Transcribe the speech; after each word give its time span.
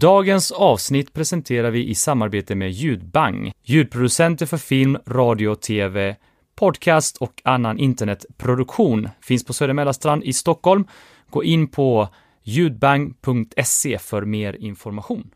Dagens 0.00 0.52
avsnitt 0.52 1.12
presenterar 1.12 1.70
vi 1.70 1.88
i 1.88 1.94
samarbete 1.94 2.54
med 2.54 2.70
Ljudbang, 2.70 3.52
ljudproducenter 3.62 4.46
för 4.46 4.56
film, 4.56 4.98
radio, 5.06 5.54
tv, 5.54 6.16
podcast 6.54 7.16
och 7.16 7.42
annan 7.44 7.78
internetproduktion. 7.78 9.08
Finns 9.22 9.44
på 9.44 9.52
Söder 9.52 10.24
i 10.24 10.32
Stockholm. 10.32 10.84
Gå 11.30 11.44
in 11.44 11.68
på 11.68 12.08
ljudbang.se 12.42 13.98
för 13.98 14.24
mer 14.24 14.56
information. 14.56 15.30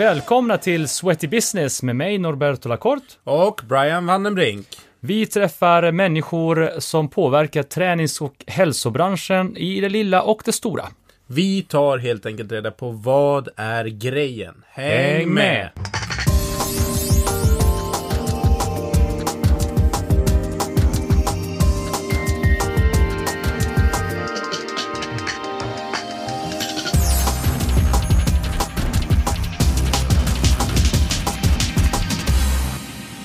Välkomna 0.00 0.58
till 0.58 0.88
Sweaty 0.88 1.28
Business 1.28 1.82
med 1.82 1.96
mig 1.96 2.18
Norberto 2.18 2.68
Lacorte. 2.68 3.14
Och 3.24 3.60
Brian 3.68 4.06
Vandenbrink. 4.06 4.66
Vi 5.00 5.26
träffar 5.26 5.92
människor 5.92 6.70
som 6.78 7.08
påverkar 7.08 7.62
tränings 7.62 8.20
och 8.20 8.34
hälsobranschen 8.46 9.56
i 9.56 9.80
det 9.80 9.88
lilla 9.88 10.22
och 10.22 10.42
det 10.44 10.52
stora. 10.52 10.84
Vi 11.26 11.62
tar 11.62 11.98
helt 11.98 12.26
enkelt 12.26 12.52
reda 12.52 12.70
på 12.70 12.90
vad 12.90 13.48
är 13.56 13.84
grejen. 13.84 14.64
Häng, 14.68 14.88
Häng 14.88 15.34
med! 15.34 15.70
med! 15.74 16.09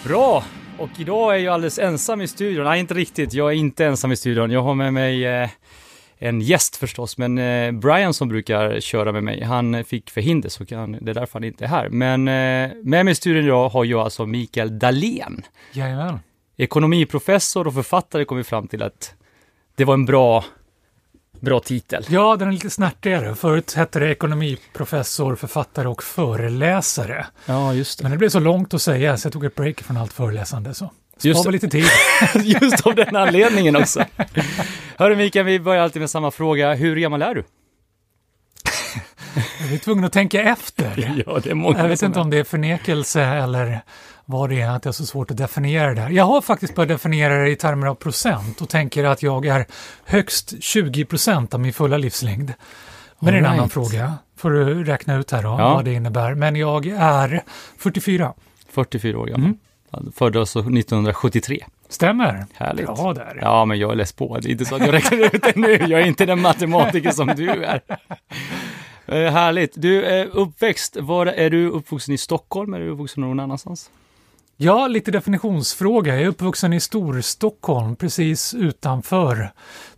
Bra! 0.07 0.43
Och 0.77 0.89
idag 0.97 1.35
är 1.35 1.39
jag 1.39 1.53
alldeles 1.53 1.79
ensam 1.79 2.21
i 2.21 2.27
studion. 2.27 2.63
Nej, 2.63 2.79
inte 2.79 2.93
riktigt. 2.93 3.33
Jag 3.33 3.51
är 3.51 3.55
inte 3.55 3.85
ensam 3.85 4.11
i 4.11 4.15
studion. 4.15 4.51
Jag 4.51 4.61
har 4.61 4.75
med 4.75 4.93
mig 4.93 5.25
eh, 5.25 5.49
en 6.17 6.41
gäst 6.41 6.75
förstås, 6.75 7.17
men 7.17 7.37
eh, 7.37 7.71
Brian 7.71 8.13
som 8.13 8.29
brukar 8.29 8.79
köra 8.79 9.11
med 9.11 9.23
mig, 9.23 9.43
han 9.43 9.83
fick 9.83 10.09
förhinder, 10.09 10.49
så 10.49 10.65
kan, 10.65 10.91
det 10.91 11.11
är 11.11 11.13
därför 11.13 11.33
han 11.33 11.43
inte 11.43 11.63
är 11.63 11.67
här. 11.67 11.89
Men 11.89 12.27
eh, 12.27 12.71
med 12.83 13.05
mig 13.05 13.11
i 13.11 13.15
studion 13.15 13.43
idag 13.43 13.69
har 13.69 13.85
jag 13.85 13.99
alltså 13.99 14.25
Mikael 14.25 14.79
Dahlén. 14.79 15.41
Jajamän. 15.71 16.19
Ekonomiprofessor 16.57 17.67
och 17.67 17.73
författare 17.73 18.25
kom 18.25 18.37
vi 18.37 18.43
fram 18.43 18.67
till 18.67 18.83
att 18.83 19.13
det 19.75 19.85
var 19.85 19.93
en 19.93 20.05
bra, 20.05 20.45
bra 21.45 21.59
titel. 21.59 22.05
Ja, 22.09 22.35
den 22.35 22.47
är 22.47 22.51
lite 22.51 22.69
snärtigare. 22.69 23.35
Förut 23.35 23.73
hette 23.73 23.99
det 23.99 24.11
ekonomiprofessor, 24.11 25.35
författare 25.35 25.87
och 25.87 26.03
föreläsare. 26.03 27.25
Ja, 27.45 27.73
just 27.73 28.01
Men 28.01 28.11
det 28.11 28.17
blev 28.17 28.29
så 28.29 28.39
långt 28.39 28.73
att 28.73 28.81
säga 28.81 29.17
så 29.17 29.25
jag 29.25 29.33
tog 29.33 29.45
ett 29.45 29.55
break 29.55 29.81
från 29.81 29.97
allt 29.97 30.13
föreläsande. 30.13 30.73
Så 30.73 30.91
Just 31.21 31.43
det. 31.43 31.51
lite 31.51 31.67
tid. 31.67 31.85
Just 32.43 32.87
av 32.87 32.95
den 32.95 33.15
anledningen 33.15 33.75
också. 33.75 34.05
Hörru 34.97 35.15
Mikael, 35.15 35.45
vi 35.45 35.59
börjar 35.59 35.83
alltid 35.83 35.99
med 35.99 36.09
samma 36.09 36.31
fråga. 36.31 36.73
Hur 36.73 36.95
gammal 36.95 37.21
är 37.21 37.35
du? 37.35 37.43
Jag 39.59 39.73
är 39.73 39.77
tvungen 39.77 40.05
att 40.05 40.13
tänka 40.13 40.41
efter. 40.41 41.23
Ja, 41.27 41.39
det 41.43 41.49
är 41.49 41.77
Jag 41.77 41.87
vet 41.87 42.01
inte 42.01 42.19
om 42.19 42.29
det 42.29 42.37
är 42.37 42.43
förnekelse 42.43 43.21
eller 43.21 43.81
vad 44.25 44.49
det 44.49 44.61
är, 44.61 44.69
att 44.69 44.83
det 44.83 44.89
är 44.89 44.91
så 44.91 45.05
svårt 45.05 45.31
att 45.31 45.37
definiera 45.37 45.93
det 45.93 46.01
här. 46.01 46.09
Jag 46.09 46.25
har 46.25 46.41
faktiskt 46.41 46.75
börjat 46.75 46.89
definiera 46.89 47.43
det 47.43 47.49
i 47.49 47.55
termer 47.55 47.87
av 47.87 47.95
procent 47.95 48.61
och 48.61 48.69
tänker 48.69 49.03
att 49.03 49.23
jag 49.23 49.45
är 49.45 49.65
högst 50.05 50.63
20 50.63 51.05
procent 51.05 51.53
av 51.53 51.59
min 51.59 51.73
fulla 51.73 51.97
livslängd. 51.97 52.53
Men 53.19 53.33
det 53.33 53.39
är 53.39 53.43
en 53.43 53.45
annan 53.49 53.69
fråga. 53.69 54.13
Får 54.37 54.49
du 54.49 54.83
räkna 54.83 55.15
ut 55.15 55.31
här 55.31 55.43
då, 55.43 55.49
Ja. 55.49 55.73
vad 55.73 55.85
det 55.85 55.93
innebär. 55.93 56.35
Men 56.35 56.55
jag 56.55 56.85
är 56.87 57.43
44. 57.77 58.33
44 58.69 59.19
år 59.19 59.25
gammal. 59.25 59.45
Mm. 59.45 60.11
Född 60.15 60.37
alltså 60.37 60.59
1973. 60.59 61.65
Stämmer. 61.89 62.45
Härligt. 62.53 62.85
Bra 62.85 63.13
där. 63.13 63.39
Ja, 63.41 63.65
men 63.65 63.79
jag 63.79 63.91
är 63.91 63.95
läst 63.95 64.17
på. 64.17 64.37
Det 64.39 64.49
är 64.49 64.51
inte 64.51 64.65
så 64.65 64.75
att 64.75 64.81
jag 64.81 64.93
räknar 64.93 65.17
ut 65.35 65.43
det 65.43 65.55
nu. 65.55 65.71
Jag 65.71 66.01
är 66.01 66.05
inte 66.05 66.25
den 66.25 66.41
matematiker 66.41 67.11
som 67.11 67.27
du 67.27 67.49
är. 67.63 67.81
Eh, 69.07 69.31
härligt. 69.31 69.71
Du, 69.75 70.03
är 70.05 70.25
uppväxt, 70.25 70.97
var 70.99 71.25
är 71.25 71.49
du 71.49 71.69
uppvuxen 71.69 72.13
i 72.13 72.17
Stockholm? 72.17 72.73
Är 72.73 72.79
du 72.79 72.89
uppvuxen 72.89 73.21
någon 73.21 73.39
annanstans? 73.39 73.89
Ja, 74.57 74.87
lite 74.87 75.11
definitionsfråga. 75.11 76.13
Jag 76.13 76.23
är 76.23 76.27
uppvuxen 76.27 76.73
i 76.73 76.79
Storstockholm, 76.79 77.95
precis 77.95 78.53
utanför 78.53 79.51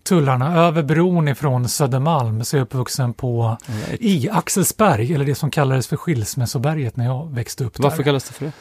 tullarna. 0.04 0.58
Över 0.58 0.84
bron 0.84 1.28
ifrån 1.28 1.70
Södermalm 1.70 2.44
så 2.44 2.56
är 2.56 2.60
jag 2.60 2.66
uppvuxen 2.66 3.14
på 3.14 3.58
i 4.00 4.30
Axelsberg, 4.30 5.14
eller 5.14 5.26
det 5.26 5.36
som 5.36 5.52
kallades 5.52 5.88
för 5.88 5.98
Skilsmässoberget 5.98 6.96
när 6.96 7.06
jag 7.06 7.34
växte 7.34 7.64
upp 7.64 7.80
Varför 7.80 7.98
där. 7.98 8.04
kallas 8.04 8.24
det 8.24 8.34
för 8.34 8.46
det? 8.46 8.52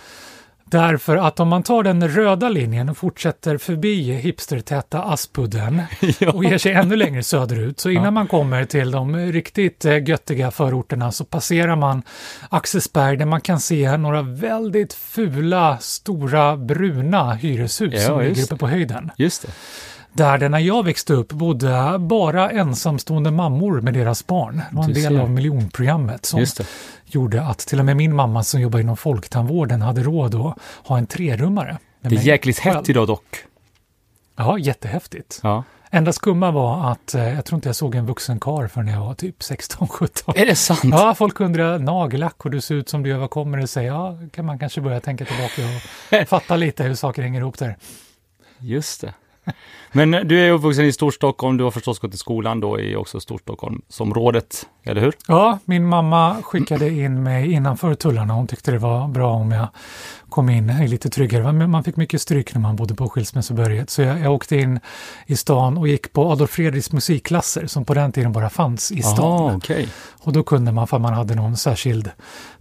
Därför 0.71 1.17
att 1.17 1.41
om 1.41 1.49
man 1.49 1.63
tar 1.63 1.83
den 1.83 2.09
röda 2.09 2.49
linjen 2.49 2.89
och 2.89 2.97
fortsätter 2.97 3.59
förbi 3.59 4.13
hipstertäta 4.13 5.03
Aspudden 5.03 5.83
och 6.35 6.45
ger 6.45 6.59
sig 6.59 6.73
ännu 6.73 6.97
längre 6.97 7.23
söderut, 7.23 7.81
så 7.81 7.91
innan 7.91 8.05
Ja. 8.05 8.11
man 8.11 8.27
kommer 8.27 8.65
till 8.65 8.91
de 8.91 9.17
riktigt 9.17 9.85
eh, 9.85 10.09
göttiga 10.09 10.51
förorterna 10.51 11.13
så 11.13 11.25
passerar 11.25 11.77
man 11.77 12.03
Axelsberg 12.51 13.17
där 13.17 13.27
man 13.27 13.41
kan 13.41 13.61
se 13.61 13.97
några 13.97 14.23
väldigt 14.23 14.93
fula, 14.95 15.79
stora, 15.81 16.57
bruna 16.57 17.35
hyreshus 17.35 17.95
Ja, 17.95 18.01
som 18.01 18.21
ligger 18.21 18.43
uppe 18.43 18.57
på 18.57 18.69
höjden. 18.69 19.11
Just 19.17 19.43
det. 19.43 19.49
Där 20.17 20.39
det 20.39 20.49
när 20.49 20.59
jag 20.59 20.85
växte 20.85 21.13
upp 21.13 21.33
bodde 21.33 21.99
bara 21.99 22.51
ensamstående 22.51 23.31
mammor 23.31 23.81
med 23.81 23.95
deras 23.95 24.27
barn. 24.27 24.63
Det 24.71 24.77
var 24.77 24.85
en 24.85 24.93
del 24.93 25.21
av 25.21 25.31
miljonprogrammet 25.31 26.27
som 26.27 26.47
gjorde 27.05 27.43
att 27.43 27.59
till 27.59 27.79
och 27.79 27.85
med 27.85 27.97
min 27.97 28.15
mamma 28.15 28.43
som 28.43 28.61
jobbar 28.61 28.79
inom 28.79 28.97
folktandvården 28.97 29.83
hade 29.83 30.03
råd 30.03 30.35
att 30.35 30.59
ha 30.85 30.99
en 30.99 31.07
trerummare. 31.07 31.79
Det 32.01 32.17
är 32.17 32.21
jäkligt 32.21 32.59
själv. 32.59 32.77
hett 32.77 32.89
idag 32.89 33.07
dock. 33.07 33.37
Ja, 34.37 34.59
jättehäftigt. 34.59 35.41
Ja. 35.43 35.65
Enda 35.91 36.13
skumma 36.13 36.51
var 36.51 36.93
att 36.93 37.15
eh, 37.15 37.35
jag 37.35 37.45
tror 37.45 37.57
inte 37.57 37.69
jag 37.69 37.77
såg 37.77 37.95
en 37.95 38.07
vuxen 38.07 38.41
karl 38.41 38.69
förrän 38.69 38.89
jag 38.89 39.01
var 39.01 39.15
typ 39.15 39.39
16-17. 39.41 40.33
Är 40.37 40.47
det 40.47 40.57
sant? 40.57 40.81
Ja, 40.85 41.15
folk 41.15 41.41
undrar 41.41 41.79
nagellack 41.79 42.45
och 42.45 42.51
du 42.51 42.61
ser 42.61 42.75
ut 42.75 42.89
som 42.89 43.03
du 43.03 43.11
gör, 43.11 43.19
vad 43.19 43.31
kommer 43.31 43.59
det 43.59 43.67
sig? 43.67 43.87
Ja, 43.87 44.19
kan 44.33 44.45
man 44.45 44.59
kanske 44.59 44.81
börja 44.81 45.01
tänka 45.01 45.25
tillbaka 45.25 45.63
och 46.23 46.29
fatta 46.29 46.57
lite 46.57 46.85
hur 46.85 46.95
saker 46.95 47.23
hänger 47.23 47.41
ihop 47.41 47.59
där. 47.59 47.77
Just 48.59 49.01
det. 49.01 49.15
Men 49.93 50.11
du 50.11 50.41
är 50.41 50.51
uppvuxen 50.53 50.85
i 50.85 50.93
Storstockholm, 50.93 51.57
du 51.57 51.65
har 51.65 51.71
förstås 51.71 51.99
gått 51.99 52.15
i 52.15 52.17
skolan 52.17 52.61
då 52.61 52.81
i 52.81 52.97
också 52.97 53.21
Storstockholmsområdet, 53.21 54.67
eller 54.85 55.01
hur? 55.01 55.15
Ja, 55.29 55.59
min 55.65 55.87
mamma 55.89 56.37
skickade 56.43 56.91
in 56.91 57.23
mig 57.23 57.53
innanför 57.53 57.95
tullarna. 57.95 58.35
Hon 58.35 58.47
tyckte 58.47 58.71
det 58.71 58.79
var 58.79 59.09
bra 59.09 59.33
om 59.33 59.53
jag 59.53 59.69
kom 60.29 60.49
in 60.51 60.67
lite 60.87 61.09
tryggare. 61.11 61.53
Men 61.53 61.71
Man 61.71 61.85
fick 61.85 61.97
mycket 61.97 62.21
stryk 62.23 62.55
när 62.55 62.61
man 62.61 62.77
bodde 62.77 62.95
på 62.95 63.09
Skilsmässoberget. 63.09 63.91
Så 63.91 64.03
jag, 64.03 64.21
jag 64.21 64.33
åkte 64.35 64.57
in 64.57 64.81
i 65.27 65.37
stan 65.37 65.79
och 65.79 65.89
gick 65.89 66.13
på 66.13 66.31
Adolf 66.33 66.51
Fredriks 66.51 66.93
musikklasser 66.93 67.67
som 67.67 67.85
på 67.85 67.95
den 67.95 68.13
tiden 68.13 68.33
bara 68.33 68.51
fanns 68.51 68.93
i 68.93 69.03
stan. 69.03 69.43
Jaha, 69.47 69.57
okej. 69.57 69.89
Och 70.21 70.33
då 70.33 70.43
kunde 70.43 70.73
man, 70.73 70.87
för 70.87 70.99
man 70.99 71.15
hade 71.15 71.35
någon 71.35 71.57
särskild 71.57 72.11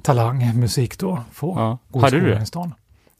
talang, 0.01 0.59
musik 0.59 0.99
då, 0.99 1.19
få 1.33 1.53
Ja. 1.57 1.77
gå 1.99 2.07
i 2.07 2.09
skolan 2.09 2.41
i 2.41 2.45
stan. 2.45 2.73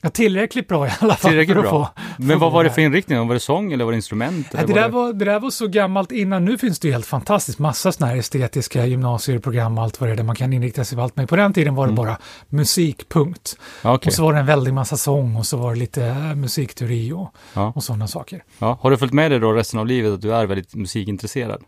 Ja, 0.06 0.10
tillräckligt 0.12 0.68
bra 0.68 0.88
i 0.88 0.92
alla 1.00 1.16
fall. 1.16 1.30
Tillräckligt 1.30 1.58
bra. 1.58 1.70
Få, 1.70 1.88
Men 2.18 2.40
vad 2.40 2.52
var 2.52 2.64
det 2.64 2.70
för 2.70 2.82
inriktning? 2.82 3.28
Var 3.28 3.34
det 3.34 3.40
sång 3.40 3.74
eller 3.74 3.86
var 3.86 3.92
det 3.92 3.96
instrument? 3.96 4.48
Ja, 4.52 4.66
det, 4.66 4.74
där 4.74 4.90
var, 4.90 5.14
det 5.14 5.26
där 5.26 5.40
var 5.40 5.50
så 5.50 5.68
gammalt 5.68 6.12
innan. 6.12 6.46
Nu 6.46 6.58
finns 6.58 6.80
det 6.80 6.88
ju 6.88 6.92
helt 6.92 7.06
fantastiskt 7.06 7.60
massa 7.60 7.92
sådana 7.92 8.12
här 8.12 8.20
estetiska 8.20 8.86
gymnasieprogram 8.86 9.78
och 9.78 9.84
allt 9.84 10.00
vad 10.00 10.10
det 10.10 10.14
är 10.14 10.18
där 10.18 10.24
man 10.24 10.36
kan 10.36 10.54
inrikta 10.54 10.84
sig 10.86 10.96
på 10.98 11.02
allt. 11.04 11.16
Men 11.16 11.28
på 11.28 11.36
den 11.36 11.54
tiden 11.54 11.76
var 11.76 11.88
det 11.88 11.94
bara 11.94 12.18
musik, 12.50 13.10
punkt. 13.10 13.58
Ja, 13.82 13.94
Okej. 13.94 14.10
Och 14.10 14.14
så 14.14 14.24
var 14.24 14.34
det 14.34 14.40
en 14.40 14.46
väldig 14.46 14.74
massa 14.74 14.98
sång 14.98 15.36
och 15.36 15.46
så 15.46 15.58
var 15.58 15.74
det 15.74 15.80
lite 15.80 16.06
äh, 16.06 16.36
musikteori 16.36 17.12
och, 17.12 17.36
Ja. 17.54 17.72
och 17.76 17.84
sådana 17.84 18.08
saker. 18.08 18.44
Ja. 18.60 18.78
Har 18.82 18.92
du 18.92 18.98
följt 18.98 19.14
med 19.14 19.32
dig 19.32 19.40
då 19.40 19.52
resten 19.54 19.80
av 19.80 19.88
livet 19.88 20.14
att 20.14 20.22
du 20.22 20.34
är 20.36 20.46
väldigt 20.46 20.76
musikintresserad? 20.76 21.62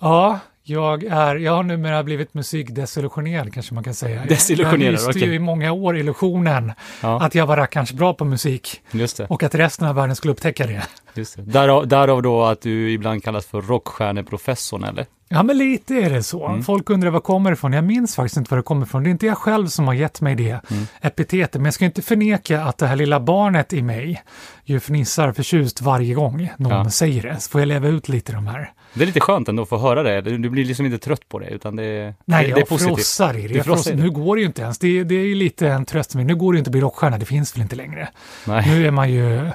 Ja, 0.00 0.38
jag, 0.70 1.04
är, 1.04 1.36
jag 1.36 1.52
har 1.52 1.62
numera 1.62 2.02
blivit 2.02 2.34
musikdesillusionerad 2.34 3.52
kanske 3.54 3.74
man 3.74 3.84
kan 3.84 3.94
säga. 3.94 4.22
Desillusionerad, 4.28 4.82
Jag 4.82 4.92
hyste 4.92 5.10
okej. 5.10 5.24
ju 5.28 5.34
i 5.34 5.38
många 5.38 5.72
år 5.72 5.96
illusionen 5.96 6.72
Ja, 7.02 7.22
att 7.22 7.34
jag 7.34 7.46
var 7.46 7.56
rackarns 7.56 7.92
bra 7.92 8.14
på 8.14 8.24
musik 8.24 8.80
och 9.28 9.42
att 9.42 9.54
resten 9.54 9.88
av 9.88 9.94
världen 9.94 10.16
skulle 10.16 10.32
upptäcka 10.32 10.66
det. 10.66 10.82
Just 11.14 11.36
det. 11.36 11.42
Därav, 11.42 11.88
därav 11.88 12.22
då 12.22 12.44
att 12.44 12.62
du 12.62 12.90
ibland 12.92 13.24
kallas 13.24 13.46
för 13.46 13.60
rockstjärneprofessorn, 13.62 14.84
eller? 14.84 15.06
Ja, 15.28 15.42
men 15.42 15.58
lite 15.58 15.94
är 15.94 16.10
det 16.10 16.22
så. 16.22 16.46
Mm. 16.48 16.62
Folk 16.62 16.90
undrar 16.90 17.10
var 17.10 17.20
kommer 17.20 17.50
det 17.50 17.54
ifrån. 17.54 17.72
Jag 17.72 17.84
minns 17.84 18.16
faktiskt 18.16 18.36
inte 18.36 18.50
var 18.50 18.56
det 18.56 18.62
kommer 18.62 18.86
ifrån. 18.86 19.02
Det 19.02 19.08
är 19.08 19.10
inte 19.10 19.26
jag 19.26 19.38
själv 19.38 19.66
som 19.66 19.86
har 19.86 19.94
gett 19.94 20.20
mig 20.20 20.34
det 20.34 20.50
Mm. 20.70 20.86
epitetet. 21.00 21.54
Men 21.54 21.64
jag 21.64 21.74
ska 21.74 21.84
inte 21.84 22.02
förneka 22.02 22.62
att 22.64 22.78
det 22.78 22.86
här 22.86 22.96
lilla 22.96 23.20
barnet 23.20 23.72
i 23.72 23.82
mig 23.82 24.22
ju 24.64 24.80
fnissar 24.80 25.32
förtjust 25.32 25.80
varje 25.82 26.14
gång 26.14 26.50
någon 26.56 26.72
Ja. 26.72 26.90
säger 26.90 27.22
det. 27.22 27.40
Så 27.40 27.50
får 27.50 27.60
jag 27.60 27.68
leva 27.68 27.88
ut 27.88 28.08
lite 28.08 28.32
de 28.32 28.46
här. 28.46 28.72
Det 28.94 29.04
är 29.04 29.06
lite 29.06 29.20
skönt 29.20 29.48
ändå 29.48 29.62
att 29.62 29.68
få 29.68 29.78
höra 29.78 30.02
det. 30.02 30.20
Du 30.20 30.50
blir 30.50 30.64
liksom 30.64 30.86
inte 30.86 30.98
trött 30.98 31.28
på 31.28 31.38
det, 31.38 31.46
utan 31.50 31.76
det, 31.76 32.14
Nej, 32.24 32.46
det, 32.46 32.54
det 32.54 32.60
är 32.60 32.64
positivt. 32.64 32.96
frossar 32.96 33.36
i 33.36 33.42
det. 33.42 33.48
Du 33.48 33.54
Jag 33.54 33.64
frossar 33.64 33.92
i 33.92 33.94
det. 33.94 34.02
Nu 34.02 34.10
går 34.10 34.36
det 34.36 34.40
ju 34.40 34.46
inte 34.46 34.62
ens. 34.62 34.78
Det, 34.78 35.04
det 35.04 35.14
är 35.14 35.26
ju 35.26 35.34
lite 35.34 35.68
en 35.68 35.84
tröst. 35.84 36.14
Nu 36.14 36.34
går 36.36 36.52
det 36.52 36.56
ju 36.56 36.58
inte 36.58 36.68
att 36.68 36.72
bli 36.72 36.80
rockstjärna. 36.80 37.18
Det 37.18 37.24
finns 37.26 37.54
väl 37.56 37.62
inte 37.62 37.76
längre. 37.76 38.08
Nej. 38.46 38.68
Nu 38.68 38.86
är 38.86 38.90
man 38.90 39.12
ju 39.12 39.50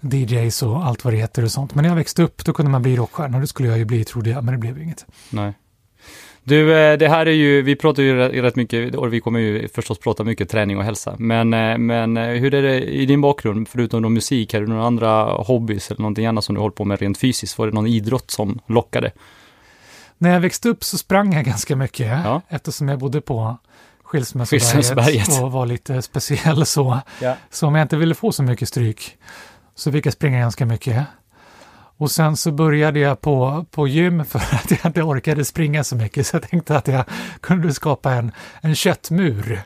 DJs 0.00 0.62
och 0.62 0.86
allt 0.86 1.04
vad 1.04 1.12
det 1.12 1.16
heter 1.18 1.44
och 1.44 1.50
sånt. 1.50 1.74
Men 1.74 1.82
när 1.82 1.88
jag 1.88 1.96
växte 1.96 2.22
upp 2.22 2.44
då 2.44 2.52
kunde 2.52 2.70
man 2.70 2.82
bli 2.82 2.96
rockstjärna 2.96 3.36
och 3.36 3.40
det 3.40 3.46
skulle 3.46 3.68
jag 3.68 3.78
ju 3.78 3.84
bli 3.84 4.04
trodde 4.04 4.30
jag. 4.30 4.44
Men 4.44 4.54
det 4.54 4.58
blev 4.58 4.78
ju 4.78 4.84
inget. 4.84 5.06
Nej. 5.30 5.52
Du, 6.48 6.78
eh, 6.78 6.98
det 6.98 7.08
här 7.08 7.26
är 7.26 7.30
ju, 7.32 7.62
vi 7.62 7.76
pratar 7.76 8.02
ju 8.02 8.16
rätt- 8.42 8.56
mycket, 8.56 8.94
och 8.94 9.12
vi 9.12 9.20
kommer 9.20 9.40
ju 9.40 9.68
förstås 9.68 9.98
prata 9.98 10.24
mycket 10.24 10.48
träning 10.48 10.78
och 10.78 10.84
hälsa. 10.84 11.14
Men, 11.18 11.54
eh, 11.54 11.78
men 11.78 12.16
eh, 12.16 12.26
hur 12.26 12.54
är 12.54 12.62
det 12.62 12.80
i 12.84 13.06
din 13.06 13.20
bakgrund, 13.20 13.68
förutom 13.68 14.02
då 14.02 14.08
musik, 14.08 14.54
har 14.54 14.60
du 14.60 14.66
några 14.66 14.84
andra 14.86 15.22
hobbys 15.24 15.90
eller 15.90 16.00
någonting 16.00 16.26
annat 16.26 16.44
som 16.44 16.54
du 16.54 16.60
håller 16.60 16.72
på 16.74 16.84
med 16.84 17.00
rent 17.00 17.18
fysiskt? 17.18 17.58
Var 17.58 17.66
det 17.66 17.72
någon 17.72 17.86
idrott 17.86 18.30
som 18.30 18.58
lockade? 18.66 19.10
När 20.18 20.30
jag 20.32 20.40
växte 20.40 20.68
upp 20.68 20.84
så 20.84 20.98
sprang 20.98 21.32
jag 21.32 21.44
ganska 21.44 21.76
mycket 21.76 22.06
Ja. 22.24 22.40
eftersom 22.48 22.88
jag 22.88 22.98
bodde 22.98 23.20
på 23.20 23.56
Skilsmässoberget. 24.02 25.42
och 25.42 25.52
var 25.52 25.66
lite 25.66 26.02
speciell 26.02 26.66
så. 26.66 26.98
Ja. 27.22 27.36
Så 27.50 27.66
om 27.66 27.74
jag 27.74 27.84
inte 27.84 27.96
ville 27.96 28.14
få 28.14 28.32
så 28.32 28.42
mycket 28.42 28.68
stryk 28.68 29.16
så 29.74 29.92
fick 29.92 30.06
jag 30.06 30.12
springa 30.12 30.38
ganska 30.38 30.66
mycket. 30.66 31.02
Och 31.98 32.10
sen 32.10 32.36
så 32.36 32.52
började 32.52 33.00
jag 33.00 33.20
på, 33.20 33.66
på 33.70 33.88
gym 33.88 34.24
för 34.24 34.38
att 34.52 34.70
jag 34.70 34.86
inte 34.86 35.02
orkade 35.02 35.44
springa 35.44 35.84
så 35.84 35.96
mycket 35.96 36.26
så 36.26 36.36
jag 36.36 36.50
tänkte 36.50 36.76
att 36.76 36.88
jag 36.88 37.04
kunde 37.40 37.74
skapa 37.74 38.12
en, 38.12 38.32
en 38.60 38.74
köttmur 38.74 39.62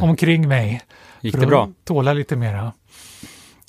omkring 0.00 0.48
mig. 0.48 0.82
Gick 1.20 1.32
för 1.34 1.40
det 1.40 1.46
att 1.46 1.50
bra? 1.50 1.70
Tåla 1.84 2.12
lite 2.12 2.36
mera. 2.36 2.72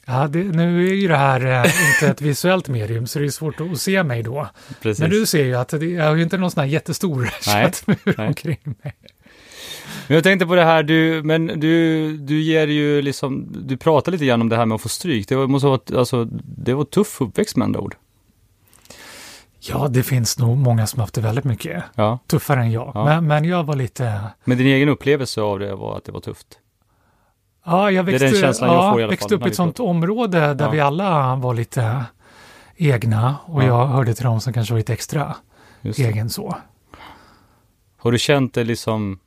Ja, 0.05 0.27
det, 0.27 0.43
nu 0.43 0.87
är 0.87 0.93
ju 0.93 1.07
det 1.07 1.17
här 1.17 1.45
eh, 1.45 1.71
inte 1.93 2.07
ett 2.07 2.21
visuellt 2.21 2.67
medium 2.67 3.07
så 3.07 3.19
det 3.19 3.25
är 3.25 3.29
svårt 3.29 3.61
att 3.61 3.81
se 3.81 4.03
mig 4.03 4.23
då. 4.23 4.47
Precis. 4.81 5.01
Men 5.01 5.09
du 5.09 5.25
ser 5.25 5.43
ju 5.43 5.55
att 5.55 5.69
det, 5.69 5.85
jag 5.85 6.05
har 6.05 6.15
ju 6.15 6.23
inte 6.23 6.37
någon 6.37 6.51
sån 6.51 6.61
här 6.61 6.67
jättestor 6.67 7.21
Nej, 7.47 7.65
köttmur 7.65 8.15
nej. 8.17 8.27
omkring 8.27 8.59
mig. 8.63 8.93
Men 10.07 10.15
jag 10.15 10.23
tänkte 10.23 10.45
på 10.45 10.55
det 10.55 10.63
här, 10.63 10.83
du, 10.83 11.23
men 11.23 11.47
du, 11.47 12.11
du 12.17 12.41
ger 12.41 12.67
ju 12.67 13.01
liksom, 13.01 13.47
du 13.67 13.77
pratar 13.77 14.11
lite 14.11 14.25
grann 14.25 14.41
om 14.41 14.49
det 14.49 14.55
här 14.55 14.65
med 14.65 14.75
att 14.75 14.81
få 14.81 14.89
stryk. 14.89 15.27
Det 15.29 15.35
var, 15.35 15.47
måste 15.47 15.67
vara, 15.67 15.99
alltså, 15.99 16.25
det 16.43 16.73
var 16.73 16.83
tuff 16.83 17.21
uppväxt 17.21 17.55
med 17.55 17.65
andra 17.65 17.79
ord. 17.79 17.95
Ja, 19.69 19.87
det 19.87 20.03
finns 20.03 20.39
nog 20.39 20.57
många 20.57 20.87
som 20.87 20.99
haft 20.99 21.13
det 21.13 21.21
väldigt 21.21 21.45
mycket 21.45 21.83
Ja. 21.95 22.19
tuffare 22.27 22.59
än 22.59 22.71
jag. 22.71 22.91
Ja. 22.93 23.05
Men, 23.05 23.27
men 23.27 23.45
jag 23.45 23.63
var 23.63 23.75
lite... 23.75 24.21
Men 24.43 24.57
din 24.57 24.67
egen 24.67 24.89
upplevelse 24.89 25.41
av 25.41 25.59
det 25.59 25.75
var 25.75 25.97
att 25.97 26.03
det 26.05 26.11
var 26.11 26.19
tufft? 26.19 26.47
Ja, 27.65 27.91
jag 27.91 27.99
är 27.99 28.11
växte, 28.11 28.25
den 28.27 28.41
känslan 28.41 28.69
jag 28.73 28.83
ja, 28.83 28.91
får 28.91 28.99
i 28.99 29.03
alla 29.03 29.09
växte 29.11 29.29
fall 29.29 29.37
upp 29.37 29.45
i 29.45 29.49
ett 29.49 29.55
sånt 29.55 29.79
område 29.79 30.53
där 30.53 30.65
Ja. 30.65 30.71
vi 30.71 30.79
alla 30.79 31.35
var 31.35 31.53
lite 31.53 32.03
egna 32.75 33.35
och 33.45 33.63
Ja. 33.63 33.67
jag 33.67 33.85
hörde 33.87 34.13
till 34.13 34.25
dem 34.25 34.41
som 34.41 34.53
kanske 34.53 34.73
var 34.73 34.77
lite 34.79 34.93
extra 34.93 35.35
egen 35.97 36.29
så. 36.29 36.55
Har 37.97 38.11
du 38.11 38.17
känt 38.19 38.53
det 38.53 38.63
liksom 38.63 39.19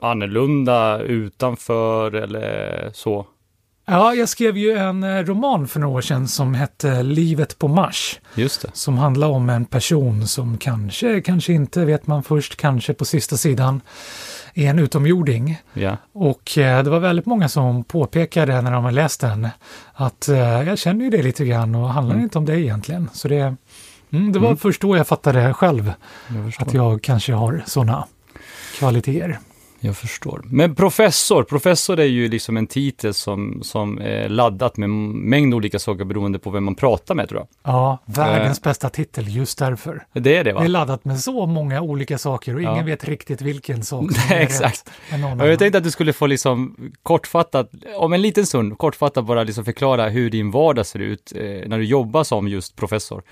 annorlunda 0.00 0.98
utanför 1.00 2.12
eller 2.14 2.90
så? 2.94 3.26
Ja, 3.90 4.14
jag 4.14 4.28
skrev 4.28 4.56
ju 4.56 4.72
en 4.78 5.02
eh, 5.02 5.24
roman 5.24 5.68
för 5.68 5.80
några 5.80 5.94
år 5.96 6.00
sedan 6.00 6.28
som 6.28 6.54
hette 6.54 7.02
Livet 7.02 7.58
på 7.58 7.68
Mars. 7.68 8.20
Just 8.34 8.62
det. 8.62 8.70
Som 8.72 8.98
handlar 8.98 9.28
om 9.28 9.50
en 9.50 9.64
person 9.64 10.26
som 10.26 10.58
kanske, 10.58 11.20
kanske 11.20 11.52
inte, 11.52 11.84
vet 11.84 12.06
man 12.06 12.22
först, 12.22 12.56
kanske 12.56 12.94
på 12.94 13.04
sista 13.04 13.36
sidan 13.36 13.80
är 14.54 14.70
en 14.70 14.78
utomjording. 14.78 15.58
Ja. 15.72 15.96
Och 16.12 16.58
eh, 16.58 16.82
det 16.84 16.90
var 16.90 16.98
väldigt 17.00 17.26
många 17.26 17.48
som 17.48 17.84
påpekade 17.84 18.60
när 18.62 18.72
de 18.72 18.84
har 18.84 18.92
läst 18.92 19.20
den 19.20 19.48
att 19.94 20.28
eh, 20.28 20.38
jag 20.38 20.78
känner 20.78 21.04
ju 21.04 21.10
det 21.10 21.22
lite 21.22 21.44
grann 21.44 21.74
och 21.74 21.88
handlar 21.88 22.14
Mm. 22.14 22.24
inte 22.24 22.38
om 22.38 22.44
det 22.44 22.60
egentligen. 22.60 23.10
Så 23.12 23.28
det, 23.28 23.54
mm, 24.10 24.32
det 24.32 24.38
var 24.38 24.46
Mm. 24.48 24.58
först 24.58 24.80
då 24.80 24.96
jag 24.96 25.06
fattade 25.06 25.54
själv 25.54 25.92
Jag 26.28 26.52
att 26.66 26.74
jag 26.74 27.02
kanske 27.02 27.32
har 27.32 27.62
sådana 27.66 28.04
kvaliteter. 28.78 29.38
Jag 29.80 29.96
förstår. 29.96 30.42
Men 30.44 30.74
professor, 30.74 31.42
professor 31.42 32.00
är 32.00 32.04
ju 32.04 32.28
liksom 32.28 32.56
en 32.56 32.66
titel 32.66 33.14
som, 33.14 33.60
som 33.62 33.98
är 33.98 34.28
laddat 34.28 34.76
med 34.76 34.90
mängd 34.90 35.54
olika 35.54 35.78
saker 35.78 36.04
beroende 36.04 36.38
på 36.38 36.50
vem 36.50 36.64
man 36.64 36.74
pratar 36.74 37.14
med 37.14 37.28
tror 37.28 37.40
jag. 37.40 37.48
Ja, 37.74 37.98
världens 38.06 38.62
bästa 38.62 38.88
titel 38.88 39.28
just 39.28 39.58
därför. 39.58 40.06
Det 40.12 40.36
är 40.36 40.44
det 40.44 40.52
va? 40.52 40.60
Det 40.60 40.66
är 40.66 40.68
laddat 40.68 41.04
med 41.04 41.20
så 41.20 41.46
många 41.46 41.80
olika 41.80 42.18
saker 42.18 42.54
och 42.54 42.60
ingen 42.62 42.76
Ja. 42.76 42.82
vet 42.82 43.04
riktigt 43.04 43.40
vilken 43.40 43.82
sak 43.84 44.12
som 44.12 44.22
Nej, 44.28 44.38
är 44.38 44.42
exakt. 44.42 44.90
rätt 45.10 45.20
någon. 45.20 45.38
Jag 45.38 45.58
tänkte 45.58 45.78
att 45.78 45.84
du 45.84 45.90
skulle 45.90 46.12
få 46.12 46.26
liksom 46.26 46.76
kortfattat, 47.02 47.70
om 47.96 48.12
en 48.12 48.22
liten 48.22 48.46
stund, 48.46 48.78
kortfattat 48.78 49.24
bara 49.24 49.42
liksom 49.44 49.64
förklara 49.64 50.08
hur 50.08 50.30
din 50.30 50.50
vardag 50.50 50.86
ser 50.86 50.98
ut 50.98 51.32
eh, 51.36 51.42
när 51.42 51.78
du 51.78 51.84
jobbar 51.84 52.24
som 52.24 52.48
just 52.48 52.76
professor. 52.76 53.22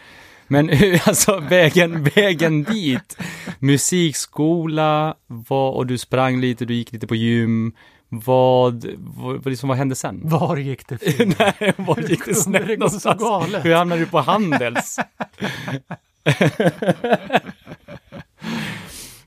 Men 0.49 0.71
alltså 1.05 1.41
vägen, 1.41 2.05
vägen 2.15 2.63
dit, 2.63 3.17
musikskola, 3.59 5.15
vad, 5.27 5.75
och 5.75 5.87
du 5.87 5.99
sprang 5.99 6.41
lite, 6.41 6.65
du 6.65 6.75
gick 6.75 6.93
lite 6.93 7.07
på 7.07 7.15
gym, 7.15 7.73
vad, 8.09 8.87
vad, 8.99 9.47
liksom, 9.47 9.69
vad 9.69 9.79
hände 9.79 9.95
sen? 9.95 10.21
Var 10.25 10.57
gick 10.57 10.89
det 10.89 10.99
fel? 10.99 11.33
Nej, 11.39 11.73
var 11.77 12.01
gick 12.09 12.25
det 12.25 12.35
snett 12.35 12.67
det 12.67 12.77
någonstans? 12.77 13.21
galet? 13.23 13.65
Hur 13.65 13.75
hamnade 13.75 14.01
du 14.01 14.07
på 14.07 14.21
Handels? 14.21 14.99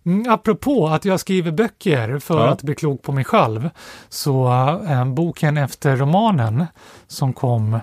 Mm, 0.06 0.32
apropå 0.32 0.88
att 0.88 1.06
jag 1.06 1.20
skriver 1.20 1.52
böcker 1.52 2.20
för 2.20 2.46
Ja. 2.46 2.50
att 2.50 2.64
bli 2.64 2.76
klok 2.76 3.02
på 3.04 3.12
mig 3.12 3.24
själv, 3.26 3.70
så 4.10 4.48
eh, 4.90 5.06
boken 5.06 5.58
efter 5.58 5.96
romanen 5.96 6.66
som 7.08 7.34
kom 7.34 7.80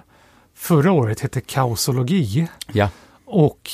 förra 0.54 0.92
året 0.92 1.20
heter 1.20 1.40
Kaosologi 1.40 2.48
Ja. 2.72 2.88
Och 3.26 3.70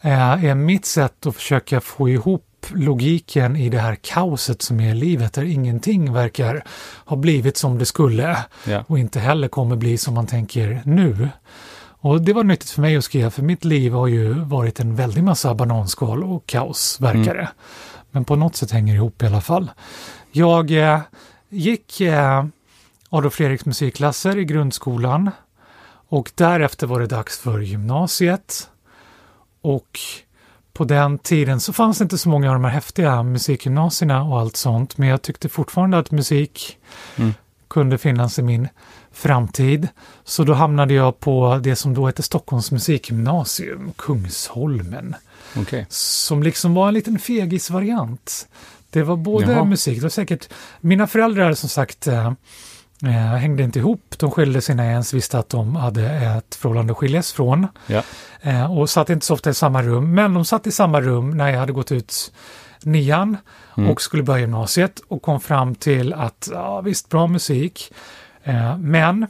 eh, 0.00 0.44
är 0.44 0.54
mitt 0.54 0.86
sätt 0.86 1.26
att 1.26 1.34
försöka 1.34 1.80
få 1.80 2.08
ihop 2.08 2.44
logiken 2.74 3.56
i 3.56 3.68
det 3.68 3.78
här 3.78 3.94
kaoset 3.94 4.62
som 4.62 4.80
är 4.80 4.94
livet 4.94 5.32
där 5.32 5.42
ingenting 5.42 6.12
verkar 6.12 6.64
ha 7.04 7.16
blivit 7.16 7.56
som 7.56 7.78
det 7.78 7.86
skulle 7.86 8.38
Ja. 8.66 8.84
och 8.86 8.98
inte 8.98 9.20
heller 9.20 9.48
kommer 9.48 9.76
bli 9.76 9.98
som 9.98 10.14
man 10.14 10.26
tänker 10.26 10.82
nu. 10.84 11.28
Och 12.00 12.22
det 12.22 12.32
var 12.32 12.44
nyttigt 12.44 12.70
för 12.70 12.80
mig 12.80 12.96
att 12.96 13.04
skriva, 13.04 13.30
för 13.30 13.42
mitt 13.42 13.64
liv 13.64 13.92
har 13.92 14.06
ju 14.06 14.32
varit 14.32 14.80
en 14.80 14.96
väldig 14.96 15.24
massa 15.24 15.54
bananskal 15.54 16.24
och 16.24 16.46
kaos, 16.46 17.00
verkar 17.00 17.34
det. 17.34 17.48
Men 18.10 18.24
på 18.24 18.36
något 18.36 18.56
sätt 18.56 18.70
hänger 18.70 18.92
det 18.92 18.96
ihop 18.96 19.22
i 19.22 19.26
alla 19.26 19.40
fall. 19.40 19.70
Jag 20.32 20.70
eh, 20.70 21.00
gick 21.48 22.00
eh, 22.00 22.44
Adolf 23.10 23.34
Fredriks 23.34 23.66
musikklasser 23.66 24.38
i 24.38 24.44
grundskolan 24.44 25.30
och 26.08 26.30
därefter 26.34 26.86
var 26.86 27.00
det 27.00 27.06
dags 27.06 27.38
för 27.38 27.60
gymnasiet. 27.60 28.68
Och 29.60 29.98
på 30.72 30.84
den 30.84 31.18
tiden 31.18 31.60
så 31.60 31.72
fanns 31.72 31.98
det 31.98 32.02
inte 32.02 32.18
så 32.18 32.28
många 32.28 32.48
av 32.48 32.54
de 32.54 32.64
här 32.64 32.70
häftiga 32.70 33.22
musikgymnasierna 33.22 34.22
och 34.22 34.40
allt 34.40 34.56
sånt, 34.56 34.98
men 34.98 35.08
jag 35.08 35.22
tyckte 35.22 35.48
fortfarande 35.48 35.98
att 35.98 36.10
musik 36.10 36.78
Mm. 37.16 37.34
kunde 37.68 37.98
finnas 37.98 38.38
i 38.38 38.42
min 38.42 38.68
framtid. 39.12 39.88
Så 40.24 40.44
då 40.44 40.52
hamnade 40.54 40.94
jag 40.94 41.20
på 41.20 41.60
det 41.62 41.76
som 41.76 41.94
då 41.94 42.06
hette 42.06 42.22
Stockholms 42.22 42.70
musikgymnasium, 42.72 43.92
Kungsholmen, 43.96 45.14
Okej. 45.56 45.86
som 45.88 46.42
liksom 46.42 46.74
var 46.74 46.88
en 46.88 46.94
liten 46.94 47.18
fegisvariant. 47.18 48.48
Det 48.90 49.02
var 49.02 49.16
både 49.16 49.52
Jaha. 49.52 49.64
musik, 49.64 49.96
det 49.98 50.02
var 50.02 50.08
säkert, 50.10 50.48
mina 50.80 51.06
föräldrar 51.06 51.54
som 51.54 51.68
sagt 51.68 52.08
eh, 53.04 53.10
hängde 53.10 53.62
inte 53.62 53.78
ihop, 53.78 54.14
de 54.18 54.30
skilde 54.30 54.60
sig 54.60 54.74
när 54.74 54.84
jag 54.84 54.92
ens 54.92 55.14
visste 55.14 55.38
att 55.38 55.48
de 55.48 55.76
hade 55.76 56.10
ett 56.10 56.54
förhållande 56.54 56.90
att 56.92 56.96
skiljas 56.96 57.32
från. 57.32 57.66
Ja. 57.86 58.02
Eh, 58.40 58.78
och 58.78 58.90
satt 58.90 59.10
inte 59.10 59.26
så 59.26 59.34
ofta 59.34 59.50
i 59.50 59.54
samma 59.54 59.82
rum, 59.82 60.14
men 60.14 60.34
de 60.34 60.44
satt 60.44 60.66
i 60.66 60.72
samma 60.72 61.00
rum 61.00 61.30
när 61.30 61.48
jag 61.48 61.58
hade 61.58 61.72
gått 61.72 61.92
ut 61.92 62.32
nian 62.82 63.36
Mm. 63.76 63.90
och 63.90 64.02
skulle 64.02 64.22
börja 64.22 64.40
gymnasiet 64.40 65.00
och 65.08 65.22
kom 65.22 65.40
fram 65.40 65.74
till 65.74 66.12
att, 66.12 66.48
ja 66.52 66.80
visst, 66.80 67.08
bra 67.08 67.26
musik, 67.26 67.92
eh, 68.44 68.78
men 68.78 69.26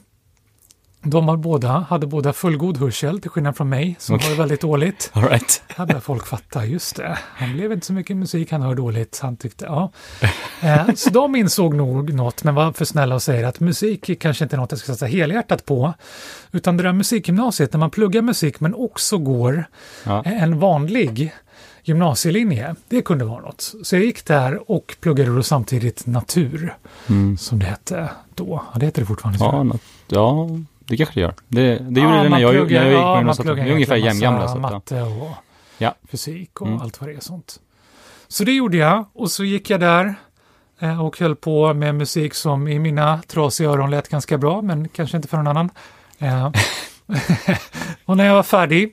de 1.11 1.29
har 1.29 1.37
båda, 1.37 1.69
hade 1.88 2.07
båda 2.07 2.33
fullgod 2.33 2.77
hörsel, 2.77 3.21
till 3.21 3.31
skillnad 3.31 3.57
från 3.57 3.69
mig 3.69 3.97
som 3.99 4.15
Okej. 4.17 4.29
har 4.29 4.37
väldigt 4.37 4.61
dåligt. 4.61 5.11
All 5.15 5.23
right. 5.23 5.62
Här 5.69 5.87
börjar 5.87 6.00
folk 6.00 6.27
fatta, 6.27 6.65
just 6.67 6.97
det, 6.97 7.19
han 7.37 7.53
blev 7.53 7.73
inte 7.73 7.87
så 7.87 7.93
mycket 7.93 8.17
musik, 8.17 8.53
han 8.53 8.62
hör 8.62 8.75
dåligt, 8.75 9.19
han 9.23 9.37
tyckte, 9.37 9.65
ja. 9.65 9.91
Eh, 10.62 10.95
så 10.95 11.11
de 11.11 11.37
insåg 11.37 11.75
nog 11.75 12.12
något, 12.15 12.45
men 12.45 12.55
var 12.55 12.73
för 12.73 12.85
snälla 12.85 13.15
och 13.15 13.23
säger 13.23 13.45
att 13.47 13.61
musik 13.61 14.09
är 14.09 14.15
kanske 14.15 14.45
inte 14.45 14.57
är 14.57 14.61
något 14.61 14.73
jag 14.73 14.79
ska 14.81 14.93
satsa 14.93 15.07
helhjärtat 15.07 15.65
på, 15.65 15.95
utan 16.53 16.77
det 16.77 16.83
där 16.83 16.93
musikgymnasiet, 16.93 17.73
när 17.73 17.81
man 17.81 17.91
pluggar 17.91 18.23
musik 18.23 18.61
men 18.61 18.75
också 18.75 19.19
går 19.19 19.65
Ja. 20.05 20.23
en 20.25 20.59
vanlig 20.59 21.33
gymnasielinje, 21.83 22.75
det 22.88 23.03
kunde 23.03 23.25
vara 23.25 23.41
något. 23.41 23.75
Så 23.83 23.97
jag 23.97 24.05
gick 24.05 24.25
där 24.27 24.71
och 24.71 24.97
pluggade 25.00 25.35
då 25.37 25.43
samtidigt 25.43 26.07
natur, 26.07 26.75
Mm. 27.09 27.38
som 27.38 27.59
det 27.59 27.67
hette 27.67 28.09
då. 28.35 28.62
Ja, 28.73 28.79
det 28.79 28.87
heter 28.87 29.03
det 29.03 29.07
fortfarande 29.07 29.38
Ja, 29.45 29.79
ja, 30.09 30.49
det 30.88 30.97
kanske 30.97 31.14
det 31.14 31.21
gör. 31.21 31.35
Det, 31.49 31.62
det 31.78 32.00
gjorde 32.00 32.16
Ja, 32.16 32.23
det 32.23 32.28
när 32.28 32.38
jag, 32.38 32.52
pluggar- 32.54 32.80
när 32.80 32.90
jag 32.90 32.92
gick 32.92 33.00
ja, 33.02 33.14
på 33.14 33.18
gymnasiet. 33.21 33.47
pluggar 33.47 33.64
Vi 33.64 33.71
är 33.71 33.75
ungefär 33.75 33.97
jämngamla. 33.97 34.49
Så 34.49 34.57
ja. 34.57 34.61
matte 34.61 35.02
och 35.02 35.30
Ja. 35.78 35.95
fysik 36.11 36.61
och 36.61 36.66
Mm. 36.66 36.80
allt 36.80 37.00
vad 37.00 37.11
det 37.11 37.14
är 37.16 37.21
sånt. 37.21 37.61
Så 38.28 38.45
det 38.45 38.52
gjorde 38.52 38.76
jag 38.76 39.04
och 39.14 39.30
så 39.30 39.45
gick 39.45 39.71
jag 39.71 39.80
där 39.80 40.14
eh, 40.80 41.02
och 41.04 41.18
höll 41.18 41.37
på 41.37 41.75
med 41.75 41.95
musik 41.95 42.35
som 42.35 42.68
i 42.68 42.78
mina 42.78 43.23
trasiga 43.26 43.68
öron 43.71 43.90
lät 43.90 44.09
ganska 44.09 44.38
bra, 44.38 44.62
men 44.62 44.88
kanske 44.88 45.16
inte 45.16 45.28
för 45.28 45.37
någon 45.37 45.47
annan. 45.47 45.71
Eh, 46.18 46.50
och 48.04 48.16
när 48.16 48.25
jag 48.26 48.35
var 48.35 48.42
färdig 48.42 48.92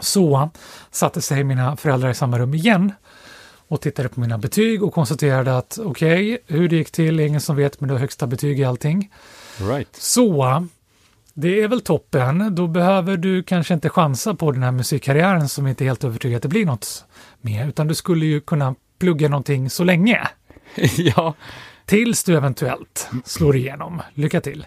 så 0.00 0.50
satte 0.90 1.22
sig 1.22 1.44
mina 1.44 1.76
föräldrar 1.76 2.10
i 2.10 2.14
samma 2.14 2.38
rum 2.38 2.54
igen 2.54 2.92
och 3.68 3.80
tittade 3.80 4.08
på 4.08 4.20
mina 4.20 4.38
betyg 4.38 4.82
och 4.82 4.94
konstaterade 4.94 5.56
att 5.58 5.78
okej, 5.84 6.38
hur 6.46 6.68
det 6.68 6.76
gick 6.76 6.90
till 6.90 7.20
är 7.20 7.24
ingen 7.26 7.40
som 7.40 7.56
vet, 7.56 7.80
men 7.80 7.88
du 7.88 7.94
har 7.94 7.98
högsta 8.00 8.26
betyg 8.26 8.60
i 8.60 8.64
allting. 8.64 9.12
Right. 9.60 9.96
Så 9.96 10.68
Det 11.34 11.62
är 11.62 11.68
väl 11.68 11.80
toppen. 11.80 12.54
Då 12.54 12.66
behöver 12.66 13.16
du 13.16 13.42
kanske 13.42 13.74
inte 13.74 13.88
chansa 13.88 14.34
på 14.34 14.52
den 14.52 14.62
här 14.62 14.70
musikkarriären 14.72 15.48
som 15.48 15.66
inte 15.66 15.84
är 15.84 15.86
helt 15.86 16.04
övertygad 16.04 16.36
att 16.36 16.42
det 16.42 16.48
blir 16.48 16.66
något 16.66 17.04
med, 17.40 17.68
utan 17.68 17.86
du 17.88 17.94
skulle 17.94 18.26
ju 18.26 18.40
kunna 18.40 18.74
plugga 18.98 19.28
någonting 19.28 19.70
så 19.70 19.84
länge. 19.84 20.28
ja. 20.96 21.34
Tills 21.86 22.24
du 22.24 22.36
eventuellt 22.36 23.08
slår 23.24 23.56
igenom. 23.56 24.02
Lycka 24.14 24.40
till! 24.40 24.66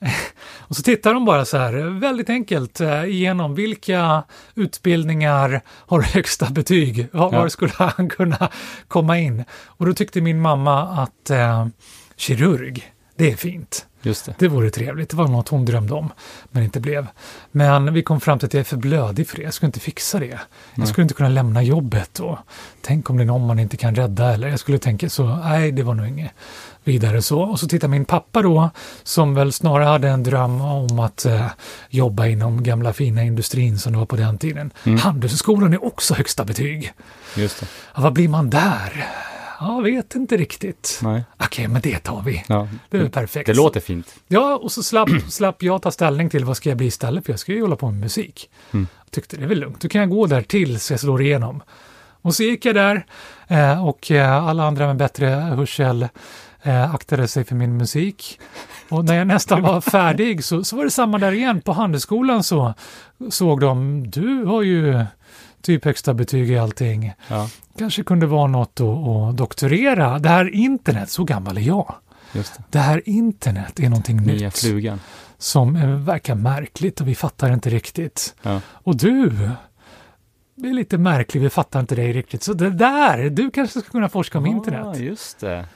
Och 0.58 0.76
så 0.76 0.82
tittar 0.82 1.14
de 1.14 1.24
bara 1.24 1.44
så 1.44 1.56
här, 1.58 2.00
väldigt 2.00 2.30
enkelt, 2.30 2.80
eh, 2.80 3.04
igenom 3.04 3.54
vilka 3.54 4.22
utbildningar 4.54 5.60
har 5.66 6.00
högsta 6.14 6.50
betyg? 6.50 7.06
Var, 7.12 7.32
Ja. 7.32 7.48
skulle 7.50 7.72
han 7.76 8.08
kunna 8.08 8.48
komma 8.88 9.18
in? 9.18 9.44
Och 9.66 9.86
då 9.86 9.94
tyckte 9.94 10.20
min 10.20 10.40
mamma 10.40 10.82
att 10.82 11.30
eh, 11.30 11.66
kirurg, 12.16 12.84
det 13.16 13.32
är 13.32 13.36
fint. 13.36 13.86
Just 14.04 14.26
det. 14.26 14.34
Det 14.38 14.48
vore 14.48 14.70
trevligt. 14.70 15.10
Det 15.10 15.16
var 15.16 15.28
något 15.28 15.48
hon 15.48 15.64
drömde 15.64 15.94
om, 15.94 16.12
men 16.50 16.62
inte 16.62 16.80
blev. 16.80 17.06
Men 17.50 17.94
vi 17.94 18.02
kom 18.02 18.20
fram 18.20 18.38
till 18.38 18.46
att 18.46 18.54
jag 18.54 18.60
är 18.60 18.64
för 18.64 18.76
blödig 18.76 19.28
för 19.28 19.36
det. 19.36 19.42
Jag 19.42 19.54
skulle 19.54 19.68
inte 19.68 19.80
fixa 19.80 20.18
det. 20.18 20.38
Jag 20.74 20.88
skulle 20.88 21.02
inte 21.02 21.14
kunna 21.14 21.28
lämna 21.28 21.62
jobbet. 21.62 22.18
Och 22.18 22.38
tänk 22.80 23.10
om 23.10 23.16
det 23.16 23.22
är 23.22 23.26
någon 23.26 23.46
man 23.46 23.58
inte 23.58 23.76
kan 23.76 23.94
rädda. 23.94 24.32
Eller 24.34 24.48
jag 24.48 24.58
skulle 24.58 24.78
tänka 24.78 25.10
så, 25.10 25.36
nej, 25.36 25.72
det 25.72 25.82
var 25.82 25.94
nog 25.94 26.06
inget 26.08 26.30
vidare 26.84 27.22
så. 27.22 27.40
Och 27.40 27.60
så 27.60 27.68
tittar 27.68 27.88
min 27.88 28.04
pappa 28.04 28.42
då, 28.42 28.70
som 29.02 29.34
väl 29.34 29.52
snarare 29.52 29.84
hade 29.84 30.08
en 30.08 30.22
dröm 30.22 30.60
om 30.60 30.98
att 30.98 31.24
eh, 31.24 31.46
jobba 31.88 32.26
inom 32.26 32.62
gamla 32.62 32.92
fina 32.92 33.22
industrin 33.22 33.78
som 33.78 33.92
det 33.92 33.98
var 33.98 34.06
på 34.06 34.16
den 34.16 34.38
tiden. 34.38 34.70
Handelshögskolan 35.00 35.72
är 35.72 35.84
också 35.84 36.14
högsta 36.14 36.44
betyg. 36.44 36.92
Just 37.36 37.60
det. 37.60 37.66
Ja, 37.94 38.02
vad 38.02 38.12
blir 38.12 38.28
man 38.28 38.50
där? 38.50 39.06
Jag 39.66 39.82
vet 39.82 40.14
inte 40.14 40.36
riktigt. 40.36 41.00
Nej. 41.02 41.24
Okej, 41.44 41.68
men 41.68 41.82
det 41.82 41.98
tar 41.98 42.22
vi. 42.22 42.44
Ja. 42.48 42.68
Det 42.90 42.96
är 42.96 43.00
väl 43.00 43.10
perfekt. 43.10 43.46
Det 43.46 43.54
låter 43.54 43.80
fint. 43.80 44.14
Ja, 44.28 44.56
och 44.56 44.72
så 44.72 44.82
slapp, 44.82 45.08
slapp 45.28 45.62
jag 45.62 45.82
ta 45.82 45.90
ställning 45.90 46.30
till 46.30 46.44
vad 46.44 46.56
ska 46.56 46.68
jag 46.68 46.78
bli 46.78 46.86
istället 46.86 47.24
för 47.24 47.32
jag 47.32 47.40
ska 47.40 47.52
ju 47.52 47.62
hålla 47.62 47.76
på 47.76 47.90
med 47.90 48.00
musik. 48.00 48.50
Mm. 48.72 48.86
Jag 49.04 49.10
tyckte 49.10 49.36
det 49.36 49.42
är 49.44 49.48
väl 49.48 49.60
lugnt, 49.60 49.80
då 49.80 49.88
kan 49.88 50.00
jag 50.00 50.10
gå 50.10 50.26
där 50.26 50.42
tills 50.42 50.90
jag 50.90 51.00
slår 51.00 51.22
igenom. 51.22 51.62
Och 52.22 52.34
så 52.34 52.42
gick 52.42 52.64
jag 52.64 52.74
där 52.74 53.06
eh, 53.48 53.86
och 53.86 54.10
eh, 54.10 54.44
alla 54.44 54.64
andra 54.64 54.86
med 54.86 54.96
bättre 54.96 55.26
hörsel 55.26 56.08
eh, 56.62 56.94
aktade 56.94 57.28
sig 57.28 57.44
för 57.44 57.54
min 57.54 57.76
musik. 57.76 58.40
Och 58.88 59.04
när 59.04 59.14
jag 59.14 59.26
nästan 59.26 59.62
var 59.62 59.80
färdig 59.90 60.44
så, 60.44 60.64
så 60.64 60.76
var 60.76 60.84
det 60.84 60.90
samma 60.90 61.18
där 61.18 61.32
igen. 61.32 61.60
På 61.60 61.72
Handelsskolan 61.72 62.42
så 62.42 62.74
såg 63.30 63.60
de, 63.60 64.04
du 64.10 64.44
har 64.44 64.62
ju 64.62 65.04
typ 65.64 65.84
högsta 65.84 66.14
betyg 66.14 66.50
i 66.50 66.58
allting. 66.58 67.12
Ja, 67.28 67.48
Kanske 67.78 68.02
kunde 68.04 68.26
vara 68.26 68.46
något 68.46 68.80
att, 68.80 68.86
att 68.86 69.36
doktorera. 69.36 70.18
Det 70.18 70.28
här 70.28 70.54
internet, 70.54 71.10
så 71.10 71.24
gammal 71.24 71.56
är 71.56 71.60
jag. 71.60 71.94
just 72.32 72.54
det. 72.56 72.62
Det 72.70 72.78
här 72.78 73.02
internet 73.04 73.80
är 73.80 73.88
någonting 73.88 74.16
Nya 74.22 74.46
nytt 74.46 74.58
flugan. 74.58 75.00
som 75.38 75.76
eh, 75.76 75.88
verkar 75.88 76.34
märkligt 76.34 77.00
och 77.00 77.08
vi 77.08 77.14
fattar 77.14 77.52
inte 77.52 77.70
riktigt. 77.70 78.34
Ja. 78.42 78.60
Och 78.66 78.96
du, 78.96 79.30
det 80.54 80.68
är 80.68 80.74
lite 80.74 80.98
märkligt, 80.98 81.42
vi 81.42 81.50
fattar 81.50 81.80
inte 81.80 81.94
dig 81.94 82.12
riktigt. 82.12 82.42
Så 82.42 82.52
det 82.52 82.70
där, 82.70 83.30
du 83.30 83.50
kanske 83.50 83.80
ska 83.80 83.90
kunna 83.90 84.08
forska 84.08 84.38
om 84.38 84.46
Ja, 84.46 84.52
internet. 84.52 84.98
just 84.98 85.40
det. 85.40 85.66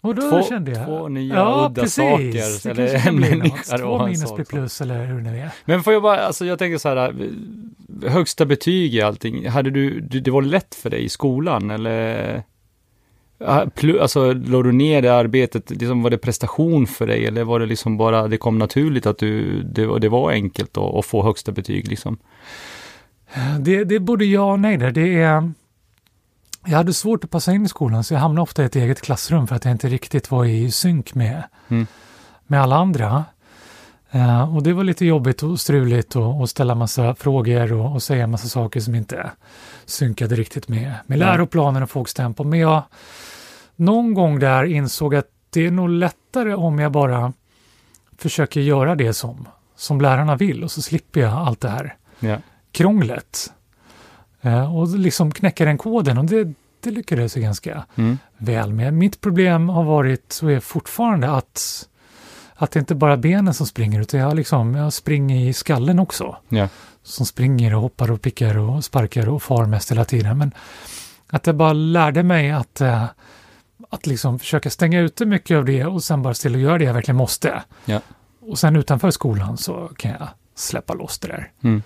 Och 0.00 0.14
då 0.14 0.22
Två- 0.30 0.42
kände 0.42 0.70
jag... 0.72 0.86
två 0.86 1.08
nya 1.08 1.34
ja, 1.34 1.66
udda 1.70 1.82
precis. 1.82 1.94
saker, 1.94 2.74
Det 2.74 2.80
eller 2.82 3.08
en 3.08 3.20
människa 3.20 3.78
Två 3.78 4.06
minus 4.06 4.34
blir 4.34 4.44
plus 4.44 4.80
eller 4.80 5.04
hur 5.06 5.20
det 5.20 5.30
nu 5.30 5.38
är. 5.38 5.50
Men 5.64 5.82
får 5.82 5.92
jag 5.92 6.02
bara, 6.02 6.18
alltså 6.20 6.44
jag 6.46 6.58
tänker 6.58 6.78
så 6.78 6.88
här, 6.88 6.96
eh, 6.96 8.10
högsta 8.12 8.44
betyg 8.46 8.94
i 8.94 9.00
allting, 9.02 9.48
hade 9.48 9.70
du, 9.70 10.00
det 10.00 10.30
var 10.30 10.42
lätt 10.42 10.74
för 10.74 10.90
dig 10.90 11.04
i 11.04 11.08
skolan 11.08 11.70
eller? 11.70 12.42
Plu- 13.74 14.00
Alltså, 14.00 14.32
låg 14.32 14.64
du 14.64 14.72
ner 14.72 15.02
det 15.02 15.14
arbetet, 15.14 15.70
liksom, 15.70 16.02
var 16.02 16.10
det 16.10 16.18
prestation 16.18 16.86
för 16.86 17.06
dig 17.06 17.26
eller 17.26 17.44
var 17.44 17.60
det 17.60 17.66
liksom 17.66 17.96
bara, 17.96 18.28
det 18.28 18.36
kom 18.36 18.58
naturligt 18.58 19.06
att 19.06 19.18
du, 19.18 19.62
det, 19.62 19.98
det 19.98 20.08
var 20.08 20.30
enkelt 20.30 20.76
att, 20.76 20.94
att 20.94 21.06
få 21.06 21.22
högsta 21.22 21.52
betyg 21.52 21.88
liksom? 21.88 22.18
Det, 23.60 23.84
det 23.84 23.94
är 23.94 23.98
både 24.00 24.24
ja 24.24 24.52
och 24.52 24.60
nej 24.60 24.76
där. 24.76 24.90
Det 24.90 25.14
är... 25.22 25.52
Jag 26.64 26.76
hade 26.76 26.92
svårt 26.94 27.24
att 27.24 27.30
passa 27.30 27.52
in 27.52 27.64
i 27.64 27.68
skolan 27.68 28.04
så 28.04 28.14
jag 28.14 28.20
hamnade 28.20 28.42
ofta 28.42 28.62
i 28.62 28.66
ett 28.66 28.76
eget 28.76 29.00
klassrum 29.00 29.46
för 29.46 29.56
att 29.56 29.64
jag 29.64 29.72
inte 29.72 29.88
riktigt 29.88 30.30
var 30.30 30.44
i 30.44 30.70
synk 30.70 31.14
med, 31.14 31.42
Mm. 31.68 31.86
med 32.46 32.62
alla 32.62 32.76
andra. 32.76 33.24
Eh, 34.10 34.56
och 34.56 34.62
det 34.62 34.72
var 34.72 34.84
lite 34.84 35.06
jobbigt 35.06 35.42
och 35.42 35.60
struligt 35.60 36.16
och, 36.16 36.40
och 36.40 36.50
ställa 36.50 36.74
massa 36.74 37.14
frågor 37.14 37.72
och, 37.72 37.92
och 37.92 38.02
säga 38.02 38.26
massa 38.26 38.48
saker 38.48 38.80
som 38.80 38.94
inte 38.94 39.30
synkade 39.84 40.34
riktigt 40.36 40.68
med, 40.68 40.94
med 41.06 41.18
Ja. 41.18 41.24
läroplanen 41.26 41.82
och 41.82 41.90
folks 41.90 42.14
tempo. 42.14 42.44
Men 42.44 42.58
jag 42.58 42.82
någon 43.76 44.14
gång 44.14 44.38
där 44.38 44.64
insåg 44.64 45.14
att 45.14 45.26
det 45.50 45.66
är 45.66 45.70
nog 45.70 45.88
lättare 45.88 46.54
om 46.54 46.78
jag 46.78 46.92
bara 46.92 47.32
försöker 48.18 48.60
göra 48.60 48.94
det 48.94 49.12
som, 49.12 49.48
som 49.76 50.00
lärarna 50.00 50.36
vill 50.36 50.64
och 50.64 50.70
så 50.70 50.82
slipper 50.82 51.20
jag 51.20 51.32
allt 51.32 51.60
det 51.60 51.68
här 51.70 51.96
Ja. 52.20 52.36
krånglet. 52.72 53.52
Eh, 54.42 54.76
och 54.76 54.88
liksom 54.98 55.32
knäcka 55.32 55.64
den 55.64 55.78
koden 55.78 56.18
och 56.18 56.24
det, 56.24 56.52
det 56.80 56.90
lyckades 56.90 57.36
jag 57.36 57.42
ganska 57.42 57.84
Mm. 57.96 58.18
väl 58.36 58.72
med. 58.72 58.94
Mitt 58.94 59.20
problem 59.20 59.68
har 59.68 59.84
varit 59.84 60.40
och 60.42 60.52
är 60.52 60.60
fortfarande 60.60 61.30
att, 61.30 61.88
att 62.54 62.70
det 62.70 62.80
inte 62.80 62.94
bara 62.94 63.12
är 63.12 63.16
benen 63.16 63.54
som 63.54 63.66
springer 63.66 64.00
utan 64.00 64.20
jag, 64.20 64.36
liksom, 64.36 64.74
jag 64.74 64.92
springer 64.92 65.48
i 65.48 65.52
skallen 65.52 65.98
också. 65.98 66.36
Ja. 66.48 66.68
Som 67.02 67.26
springer 67.26 67.74
och 67.74 67.80
hoppar 67.82 68.10
och 68.10 68.22
pickar 68.22 68.58
och 68.58 68.84
sparkar 68.84 69.28
och 69.28 69.42
far 69.42 69.66
mest 69.66 69.90
hela 69.90 70.04
tiden. 70.04 70.38
Men 70.38 70.54
att 71.30 71.46
jag 71.46 71.56
bara 71.56 71.72
lärde 71.72 72.22
mig 72.22 72.50
att, 72.50 72.80
eh, 72.80 73.04
att 73.90 74.06
liksom 74.06 74.38
försöka 74.38 74.70
stänga 74.70 75.00
ute 75.00 75.26
mycket 75.26 75.56
av 75.56 75.64
det 75.64 75.84
och 75.84 76.02
sen 76.02 76.22
bara 76.22 76.34
till 76.34 76.54
att 76.54 76.60
göra 76.60 76.78
det 76.78 76.84
jag 76.84 76.94
verkligen 76.94 77.16
måste. 77.16 77.62
Ja. 77.84 78.00
Och 78.40 78.58
sen 78.58 78.76
utanför 78.76 79.10
skolan 79.10 79.56
så 79.56 79.90
kan 79.96 80.10
jag 80.10 80.28
släppa 80.54 80.94
loss 80.94 81.18
det 81.18 81.28
där. 81.28 81.50
Mm. 81.62 81.82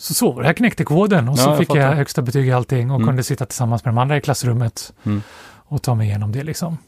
Så 0.00 0.14
så. 0.14 0.40
Jag 0.44 0.56
knäckte 0.56 0.84
koden 0.84 1.28
och 1.28 1.32
Ja, 1.38 1.42
så 1.44 1.50
jag 1.50 1.58
fick 1.58 1.70
jag 1.70 1.76
fattar. 1.76 1.94
högsta 1.94 2.22
betyg 2.22 2.48
i 2.48 2.52
allting 2.52 2.90
och 2.90 2.96
Mm. 2.96 3.08
kunde 3.08 3.22
sitta 3.22 3.46
tillsammans 3.46 3.84
med 3.84 3.94
de 3.94 3.98
andra 3.98 4.16
i 4.16 4.20
klassrummet 4.20 4.92
Mm. 5.06 5.22
och 5.64 5.82
ta 5.82 5.94
mig 5.94 6.08
igenom 6.08 6.32
det 6.32 6.42
liksom. 6.44 6.78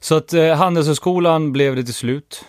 Så 0.00 0.16
att 0.16 0.32
eh, 0.32 0.54
Handelshögskolan 0.54 1.52
blev 1.52 1.76
det 1.76 1.84
till 1.84 1.94
slut. 1.94 2.44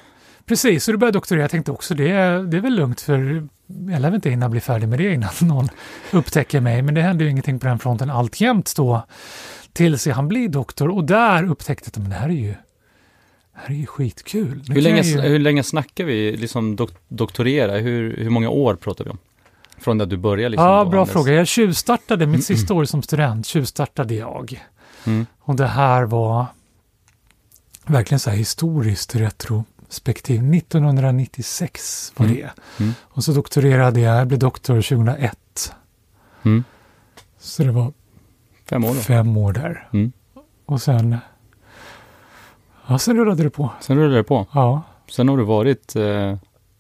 Precis, 0.46 0.84
så 0.84 0.92
du 0.92 0.98
började 0.98 1.18
doktorera. 1.18 1.42
Jag 1.44 1.52
tänkte 1.52 1.72
också 1.72 1.94
det, 1.96 2.12
är- 2.12 2.40
det 2.44 2.58
är 2.58 2.62
väl 2.62 2.76
lugnt 2.76 3.02
för 3.02 3.48
jag 3.92 4.02
lär 4.02 4.16
inte 4.16 4.30
hinna 4.30 4.50
bli 4.50 4.60
färdig 4.60 4.88
med 4.88 5.00
det 5.00 5.14
innan 5.14 5.30
någon 5.42 5.70
upptäcker 6.12 6.62
mig. 6.62 6.82
Men 6.82 6.94
det 6.94 7.02
hände 7.02 7.24
ju 7.24 7.30
ingenting 7.30 7.60
på 7.60 7.68
den 7.68 7.80
fronten 7.80 8.10
alltjämt 8.10 8.74
då 8.76 9.06
tills 9.74 10.08
jag 10.08 10.16
han 10.16 10.28
blir 10.28 10.50
doktor 10.50 10.90
och 10.90 11.04
där 11.04 11.44
upptäckte 11.52 11.84
jag 11.88 11.92
att 11.92 11.98
men 12.02 12.10
det 12.10 12.16
här 12.16 12.30
är 12.30 12.34
ju 12.34 12.54
det 13.54 13.60
här 13.66 13.70
är 13.76 13.80
ju 13.80 13.86
skitkul. 13.86 14.64
Nu 14.68 14.76
Hur 14.76 14.82
länge, 14.82 14.98
jag 14.98 15.06
ju- 15.06 15.22
hur 15.22 15.40
länge 15.40 15.64
snackar 15.64 16.04
vi 16.04 16.38
liksom 16.38 16.76
dok 16.76 16.92
doktorera? 17.08 17.78
Hur, 17.78 18.18
hur 18.18 18.30
många 18.30 18.50
år 18.50 18.76
pratar 18.76 19.04
vi 19.04 19.10
om? 19.10 19.18
Från 19.80 20.02
att 20.02 20.10
du 20.10 20.18
började 20.18 20.50
liksom? 20.50 20.68
Ja, 20.68 20.86
bra 20.86 21.04
Handels- 21.06 21.12
fråga. 21.12 21.34
Jag 21.34 21.48
tjuvstartade 21.48 22.28
mitt 22.28 22.46
sista 22.46 22.74
år 22.74 22.86
som 22.86 23.02
student, 23.02 23.46
tjuvstartade 23.46 24.14
jag. 24.16 24.66
Mm. 25.06 25.26
Och 25.40 25.56
det 25.56 25.68
här 25.68 26.04
var 26.04 26.46
verkligen 27.86 28.20
så 28.20 28.30
här 28.30 28.38
historiskt 28.38 29.16
retrospektiv. 29.16 30.44
1996 30.56 32.14
var 32.18 32.26
Mm. 32.26 32.38
det. 32.38 32.50
Mm. 32.84 32.94
Och 33.02 33.24
så 33.24 33.32
doktorerade 33.32 34.00
jag, 34.00 34.20
jag 34.20 34.28
blev 34.28 34.40
doktor 34.40 34.82
2001. 34.82 35.74
Mm. 36.44 36.64
Så 37.40 37.64
det 37.64 37.72
var 37.72 37.94
Fem 38.70 38.84
år 38.84 38.94
då. 38.94 39.00
fem 39.02 39.38
år 39.38 39.54
där. 39.54 39.88
Mm. 39.94 40.12
Och 40.66 40.82
sen, 40.82 41.18
ja 42.88 43.00
sen 43.00 43.18
rullade 43.18 43.44
det 43.44 43.50
på. 43.50 43.72
Sen 43.82 43.98
rullade 43.98 44.16
det 44.16 44.24
på. 44.24 44.48
Ja. 44.54 44.82
Sen 45.10 45.30
har 45.30 45.38
du 45.38 45.44
varit 45.44 45.96
eh, 45.96 46.38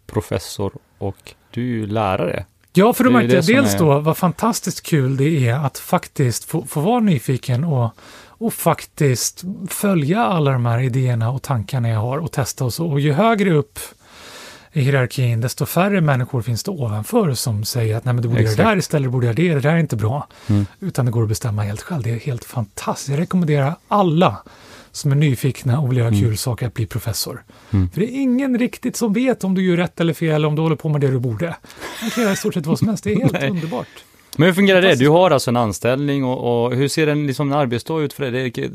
professor 0.07 0.73
och 0.97 1.33
du 1.51 1.61
är 1.61 1.65
ju 1.65 1.87
lärare. 1.87 2.45
Ja, 2.73 2.93
för 2.93 3.03
ju 3.03 3.09
märkte 3.09 3.43
som 3.43 3.55
dels 3.55 3.73
är- 3.73 3.79
då 3.79 3.99
vad 3.99 4.17
fantastiskt 4.17 4.81
kul 4.81 5.17
det 5.17 5.47
är 5.49 5.53
att 5.55 5.77
faktiskt 5.77 6.43
få, 6.45 6.65
få 6.65 6.79
vara 6.81 6.99
nyfiken 6.99 7.63
och, 7.63 7.89
och 8.27 8.53
faktiskt 8.53 9.43
följa 9.67 10.23
alla 10.25 10.51
de 10.51 10.65
här 10.65 10.79
idéerna 10.79 11.29
och 11.31 11.41
tankarna 11.41 11.89
jag 11.89 11.99
har 11.99 12.17
och 12.17 12.31
testa 12.31 12.65
och 12.65 12.73
så. 12.73 12.87
Och 12.87 12.99
ju 12.99 13.13
högre 13.13 13.51
upp 13.53 13.79
i 14.71 14.81
hierarkin, 14.81 15.41
desto 15.41 15.65
färre 15.65 16.01
människor 16.01 16.41
finns 16.41 16.63
det 16.63 16.71
ovanför 16.71 17.33
som 17.33 17.63
säger 17.65 17.95
att 17.97 18.05
nej 18.05 18.13
men 18.13 18.21
du 18.23 18.29
borde 18.29 18.41
göra 18.41 18.55
det 18.55 18.63
där 18.63 18.77
istället, 18.77 19.05
du 19.05 19.09
borde 19.11 19.25
göra 19.25 19.35
det, 19.35 19.53
det 19.53 19.59
där 19.59 19.69
är 19.73 19.77
inte 19.77 19.95
bra. 19.95 20.27
Mm. 20.47 20.65
Utan 20.79 21.05
det 21.05 21.11
går 21.11 21.23
att 21.23 21.29
bestämma 21.29 21.63
helt 21.63 21.81
själv. 21.81 22.03
Det 22.03 22.09
är 22.11 22.19
helt 22.19 22.45
fantastiskt. 22.45 23.09
Jag 23.09 23.19
rekommenderar 23.19 23.75
alla 23.87 24.37
som 24.99 25.11
är 25.11 25.15
nyfikna 25.15 25.79
och 25.79 25.91
vill 25.91 25.97
göra 25.97 26.07
Mm. 26.07 26.19
kul 26.21 26.37
saker 26.37 26.67
att 26.67 26.73
bli 26.73 26.85
professor. 26.85 27.43
Mm. 27.73 27.89
För 27.89 27.99
det 27.99 28.05
är 28.11 28.21
ingen 28.21 28.59
riktigt 28.59 28.95
som 28.95 29.13
vet 29.13 29.43
om 29.43 29.55
du 29.55 29.65
gör 29.65 29.77
rätt 29.77 29.99
eller 29.99 30.13
fel, 30.13 30.45
om 30.45 30.55
du 30.55 30.61
håller 30.61 30.75
på 30.75 30.89
med 30.89 31.01
det 31.01 31.07
du 31.11 31.19
borde. 31.19 31.55
Man 32.01 32.09
kan 32.09 32.23
göra 32.23 32.33
i 32.33 32.37
stort 32.37 32.53
sett 32.53 32.65
vad 32.65 32.79
som 32.79 32.87
helst. 32.87 33.03
Det 33.03 33.13
är 33.13 33.19
helt 33.19 33.43
underbart. 33.49 33.87
Men 34.37 34.45
hur 34.47 34.53
fungerar 34.53 34.81
det? 34.81 34.95
Du 34.95 35.09
har 35.09 35.31
alltså 35.31 35.49
en 35.51 35.57
anställning 35.57 36.23
och, 36.23 36.65
och 36.65 36.75
hur 36.75 36.87
ser 36.87 37.07
en, 37.07 37.27
liksom, 37.27 37.51
en 37.51 37.57
arbetsdag 37.57 37.99
ut 38.01 38.13
för 38.13 38.31
dig? 38.31 38.51
Det 38.51 38.63
är, 38.63 38.69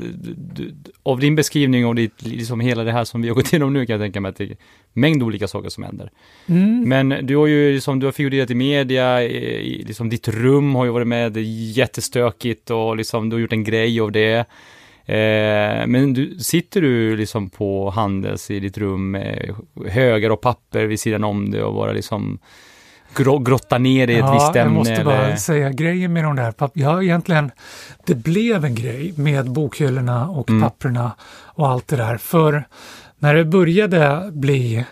du, 0.55 0.73
av 1.03 1.19
din 1.19 1.35
beskrivning 1.35 1.85
och 1.85 1.95
ditt, 1.95 2.21
liksom 2.25 2.59
hela 2.59 2.83
det 2.83 2.91
här 2.91 3.03
som 3.03 3.21
vi 3.21 3.27
har 3.27 3.35
gått 3.35 3.53
igenom 3.53 3.73
nu 3.73 3.85
kan 3.85 3.93
jag 3.93 4.01
tänka 4.01 4.21
mig 4.21 4.29
att 4.29 4.35
det 4.35 4.43
är 4.43 4.57
mängd 4.93 5.23
olika 5.23 5.47
saker 5.47 5.69
som 5.69 5.83
händer. 5.83 6.11
Mm. 6.45 6.89
Men 6.89 7.25
du 7.27 7.35
har 7.37 7.47
ju 7.47 7.73
liksom, 7.73 7.99
du 7.99 8.05
har 8.07 8.11
figurerat 8.11 8.49
i 8.51 8.55
media, 8.55 9.23
i- 9.23 9.83
liksom 9.87 10.09
ditt 10.09 10.27
rum 10.27 10.75
har 10.75 10.85
ju 10.85 10.91
varit 10.91 11.07
med, 11.07 11.31
det 11.31 11.39
är 11.39 11.77
jättestökigt 11.77 12.69
och 12.71 12.97
liksom 12.97 13.29
du 13.29 13.35
har 13.35 13.41
gjort 13.41 13.53
en 13.53 13.63
grej 13.63 13.99
av 13.99 14.11
det. 14.11 14.45
Eh, 15.07 15.87
men 15.87 16.13
du, 16.13 16.39
sitter 16.39 16.81
du 16.81 17.15
liksom 17.17 17.49
på 17.49 17.89
Handels 17.89 18.51
i 18.51 18.59
ditt 18.59 18.77
rum 18.77 19.11
med 19.11 19.55
högar 19.87 20.29
och 20.29 20.41
papper 20.41 20.85
vid 20.85 20.99
sidan 20.99 21.23
om 21.23 21.51
det 21.51 21.63
och 21.63 21.73
bara 21.73 21.91
liksom 21.91 22.39
grå, 23.15 23.39
grotta 23.39 23.77
ner 23.77 24.07
i 24.09 24.13
ett 24.13 24.19
ja, 24.19 24.33
visst 24.33 24.47
ämne? 24.47 24.59
jag 24.59 24.71
måste 24.71 25.03
bara 25.05 25.25
eller? 25.25 25.35
säga 25.35 25.69
grejen 25.69 26.13
med 26.13 26.23
de 26.23 26.35
där 26.35 26.51
papp- 26.51 26.71
Ja, 26.73 27.03
egentligen, 27.03 27.51
det 28.05 28.15
blev 28.15 28.65
en 28.65 28.75
grej 28.75 29.13
med 29.17 29.51
bokhyllorna 29.51 30.29
och 30.29 30.49
Mm. 30.49 30.61
papperna 30.61 31.11
och 31.45 31.67
allt 31.67 31.87
det 31.87 31.95
där. 31.95 32.17
För 32.17 32.63
när 33.19 33.35
det 33.35 33.45
började 33.45 34.29
bli 34.31 34.85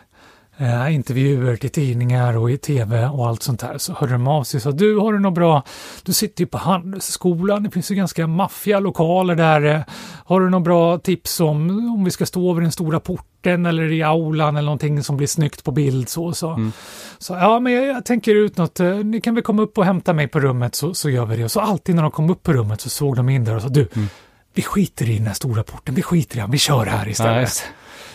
eh, 0.57 0.95
intervjuer 0.95 1.55
till 1.55 1.69
tidningar 1.69 2.37
och 2.37 2.51
i 2.51 2.57
tv 2.57 3.05
och 3.07 3.27
allt 3.27 3.43
sånt 3.43 3.59
där 3.59 3.77
så 3.77 3.93
hörde 3.93 4.11
de 4.13 4.27
av 4.27 4.43
sig 4.43 4.57
och 4.57 4.61
sa 4.61 4.71
du 4.71 4.97
har 4.97 5.13
du 5.13 5.19
något 5.19 5.33
bra, 5.33 5.63
du 6.03 6.13
sitter 6.13 6.41
ju 6.43 6.47
på 6.47 6.57
Handelsskolan, 6.57 7.63
det 7.63 7.71
finns 7.71 7.91
ju 7.91 7.95
ganska 7.95 8.27
maffiga 8.27 8.79
lokaler 8.79 9.35
där. 9.35 9.61
eh, 9.75 9.81
Har 10.25 10.39
du 10.41 10.49
något 10.49 10.63
bra 10.63 10.97
tips 10.97 11.39
om 11.39 11.69
om 11.93 12.03
vi 12.03 12.11
ska 12.11 12.25
stå 12.25 12.51
över 12.51 12.61
den 12.61 12.71
stora 12.71 12.99
porten 12.99 13.65
eller 13.65 13.91
i 13.91 14.03
aulan 14.03 14.55
eller 14.55 14.65
någonting 14.65 15.03
som 15.03 15.17
blir 15.17 15.27
snyggt 15.27 15.63
på 15.63 15.71
bild 15.71 16.09
så 16.09 16.33
så. 16.33 16.49
Mm. 16.49 16.71
Så 17.17 17.33
ja, 17.33 17.59
men 17.59 17.73
jag, 17.73 17.85
jag 17.87 18.05
tänker 18.05 18.35
ut 18.35 18.57
något, 18.57 18.79
eh, 18.79 18.89
ni 18.95 19.21
kan 19.21 19.35
väl 19.35 19.43
komma 19.43 19.61
upp 19.61 19.77
och 19.77 19.85
hämta 19.85 20.13
mig 20.13 20.27
på 20.27 20.39
rummet 20.39 20.75
så, 20.75 20.93
så 20.93 21.09
gör 21.09 21.25
vi 21.25 21.37
det. 21.37 21.43
Och 21.43 21.51
så 21.51 21.59
alltid 21.59 21.95
när 21.95 22.01
de 22.01 22.11
kom 22.11 22.29
upp 22.29 22.43
på 22.43 22.53
rummet 22.53 22.81
så 22.81 22.89
såg 22.89 23.15
de 23.15 23.29
in 23.29 23.43
där 23.45 23.55
och 23.55 23.61
sa 23.61 23.67
du, 23.67 23.87
Mm. 23.95 24.07
vi 24.53 24.61
skiter 24.61 25.09
i 25.09 25.17
den 25.17 25.27
här 25.27 25.33
stora 25.33 25.63
porten, 25.63 25.95
vi 25.95 26.01
skiter 26.01 26.37
i 26.37 26.39
den, 26.39 26.51
vi 26.51 26.57
kör 26.57 26.85
här 26.85 27.07
istället. 27.09 27.41
just. 27.41 27.63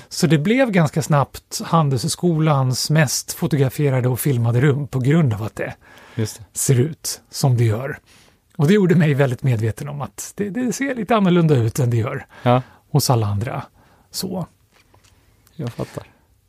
Så 0.09 0.27
det 0.27 0.39
blev 0.39 0.71
ganska 0.71 1.03
snabbt 1.03 1.61
Handelshögskolans 1.65 2.91
mest 2.91 3.33
fotograferade 3.33 4.09
och 4.09 4.21
filmade 4.21 4.61
rum 4.61 4.89
på 4.89 4.99
grund 4.99 5.35
av 5.35 5.43
att 5.43 5.57
det 5.57 5.75
det. 6.15 6.41
ser 6.53 6.81
ut 6.81 7.21
som 7.31 7.57
det 7.57 7.65
gör. 7.65 7.99
Och 8.57 8.69
det 8.69 8.75
gjorde 8.75 8.95
mig 8.95 9.15
väldigt 9.15 9.43
medveten 9.43 9.89
om 9.89 10.01
att 10.01 10.33
det, 10.37 10.51
det 10.51 10.73
ser 10.73 10.95
lite 10.95 11.17
annorlunda 11.17 11.55
ut 11.57 11.79
än 11.79 11.91
det 11.91 11.97
gör 11.97 12.27
Ja, 12.43 12.63
hos 12.91 13.11
alla 13.11 13.27
andra. 13.27 13.63
Så 14.11 14.47
jag 15.57 15.73
fattar. 15.73 16.05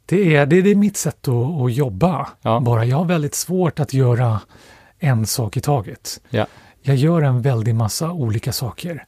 det 0.05 0.35
är, 0.35 0.45
det, 0.45 0.61
det 0.61 0.69
är 0.69 0.75
mitt 0.75 0.97
sätt 0.97 1.27
att, 1.27 1.61
att 1.61 1.73
jobba. 1.73 2.29
Ja. 2.41 2.59
Bara 2.59 2.85
jag 2.85 2.97
har 2.97 3.05
väldigt 3.05 3.35
svårt 3.35 3.79
att 3.79 3.93
göra 3.93 4.41
en 4.99 5.25
sak 5.25 5.57
i 5.57 5.61
taget. 5.61 6.21
Ja. 6.29 6.45
Jag 6.81 6.95
gör 6.95 7.21
en 7.21 7.41
väldig 7.41 7.75
massa 7.75 8.11
olika 8.11 8.51
saker 8.51 9.05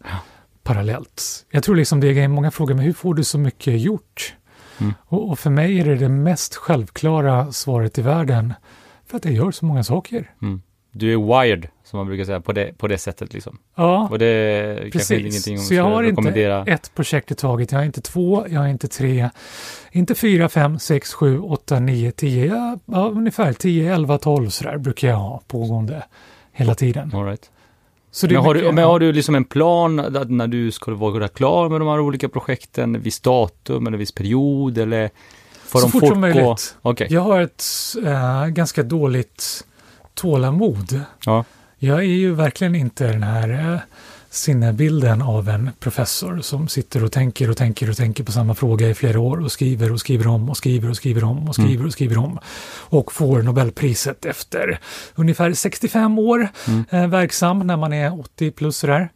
parallellt. 0.64 1.46
Jag 1.52 1.64
tror 1.64 1.76
liksom 1.76 2.00
det 2.00 2.08
är 2.08 2.28
många 2.28 2.52
frågar 2.52 2.76
mig 2.76 2.86
hur 2.86 2.94
får 2.94 3.14
du 3.14 3.24
så 3.24 3.38
mycket 3.38 3.82
gjort? 3.82 4.36
Mm. 4.80 4.94
Och, 5.02 5.30
och 5.30 5.40
för 5.40 5.50
mig 5.50 5.80
är 5.80 5.86
det 5.86 5.96
det 5.96 6.10
mest 6.10 6.56
självklara 6.56 7.52
svaret 7.52 7.98
i 7.98 8.02
världen. 8.02 8.54
För 9.06 9.18
att 9.18 9.26
jag 9.26 9.34
gör 9.34 9.52
så 9.52 9.66
många 9.66 9.84
saker. 9.84 10.32
Mm. 10.42 10.62
Du 10.94 11.14
är 11.14 11.18
wired, 11.18 11.68
som 11.84 11.98
man 11.98 12.08
brukar 12.08 12.26
säga, 12.26 12.42
på 12.42 12.54
det, 12.54 12.78
på 12.78 12.88
det 12.88 12.98
sättet 12.98 13.34
liksom. 13.34 13.60
Ja, 13.76 14.08
Och 14.12 14.20
det 14.20 14.92
precis. 14.92 15.68
Så 15.68 15.74
jag 15.74 15.84
har 15.84 16.04
inte 16.04 16.64
ett 16.68 16.96
projekt 16.96 17.32
i 17.32 17.36
taget. 17.36 17.72
Jag 17.72 17.80
har 17.80 17.86
inte 17.86 18.02
två, 18.02 18.46
jag 18.50 18.60
har 18.60 18.68
inte 18.68 18.88
tre, 18.88 19.30
inte 19.92 20.16
fyra, 20.16 20.50
fem, 20.50 20.80
sex, 20.80 21.14
sju, 21.14 21.40
åtta, 21.40 21.80
nio, 21.80 22.12
tio. 22.12 22.46
Ja, 22.46 22.78
ja, 22.86 23.10
ungefär 23.10 23.54
10, 23.54 23.94
11, 23.96 24.18
12 24.18 24.50
sådär 24.50 24.78
brukar 24.78 25.08
jag 25.08 25.16
ha 25.16 25.42
pågående 25.48 26.04
hela 26.52 26.76
tiden. 26.76 27.12
All 27.16 27.26
right. 27.26 27.52
Men 28.36 28.36
har, 28.36 28.54
mycket- 28.54 28.70
du, 28.70 28.76
men 28.76 28.84
har 28.84 29.00
du 29.00 29.12
liksom 29.14 29.36
en 29.36 29.44
plan 29.46 30.00
att 30.00 30.30
när 30.30 30.48
du 30.48 30.72
ska 30.72 30.94
vara 30.96 31.28
klar 31.28 31.70
med 31.70 31.82
de 31.82 31.88
här 31.88 32.00
olika 32.00 32.30
projekten, 32.30 33.02
viss 33.02 33.20
datum 33.20 33.88
eller 33.88 33.98
viss 33.98 34.12
period 34.12 34.78
eller 34.78 35.10
får 35.66 35.80
Så 35.80 35.86
de 35.86 35.92
fort 35.92 36.10
som 36.10 36.22
möjligt. 36.22 36.76
Okej, 36.82 37.08
Jag 37.10 37.22
har 37.22 37.42
ett 37.42 37.64
äh, 38.06 38.48
ganska 38.48 38.84
dåligt 38.84 39.64
tålamod. 40.14 41.02
ja. 41.26 41.44
Jag 41.84 42.00
är 42.00 42.04
ju 42.04 42.34
verkligen 42.34 42.76
inte 42.76 43.08
den 43.08 43.24
här 43.24 43.74
äh, 43.74 43.80
sinnebilden 44.32 45.22
av 45.22 45.50
en 45.50 45.70
professor 45.80 46.40
som 46.42 46.68
sitter 46.68 47.04
och 47.04 47.12
tänker 47.12 47.50
och 47.50 47.58
tänker 47.58 47.90
och 47.90 47.98
tänker 47.98 48.24
på 48.24 48.32
samma 48.32 48.56
fråga 48.56 48.90
i 48.90 48.94
flera 48.94 49.20
år 49.20 49.40
och 49.44 49.52
skriver 49.52 49.92
och 49.92 50.00
skriver 50.00 50.28
om 50.28 50.50
och 50.50 50.58
skriver 50.58 50.90
och 50.90 50.96
skriver 50.96 51.24
om 51.24 51.48
och 51.50 51.56
skriver 51.56 51.86
och 51.86 51.92
skriver 51.92 52.18
om 52.18 52.40
och 52.80 53.12
får 53.14 53.42
Nobelpriset 53.42 54.26
efter 54.26 54.80
ungefär 55.16 55.54
65 55.54 56.20
år 56.20 56.48
Mm. 56.68 56.84
eh, 56.90 57.08
verksam 57.08 57.60
när 57.60 57.78
man 57.78 57.94
är 57.94 58.20
80 58.20 58.52
plus 58.52 58.78
sådär. 58.78 59.10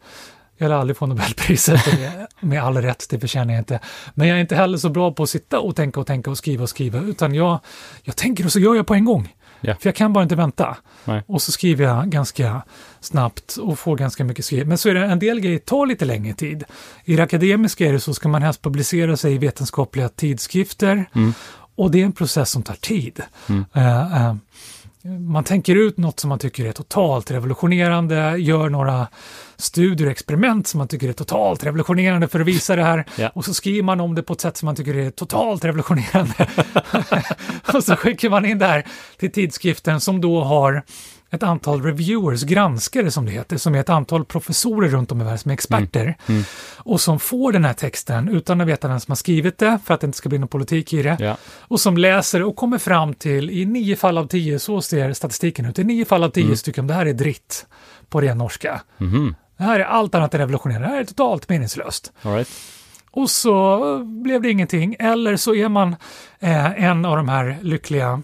Jag 0.58 0.68
lär 0.68 0.76
aldrig 0.76 0.96
få 0.96 1.06
Nobelpriset 1.06 1.80
med 2.40 2.62
all 2.62 2.76
rätt, 2.76 3.06
det 3.10 3.20
förtjänar 3.20 3.54
jag 3.54 3.60
inte. 3.60 3.80
Men 4.14 4.28
jag 4.28 4.36
är 4.36 4.40
inte 4.40 4.56
heller 4.56 4.78
så 4.78 4.88
bra 4.88 5.12
på 5.12 5.22
att 5.22 5.30
sitta 5.30 5.60
och 5.60 5.76
tänka 5.76 6.00
och 6.00 6.06
tänka 6.06 6.30
och 6.30 6.38
skriva 6.38 6.62
och 6.62 6.68
skriva 6.70 7.00
utan 7.00 7.34
jag, 7.34 7.58
jag 8.02 8.16
tänker 8.16 8.44
och 8.44 8.52
så 8.52 8.58
gör 8.58 8.74
jag 8.74 8.86
på 8.86 8.94
en 8.94 9.04
gång. 9.04 9.34
Ja. 9.60 9.74
För 9.80 9.88
jag 9.88 9.94
kan 9.94 10.12
bara 10.12 10.22
inte 10.22 10.36
vänta. 10.36 10.76
Nej. 11.04 11.22
Och 11.26 11.42
så 11.42 11.52
skriver 11.52 11.84
jag 11.84 12.10
ganska 12.10 12.62
snabbt 13.00 13.56
och 13.56 13.78
får 13.78 13.96
ganska 13.96 14.24
mycket 14.24 14.44
skrivet. 14.44 14.68
Men 14.68 14.78
så 14.78 14.88
är 14.88 14.94
det 14.94 15.04
en 15.04 15.18
del 15.18 15.40
grejer 15.40 15.58
tar 15.58 15.86
lite 15.86 16.04
längre 16.04 16.34
tid. 16.34 16.64
I 17.04 17.16
det 17.16 17.22
akademiska 17.22 17.86
är 17.86 17.92
det 17.92 18.00
så 18.00 18.14
ska 18.14 18.28
man 18.28 18.42
helst 18.42 18.62
publicera 18.62 19.16
sig 19.16 19.34
i 19.34 19.38
vetenskapliga 19.38 20.08
tidskrifter. 20.08 21.04
Mm. 21.14 21.34
Och 21.76 21.90
det 21.90 22.00
är 22.00 22.04
en 22.04 22.12
process 22.12 22.50
som 22.50 22.62
tar 22.62 22.74
tid. 22.74 23.20
Mm. 23.48 23.64
Eh, 23.72 24.26
eh, 24.26 24.34
man 25.06 25.44
tänker 25.44 25.74
ut 25.74 25.96
något 25.96 26.20
som 26.20 26.28
man 26.28 26.38
tycker 26.38 26.64
är 26.64 26.72
totalt 26.72 27.30
revolutionerande, 27.30 28.36
gör 28.36 28.68
några 28.68 29.06
studier 29.56 30.06
och 30.06 30.12
experiment 30.12 30.66
som 30.66 30.78
man 30.78 30.88
tycker 30.88 31.08
är 31.08 31.12
totalt 31.12 31.64
revolutionerande 31.64 32.28
för 32.28 32.40
att 32.40 32.46
visa 32.46 32.76
det 32.76 32.82
här. 32.82 33.04
Ja. 33.18 33.30
Och 33.34 33.44
så 33.44 33.54
skriver 33.54 33.82
man 33.82 34.00
om 34.00 34.14
det 34.14 34.22
på 34.22 34.32
ett 34.32 34.40
sätt 34.40 34.56
som 34.56 34.66
man 34.66 34.76
tycker 34.76 34.94
är 34.94 35.10
totalt 35.10 35.64
revolutionerande. 35.64 36.48
och 37.74 37.84
så 37.84 37.96
skickar 37.96 38.30
man 38.30 38.44
in 38.44 38.58
det 38.58 38.66
här 38.66 38.86
till 39.16 39.32
tidskriften 39.32 40.00
som 40.00 40.20
då 40.20 40.44
har 40.44 40.82
ett 41.30 41.42
antal 41.42 41.82
reviewers, 41.82 42.42
granskare 42.42 43.10
som 43.10 43.24
det 43.26 43.30
heter, 43.32 43.56
som 43.56 43.74
är 43.74 43.80
ett 43.80 43.88
antal 43.88 44.24
professorer 44.24 44.88
runt 44.88 45.12
om 45.12 45.20
i 45.20 45.24
världen 45.24 45.38
som 45.38 45.50
är 45.50 45.52
experter 45.54 46.16
Mm. 46.28 46.42
och 46.76 47.00
som 47.00 47.18
får 47.20 47.52
den 47.52 47.64
här 47.64 47.72
texten 47.72 48.28
utan 48.28 48.60
att 48.60 48.66
veta 48.66 48.88
vem 48.88 49.00
som 49.00 49.10
har 49.12 49.16
skrivit 49.16 49.58
det 49.58 49.78
för 49.84 49.94
att 49.94 50.00
det 50.00 50.04
inte 50.04 50.18
ska 50.18 50.28
bli 50.28 50.38
någon 50.38 50.48
politik 50.48 50.92
i 50.92 51.02
det 51.02 51.16
Ja. 51.20 51.36
och 51.60 51.80
som 51.80 51.96
läser 51.98 52.42
och 52.42 52.56
kommer 52.56 52.78
fram 52.78 53.14
till 53.14 53.50
i 53.50 53.64
nio 53.64 53.96
fall 53.96 54.18
av 54.18 54.26
tio, 54.26 54.58
så 54.58 54.82
ser 54.82 55.12
statistiken 55.12 55.66
ut, 55.66 55.78
i 55.78 55.84
nio 55.84 56.04
fall 56.04 56.24
av 56.24 56.28
tio 56.30 56.44
Mm. 56.44 56.56
de 56.74 56.86
det 56.86 56.94
här 56.94 57.06
är 57.06 57.12
dritt 57.12 57.66
på 58.08 58.20
ren 58.20 58.38
norska. 58.38 58.80
Mhm. 58.98 59.34
Det 59.56 59.64
här 59.64 59.80
är 59.80 59.84
allt 59.84 60.14
annat 60.14 60.34
än 60.34 60.40
revolutionerande, 60.40 60.88
det 60.88 60.92
här 60.94 61.00
är 61.00 61.04
totalt 61.04 61.48
meningslöst. 61.48 62.12
Right. 62.22 62.48
Och 63.10 63.30
så 63.30 63.78
blev 64.04 64.42
det 64.42 64.50
ingenting. 64.50 64.96
Eller 64.98 65.36
så 65.36 65.54
är 65.54 65.68
man 65.68 65.96
eh, 66.40 66.84
en 66.84 67.04
av 67.04 67.16
de 67.16 67.28
här 67.28 67.58
lyckliga 67.62 68.22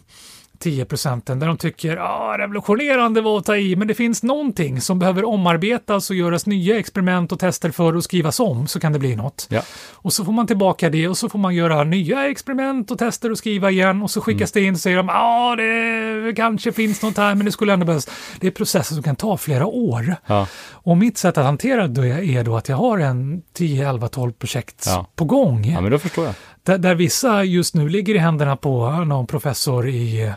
10 0.63 0.85
procenten 0.85 1.39
där 1.39 1.47
de 1.47 1.57
tycker 1.57 1.97
ah, 1.97 2.39
revolutionerande 2.39 3.21
var 3.21 3.39
att 3.39 3.45
ta 3.45 3.57
i, 3.57 3.77
men 3.77 3.89
det 3.89 3.95
finns 3.95 4.23
någonting 4.23 4.81
som 4.81 4.99
behöver 4.99 5.25
omarbetas 5.25 6.11
och 6.11 6.17
göras 6.17 6.47
nya 6.47 6.79
experiment 6.79 7.33
och 7.33 7.39
tester 7.41 7.71
för 7.71 7.97
och 7.97 8.05
skrivas 8.05 8.41
om 8.41 8.67
så 8.67 8.81
kan 8.81 8.93
det 8.93 8.99
bli 8.99 9.17
något. 9.17 9.47
Ja. 9.51 9.63
Och 9.93 10.13
så 10.13 10.25
får 10.25 10.33
man 10.33 10.47
tillbaka 10.47 10.91
det 10.91 11.09
och 11.09 11.17
så 11.17 11.29
får 11.29 11.39
man 11.39 11.55
göra 11.55 11.85
nya 11.85 12.29
experiment 12.31 12.91
och 12.91 12.99
tester 12.99 13.31
och 13.31 13.39
skriva 13.39 13.71
igen 13.71 14.03
och 14.03 14.11
så 14.11 14.21
skickas 14.21 14.53
det 14.53 14.61
in 14.61 14.75
och 14.75 14.81
säger 14.81 14.97
de 14.97 15.09
ah, 15.09 15.57
det 15.57 16.33
kanske 16.37 16.73
finns 16.73 17.03
något 17.03 17.17
här 17.17 17.35
men 17.35 17.47
det 17.47 17.53
skulle 17.53 17.73
ändå 17.73 17.87
behövas. 17.87 18.09
Det 18.41 18.47
är 18.47 18.51
processer 18.51 18.95
som 18.95 19.03
kan 19.03 19.17
ta 19.17 19.37
flera 19.37 19.67
år. 19.67 20.15
Ja. 20.27 20.47
Och 20.71 20.97
mitt 20.97 21.19
sätt 21.19 21.39
att 21.39 21.45
hantera 21.45 21.87
det 21.89 22.09
är 22.09 22.45
då 22.45 22.57
att 22.57 22.69
jag 22.69 22.77
har 22.77 22.99
en 22.99 23.43
10, 23.53 23.89
11, 23.89 24.09
12 24.09 24.33
projekt 24.33 24.85
Ja. 24.87 25.07
på 25.17 25.25
gång. 25.25 25.65
ja, 25.65 25.81
men 25.81 25.91
då 25.91 25.99
förstår 25.99 26.25
jag. 26.25 26.35
Där, 26.63 26.79
där 26.79 26.95
vissa 26.95 27.45
just 27.45 27.75
nu 27.75 27.89
ligger 27.89 28.15
i 28.15 28.19
händerna 28.19 28.57
på 28.57 28.91
någon 28.91 29.27
professor 29.27 29.89
i 29.89 30.23
eh, 30.23 30.33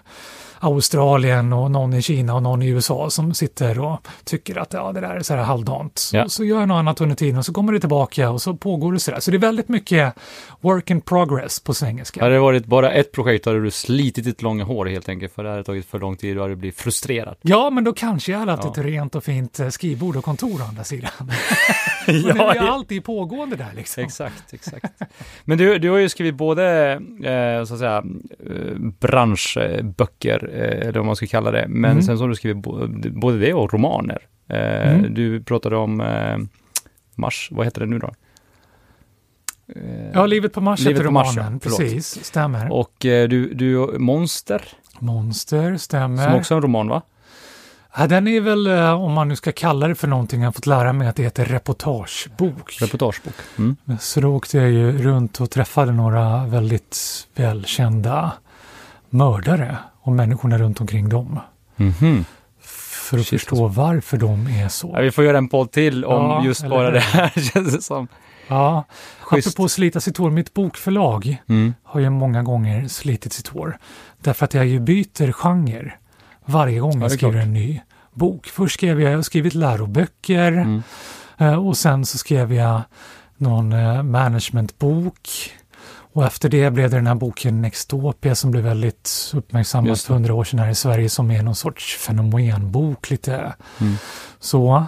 Australien 0.60 1.54
och 1.54 1.72
någon 1.72 1.94
i 1.94 2.02
Kina 2.02 2.36
och 2.36 2.44
någon 2.44 2.62
i 2.62 2.68
USA 2.68 3.10
som 3.10 3.34
sitter 3.34 3.80
och 3.80 4.08
tycker 4.24 4.58
att 4.58 4.74
ja, 4.74 4.92
det 4.92 5.02
där 5.02 5.16
är 5.16 5.20
så 5.22 5.34
här 5.34 5.44
halvdant. 5.44 5.98
Så, 6.00 6.16
Ja. 6.18 6.30
så 6.30 6.44
gör 6.44 6.60
jag 6.60 6.68
något 6.68 6.76
annat 6.76 7.02
under 7.02 7.16
tiden 7.16 7.38
och 7.38 7.46
så 7.46 7.54
kommer 7.54 7.74
det 7.74 7.80
tillbaka 7.80 8.30
och 8.30 8.42
så 8.42 8.54
pågår 8.56 8.94
det 8.94 9.00
så 9.00 9.12
där. 9.12 9.20
Så 9.20 9.32
det 9.32 9.38
är 9.38 9.40
väldigt 9.40 9.70
mycket 9.70 10.14
work 10.62 10.90
in 10.90 11.02
progress 11.02 11.60
på 11.60 11.74
engelska. 11.86 12.22
Hade 12.22 12.34
det 12.34 12.40
varit 12.40 12.66
bara 12.66 12.92
ett 12.92 13.12
projekt 13.12 13.46
hade 13.46 13.62
du 13.64 13.72
slitit 13.72 14.26
ditt 14.26 14.42
långa 14.42 14.64
hår 14.64 14.86
helt 14.86 15.10
enkelt, 15.10 15.34
för 15.34 15.44
det 15.44 15.50
hade 15.50 15.64
tagit 15.64 15.86
för 15.86 16.00
lång 16.00 16.18
tid 16.18 16.38
och 16.38 16.44
hade 16.44 16.56
blivit 16.56 16.78
frustrerad. 16.80 17.36
Ja, 17.42 17.70
men 17.70 17.84
då 17.84 17.94
kanske 17.94 18.32
jag 18.32 18.40
hade 18.40 18.52
haft 18.52 18.64
Ja. 18.64 18.72
ett 18.72 18.78
rent 18.78 19.16
och 19.16 19.24
fint 19.24 19.60
eh, 19.60 19.70
skrivbord 19.70 20.16
och 20.16 20.24
kontor 20.24 20.62
å 20.62 20.66
andra 20.70 20.84
sidan. 20.84 21.12
Men 22.08 22.22
det 22.24 22.30
är 22.30 22.54
ju 22.54 22.60
alltid 22.60 23.04
pågående 23.04 23.56
där 23.56 23.72
liksom. 23.76 24.04
Exakt, 24.04 24.54
exakt. 24.54 24.86
Men 25.46 25.58
du, 25.58 25.78
du 25.80 25.90
har 25.90 25.98
ju 25.98 26.10
skrivit 26.10 26.36
både, 26.36 26.92
eh, 27.24 27.64
så 27.66 27.74
att 27.74 27.80
säga, 27.80 28.04
eh, 28.50 28.78
branschböcker, 29.00 30.50
eller 30.56 31.00
vad 31.00 31.06
man 31.06 31.16
ska 31.16 31.28
kalla 31.28 31.52
det, 31.52 31.66
men 31.70 31.92
Mm. 31.92 32.04
sen 32.04 32.18
så 32.18 32.24
har 32.24 32.30
du 32.30 32.36
skrivit 32.36 32.64
både 33.14 33.40
det 33.40 33.54
och 33.54 33.74
romaner. 33.74 34.20
Eh, 34.50 34.94
Mm. 34.94 35.14
Du 35.14 35.44
pratade 35.44 35.76
om 35.78 36.02
eh, 36.02 36.38
Mars, 37.16 37.50
vad 37.52 37.66
heter 37.66 37.80
det 37.82 37.88
nu 37.88 38.00
då? 38.00 38.08
Eh, 39.76 40.12
Ja, 40.14 40.26
Livet 40.26 40.54
på 40.54 40.62
Mars 40.62 40.80
Livet 40.80 40.94
heter 40.98 41.06
på 41.06 41.12
Mars, 41.14 41.36
romanen. 41.38 41.60
ja. 41.64 41.70
Precis, 41.70 42.26
stämmer. 42.26 42.72
Och 42.72 43.06
eh, 43.06 43.28
du, 43.28 43.54
du, 43.54 43.78
Monster, 44.00 44.62
Monster, 45.00 45.78
stämmer. 45.78 46.24
som 46.24 46.34
också 46.36 46.54
är 46.54 46.56
en 46.56 46.62
roman 46.62 46.88
va? 46.88 47.02
Ja, 47.98 48.08
den 48.08 48.28
är 48.28 48.42
väl, 48.42 48.68
eh, 48.68 48.92
om 49.04 49.12
man 49.14 49.28
nu 49.28 49.36
ska 49.36 49.52
kalla 49.52 49.88
det 49.88 49.96
för 49.96 50.08
någonting, 50.08 50.42
jag 50.42 50.48
har 50.48 50.52
fått 50.54 50.66
lära 50.66 50.94
mig 50.94 51.08
att 51.08 51.16
det 51.16 51.24
heter 51.24 51.46
reportagebok. 51.46 52.78
Reportagebok. 52.82 53.34
Mm. 53.58 53.76
Så 54.00 54.22
då 54.22 54.36
åkte 54.36 54.58
jag 54.58 54.70
ju 54.72 54.98
runt 55.04 55.42
och 55.42 55.50
träffade 55.52 55.92
några 55.92 56.46
väldigt 56.46 56.98
välkända 57.36 58.32
mördare 59.10 59.78
och 60.06 60.12
människorna 60.12 60.58
runt 60.58 60.82
omkring 60.82 61.10
dem. 61.10 61.40
Mhm. 61.76 62.26
För 62.62 63.18
att 63.20 63.26
Shit, 63.26 63.40
förstå 63.42 63.68
varför 63.68 64.18
de 64.18 64.48
är 64.48 64.68
så. 64.70 64.92
Ja, 64.94 65.02
vi 65.02 65.12
får 65.12 65.24
göra 65.24 65.38
en 65.38 65.48
podd 65.50 65.72
till 65.72 66.06
om 66.06 66.24
Ja, 66.30 66.46
just 66.46 66.70
bara 66.70 66.92
det 66.92 67.00
här, 67.00 67.30
känns 67.54 67.74
det 67.76 67.82
som. 67.82 68.08
Ja, 68.48 68.84
Schysst. 69.22 69.48
apropå 69.48 69.70
slita 69.70 70.00
sitt 70.00 70.18
hår, 70.18 70.32
mitt 70.32 70.54
bokförlag 70.54 71.38
Mm. 71.50 71.74
har 71.84 72.00
ju 72.00 72.10
många 72.10 72.44
gånger 72.44 72.88
slitit 72.88 73.34
sitt 73.34 73.48
hår. 73.48 73.78
Därför 74.22 74.46
att 74.46 74.54
jag 74.54 74.66
ju 74.66 74.80
byter 74.80 75.32
genre 75.32 75.94
varje 76.46 76.80
gång 76.80 76.96
är 76.98 77.02
jag 77.02 77.12
skriver 77.12 77.34
klart. 77.34 77.44
en 77.44 77.54
ny 77.54 77.82
bok. 78.14 78.48
Först 78.48 78.74
skrev 78.74 79.02
jag, 79.02 79.12
jag 79.12 79.18
har 79.18 79.24
skrivit 79.24 79.54
läroböcker 79.54 80.52
Mm. 80.52 80.84
eh, 81.38 81.68
och 81.68 81.78
sen 81.78 82.06
så 82.06 82.18
skrev 82.18 82.54
jag 82.54 82.82
någon 83.38 83.74
eh, 83.74 84.04
managementbok. 84.04 85.30
Och 86.16 86.26
efter 86.26 86.50
det 86.50 86.72
blev 86.72 86.90
det 86.90 86.96
den 86.98 87.08
här 87.08 87.16
boken 87.16 87.62
Nextopia 87.62 88.36
som 88.36 88.52
blev 88.52 88.64
väldigt 88.64 89.32
uppmärksammad 89.34 90.00
för 90.00 90.14
hundra 90.14 90.34
år 90.34 90.44
sedan 90.44 90.60
här 90.60 90.70
i 90.70 90.76
Sverige 90.76 91.10
som 91.10 91.32
är 91.32 91.44
någon 91.44 91.56
sorts 91.56 91.98
fenomenbok 91.98 93.10
lite 93.10 93.54
Mm. 93.82 93.96
så. 94.40 94.86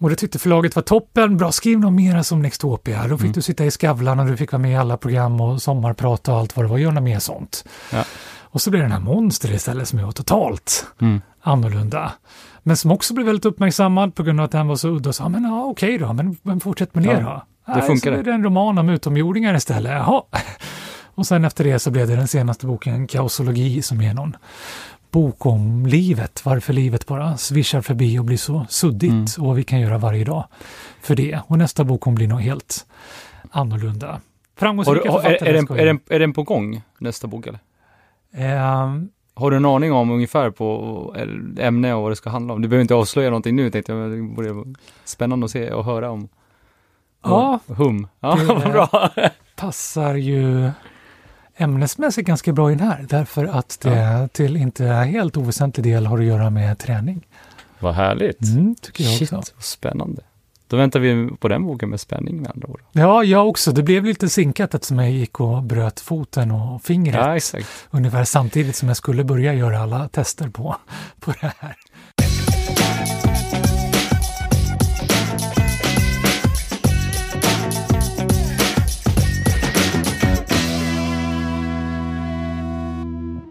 Och 0.00 0.10
det 0.10 0.16
tyckte 0.16 0.38
förlaget 0.38 0.76
var 0.76 0.82
toppen, 0.82 1.36
bra 1.36 1.52
skriv 1.52 1.78
något 1.80 1.92
mera 1.92 2.24
som 2.24 2.42
Nextopia. 2.42 3.02
Då 3.08 3.16
fick 3.16 3.24
Mm. 3.24 3.32
du 3.32 3.42
sitta 3.42 3.64
i 3.64 3.70
Skavlan 3.70 4.20
och 4.20 4.26
du 4.26 4.36
fick 4.36 4.52
vara 4.52 4.62
med 4.62 4.72
i 4.72 4.76
alla 4.76 4.96
program 4.96 5.40
och 5.40 5.62
sommarprat 5.62 6.28
och 6.28 6.36
allt 6.36 6.56
vad 6.56 6.64
det 6.64 6.68
var, 6.70 6.78
gör 6.78 6.92
något 6.92 7.02
mer 7.02 7.18
sånt. 7.18 7.64
Ja. 7.92 8.04
Och 8.40 8.60
så 8.62 8.70
blev 8.70 8.80
det 8.82 8.84
den 8.88 8.92
här 8.92 9.00
Monster 9.14 9.52
istället 9.52 9.88
som 9.88 10.02
var 10.04 10.12
totalt 10.12 10.86
Mm. 11.00 11.20
annorlunda. 11.42 12.12
Men 12.62 12.76
som 12.76 12.90
också 12.90 13.14
blev 13.14 13.26
väldigt 13.26 13.44
uppmärksammad 13.44 14.14
på 14.14 14.22
grund 14.22 14.40
av 14.40 14.44
att 14.44 14.52
den 14.52 14.68
var 14.68 14.76
så 14.76 14.88
udda. 14.88 15.12
Så, 15.12 15.22
ja, 15.22 15.28
men 15.28 15.44
ja, 15.44 15.64
okej 15.64 15.98
då, 15.98 16.12
men, 16.12 16.36
men 16.42 16.60
fortsätt 16.60 16.94
med 16.94 17.04
det 17.04 17.12
Ja, 17.12 17.20
då. 17.20 17.42
Det 17.66 17.82
funkar 17.82 18.10
Så 18.10 18.10
blev 18.10 18.24
det 18.24 18.32
en 18.32 18.44
roman 18.44 18.78
om 18.78 18.88
utomjordingar 18.88 19.54
istället. 19.54 19.92
Jaha. 19.92 20.22
Och 21.14 21.26
sen 21.26 21.44
efter 21.44 21.64
det 21.64 21.78
så 21.78 21.90
blev 21.90 22.06
det 22.08 22.16
den 22.16 22.28
senaste 22.28 22.66
boken, 22.66 23.06
Kaosologi, 23.06 23.82
som 23.82 24.00
är 24.00 24.14
någon 24.14 24.36
bok 25.10 25.46
om 25.46 25.86
livet. 25.86 26.44
Varför 26.44 26.72
livet 26.72 27.06
bara 27.06 27.36
svischar 27.36 27.80
förbi 27.80 28.18
och 28.18 28.24
blir 28.24 28.36
så 28.36 28.66
suddigt 28.68 29.10
Mm. 29.10 29.24
och 29.38 29.46
vad 29.46 29.56
vi 29.56 29.64
kan 29.64 29.80
göra 29.80 29.98
varje 29.98 30.24
dag 30.24 30.44
för 31.02 31.16
det. 31.16 31.40
Och 31.46 31.58
nästa 31.58 31.84
bok 31.84 32.00
kommer 32.00 32.14
bli 32.16 32.26
något 32.26 32.42
helt 32.42 32.86
annorlunda. 33.50 34.20
Framgångsrika 34.56 35.10
har, 35.10 35.18
är, 35.18 35.22
författare 35.22 35.48
är, 35.50 35.54
den, 35.54 35.78
är, 35.78 35.86
den, 35.86 36.00
är 36.08 36.18
den 36.18 36.32
på 36.32 36.42
gång, 36.42 36.82
nästa 36.98 37.26
bok 37.26 37.46
eller? 37.46 37.60
Ehm, 38.34 39.08
Har 39.34 39.50
du 39.50 39.56
en 39.56 39.64
aning 39.64 39.92
om 39.92 40.10
ungefär 40.10 40.50
på 40.50 41.16
ämne 41.58 41.94
och 41.94 42.02
vad 42.02 42.10
det 42.10 42.16
ska 42.16 42.30
handla 42.30 42.54
om? 42.54 42.62
Du 42.62 42.68
behöver 42.68 42.82
inte 42.82 42.94
avslöja 42.94 43.30
någonting 43.30 43.56
nu 43.56 43.70
tänkte 43.70 43.92
jag, 43.92 44.10
men 44.10 44.36
det 44.36 44.52
vara 44.52 44.66
spännande 45.04 45.44
att 45.44 45.50
se 45.50 45.70
och 45.70 45.84
höra 45.84 46.10
om. 46.10 46.28
Ja. 47.22 47.60
Hum. 47.66 48.08
Ja, 48.20 48.34
Det- 48.36 48.44
vad 48.44 48.62
bra. 48.72 49.10
passar 49.56 50.14
ju 50.14 50.70
ämnesmässigt 51.56 52.26
ganska 52.28 52.52
bra 52.52 52.72
in 52.72 52.80
här 52.80 53.06
därför 53.08 53.44
att 53.44 53.78
det 53.82 54.28
till 54.32 54.56
inte 54.56 54.84
helt 54.86 55.36
oväsentlig 55.36 55.84
del 55.84 56.06
har 56.06 56.18
att 56.18 56.24
göra 56.24 56.50
med 56.50 56.78
träning. 56.78 57.26
Vad 57.78 57.94
härligt. 57.94 58.42
Mm, 58.42 58.74
tycker 58.82 59.04
jag 59.04 59.12
Shit, 59.18 59.32
också. 59.32 59.52
vad 59.56 59.64
spännande. 59.64 60.22
Då 60.68 60.76
väntar 60.76 61.00
vi 61.00 61.28
på 61.40 61.48
den 61.48 61.66
boken 61.66 61.90
med 61.90 62.00
spänning 62.00 62.42
med 62.42 62.50
andra 62.50 62.68
ord. 62.68 62.80
Ja, 62.92 63.24
jag 63.24 63.48
också. 63.48 63.72
Det 63.72 63.82
blev 63.82 64.04
lite 64.04 64.28
sinkat 64.28 64.74
eftersom 64.74 64.98
jag 64.98 65.10
gick 65.10 65.40
och 65.40 65.62
bröt 65.62 66.00
foten 66.00 66.50
och 66.50 66.82
fingret 66.82 67.14
Ja, 67.16 67.36
exakt. 67.36 67.66
ungefär 67.90 68.24
samtidigt 68.24 68.76
som 68.76 68.88
jag 68.88 68.96
skulle 68.96 69.24
börja 69.24 69.54
göra 69.54 69.78
alla 69.80 70.08
tester 70.08 70.48
på, 70.48 70.76
på 71.20 71.32
det 71.40 71.52
här. 71.58 71.76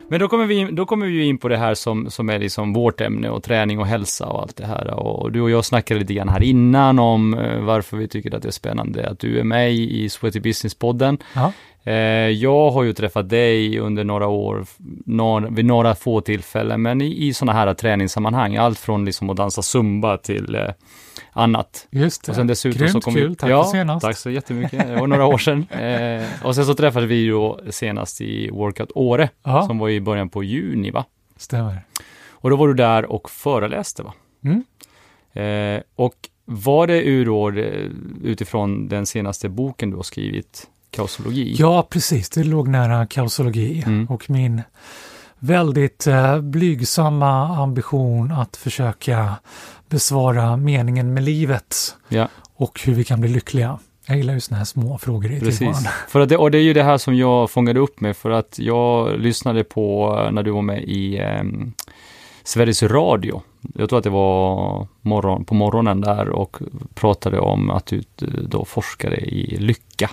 Men 0.10 0.20
då 0.20 0.28
kommer, 0.28 0.46
vi, 0.46 0.68
då 0.72 0.86
kommer 0.86 1.06
vi 1.06 1.24
in 1.24 1.38
på 1.38 1.48
det 1.48 1.58
här 1.58 1.74
som, 1.74 2.10
som 2.10 2.30
är 2.30 2.40
liksom 2.40 2.74
vårt 2.74 3.02
ämne 3.02 3.30
och 3.30 3.44
träning 3.44 3.80
och 3.80 3.88
hälsa 3.88 4.26
och 4.26 4.42
allt 4.42 4.58
det 4.58 4.66
här. 4.66 4.94
Och 4.94 5.32
du 5.32 5.42
och 5.42 5.50
jag 5.50 5.66
snackade 5.66 6.00
lite 6.00 6.14
grann 6.14 6.30
här 6.30 6.44
innan 6.44 7.00
om 7.00 7.34
eh, 7.34 7.62
varför 7.62 7.98
vi 7.98 8.08
tycker 8.08 8.36
att 8.36 8.42
det 8.42 8.50
är 8.50 8.52
spännande 8.52 9.10
att 9.10 9.20
du 9.20 9.40
är 9.40 9.44
med 9.44 9.74
i 9.74 10.10
Sweaty 10.10 10.40
Business-podden. 10.40 11.18
Eh, 11.84 11.94
jag 12.30 12.72
har 12.72 12.84
ju 12.84 12.94
träffat 12.94 13.30
dig 13.30 13.80
under 13.80 14.04
några 14.04 14.28
år, 14.28 14.66
några, 15.06 15.50
vid 15.50 15.66
några 15.66 15.96
få 15.96 16.22
tillfällen, 16.22 16.82
men 16.82 17.02
i, 17.02 17.28
i 17.28 17.34
sådana 17.34 17.60
här 17.60 17.74
träningssammanhang. 17.74 18.56
Allt 18.56 18.80
från 18.80 19.06
liksom 19.06 19.30
att 19.30 19.38
dansa 19.38 19.62
zumba 19.62 20.18
till 20.18 20.56
eh, 20.56 20.68
annat. 21.32 21.88
Just 21.90 22.24
det. 22.26 22.32
Och 22.32 22.36
sen 22.36 22.48
dessutom 22.48 22.78
Grymt 22.80 22.92
så 22.92 23.02
kom 23.02 23.14
kul. 23.14 23.36
Tack 23.36 23.50
ja, 23.50 23.64
för 23.64 23.72
senast. 23.72 24.06
Tack 24.06 24.18
så 24.18 24.30
jättemycket. 24.30 24.88
Det 24.88 24.96
var 24.96 25.08
några 25.08 25.26
år 25.26 25.38
sedan. 25.38 25.66
Eh, 25.80 26.24
och 26.44 26.56
sen 26.56 26.66
så 26.66 26.74
träffade 26.74 27.06
vi 27.06 27.16
ju 27.16 27.54
senast 27.70 28.22
i 28.22 28.50
Workout 28.50 28.92
Åre, 28.96 29.30
Ja, 29.44 29.62
som 29.68 29.78
var 29.78 29.90
i 29.90 30.02
början 30.02 30.30
på 30.30 30.44
juni, 30.44 30.92
va? 30.92 31.06
stämmer. 31.38 31.82
Och 32.32 32.50
då 32.50 32.56
var 32.56 32.68
du 32.68 32.74
där 32.74 33.06
och 33.06 33.30
föreläste, 33.30 34.04
va? 34.04 34.14
Mm. 34.44 34.64
Eh, 35.34 35.82
och 35.96 36.16
var 36.46 36.88
det 36.88 37.02
ur 37.04 37.26
då, 37.26 37.50
eh, 37.50 37.86
utifrån 38.24 38.88
den 38.88 39.06
senaste 39.06 39.50
boken 39.50 39.90
du 39.90 39.96
har 39.96 40.04
skrivit, 40.04 40.68
Kaosologi? 40.92 41.56
Ja, 41.60 41.88
precis. 41.90 42.30
Det 42.30 42.44
låg 42.44 42.68
nära 42.68 43.06
kaosologi 43.06 43.84
Mm. 43.86 44.06
och 44.06 44.30
min 44.30 44.62
väldigt 45.40 46.08
eh, 46.08 46.42
blygsamma 46.42 47.58
ambition 47.64 48.32
att 48.32 48.56
försöka 48.58 49.36
besvara 49.90 50.58
meningen 50.58 51.14
med 51.14 51.24
livet 51.24 51.96
Ja. 52.10 52.28
och 52.56 52.82
hur 52.86 52.94
vi 52.94 53.04
kan 53.04 53.22
bli 53.22 53.30
lyckliga. 53.30 53.80
Jag 54.08 54.18
gillar 54.18 54.34
ju 54.34 54.40
sådana 54.40 54.58
här 54.58 54.66
små 54.66 54.98
frågor 54.98 55.32
i 55.32 55.40
Precis. 55.40 55.58
tillvaron. 55.58 55.84
För 56.08 56.20
att 56.20 56.30
det, 56.30 56.38
och 56.38 56.52
det 56.52 56.58
är 56.58 56.62
ju 56.62 56.74
det 56.74 56.84
här 56.84 56.98
som 56.98 57.16
jag 57.16 57.50
fångade 57.52 57.80
upp 57.80 58.02
med, 58.02 58.18
för 58.18 58.30
att 58.30 58.60
jag 58.60 59.20
lyssnade 59.20 59.64
på 59.64 60.16
eh, 60.26 60.32
när 60.32 60.44
du 60.44 60.52
var 60.52 60.62
med 60.62 60.84
i 60.84 61.18
eh, 61.18 61.44
Sveriges 62.44 62.84
Radio. 62.84 63.42
Jag 63.76 63.90
tror 63.90 63.98
att 63.98 64.04
det 64.04 64.10
var 64.10 64.88
morgon, 65.02 65.46
på 65.46 65.54
morgonen 65.56 66.02
där 66.02 66.30
och 66.30 66.58
pratade 66.94 67.40
om 67.40 67.70
att 67.70 67.86
du 67.86 67.98
eh, 67.98 68.28
då 68.28 68.66
forskade 68.66 69.16
i 69.16 69.58
lycka. 69.60 70.10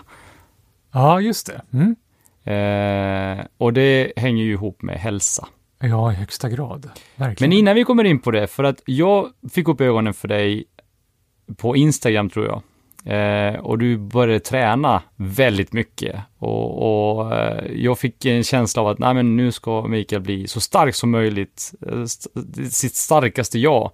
Ja, 0.92 1.20
just 1.20 1.46
det. 1.46 1.62
Mm. 1.72 1.96
Eh, 2.44 3.44
och 3.58 3.72
det 3.72 4.12
hänger 4.16 4.44
ju 4.44 4.52
ihop 4.52 4.82
med 4.82 4.96
hälsa. 4.98 5.46
Ja, 5.78 6.12
i 6.12 6.14
högsta 6.14 6.48
grad. 6.48 6.90
Verkligen. 7.16 7.50
Men 7.50 7.58
innan 7.58 7.74
vi 7.74 7.84
kommer 7.84 8.04
in 8.04 8.18
på 8.18 8.30
det, 8.30 8.46
för 8.46 8.64
att 8.64 8.82
jag 8.84 9.30
fick 9.52 9.68
upp 9.68 9.80
ögonen 9.80 10.14
för 10.14 10.28
dig 10.28 10.64
på 11.56 11.76
Instagram 11.76 12.30
tror 12.30 12.46
jag. 12.46 12.62
Eh, 13.06 13.54
och 13.54 13.78
du 13.78 13.98
började 13.98 14.40
träna 14.40 15.02
väldigt 15.16 15.72
mycket. 15.72 16.20
Och, 16.38 17.16
och 17.16 17.34
eh, 17.34 17.72
jag 17.74 17.98
fick 17.98 18.24
en 18.24 18.44
känsla 18.44 18.82
av 18.82 18.88
att 18.88 18.98
nej, 18.98 19.14
men 19.14 19.36
nu 19.36 19.52
ska 19.52 19.82
Mikael 19.82 20.22
bli 20.22 20.48
så 20.48 20.60
stark 20.60 20.94
som 20.94 21.10
möjligt. 21.10 21.74
Eh, 21.92 22.02
st 22.02 22.30
sitt 22.70 22.94
starkaste 22.94 23.58
jag. 23.58 23.90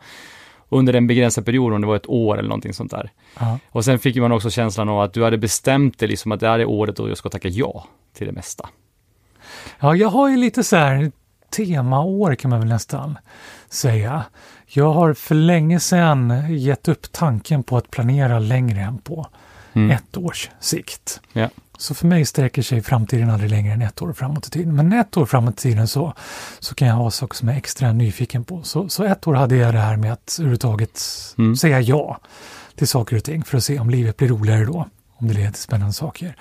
Under 0.69 0.95
en 0.95 1.07
begränsad 1.07 1.45
period, 1.45 1.73
om 1.73 1.81
det 1.81 1.87
var 1.87 1.97
ett 1.97 2.09
år 2.09 2.39
eller 2.39 2.49
någonting 2.49 2.75
sånt 2.75 2.91
där. 2.91 3.13
Ja. 3.39 3.59
Och 3.71 3.85
sen 3.85 3.99
fick 3.99 4.17
man 4.17 4.33
också 4.33 4.51
känslan 4.51 4.89
av 4.89 5.01
att 5.01 5.13
du 5.13 5.25
hade 5.25 5.39
bestämt 5.39 5.99
dig 5.99 6.09
liksom 6.09 6.33
att 6.33 6.41
det 6.41 6.49
här 6.49 6.59
är 6.59 6.65
året 6.65 6.97
då 6.97 7.09
jag 7.09 7.17
ska 7.17 7.29
tacka 7.29 7.49
ja 7.49 7.87
till 8.13 8.27
det 8.27 8.33
mesta. 8.33 8.69
ja, 9.81 9.97
jag 9.97 10.09
har 10.09 10.29
ju 10.29 10.37
lite 10.37 10.65
så 10.65 10.77
här 10.77 11.13
temaår 11.53 12.35
kan 12.35 12.51
man 12.51 12.61
väl 12.61 12.69
nästan 12.69 13.19
säga. 13.71 14.25
Jag 14.67 14.93
har 14.93 15.15
för 15.15 15.35
länge 15.35 15.81
sedan 15.81 16.47
gett 16.59 16.89
upp 16.89 17.13
tanken 17.13 17.63
på 17.63 17.77
att 17.77 17.91
planera 17.91 18.39
längre 18.39 18.81
än 18.81 18.99
på 18.99 19.27
Mm. 19.75 19.91
ett 19.91 20.17
års 20.17 20.51
sikt. 20.61 21.21
Ja. 21.33 21.49
Så 21.79 21.95
för 21.95 22.07
mig 22.07 22.25
sträcker 22.25 22.63
sig 22.63 22.83
framtiden 22.83 23.31
aldrig 23.31 23.51
längre 23.51 23.73
än 23.73 23.83
ett 23.83 24.03
år 24.03 24.13
framåt 24.13 24.47
i 24.47 24.51
tiden. 24.51 24.77
Men 24.77 24.93
ett 24.93 25.17
år 25.17 25.27
framåt 25.27 25.55
i 25.55 25.57
tiden 25.63 25.89
så, 25.89 26.15
så 26.59 26.75
kan 26.75 26.89
jag 26.89 26.95
ha 26.95 27.11
saker 27.11 27.37
som 27.37 27.49
jag 27.49 27.55
är 27.55 27.59
extra 27.59 27.93
nyfiken 27.93 28.45
på. 28.45 28.63
Så, 28.63 28.89
så 28.89 29.05
ett 29.05 29.27
år 29.27 29.35
hade 29.35 29.57
jag 29.57 29.75
det 29.75 29.81
här 29.81 29.97
med 29.97 30.13
att 30.13 30.37
överhuvudtaget 30.39 31.01
Mm. 31.39 31.57
säga 31.57 31.81
ja 31.81 32.21
till 32.77 32.89
saker 32.89 33.17
och 33.17 33.25
ting 33.25 33.45
för 33.45 33.57
att 33.57 33.65
se 33.65 33.79
om 33.79 33.91
livet 33.91 34.17
blir 34.17 34.29
roligare 34.29 34.65
då. 34.65 34.89
Om 35.17 35.29
det 35.29 35.35
leder 35.35 35.51
till 35.51 35.63
spännande 35.63 35.93
saker. 35.93 36.37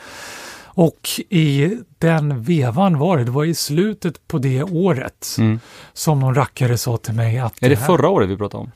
Och 0.74 1.10
i 1.30 1.78
den 1.98 2.42
vevan 2.44 2.98
var 3.00 3.18
det, 3.18 3.24
det 3.24 3.32
var 3.32 3.46
i 3.46 3.54
slutet 3.56 4.28
på 4.28 4.38
det 4.38 4.64
året 4.64 5.36
Mm. 5.40 5.60
som 5.94 6.20
någon 6.20 6.36
rackare 6.36 6.78
sa 6.78 6.98
till 6.98 7.14
mig 7.14 7.40
att... 7.40 7.64
Är 7.64 7.70
det 7.70 7.76
här- 7.76 7.86
förra 7.86 8.10
året 8.10 8.30
vi 8.30 8.38
pratade 8.38 8.64
om? 8.64 8.72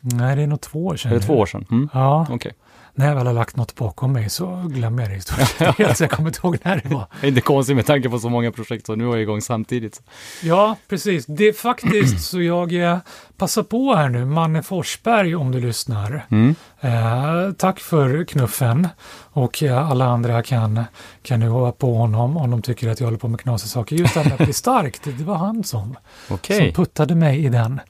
Nej, 0.00 0.36
det 0.36 0.42
är 0.42 0.46
nog 0.46 0.60
två 0.60 0.86
år 0.86 0.96
sedan. 0.96 1.12
Är 1.12 1.16
det 1.16 1.22
två 1.22 1.34
år 1.38 1.46
sedan? 1.46 1.66
Mm. 1.70 1.88
Ja, 1.92 2.26
Okej. 2.30 2.52
När 2.94 3.08
jag 3.08 3.14
väl 3.14 3.26
har 3.26 3.34
lagt 3.34 3.56
något 3.56 3.74
bakom 3.74 4.12
mig 4.12 4.30
så 4.30 4.68
glömmer 4.70 5.02
jag 5.02 5.10
det 5.10 5.16
i 5.16 5.20
stort 5.20 5.38
sett 5.48 6.00
jag 6.00 6.10
kommer 6.10 6.28
inte 6.28 6.40
ihåg 6.44 6.58
när 6.62 6.80
det 6.84 6.94
var. 6.94 7.06
Det 7.20 7.26
är 7.26 7.28
inte 7.28 7.40
konstigt 7.40 7.76
med 7.76 7.86
tanke 7.86 8.08
på 8.08 8.18
så 8.18 8.28
många 8.28 8.52
projekt 8.52 8.86
som 8.86 8.98
nu 8.98 9.12
är 9.12 9.16
igång 9.16 9.40
samtidigt. 9.40 10.02
Ja, 10.42 10.76
precis. 10.88 11.26
Det 11.26 11.48
är 11.48 11.52
faktiskt 11.52 12.24
så 12.24 12.42
jag 12.42 12.72
eh, 12.72 12.98
passar 13.36 13.62
på 13.62 13.94
här 13.94 14.08
nu, 14.08 14.24
Manne 14.24 14.62
Forsberg 14.62 15.34
om 15.34 15.52
du 15.52 15.60
lyssnar. 15.60 16.26
Mm. 16.30 16.54
Eh, 16.80 17.52
tack 17.52 17.80
för 17.80 18.24
knuffen 18.24 18.88
och 19.32 19.62
eh, 19.62 19.90
alla 19.90 20.04
andra 20.04 20.42
kan, 20.42 20.84
kan 21.22 21.40
nu 21.40 21.48
hoppa 21.48 21.72
på 21.72 21.94
honom 21.94 22.36
om 22.36 22.50
de 22.50 22.62
tycker 22.62 22.88
att 22.88 23.00
jag 23.00 23.06
håller 23.06 23.18
på 23.18 23.28
med 23.28 23.40
knasiga 23.40 23.68
saker. 23.68 23.96
Just 23.96 24.14
det 24.14 24.20
här 24.20 24.30
med 24.30 24.40
att 24.40 24.46
bli 24.46 24.52
stark, 24.52 24.98
det, 25.04 25.24
var 25.24 25.36
han 25.36 25.64
som, 25.64 25.96
Okej. 26.30 26.58
som 26.58 26.84
puttade 26.84 27.14
mig 27.14 27.44
i 27.44 27.48
den 27.48 27.80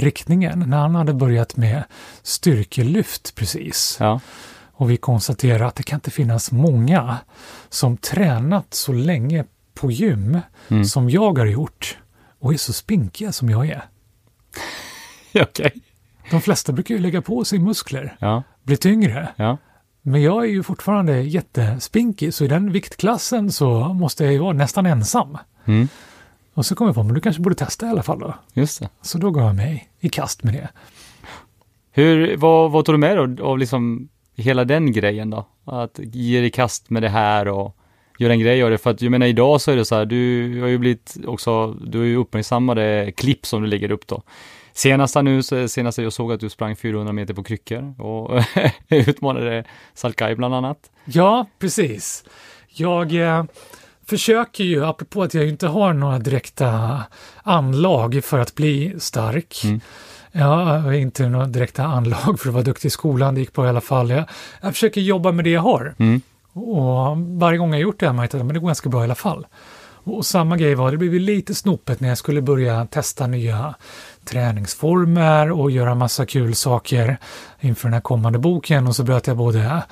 riktningen 0.00 0.64
när 0.66 0.78
han 0.78 0.94
hade 0.94 1.14
börjat 1.14 1.56
med 1.56 1.84
styrkelyft 2.22 3.34
precis. 3.34 3.96
Ja. 4.00 4.20
Och 4.72 4.90
vi 4.90 4.96
konstaterar 4.96 5.66
att 5.66 5.74
det 5.76 5.82
kan 5.82 5.96
inte 5.96 6.10
finnas 6.10 6.52
många 6.52 7.16
som 7.68 7.96
tränat 7.96 8.74
så 8.74 8.92
länge 8.92 9.44
på 9.74 9.90
gym 9.90 10.38
Mm. 10.68 10.84
som 10.84 11.10
jag 11.10 11.38
har 11.38 11.46
gjort 11.46 11.98
och 12.40 12.52
är 12.52 12.56
så 12.56 12.72
spinkiga 12.72 13.32
som 13.32 13.50
jag 13.50 13.68
är. 13.68 13.82
Okej. 15.42 15.72
De 16.30 16.40
flesta 16.40 16.72
brukar 16.72 16.94
ju 16.94 17.00
lägga 17.00 17.22
på 17.22 17.44
sig 17.44 17.58
muskler, 17.58 18.16
Ja. 18.18 18.42
bli 18.62 18.76
tyngre. 18.76 19.28
Ja. 19.36 19.56
Men 20.02 20.22
jag 20.22 20.44
är 20.44 20.48
ju 20.48 20.62
fortfarande 20.62 21.20
jättespinkig, 21.20 22.34
så 22.34 22.44
i 22.44 22.48
den 22.48 22.72
viktklassen 22.72 23.52
så 23.52 23.80
måste 23.94 24.24
jag 24.24 24.32
ju 24.32 24.38
vara 24.38 24.52
nästan 24.52 24.86
ensam. 24.86 25.38
Mm. 25.64 25.88
Och 26.54 26.66
så 26.66 26.74
kom 26.74 26.86
jag 26.86 26.94
på, 26.94 27.02
men 27.02 27.14
du 27.14 27.20
kanske 27.20 27.42
borde 27.42 27.54
testa 27.54 27.86
i 27.86 27.90
alla 27.90 28.02
fall 28.02 28.18
då. 28.18 28.34
Just 28.54 28.80
det. 28.80 28.88
Så 29.02 29.18
då 29.18 29.30
gav 29.30 29.44
jag 29.44 29.54
mig 29.54 29.90
i 30.00 30.08
kast 30.08 30.42
med 30.42 30.54
det. 30.54 30.68
Hur, 31.92 32.36
vad, 32.36 32.70
vad 32.70 32.84
tog 32.84 32.94
du 32.94 32.98
med 32.98 33.16
dig 33.16 33.40
av 33.40 33.58
liksom 33.58 34.08
hela 34.36 34.64
den 34.64 34.92
grejen 34.92 35.30
då? 35.30 35.46
Att 35.64 36.00
ge 36.02 36.38
dig 36.38 36.46
i 36.46 36.50
kast 36.50 36.90
med 36.90 37.02
det 37.02 37.08
här 37.08 37.48
och 37.48 37.76
göra 38.18 38.32
en 38.32 38.40
grej 38.40 38.62
av 38.62 38.70
det. 38.70 38.78
För 38.78 38.90
att 38.90 39.02
jag 39.02 39.10
menar 39.10 39.26
idag 39.26 39.60
så 39.60 39.70
är 39.70 39.76
det 39.76 39.84
så 39.84 39.94
här, 39.94 40.04
du 40.04 40.60
har 40.60 40.68
ju 40.68 40.78
blivit 40.78 41.16
också, 41.26 41.72
du 41.72 41.98
har 41.98 42.04
ju 42.04 42.16
uppmärksammade 42.16 43.12
klipp 43.16 43.46
som 43.46 43.62
du 43.62 43.68
lägger 43.68 43.90
upp 43.90 44.06
då. 44.06 44.22
Senast 44.72 45.16
nu, 45.22 45.42
senast 45.68 45.98
jag 45.98 46.12
såg 46.12 46.32
att 46.32 46.40
du 46.40 46.48
sprang 46.48 46.76
400 46.76 47.12
meter 47.12 47.34
på 47.34 47.42
kryckor 47.42 48.00
och 48.00 48.44
utmanade 48.88 49.64
Salkai 49.94 50.34
bland 50.34 50.54
annat. 50.54 50.90
Ja, 51.04 51.46
precis. 51.58 52.24
Jag 52.68 53.14
eh, 53.14 53.44
försöker 54.10 54.64
ju, 54.64 54.84
apropå 54.84 55.22
att 55.22 55.34
jag 55.34 55.48
inte 55.48 55.66
har 55.66 55.92
några 55.92 56.18
direkta 56.18 57.02
anlag 57.42 58.24
för 58.24 58.38
att 58.38 58.54
bli 58.54 58.94
stark. 58.98 59.64
Mm. 59.64 59.80
Jag 60.32 60.64
har 60.64 60.92
inte 60.92 61.28
några 61.28 61.46
direkta 61.46 61.84
anlag 61.84 62.40
för 62.40 62.48
att 62.48 62.54
vara 62.54 62.64
duktig 62.64 62.86
i 62.88 62.90
skolan, 62.90 63.34
det 63.34 63.40
gick 63.40 63.52
bra 63.52 63.66
i 63.66 63.68
alla 63.68 63.80
fall. 63.80 64.10
Jag, 64.10 64.24
jag 64.60 64.72
försöker 64.72 65.00
jobba 65.00 65.32
med 65.32 65.44
det 65.44 65.50
jag 65.50 65.60
har. 65.60 65.94
Mm. 65.98 66.20
Och 66.52 67.18
varje 67.18 67.58
gång 67.58 67.72
jag 67.72 67.80
gjort 67.80 68.00
det 68.00 68.06
har 68.06 68.14
jag 68.14 68.16
märkt 68.16 68.34
att 68.34 68.46
men 68.46 68.54
det 68.54 68.60
går 68.60 68.66
ganska 68.66 68.88
bra 68.88 69.00
i 69.00 69.04
alla 69.04 69.14
fall. 69.14 69.46
Och 70.04 70.26
samma 70.26 70.56
grej 70.56 70.74
var, 70.74 70.90
det 70.90 70.96
blev 70.96 71.12
lite 71.12 71.54
snopet 71.54 72.00
när 72.00 72.08
jag 72.08 72.18
skulle 72.18 72.42
börja 72.42 72.86
testa 72.86 73.26
nya 73.26 73.74
träningsformer 74.24 75.50
och 75.50 75.70
göra 75.70 75.94
massa 75.94 76.26
kul 76.26 76.54
saker 76.54 77.18
inför 77.60 77.88
den 77.88 77.94
här 77.94 78.00
kommande 78.00 78.38
boken 78.38 78.86
och 78.86 78.96
så 78.96 79.02
bröt 79.02 79.26
jag 79.26 79.36
både 79.36 79.82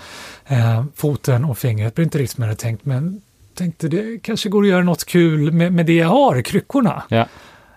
eh, 0.47 0.85
foten 0.95 1.45
och 1.45 1.59
fingret. 1.59 1.95
Det 1.95 1.95
blev 1.95 2.07
inte 2.07 2.19
riktigt 2.19 2.35
som 2.35 2.43
jag 2.43 2.49
hade 2.49 2.61
tänkt 2.61 2.85
men 2.85 3.21
tänkte 3.59 3.89
det 3.89 4.19
kanske 4.23 4.49
går 4.49 4.63
att 4.63 4.69
göra 4.69 4.83
något 4.83 5.05
kul 5.05 5.53
med, 5.53 5.73
med 5.73 5.87
det 5.87 5.93
jag 5.95 6.09
har, 6.09 6.43
kryckorna. 6.43 7.03
Ja. 7.09 7.27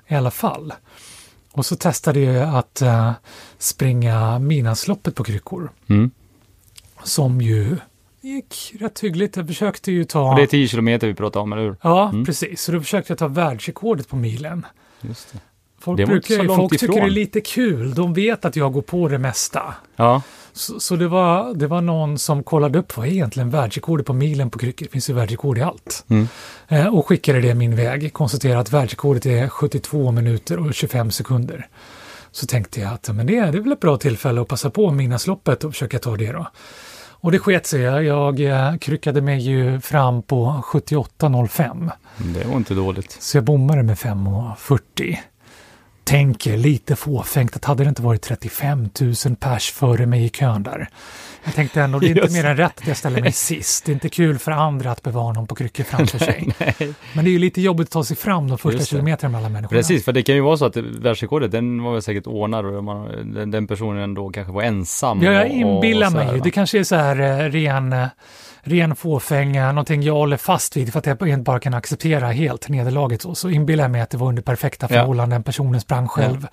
I 0.08 0.16
alla 0.16 0.32
fall. 0.32 0.74
Och 1.52 1.66
så 1.66 1.76
testade 1.76 2.20
jag 2.20 2.56
att 2.56 2.82
eh, 2.82 3.12
springa 3.58 4.40
Midnattsloppet 4.40 5.16
på 5.16 5.24
kryckor. 5.24 5.72
Mm. 5.88 6.12
Som 7.04 7.42
ju 7.42 7.78
gick 8.22 8.74
rätt 8.80 9.00
hyggligt. 9.00 9.36
Jag 9.38 9.48
försökte 9.48 9.92
ju 9.92 10.04
ta... 10.04 10.30
Och 10.30 10.36
det 10.36 10.42
är 10.42 10.48
10 10.48 10.68
kilometer 10.68 11.08
vi 11.08 11.14
pratar 11.14 11.40
om, 11.40 11.54
eller 11.54 11.64
hur? 11.64 11.76
Ja, 11.82 12.10
Mm. 12.10 12.26
precis. 12.26 12.62
Så 12.62 12.72
då 12.72 12.80
försökte 12.80 13.12
jag 13.12 13.18
ta 13.18 13.28
världsrekordet 13.28 14.08
på 14.10 14.16
milen. 14.16 14.66
Just 15.02 15.34
det. 15.34 15.40
Folk, 15.80 15.98
Det 15.98 16.06
brukar, 16.06 16.56
folk 16.56 16.72
tycker 16.80 16.94
det 16.94 17.00
är 17.02 17.10
lite 17.10 17.42
kul. 17.42 17.94
De 17.94 18.14
vet 18.14 18.46
att 18.46 18.56
jag 18.56 18.74
går 18.74 18.82
på 18.82 19.08
det 19.08 19.18
mesta. 19.18 19.74
Ja, 19.96 20.22
Så, 20.54 20.80
så 20.80 20.96
det, 20.96 21.08
var, 21.08 21.54
det 21.54 21.68
var 21.68 21.82
någon 21.82 22.18
som 22.18 22.44
kollade 22.44 22.80
upp 22.80 22.98
vad 22.98 23.08
är 23.08 23.12
egentligen 23.12 23.50
världsrekordet 23.50 24.06
på 24.06 24.14
milen 24.14 24.50
på 24.50 24.60
kryckor. 24.60 24.86
Det 24.86 24.92
finns 24.92 25.10
ju 25.10 25.14
världsrekord 25.14 25.58
i 25.58 25.62
allt. 25.62 26.06
Mm. 26.08 26.28
Eh, 26.68 26.88
och 26.88 27.08
skickade 27.08 27.42
det 27.42 27.54
min 27.54 27.76
väg. 27.76 28.14
Konstaterade 28.14 28.60
att 28.60 28.74
världsrekordet 28.74 29.26
är 29.26 29.48
72 29.48 30.12
minuter 30.12 30.60
och 30.60 30.74
25 30.74 31.12
sekunder. 31.12 31.68
Så 32.32 32.46
tänkte 32.46 32.80
jag 32.80 32.94
att 32.94 33.10
men 33.16 33.28
det, 33.28 33.34
det 33.34 33.58
är 33.58 33.62
väl 33.62 33.72
ett 33.72 33.80
bra 33.80 33.98
tillfälle 33.98 34.42
att 34.42 34.48
passa 34.48 34.70
på 34.70 34.92
Midnattsloppet 34.92 35.64
och 35.64 35.72
försöka 35.72 36.00
ta 36.00 36.18
det 36.18 36.32
då. 36.32 36.48
Och 37.22 37.32
det 37.32 37.40
sket 37.40 37.68
sig. 37.68 37.82
Jag, 37.82 38.04
jag 38.04 38.40
eh, 38.40 38.78
kryckade 38.78 39.22
mig 39.22 39.40
ju 39.40 39.80
fram 39.80 40.22
på 40.22 40.64
78.05. 40.66 41.92
det 42.18 42.48
var 42.48 42.58
inte 42.58 42.74
dåligt. 42.74 43.18
Så 43.20 43.38
jag 43.38 43.44
bommade 43.44 43.84
med 43.84 43.98
5.40. 43.98 45.18
Tänker 46.04 46.58
lite 46.58 46.96
fåfängt 46.96 47.56
att 47.56 47.66
hade 47.66 47.84
det 47.84 47.90
inte 47.90 48.02
varit 48.02 48.22
35 48.22 48.90
000 49.02 49.14
pers 49.40 49.72
före 49.72 50.06
mig 50.06 50.26
i 50.26 50.30
kön 50.30 50.64
där. 50.64 50.88
Jag 51.44 51.54
tänkte 51.56 51.82
ändå, 51.82 52.00
det 52.00 52.06
är 52.06 52.10
inte 52.10 52.22
Just 52.22 52.34
mer 52.34 52.46
än 52.46 52.58
rätt 52.58 52.78
att 52.82 52.88
jag 52.88 52.98
ställer 52.98 53.22
mig 53.22 53.32
sist. 53.32 53.86
Det 53.86 53.92
är 53.92 53.94
inte 53.94 54.10
kul 54.10 54.40
för 54.40 54.52
andra 54.52 54.92
att 54.92 55.02
bevara 55.04 55.34
någon 55.34 55.48
på 55.48 55.56
kryckor 55.56 55.84
framför 55.84 56.18
sig. 56.20 56.48
Men 57.14 57.26
det 57.26 57.30
är 57.32 57.34
ju 57.34 57.40
lite 57.40 57.62
jobbigt 57.62 57.88
att 57.88 57.92
ta 57.92 58.04
sig 58.04 58.18
fram 58.18 58.48
de 58.50 58.58
första 58.58 58.86
kilometrarna 58.86 59.32
med 59.32 59.40
alla 59.40 59.50
människor. 59.50 59.76
Precis, 59.76 60.06
för 60.06 60.12
det 60.14 60.24
kan 60.24 60.36
ju 60.36 60.42
vara 60.42 60.58
så 60.58 60.66
att 60.66 60.78
världsrekordet, 60.78 61.52
den 61.52 61.84
var 61.84 61.94
väl 61.94 62.02
säkert 62.02 62.28
ordnad 62.28 62.66
och 62.66 62.84
man, 62.84 63.34
den, 63.34 63.52
den 63.52 63.68
personen 63.68 64.14
då 64.14 64.30
kanske 64.30 64.54
var 64.54 64.62
ensam. 64.64 65.22
Ja, 65.24 65.32
jag 65.32 65.42
och- 65.46 65.48
och 65.52 65.56
inbillar 65.56 66.10
så 66.10 66.16
mig 66.16 66.34
ju. 66.34 66.40
Det 66.40 66.52
kanske 66.52 66.80
är 66.80 66.84
så 66.84 66.96
här 66.96 67.20
eh, 67.20 67.50
ren, 67.50 67.94
eh, 67.94 68.08
ren 68.62 68.96
fåfänga, 68.96 69.72
någonting 69.72 70.04
jag 70.04 70.14
håller 70.14 70.38
fast 70.38 70.78
vid 70.78 70.92
för 70.92 71.00
att 71.00 71.06
jag 71.06 71.28
inte 71.28 71.38
bara 71.44 71.60
kan 71.60 71.74
acceptera 71.74 72.28
helt 72.32 72.70
nederlaget. 72.70 73.22
Så, 73.22 73.36
så 73.36 73.50
inbillar 73.50 73.84
jag 73.84 73.92
mig 73.92 74.02
att 74.02 74.10
det 74.10 74.18
var 74.18 74.28
under 74.28 74.42
perfekta 74.44 74.88
Ja. 74.90 74.96
förhållanden. 75.00 75.44
Personen 75.44 75.82
sprang 75.82 76.08
själv 76.08 76.48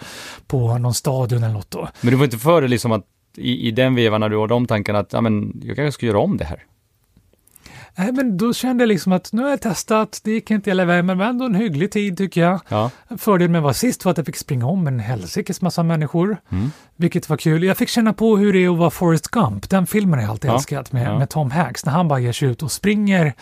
på 0.46 0.78
någon 0.78 0.94
stadion 0.94 1.42
eller 1.42 1.54
något 1.54 1.70
då. 1.70 1.88
Men 2.00 2.10
du 2.10 2.16
var 2.16 2.24
inte 2.24 2.38
för 2.38 2.62
det 2.62 2.68
liksom 2.68 2.92
att 2.92 3.04
i, 3.36 3.68
i 3.68 3.70
den 3.70 3.94
vevan 3.94 4.20
när 4.20 4.28
du 4.28 4.36
har 4.36 4.46
de 4.48 4.66
tankarna 4.66 4.98
att, 4.98 5.12
ja 5.12 5.20
men, 5.20 5.60
jag 5.64 5.76
kanske 5.76 5.92
ska 5.92 6.06
göra 6.06 6.18
om 6.18 6.36
det 6.36 6.44
här. 6.44 6.64
Nej, 7.98 8.12
men 8.12 8.37
då 8.37 8.52
kände 8.54 8.82
jag 8.82 8.88
liksom 8.88 9.12
att 9.12 9.32
nu 9.32 9.42
har 9.42 9.50
jag 9.50 9.61
testat, 9.61 10.20
det 10.24 10.30
gick 10.30 10.50
inte 10.50 10.70
hela 10.70 10.84
vägen, 10.84 11.06
men 11.06 11.20
ändå 11.20 11.44
en 11.44 11.54
hygglig 11.54 11.90
tid 11.92 12.16
tycker 12.18 12.40
jag. 12.40 12.61
Ja, 12.68 12.90
Fördelen 13.18 13.52
med 13.52 13.58
att 13.58 13.62
vara 13.62 13.74
sist 13.74 14.04
var 14.04 14.12
att 14.12 14.16
jag 14.18 14.26
fick 14.26 14.37
springa 14.37 14.66
om 14.66 14.87
en 14.87 14.98
helsikes 15.00 15.61
massa 15.61 15.82
människor, 15.82 16.37
Mm. 16.52 16.70
vilket 16.96 17.28
var 17.28 17.37
kul. 17.37 17.62
Jag 17.64 17.76
fick 17.76 17.88
känna 17.88 18.12
på 18.12 18.37
hur 18.37 18.52
det 18.52 18.64
är 18.64 18.72
att 18.72 18.78
vara 18.78 18.90
Forrest 18.90 19.28
Gump, 19.28 19.70
den 19.70 19.87
filmen 19.87 20.14
har 20.18 20.22
jag 20.22 20.30
alltid 20.30 20.50
Ja, 20.50 20.54
älskat 20.54 20.92
med, 20.92 21.06
ja. 21.06 21.18
med 21.18 21.28
Tom 21.30 21.50
Hanks, 21.50 21.84
när 21.87 21.92
han 21.92 22.08
bara 22.08 22.18
ger 22.18 22.32
sig 22.32 22.48
ut 22.48 22.62
och 22.62 22.72
springer 22.72 23.32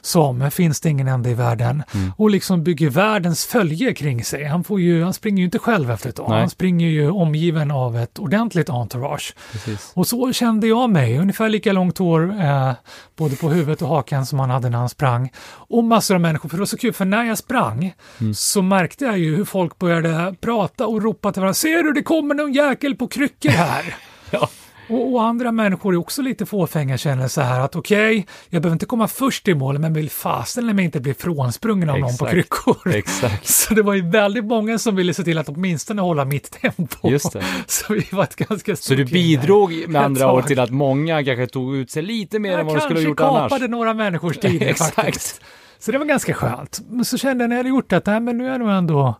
som 0.00 0.50
finns 0.50 0.80
det 0.80 0.88
ingen 0.88 1.08
ände 1.08 1.30
i 1.30 1.34
världen 1.34 1.82
Mm. 1.94 2.12
och 2.16 2.30
liksom 2.30 2.64
bygger 2.64 2.90
världens 2.90 3.46
följe 3.46 3.94
kring 3.94 4.24
sig. 4.24 4.44
Han, 4.44 4.64
får 4.64 4.80
ju, 4.80 5.02
han 5.04 5.12
springer 5.14 5.38
ju 5.38 5.44
inte 5.44 5.58
själv 5.58 5.90
efter 5.90 6.08
ett 6.08 6.16
tag, 6.16 6.28
han 6.28 6.50
springer 6.50 6.88
ju 6.88 7.10
omgiven 7.10 7.70
av 7.70 7.96
ett 7.96 8.18
ordentligt 8.18 8.70
entourage. 8.70 9.34
precis. 9.52 9.92
Och 9.94 10.06
så 10.06 10.32
kände 10.32 10.66
jag 10.66 10.90
mig, 10.90 11.18
ungefär 11.18 11.48
lika 11.48 11.72
långt 11.72 11.98
hår 11.98 12.40
eh, 12.40 12.72
både 13.16 13.36
på 13.36 13.48
huvudet 13.50 13.82
och 13.82 13.88
hakan 13.88 14.26
som 14.26 14.38
han 14.38 14.50
hade 14.50 14.68
när 14.70 14.78
han 14.78 14.88
sprang. 14.88 15.32
Och 15.48 15.84
massor 15.84 16.14
av 16.14 16.20
människor, 16.20 16.48
för 16.48 16.56
det 16.56 16.60
var 16.60 16.66
så 16.66 16.76
kul, 16.78 16.92
för 16.92 17.04
när 17.04 17.24
jag 17.24 17.38
sprang 17.38 17.94
Mm. 18.20 18.34
så 18.34 18.62
märkte 18.62 19.04
jag 19.04 19.18
ju 19.18 19.36
hur 19.36 19.44
folk 19.44 19.78
började 19.78 20.34
prata 20.40 20.86
och 20.86 21.02
ropa 21.02 21.32
till 21.32 21.40
varandra, 21.40 21.54
ser 21.54 21.82
du 21.82 21.92
det 21.92 22.02
kommer 22.02 22.34
någon 22.34 22.52
jäkel 22.52 22.94
på 22.96 23.08
kryckor 23.08 23.50
här. 23.50 23.94
Ja. 24.30 24.48
Och, 24.88 25.12
och 25.12 25.24
andra 25.24 25.52
människor 25.52 25.92
är 25.94 25.98
också 25.98 26.22
lite 26.22 26.46
fåfänga 26.46 26.98
känner 26.98 27.28
så 27.28 27.40
här 27.40 27.60
att 27.60 27.76
okej, 27.76 28.26
jag 28.50 28.62
behöver 28.62 28.74
inte 28.74 28.86
komma 28.86 29.08
först 29.08 29.48
i 29.48 29.54
mål, 29.54 29.78
men 29.78 29.92
vill 29.94 30.10
fasen 30.10 30.76
mig 30.76 30.84
inte 30.84 31.00
bli 31.00 31.14
frånsprungen 31.14 31.90
av 31.90 31.98
någon 31.98 32.16
på 32.16 32.26
Exakt. 32.26 32.30
kryckor. 32.30 32.94
Exakt. 32.94 33.46
Så 33.68 33.74
det 33.74 33.82
var 33.82 33.94
ju 33.94 34.10
väldigt 34.10 34.44
många 34.44 34.78
som 34.78 34.96
ville 34.96 35.14
se 35.14 35.24
till 35.24 35.38
att 35.38 35.48
åtminstone 35.48 36.02
hålla 36.02 36.24
mitt 36.24 36.50
tempo. 36.50 37.10
Just 37.10 37.32
det. 37.32 37.42
Så 37.66 37.92
vi 37.92 38.06
var 38.12 38.22
ett 38.22 38.36
ganska 38.36 38.76
stort 38.76 38.84
Så 38.84 38.94
du 38.94 39.04
bidrog 39.04 39.84
med 39.88 40.02
andra 40.02 40.32
ord 40.32 40.46
till 40.46 40.60
att 40.60 40.70
många 40.70 41.24
kanske 41.24 41.46
tog 41.46 41.76
ut 41.76 41.90
sig 41.90 42.02
lite 42.02 42.38
mer 42.38 42.52
än 42.52 42.58
Jag 42.58 42.64
vad 42.64 42.74
de 42.74 42.80
skulle 42.80 42.94
ha 43.00 43.04
kanske 43.04 43.08
gjort 43.08 43.20
annars. 43.20 43.52
kapade 43.52 43.68
några 43.68 43.94
människors 43.94 44.36
tid 44.36 44.62
Exakt. 44.66 44.94
faktiskt. 44.94 45.40
Så 45.78 45.92
det 45.92 45.98
var 45.98 46.06
ganska 46.06 46.34
skönt. 46.34 46.80
Men 46.88 47.04
så 47.04 47.18
kände 47.18 47.44
jag 47.44 47.48
när 47.48 47.56
jag 47.56 47.58
hade 47.58 47.68
gjort 47.68 47.90
det 47.90 47.96
att 47.96 48.06
nej, 48.06 48.20
men 48.20 48.38
nu 48.38 48.46
är 48.46 48.50
jag 48.50 48.60
nog 48.60 48.70
ändå 48.70 49.14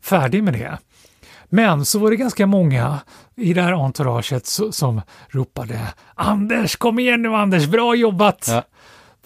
färdig 0.00 0.42
med 0.42 0.54
det. 0.54 0.78
Men 1.48 1.84
så 1.84 1.98
var 1.98 2.10
det 2.10 2.16
ganska 2.16 2.46
många 2.46 2.98
i 3.36 3.54
det 3.54 3.62
här 3.62 3.72
entouraget 3.84 4.46
så- 4.46 4.72
som 4.72 5.00
ropade 5.28 5.80
Anders, 6.14 6.76
kom 6.76 6.98
igen 6.98 7.22
nu 7.22 7.34
Anders, 7.34 7.66
bra 7.66 7.94
jobbat! 7.94 8.46
Ja. 8.48 8.62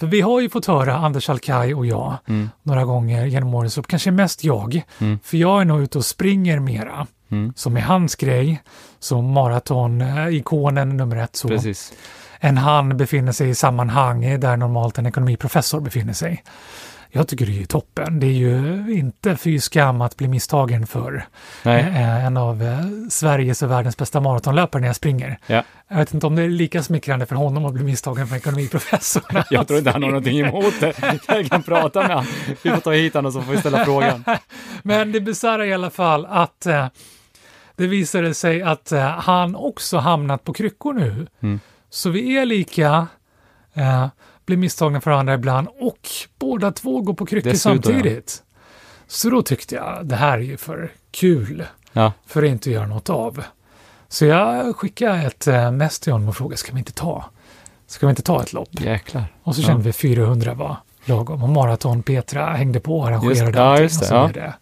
För 0.00 0.06
vi 0.06 0.20
har 0.20 0.40
ju 0.40 0.48
fått 0.50 0.66
höra, 0.66 0.94
Anders 0.96 1.30
Alkaj 1.30 1.74
och 1.74 1.86
jag, 1.86 2.16
Mm. 2.28 2.50
några 2.62 2.84
gånger 2.84 3.24
genom 3.26 3.54
årens 3.54 3.76
lopp, 3.76 3.86
kanske 3.86 4.10
mest 4.10 4.44
jag, 4.44 4.82
för 5.24 5.36
jag 5.36 5.60
är 5.60 5.64
nog 5.64 5.80
ute 5.82 5.98
och 5.98 6.04
springer 6.04 6.58
mera, 6.60 7.06
Mm. 7.30 7.52
som 7.56 7.76
är 7.76 7.80
hans 7.80 8.14
grej, 8.16 8.62
som 8.98 9.32
maratonikonen 9.32 10.96
nummer 10.96 11.16
ett. 11.16 11.36
Så 11.36 11.48
Precis. 11.48 11.92
än 12.40 12.56
han 12.58 12.96
befinner 12.96 13.32
sig 13.32 13.48
i 13.48 13.54
sammanhang 13.54 14.40
där 14.40 14.56
normalt 14.56 14.98
en 14.98 15.06
ekonomiprofessor 15.06 15.80
befinner 15.80 16.12
sig. 16.12 16.42
Jag 17.12 17.28
tycker 17.28 17.46
det 17.46 17.62
är 17.62 17.66
toppen. 17.66 18.20
Det 18.20 18.26
är 18.26 18.30
ju 18.30 18.84
inte 18.88 19.36
fy 19.36 19.60
skam 19.60 20.00
att 20.00 20.16
bli 20.16 20.28
misstagen 20.28 20.86
för 20.86 21.24
Nej. 21.62 21.80
eh, 21.80 22.24
en 22.24 22.36
av 22.36 22.62
eh, 22.62 22.80
Sveriges 23.10 23.62
och 23.62 23.70
världens 23.70 23.96
bästa 23.96 24.20
maratonlöpare 24.20 24.80
när 24.80 24.88
jag 24.88 24.96
springer. 24.96 25.38
Ja. 25.46 25.62
Jag 25.88 25.96
vet 25.96 26.14
inte 26.14 26.26
om 26.26 26.36
det 26.36 26.42
är 26.42 26.48
lika 26.48 26.82
smickrande 26.82 27.26
för 27.26 27.36
honom 27.36 27.64
att 27.64 27.74
bli 27.74 27.84
misstagen 27.84 28.26
för 28.26 28.36
ekonomiprofessor. 28.36 29.22
Jag 29.50 29.68
tror 29.68 29.78
inte 29.78 29.90
han 29.90 30.02
har 30.02 30.10
någonting 30.10 30.40
emot 30.40 30.80
det. 30.80 31.18
Jag 31.28 31.46
kan 31.46 31.62
prata 31.62 32.00
med 32.00 32.08
honom. 32.08 32.26
Vi 32.62 32.70
får 32.70 32.80
ta 32.80 32.92
hit 32.92 33.14
honom 33.14 33.32
så 33.32 33.42
får 33.42 33.52
vi 33.52 33.58
ställa 33.58 33.84
frågan. 33.84 34.24
Men 34.82 35.12
det 35.12 35.20
bisarra 35.20 35.66
i 35.66 35.72
alla 35.72 35.90
fall 35.90 36.26
att 36.26 36.66
eh, 36.66 36.86
det 37.76 37.86
visade 37.86 38.34
sig 38.34 38.62
att 38.62 38.92
han 39.18 39.56
också 39.56 39.98
hamnat 39.98 40.44
på 40.44 40.52
kryckor 40.52 40.94
nu. 40.94 41.26
Mm. 41.40 41.60
Så 41.90 42.10
vi 42.10 42.38
är 42.38 42.44
lika, 42.44 43.06
blir 44.50 44.58
misstagna 44.58 45.00
för 45.00 45.10
varandra 45.10 45.34
ibland 45.34 45.68
och 45.80 46.08
båda 46.38 46.72
två 46.72 47.00
går 47.00 47.14
på 47.14 47.26
kryckor 47.26 47.52
samtidigt. 47.54 48.42
Så 49.06 49.30
då 49.30 49.42
tyckte 49.42 49.74
jag, 49.74 50.06
det 50.06 50.16
här 50.16 50.38
är 50.38 50.42
ju 50.42 50.56
för 50.56 50.92
kul 51.10 51.64
Ja, 51.92 52.12
för 52.26 52.42
att 52.42 52.48
inte 52.48 52.70
göra 52.70 52.86
något 52.86 53.10
av. 53.10 53.42
Så 54.08 54.24
jag 54.24 54.76
skickade 54.76 55.18
ett 55.22 55.46
eh, 55.46 55.70
mess 55.72 56.00
till 56.00 56.12
honom 56.12 56.28
och 56.28 56.36
frågade, 56.36 56.56
ska 56.56 56.72
vi 56.72 56.78
inte 56.78 56.92
ta, 56.92 57.24
ska 57.86 58.06
vi 58.06 58.10
inte 58.10 58.22
ta 58.22 58.42
ett 58.42 58.52
lopp? 58.52 58.68
jäklar. 58.80 59.24
Och 59.42 59.54
så 59.54 59.62
Ja. 59.62 59.66
kände 59.66 59.82
vi 59.82 59.92
400 59.92 60.54
var 60.54 60.76
lagom. 61.04 61.42
Och 61.42 61.48
Maraton 61.48 62.02
Petra 62.02 62.46
hängde 62.52 62.80
på 62.80 62.98
och 62.98 63.06
arrangerade 63.08 63.44
Just- 63.44 63.56
ja, 63.56 63.80
just 63.80 64.00
det, 64.00 64.04
och 64.04 64.08
så 64.08 64.14
ja. 64.14 64.30
det 64.34 64.54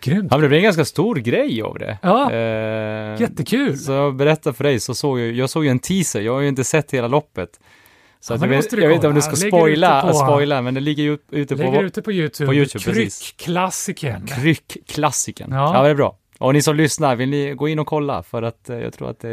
Grymt. 0.00 0.28
Ja, 0.30 0.36
men 0.36 0.40
det 0.42 0.48
blev 0.48 0.58
en 0.58 0.64
ganska 0.64 0.84
stor 0.84 1.16
grej 1.16 1.62
av 1.62 1.78
det. 1.78 1.98
Ja, 2.02 2.32
Eh, 2.32 3.20
jättekul. 3.20 3.78
Så 3.78 3.92
jag 3.92 4.16
berättar 4.16 4.52
för 4.52 4.64
dig, 4.64 4.80
så 4.80 4.94
såg 4.94 5.20
jag, 5.20 5.32
jag 5.32 5.50
såg 5.50 5.64
ju 5.64 5.70
en 5.70 5.78
teaser, 5.78 6.20
jag 6.20 6.32
har 6.32 6.40
ju 6.40 6.48
inte 6.48 6.64
sett 6.64 6.90
hela 6.90 7.08
loppet. 7.08 7.48
Så 8.24 8.32
Ja, 8.32 8.38
jag, 8.40 8.48
vet, 8.48 8.72
jag 8.72 8.88
vet 8.88 8.94
inte 8.94 9.08
om 9.08 9.14
du 9.14 9.22
ska 9.22 9.36
spoila, 9.36 10.02
på- 10.02 10.12
spoila, 10.12 10.62
men 10.62 10.74
det 10.74 10.80
ligger 10.80 11.02
ju 11.02 11.18
ute 11.30 11.56
på 11.56 11.62
ute 11.82 12.02
på 12.02 12.12
YouTube. 12.12 12.46
på 12.46 12.54
YouTube. 12.54 12.84
Kryckklassikern. 12.84 14.26
Kryckklassikern. 14.26 15.52
Ja. 15.52 15.56
Ja. 15.56 15.74
ja, 15.76 15.82
det 15.82 15.90
är 15.90 15.94
bra. 15.94 16.16
Och 16.38 16.52
ni 16.52 16.62
som 16.62 16.76
lyssnar, 16.76 17.16
vill 17.16 17.28
ni 17.30 17.54
gå 17.54 17.68
in 17.68 17.78
och 17.78 17.86
kolla? 17.86 18.22
För 18.22 18.42
att 18.42 18.70
eh, 18.70 18.76
jag 18.78 18.92
tror 18.92 19.10
att 19.10 19.20
det, 19.20 19.28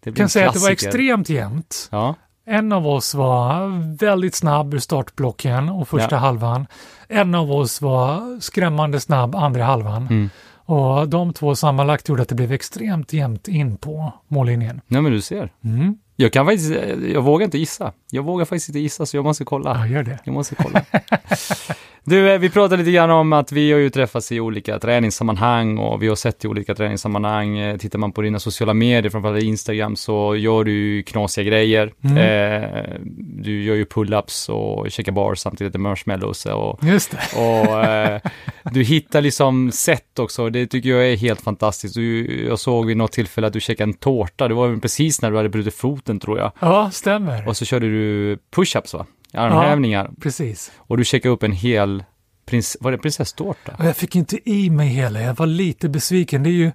det 0.00 0.10
blir 0.10 0.12
kan 0.12 0.22
en 0.24 0.28
säga 0.28 0.48
att 0.48 0.54
det 0.54 0.60
var 0.60 0.70
extremt 0.70 1.28
jämnt. 1.28 1.88
Ja, 1.92 2.14
En 2.46 2.72
av 2.72 2.86
oss 2.88 3.14
var 3.14 3.68
väldigt 3.98 4.34
snabb 4.34 4.74
ur 4.74 4.78
startblocken 4.78 5.68
och 5.68 5.88
första 5.88 6.14
Ja. 6.14 6.18
halvan. 6.18 6.66
En 7.08 7.34
av 7.34 7.52
oss 7.52 7.80
var 7.82 8.40
skrämmande 8.40 9.00
snabb 9.00 9.34
andra 9.34 9.64
halvan. 9.64 10.02
Mm. 10.10 10.30
Och 10.64 11.08
de 11.08 11.32
två 11.32 11.54
sammanlagt 11.56 12.08
gjorde 12.08 12.22
att 12.22 12.28
det 12.28 12.34
blev 12.34 12.52
extremt 12.52 13.12
jämnt 13.12 13.48
in 13.48 13.76
på 13.76 14.12
mållinjen. 14.28 14.80
nej 14.86 15.02
men 15.02 15.12
du 15.12 15.20
ser. 15.20 15.52
Mm. 15.64 15.98
Jag 16.22 16.32
kan 16.32 16.46
faktiskt, 16.46 16.70
jag 17.14 17.22
vågar 17.22 17.44
inte 17.44 17.58
gissa. 17.58 17.92
Jag 18.10 18.22
vågar 18.22 18.44
faktiskt 18.44 18.68
inte 18.68 18.78
gissa, 18.78 19.06
så 19.06 19.16
jag 19.16 19.24
måste 19.24 19.44
kolla. 19.44 19.76
Ja, 19.76 19.86
gör 19.86 20.02
det. 20.02 20.18
Jag 20.24 20.32
måste 20.32 20.54
kolla. 20.54 20.84
Du, 22.04 22.30
eh, 22.32 22.38
vi 22.38 22.50
pratade 22.50 22.76
lite 22.82 22.90
grann 22.92 23.10
om 23.10 23.32
att 23.32 23.52
vi 23.52 23.72
har 23.72 23.78
ju 23.78 23.90
träffats 23.90 24.32
i 24.32 24.40
olika 24.40 24.78
träningssammanhang 24.78 25.78
och 25.78 26.02
vi 26.02 26.08
har 26.08 26.16
sett 26.16 26.44
i 26.44 26.48
olika 26.48 26.74
träningssammanhang. 26.74 27.58
Eh, 27.58 27.76
Tittar 27.76 27.98
man 27.98 28.12
på 28.12 28.22
dina 28.22 28.38
sociala 28.38 28.74
medier, 28.74 29.10
framförallt 29.10 29.42
Instagram, 29.42 29.96
så 29.96 30.36
gör 30.36 30.64
du 30.64 31.02
knasiga 31.02 31.44
grejer. 31.44 31.92
Mm. 32.04 32.16
Eh, 32.16 32.84
du 33.16 33.62
gör 33.62 33.74
ju 33.74 33.84
pull-ups 33.84 34.50
och 34.50 34.90
checkar 34.90 35.12
bars 35.12 35.38
samtidigt 35.38 35.72
med 35.72 35.80
marshmallows 35.80 36.46
och, 36.46 36.78
Just 36.84 37.10
det. 37.10 37.18
och 37.40 37.84
eh, 37.84 38.20
du 38.72 38.82
hittar 38.82 39.20
liksom 39.20 39.72
sätt 39.72 40.18
också. 40.18 40.50
Det 40.50 40.66
tycker 40.66 40.88
jag 40.88 41.08
är 41.12 41.16
helt 41.16 41.40
fantastiskt. 41.40 41.94
Du, 41.94 42.26
jag 42.48 42.58
såg 42.58 42.86
vid 42.86 42.96
något 42.96 43.12
tillfälle 43.12 43.46
att 43.46 43.52
du 43.52 43.60
checkade 43.60 43.90
en 43.90 43.94
tårta. 43.94 44.48
Det 44.48 44.54
var 44.54 44.76
precis 44.76 45.22
när 45.22 45.30
du 45.30 45.36
hade 45.36 45.48
brutit 45.48 45.74
foten 45.74 46.20
tror 46.20 46.38
jag. 46.38 46.52
Ja, 46.60 46.90
stämmer. 46.92 47.48
Och 47.48 47.56
så 47.56 47.64
körde 47.64 47.86
du 47.86 48.38
push-ups 48.56 48.96
va? 48.96 49.06
Armhävningar. 49.34 50.10
Precis. 50.20 50.72
Och 50.76 50.96
du 50.96 51.04
checkade 51.04 51.34
upp 51.34 51.42
en 51.42 51.52
hel, 51.52 52.04
prins, 52.46 52.76
var 52.80 52.90
det 52.92 52.98
prinsesstårta? 52.98 53.72
Jag 53.78 53.96
fick 53.96 54.16
inte 54.16 54.50
i 54.50 54.70
mig 54.70 54.88
hela. 54.88 55.20
Jag 55.20 55.34
var 55.34 55.46
lite 55.46 55.88
besviken. 55.88 56.42
Det 56.42 56.50
är 56.50 56.52
ju 56.52 56.72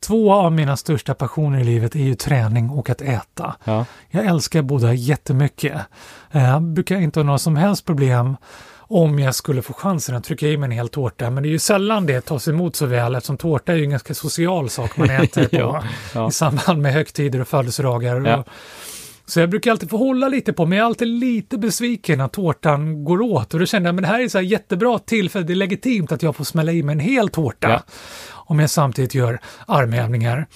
två 0.00 0.32
av 0.32 0.52
mina 0.52 0.76
största 0.76 1.14
passioner 1.14 1.60
i 1.60 1.64
livet 1.64 1.94
är 1.94 1.98
ju 2.00 2.14
träning 2.14 2.70
och 2.70 2.90
att 2.90 3.00
äta. 3.00 3.54
Ja. 3.64 3.84
Jag 4.10 4.26
älskar 4.26 4.62
båda 4.62 4.94
jättemycket. 4.94 5.74
Eh, 6.32 6.44
Jag 6.50 6.62
brukar 6.62 6.96
inte 7.00 7.20
ha 7.20 7.24
några 7.24 7.38
som 7.38 7.56
helst 7.56 7.84
problem 7.86 8.36
om 8.92 9.18
jag 9.18 9.34
skulle 9.34 9.62
få 9.62 9.72
chansen 9.72 10.14
att 10.16 10.24
trycka 10.24 10.46
i 10.48 10.56
mig 10.56 10.66
en 10.66 10.70
hel 10.70 10.88
tårta. 10.88 11.30
Men 11.30 11.42
det 11.42 11.48
är 11.48 11.50
ju 11.50 11.58
sällan 11.58 12.06
det 12.06 12.20
tas 12.20 12.48
emot 12.48 12.76
så 12.76 12.86
väl 12.86 13.14
eftersom 13.14 13.36
tårta 13.36 13.72
är 13.72 13.76
ju 13.76 13.84
en 13.84 13.90
ganska 13.90 14.14
social 14.14 14.70
sak 14.70 14.96
man 14.96 15.10
äter 15.10 15.44
på 15.48 15.56
Ja, 15.56 15.84
ja. 16.14 16.28
i 16.28 16.32
samband 16.32 16.82
med 16.82 16.92
högtider 16.92 17.40
och 17.40 17.48
födelsedagar. 17.48 18.26
Ja. 18.26 18.36
Och, 18.36 18.46
så 19.30 19.40
jag 19.40 19.50
brukar 19.50 19.70
alltid 19.70 19.90
få 19.90 19.96
hålla 19.96 20.28
lite 20.28 20.52
på, 20.52 20.66
men 20.66 20.78
jag 20.78 20.84
är 20.84 20.86
alltid 20.86 21.08
lite 21.08 21.58
besviken 21.58 22.18
när 22.18 22.28
tårtan 22.28 23.04
går 23.04 23.20
åt. 23.20 23.54
Och 23.54 23.60
då 23.60 23.66
kände 23.66 23.88
jag, 23.88 23.94
men 23.94 24.02
det 24.02 24.08
här 24.08 24.20
är 24.20 24.28
så 24.28 24.38
här 24.38 24.44
jättebra 24.44 24.98
tillfälle, 24.98 25.46
det 25.46 25.52
är 25.52 25.54
legitimt 25.54 26.12
att 26.12 26.22
jag 26.22 26.36
får 26.36 26.44
smälla 26.44 26.72
i 26.72 26.82
mig 26.82 26.92
en 26.92 27.00
hel 27.00 27.28
tårta. 27.28 27.70
Ja. 27.70 27.82
Om 28.30 28.58
jag 28.58 28.70
samtidigt 28.70 29.14
gör 29.14 29.40
armhävningar. 29.66 30.46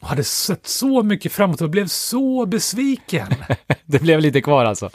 Och 0.00 0.08
hade 0.08 0.24
sett 0.24 0.66
så 0.66 1.02
mycket 1.02 1.32
framåt 1.32 1.60
och 1.60 1.70
blev 1.70 1.86
så 1.86 2.46
besviken. 2.46 3.26
Det 3.86 3.98
blev 3.98 4.20
lite 4.20 4.40
kvar 4.40 4.64
alltså. 4.64 4.90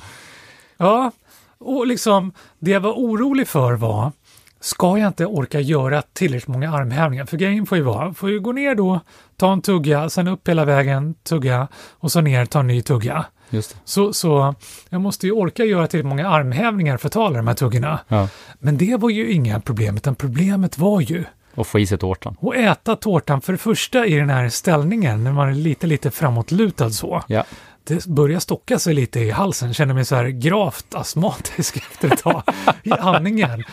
Ja, 0.78 1.12
och 1.58 1.88
liksom 1.88 2.34
det 2.60 2.72
jag 2.72 2.80
var 2.80 2.94
orolig 2.94 3.48
för 3.48 3.74
var, 3.74 4.12
ska 4.60 4.98
jag 4.98 5.08
inte 5.08 5.26
orka 5.26 5.60
göra 5.60 6.02
tillräckligt 6.14 6.48
många 6.48 6.72
armhävningar? 6.72 7.26
För 7.26 7.38
grejen 7.38 7.66
får 7.66 7.78
ju 7.78 7.84
vara, 7.84 8.14
får 8.14 8.30
ju 8.30 8.40
gå 8.40 8.52
ner 8.52 8.76
då, 8.76 9.00
ta 9.38 9.54
en 9.54 9.62
tugga, 9.62 10.10
sen 10.10 10.28
upp 10.28 10.48
hela 10.48 10.66
vägen, 10.66 11.14
tugga 11.14 11.68
och 11.92 12.12
så 12.12 12.22
ner, 12.22 12.46
ta 12.46 12.60
en 12.60 12.68
ny 12.68 12.82
tugga. 12.82 13.26
Just 13.50 13.70
det. 13.70 13.78
Så, 13.86 14.14
så 14.14 14.56
jag 14.90 15.02
måste 15.02 15.26
ju 15.28 15.32
orka 15.32 15.66
göra 15.66 15.88
tillräckligt 15.88 16.10
många 16.10 16.30
armhävningar 16.30 16.98
för 16.98 17.08
att 17.08 17.14
ta 17.14 17.26
alla 17.26 17.38
de 17.38 17.48
här 17.48 17.56
tuggorna. 17.56 18.00
Ja. 18.08 18.28
Men 18.60 18.78
det 18.78 18.96
var 19.00 19.10
ju 19.10 19.32
inga 19.32 19.60
problem, 19.60 19.98
utan 19.98 20.16
problemet 20.16 20.78
var 20.78 21.02
ju 21.02 21.24
Och 21.56 21.68
få 21.68 21.80
i 21.80 21.88
sig 21.88 21.98
tårtan. 21.98 22.36
att 22.42 22.56
äta 22.56 22.96
tårtan 22.96 23.42
för 23.42 23.54
det 23.54 23.58
första 23.58 24.06
i 24.06 24.16
den 24.16 24.30
här 24.30 24.50
ställningen, 24.50 25.24
när 25.24 25.32
man 25.32 25.50
är 25.50 25.54
lite, 25.54 25.88
lite 25.88 26.12
framåtlutad 26.12 26.90
så. 26.90 27.24
Ja. 27.28 27.44
Det 27.84 28.06
börjar 28.06 28.40
stocka 28.40 28.80
sig 28.80 28.94
lite 28.94 29.20
i 29.20 29.32
halsen, 29.32 29.74
känner 29.74 29.94
mig 29.94 30.06
så 30.06 30.16
här 30.16 30.28
gravt 30.28 30.96
astmatisk 30.96 31.78
efter 31.92 32.14
ett 32.14 32.24
tag 32.24 32.44
i 32.84 32.92
andningen. 32.92 33.64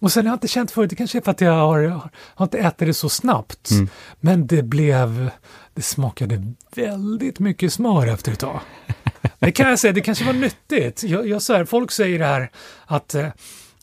Och 0.00 0.12
sen 0.12 0.26
har 0.26 0.32
jag 0.32 0.36
inte 0.36 0.48
känt 0.48 0.70
förut, 0.70 0.90
det 0.90 0.96
kanske 0.96 1.18
är 1.18 1.22
för 1.22 1.30
att 1.30 1.40
jag 1.40 1.52
har, 1.52 2.10
har 2.34 2.46
inte 2.46 2.58
ätit 2.58 2.78
det 2.78 2.94
så 2.94 3.08
snabbt. 3.08 3.70
Mm. 3.70 3.88
Men 4.20 4.46
det 4.46 4.62
blev, 4.62 5.30
det 5.74 5.82
smakade 5.82 6.52
väldigt 6.74 7.38
mycket 7.38 7.72
smör 7.72 8.06
efter 8.06 8.32
ett 8.32 8.38
tag. 8.38 8.60
Det 9.38 9.52
kan 9.52 9.70
jag 9.70 9.78
säga, 9.78 9.92
det 9.92 10.00
kanske 10.00 10.24
var 10.24 10.32
nyttigt. 10.32 11.02
Jag, 11.02 11.28
jag 11.28 11.42
så 11.42 11.54
här, 11.54 11.64
folk 11.64 11.90
säger 11.90 12.18
det 12.18 12.24
här 12.24 12.50
att 12.86 13.14
eh, 13.14 13.28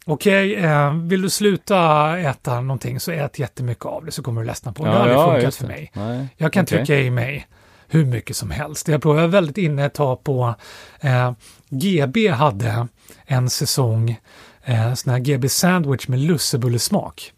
Okej, 0.06 0.56
eh, 0.56 0.93
vill 0.93 1.21
du 1.21 1.30
sluta 1.30 2.17
äta 2.19 2.62
någonting 2.62 2.99
så 2.99 3.12
ät 3.12 3.39
jättemycket 3.39 3.86
av 3.86 4.06
det 4.06 4.12
så 4.12 4.23
kommer 4.23 4.41
du 4.41 4.47
ledsna 4.47 4.73
på 4.73 4.86
det. 4.86 4.91
Det 4.91 4.97
har 4.97 5.03
aldrig 5.03 5.19
funkat 5.19 5.43
just 5.43 5.58
för 5.58 5.67
mig. 5.67 5.91
Nej. 5.93 6.27
Jag 6.38 6.53
kan 6.53 6.63
Okej. 6.63 6.77
trycka 6.77 6.99
i 6.99 7.10
mig 7.10 7.47
hur 7.88 8.06
mycket 8.06 8.36
som 8.36 8.51
helst. 8.51 8.88
Jag 8.88 9.06
var 9.06 9.27
väldigt 9.27 9.58
inne 9.58 9.86
ett 9.86 9.93
tag 9.93 10.23
på 10.23 10.56
eh, 10.99 11.32
GB 11.69 12.27
hade 12.27 12.88
en 13.25 13.49
säsong 13.49 14.19
eh, 14.67 14.93
sån 14.93 15.12
här 15.13 15.19
GB 15.19 15.49
sandwich 15.49 16.08
med 16.08 16.19
lussebullesmak. 16.19 17.34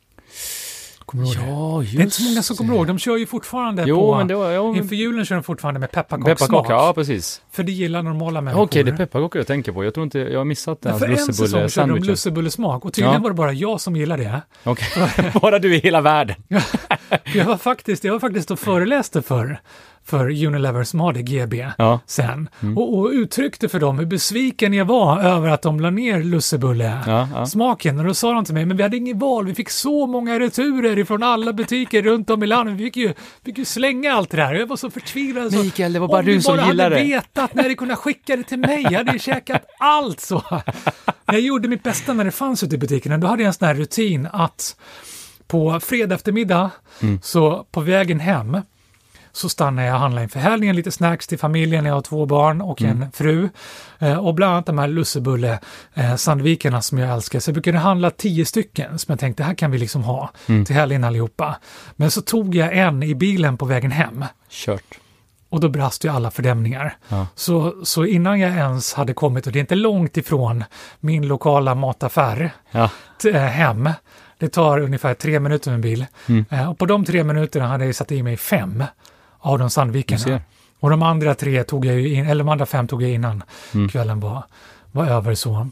Kommer 1.05 1.23
du 1.23 1.29
ihåg 1.29 1.37
det? 1.45 1.49
Ja, 1.51 1.81
just 1.81 1.95
Det 1.95 2.01
är 2.01 2.03
inte 2.03 2.15
så 2.15 2.23
många 2.23 2.43
som 2.43 2.55
kommer 2.55 2.73
ihåg. 2.75 2.87
De 2.87 2.99
kör 2.99 3.17
ju 3.17 3.25
fortfarande 3.25 3.83
Jo, 3.87 3.95
på... 3.99 4.17
men 4.17 4.27
det 4.27 4.35
var... 4.35 4.51
Jo, 4.51 4.75
Inför 4.75 4.95
julen 4.95 5.25
kör 5.25 5.35
de 5.35 5.43
fortfarande 5.43 5.79
med 5.79 5.91
pepparkakssmak. 5.91 6.65
ja 6.69 6.93
precis. 6.95 7.41
För 7.51 7.63
det 7.63 7.71
gillar 7.71 8.03
normala 8.03 8.41
människor. 8.41 8.63
Okej, 8.63 8.83
det 8.83 8.91
är 8.91 8.97
pepparkakor 8.97 9.39
jag 9.39 9.47
tänker 9.47 9.71
på. 9.71 9.83
Jag 9.83 9.93
tror 9.93 10.03
inte, 10.03 10.19
jag 10.19 10.39
har 10.39 10.45
missat 10.45 10.81
den 10.81 10.99
för 10.99 11.09
en 11.09 11.17
säsong 11.17 11.69
körde 11.69 11.93
de 11.93 11.99
lussebullesmak 12.03 12.85
och 12.85 12.93
tydligen 12.93 13.13
Ja. 13.13 13.19
var 13.19 13.29
det 13.29 13.33
bara 13.35 13.53
jag 13.53 13.81
som 13.81 13.95
gillade 13.95 14.23
det. 14.23 14.41
Okej, 14.63 14.87
bara 15.41 15.59
du 15.59 15.75
i 15.75 15.79
hela 15.79 16.01
världen. 16.01 16.35
Jag 17.33 17.45
var 17.45 17.57
faktiskt, 17.57 18.03
jag 18.03 18.13
var 18.13 18.19
faktiskt 18.19 18.51
och 18.51 18.59
föreläste 18.59 19.21
för, 19.21 19.61
för 20.09 20.45
Unilever 20.45 20.83
som 20.83 20.99
hade 20.99 21.21
GB 21.21 21.65
Ja. 21.77 21.99
sen 22.05 22.49
Mm. 22.61 22.77
och, 22.77 22.97
och 22.99 23.09
uttryckte 23.09 23.69
för 23.69 23.79
dem 23.79 23.99
hur 23.99 24.05
besviken 24.05 24.73
jag 24.73 24.85
var 24.85 25.19
över 25.21 25.49
att 25.49 25.61
de 25.61 25.79
la 25.79 25.89
ner 25.89 26.23
lussebulle. 26.23 26.97
Ja, 27.07 27.27
ja. 27.33 27.45
Smaken 27.45 27.99
och 27.99 28.05
då 28.05 28.13
sa 28.13 28.33
de 28.33 28.45
till 28.45 28.53
mig, 28.53 28.65
men 28.65 28.77
vi 28.77 28.83
hade 28.83 28.97
inget 28.97 29.17
val, 29.17 29.45
vi 29.45 29.55
fick 29.55 29.69
så 29.69 30.07
många 30.07 30.39
returer 30.39 30.99
ifrån 30.99 31.23
alla 31.23 31.53
butiker 31.53 32.01
runt 32.01 32.29
om 32.29 32.43
i 32.43 32.47
landet, 32.47 32.75
vi 32.75 32.83
fick 32.83 32.97
ju, 32.97 33.13
fick 33.45 33.57
ju 33.57 33.65
slänga 33.65 34.13
allt 34.13 34.29
det 34.29 34.37
där. 34.37 34.53
Jag 34.53 34.67
var 34.67 34.75
så 34.75 34.89
förtvivlad. 34.89 35.53
Så, 35.53 35.63
Mikael, 35.63 35.93
det 35.93 35.99
var 35.99 36.07
bara 36.07 36.19
om 36.19 36.25
du 36.25 36.35
ni 36.35 36.41
som 36.41 36.57
bara 36.57 36.67
gillade 36.67 36.95
hade 36.95 36.95
det. 36.95 37.15
vetat 37.15 37.53
när 37.53 37.67
ni 37.69 37.75
kunde 37.75 37.95
skicka 37.95 38.35
det 38.35 38.43
till 38.43 38.59
mig, 38.59 38.81
jag 38.83 38.91
hade 38.97 39.11
ju 39.11 39.19
käkat 39.19 39.65
allt 39.79 40.19
så. 40.19 40.43
Jag 41.25 41.39
gjorde 41.41 41.67
mitt 41.67 41.83
bästa 41.83 42.13
när 42.13 42.25
det 42.25 42.31
fanns 42.31 42.63
ute 42.63 42.75
i 42.75 42.77
butikerna, 42.77 43.17
då 43.17 43.27
hade 43.27 43.41
jag 43.43 43.47
en 43.47 43.53
sån 43.53 43.67
här 43.67 43.75
rutin 43.75 44.27
att 44.33 44.75
på 45.47 45.79
fredag 45.79 46.15
eftermiddag, 46.15 46.71
Mm. 47.01 47.19
så 47.23 47.65
på 47.71 47.81
vägen 47.81 48.19
hem, 48.19 48.57
så 49.39 49.49
stannar 49.49 49.83
jag 49.83 49.93
och 49.93 49.99
handlar 49.99 50.21
inför 50.23 50.39
helgen, 50.39 50.75
lite 50.75 50.91
snacks 50.91 51.27
till 51.27 51.39
familjen, 51.39 51.85
jag 51.85 51.93
har 51.93 52.01
två 52.01 52.25
barn 52.25 52.61
och 52.61 52.81
Mm. 52.81 53.01
en 53.01 53.11
fru. 53.11 53.49
Eh, 53.99 54.17
och 54.17 54.33
bland 54.35 54.53
annat 54.53 54.65
de 54.65 54.77
här 54.77 54.87
lussebulle 54.87 55.59
eh, 55.93 56.15
som 56.15 56.97
jag 56.99 57.13
älskar. 57.13 57.39
Så 57.39 57.49
jag 57.49 57.53
brukade 57.53 57.77
handla 57.77 58.11
tio 58.11 58.45
stycken 58.45 58.99
som 58.99 59.11
jag 59.11 59.19
tänkte, 59.19 59.43
det 59.43 59.47
här 59.47 59.53
kan 59.53 59.71
vi 59.71 59.77
liksom 59.77 60.03
ha 60.03 60.29
Mm. 60.47 60.65
till 60.65 60.75
helgen 60.75 61.03
allihopa. 61.03 61.55
Men 61.95 62.11
så 62.11 62.21
tog 62.21 62.55
jag 62.55 62.77
en 62.77 63.03
i 63.03 63.15
bilen 63.15 63.57
på 63.57 63.65
vägen 63.65 63.91
hem. 63.91 64.25
Kört. 64.49 64.83
Och 65.49 65.59
då 65.59 65.69
brast 65.69 66.05
ju 66.05 66.09
alla 66.11 66.31
fördämningar. 66.31 66.97
Ja. 67.09 67.27
Så, 67.35 67.73
så 67.83 68.05
innan 68.05 68.39
jag 68.39 68.51
ens 68.51 68.93
hade 68.93 69.13
kommit, 69.13 69.47
och 69.47 69.53
det 69.53 69.59
är 69.59 69.61
inte 69.61 69.75
långt 69.75 70.17
ifrån 70.17 70.63
min 70.99 71.27
lokala 71.27 71.75
mataffär, 71.75 72.51
Ja. 72.71 72.89
t- 73.21 73.29
eh, 73.29 73.41
hem. 73.41 73.89
Det 74.37 74.47
tar 74.49 74.79
ungefär 74.79 75.13
tre 75.13 75.39
minuter 75.39 75.69
med 75.71 75.75
en 75.75 75.81
bil. 75.81 76.05
Mm. 76.27 76.45
Eh, 76.49 76.69
och 76.69 76.77
på 76.77 76.85
de 76.85 77.05
tre 77.05 77.23
minuterna 77.23 77.67
hade 77.67 77.85
jag 77.85 77.95
satt 77.95 78.11
i 78.11 78.23
mig 78.23 78.37
fem 78.37 78.83
av 79.39 79.57
de 79.59 79.63
Du 79.65 79.69
sandvikerna. 79.69 80.19
ser. 80.19 80.41
Och 80.79 80.89
de 80.89 81.03
andra 81.03 81.35
tre 81.35 81.63
tog 81.63 81.85
jag 81.85 81.99
ju 81.99 82.13
in, 82.13 82.25
eller 82.25 82.43
de 82.43 82.49
andra 82.49 82.65
fem 82.65 82.87
tog 82.87 83.03
jag 83.03 83.11
innan 83.11 83.43
Mm. 83.73 83.89
kvällen 83.89 84.19
var, 84.19 84.43
var 84.91 85.05
över 85.07 85.35
så. 85.35 85.67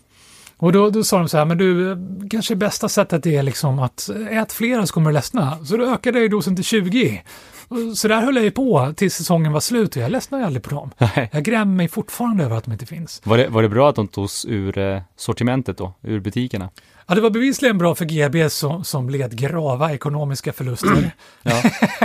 Och 0.58 0.72
då, 0.72 0.90
då 0.90 1.04
sa 1.04 1.18
de 1.18 1.30
så 1.30 1.38
här, 1.38 1.46
men 1.46 1.58
du, 1.58 1.98
kanske 2.30 2.56
bästa 2.56 2.90
sättet 2.90 3.26
är 3.26 3.44
liksom 3.44 3.80
att 3.80 4.10
ät 4.32 4.54
flera 4.54 4.86
så 4.86 4.94
kommer 4.94 5.10
du 5.10 5.14
ledsna. 5.14 5.66
Så 5.66 5.78
då 5.78 5.86
ökade 5.86 6.18
jag 6.18 6.24
ju 6.24 6.30
dosen 6.30 6.56
till 6.56 6.64
20. 6.66 7.24
Och 7.68 7.78
Så 7.98 8.08
där 8.08 8.22
höll 8.22 8.36
jag 8.36 8.46
ju 8.46 8.52
på 8.52 8.94
tills 8.98 9.14
säsongen 9.16 9.52
var 9.52 9.60
slut 9.60 9.96
och 9.96 10.02
jag 10.02 10.12
ledsnade 10.12 10.46
aldrig 10.46 10.64
på 10.64 10.70
dem. 10.70 10.92
Nej. 10.98 11.30
Jag 11.34 11.44
grämer 11.44 11.76
mig 11.76 11.88
fortfarande 11.88 12.44
över 12.44 12.56
att 12.58 12.64
de 12.64 12.72
inte 12.72 12.86
finns. 12.86 13.22
Var 13.24 13.38
det, 13.38 13.48
var 13.48 13.62
det 13.62 13.70
bra 13.70 13.90
att 13.90 13.96
de 13.96 14.08
togs 14.08 14.46
ur 14.46 14.78
eh, 14.78 15.02
sortimentet 15.16 15.78
då, 15.78 15.94
ur 16.02 16.20
butikerna? 16.20 16.70
Ja, 17.10 17.16
det 17.16 17.22
var 17.22 17.30
bevisligen 17.30 17.78
bra 17.78 17.96
för 17.96 18.06
GB 18.06 18.50
som, 18.50 18.84
som 18.84 19.10
led 19.10 19.38
grava 19.38 19.94
ekonomiska 19.94 20.54
förluster. 20.54 21.12
Ja, 21.44 21.62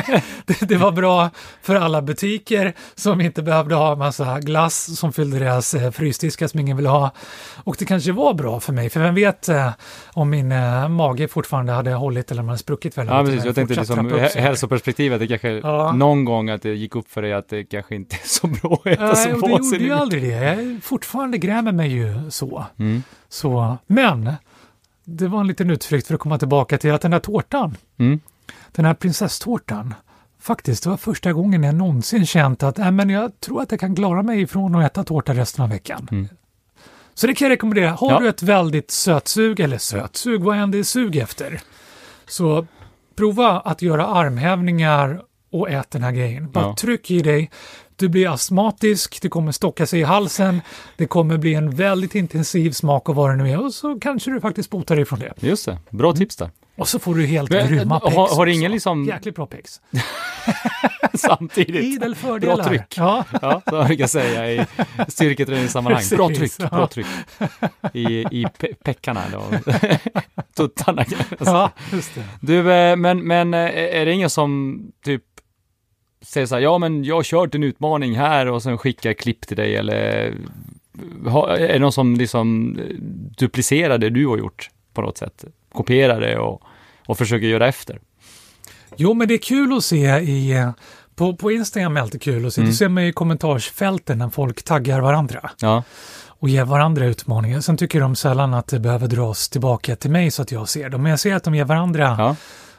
det, 0.46 0.60
det 0.68 0.76
var 0.76 0.92
bra 0.92 1.30
för 1.62 1.74
alla 1.74 2.02
butiker 2.02 2.74
som 2.94 3.20
inte 3.20 3.42
behövde 3.42 3.74
ha 3.74 3.96
massa 3.96 4.40
glass 4.40 4.98
som 4.98 5.12
fyllde 5.12 5.38
deras 5.38 5.74
eh, 5.74 5.90
frysdiskar 5.90 6.46
som 6.46 6.60
ingen 6.60 6.76
ville 6.76 6.88
ha. 6.88 7.10
Och 7.64 7.76
det 7.78 7.84
kanske 7.84 8.12
var 8.12 8.34
bra 8.34 8.60
för 8.60 8.72
mig, 8.72 8.90
för 8.90 9.00
vem 9.00 9.14
vet 9.14 9.48
eh, 9.48 9.70
om 10.12 10.30
min 10.30 10.52
eh, 10.52 10.88
mage 10.88 11.28
fortfarande 11.28 11.72
hade 11.72 11.92
hållit 11.92 12.30
eller 12.30 12.40
om 12.40 12.46
den 12.46 12.48
hade 12.48 12.58
spruckit 12.58 12.98
väldigt 12.98 13.14
ja 13.14 13.24
precis. 13.24 13.44
Jag 13.44 13.54
tänkte 13.54 13.74
liksom 13.74 14.20
hälsoperspektivet, 14.34 15.20
det 15.20 15.26
kanske 15.26 15.48
Ja. 15.48 15.92
någon 15.92 16.24
gång 16.24 16.50
att 16.50 16.62
det 16.62 16.74
gick 16.74 16.96
upp 16.96 17.10
för 17.10 17.22
dig 17.22 17.32
att 17.32 17.48
det 17.48 17.64
kanske 17.64 17.94
inte 17.94 18.16
är 18.16 18.28
så 18.28 18.46
bra 18.46 18.72
att 18.72 18.86
äta 18.86 19.06
Nej, 19.06 19.16
så 19.16 19.30
och 19.32 19.48
det 19.48 19.66
gjorde 19.66 19.84
ju 19.84 19.92
aldrig 19.92 20.22
det. 20.22 20.28
Jag 20.28 20.80
fortfarande 20.82 21.38
grämer 21.38 21.72
mig 21.72 21.88
ju 21.92 22.30
så. 22.30 22.66
Mm. 22.78 23.02
så. 23.28 23.76
Men 23.86 24.32
det 25.04 25.28
var 25.28 25.40
en 25.40 25.46
liten 25.46 25.70
utflykt 25.70 26.06
för 26.06 26.14
att 26.14 26.20
komma 26.20 26.38
tillbaka 26.38 26.78
till 26.78 26.92
att 26.94 27.00
den 27.00 27.10
där 27.10 27.18
tårtan, 27.18 27.76
Mm. 27.98 28.20
den 28.72 28.84
här 28.84 28.94
prinsesstårtan, 28.94 29.94
faktiskt, 30.40 30.82
det 30.84 30.90
var 30.90 30.96
första 30.96 31.32
gången 31.32 31.62
jag 31.62 31.74
någonsin 31.74 32.26
känt 32.26 32.62
att 32.62 32.78
äh, 32.78 32.90
men 32.90 33.10
jag 33.10 33.40
tror 33.40 33.62
att 33.62 33.70
jag 33.70 33.80
kan 33.80 33.94
klara 33.96 34.22
mig 34.22 34.40
ifrån 34.42 34.74
att 34.74 34.86
äta 34.86 35.04
tårta 35.04 35.34
resten 35.34 35.64
av 35.64 35.70
veckan. 35.70 36.08
Mm. 36.10 36.28
Så 37.14 37.26
det 37.26 37.34
kan 37.34 37.46
jag 37.46 37.52
rekommendera. 37.52 37.90
Har 37.90 38.10
Ja. 38.10 38.18
du 38.20 38.28
ett 38.28 38.42
väldigt 38.42 38.90
sötsug, 38.90 39.60
eller 39.60 39.78
sötsug, 39.78 40.42
vad 40.42 40.56
än 40.58 40.70
det 40.70 40.78
är 40.78 40.82
sug 40.82 41.16
efter, 41.16 41.60
så 42.26 42.66
prova 43.16 43.60
att 43.60 43.82
göra 43.82 44.06
armhävningar 44.06 45.22
och 45.52 45.70
ät 45.70 45.90
den 45.90 46.02
här 46.02 46.12
grejen. 46.12 46.50
Bara 46.50 46.64
Ja. 46.64 46.76
tryck 46.78 47.10
i 47.10 47.22
dig. 47.22 47.50
Du 48.02 48.08
blir 48.08 48.32
astmatisk, 48.32 49.22
det 49.22 49.28
kommer 49.28 49.52
stocka 49.52 49.86
sig 49.86 50.00
i 50.00 50.02
halsen, 50.02 50.60
det 50.96 51.06
kommer 51.06 51.36
bli 51.38 51.54
en 51.54 51.70
väldigt 51.70 52.14
intensiv 52.14 52.70
smak 52.70 53.08
av 53.08 53.14
vad 53.14 53.30
det 53.30 53.36
nu 53.36 53.50
är 53.50 53.64
och 53.64 53.74
så 53.74 54.00
kanske 54.00 54.30
du 54.30 54.40
faktiskt 54.40 54.70
botar 54.70 54.96
dig 54.96 55.04
från 55.04 55.18
det. 55.18 55.32
Just 55.40 55.66
det, 55.66 55.78
bra 55.90 56.12
tips 56.12 56.36
där. 56.36 56.50
Och 56.76 56.88
så 56.88 56.98
får 56.98 57.14
du 57.14 57.26
helt 57.26 57.50
Men, 57.50 57.68
grymma 57.68 57.94
har- 57.94 58.00
pex 58.00 58.16
har 58.16 58.22
också. 58.24 58.46
ingen 58.46 58.72
liksom- 58.72 59.04
Jäkligt 59.04 59.34
bra 59.34 59.46
pex. 59.46 59.80
Samtidigt. 61.14 61.84
Idel 61.84 62.14
fördelar. 62.14 62.56
Bra 62.56 62.64
tryck. 62.64 62.94
Ja, 62.96 63.24
Ja, 63.42 63.62
så 63.70 63.84
brukar 63.84 64.02
jag 64.02 64.10
säga 64.10 64.50
i 64.52 64.66
styrketräningssammanhang. 65.08 66.02
Bra 66.16 66.28
tryck, 66.28 66.52
ja. 66.58 66.68
bra 66.68 66.86
tryck. 66.86 67.06
I, 67.92 68.02
i 68.30 68.44
pe- 68.58 68.74
peckarna. 68.84 69.22
Tuttarna. 70.56 71.04
ja, 71.38 71.70
just 71.92 72.14
det. 72.14 72.22
Du, 72.40 72.72
eh, 72.72 72.96
men, 72.96 73.26
men 73.26 73.54
eh, 73.54 73.60
är 74.00 74.04
det 74.06 74.12
ingen 74.12 74.30
som 74.30 74.80
typ 75.04 75.22
säger 76.22 76.46
så 76.46 76.54
här, 76.54 76.62
ja 76.62 76.78
men 76.78 77.04
jag 77.04 77.14
har 77.14 77.22
kört 77.22 77.54
en 77.54 77.62
utmaning 77.62 78.16
här 78.16 78.46
och 78.48 78.62
sen 78.62 78.78
skickar 78.78 79.12
klipp 79.12 79.46
till 79.46 79.56
dig 79.56 79.76
eller 79.76 80.34
har- 81.26 81.48
är 81.48 81.72
det 81.72 81.78
någon 81.78 81.92
som 81.92 82.16
liksom 82.16 82.78
eh, 82.78 82.96
duplicerar 83.38 83.98
det 83.98 84.10
du 84.10 84.26
har 84.26 84.36
gjort 84.38 84.70
på 84.94 85.00
något 85.02 85.18
sätt? 85.18 85.44
Kopierar 85.72 86.20
det 86.20 86.38
och, 86.38 86.62
och 87.06 87.18
försöker 87.18 87.46
göra 87.46 87.68
efter? 87.68 87.98
Jo, 88.96 89.14
men 89.14 89.28
det 89.28 89.34
är 89.34 89.38
kul 89.38 89.76
att 89.76 89.84
se 89.84 90.06
i... 90.18 90.52
eh, 90.52 90.70
På, 91.14 91.36
på 91.36 91.50
Instagram 91.52 91.92
är 91.92 91.94
det 91.94 92.02
alltid 92.02 92.22
kul 92.22 92.46
att 92.46 92.54
se. 92.54 92.60
Mm. 92.60 92.70
Du 92.70 92.76
ser 92.76 92.88
man 92.88 93.04
i 93.04 93.12
kommentarsfälten 93.12 94.18
när 94.18 94.28
folk 94.30 94.62
taggar 94.62 95.00
varandra 95.00 95.50
Ja, 95.60 95.82
och 96.26 96.48
ger 96.48 96.64
varandra 96.64 97.06
utmaningar. 97.06 97.60
Sen 97.60 97.76
tycker 97.76 98.00
de 98.00 98.16
sällan 98.16 98.54
att 98.54 98.66
det 98.68 98.80
behöver 98.80 99.06
dras 99.08 99.48
tillbaka 99.48 99.96
till 99.96 100.10
mig 100.10 100.30
så 100.30 100.42
att 100.42 100.52
jag 100.52 100.68
ser 100.68 100.88
dem. 100.90 101.02
Men 101.02 101.10
jag 101.10 101.20
ser 101.20 101.34
att 101.34 101.44
de 101.44 101.54
ger 101.54 101.64
varandra 101.64 102.14
ja, 102.18 102.36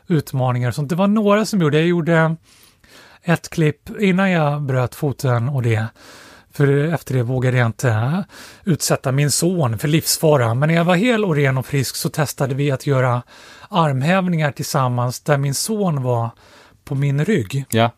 utmaningar 0.08 0.72
sånt. 0.72 0.90
Det 0.90 0.96
var 0.96 1.08
några 1.08 1.46
som 1.46 1.62
gjorde. 1.62 1.78
Jag 1.78 1.88
gjorde 1.88 2.36
ett 3.24 3.50
klipp 3.50 3.90
innan 4.00 4.32
jag 4.32 4.62
bröt 4.62 4.96
foten 4.96 5.50
och 5.50 5.62
det. 5.62 5.86
För 6.54 6.94
efter 6.94 7.16
det 7.16 7.24
vågade 7.24 7.58
jag 7.58 7.66
inte 7.68 8.24
utsätta 8.64 9.12
min 9.12 9.32
son 9.32 9.78
för 9.78 9.88
livsfara. 9.88 10.54
Men 10.54 10.70
när 10.70 10.76
jag 10.76 10.86
var 10.86 10.96
hel 10.96 11.26
och 11.26 11.36
ren 11.36 11.58
och 11.58 11.66
frisk 11.66 11.96
så 11.96 12.10
testade 12.10 12.56
vi 12.56 12.72
att 12.72 12.88
göra 12.88 13.22
armhävningar 13.70 14.52
tillsammans 14.52 15.20
där 15.20 15.38
min 15.38 15.54
son 15.54 16.04
var 16.04 16.30
på 16.86 16.96
min 16.96 17.26
rygg. 17.26 17.66
ja, 17.70 17.92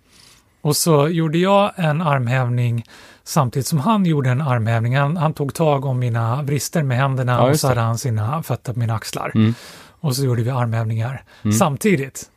Och 0.62 0.76
så 0.78 1.08
gjorde 1.10 1.38
jag 1.38 1.72
en 1.76 2.02
armhävning 2.02 2.84
samtidigt 3.24 3.68
som 3.68 3.80
han 3.80 4.06
gjorde 4.06 4.30
en 4.30 4.42
armhävning. 4.42 4.98
Han, 4.98 5.18
han 5.18 5.34
tog 5.34 5.54
tag 5.54 5.86
om 5.86 6.00
mina 6.00 6.42
vrister 6.44 6.84
med 6.84 6.98
händerna 6.98 7.32
Ja, 7.34 7.50
och 7.50 7.60
så 7.60 7.68
hade 7.68 7.82
han 7.82 7.98
sina 7.98 8.44
fötter 8.44 8.74
på 8.74 8.80
mina 8.80 8.96
axlar. 8.96 9.32
Mm. 9.36 9.54
Och 10.00 10.16
så 10.16 10.26
gjorde 10.26 10.44
vi 10.44 10.50
armhävningar 10.50 11.24
Mm. 11.44 11.54
samtidigt. 11.58 12.30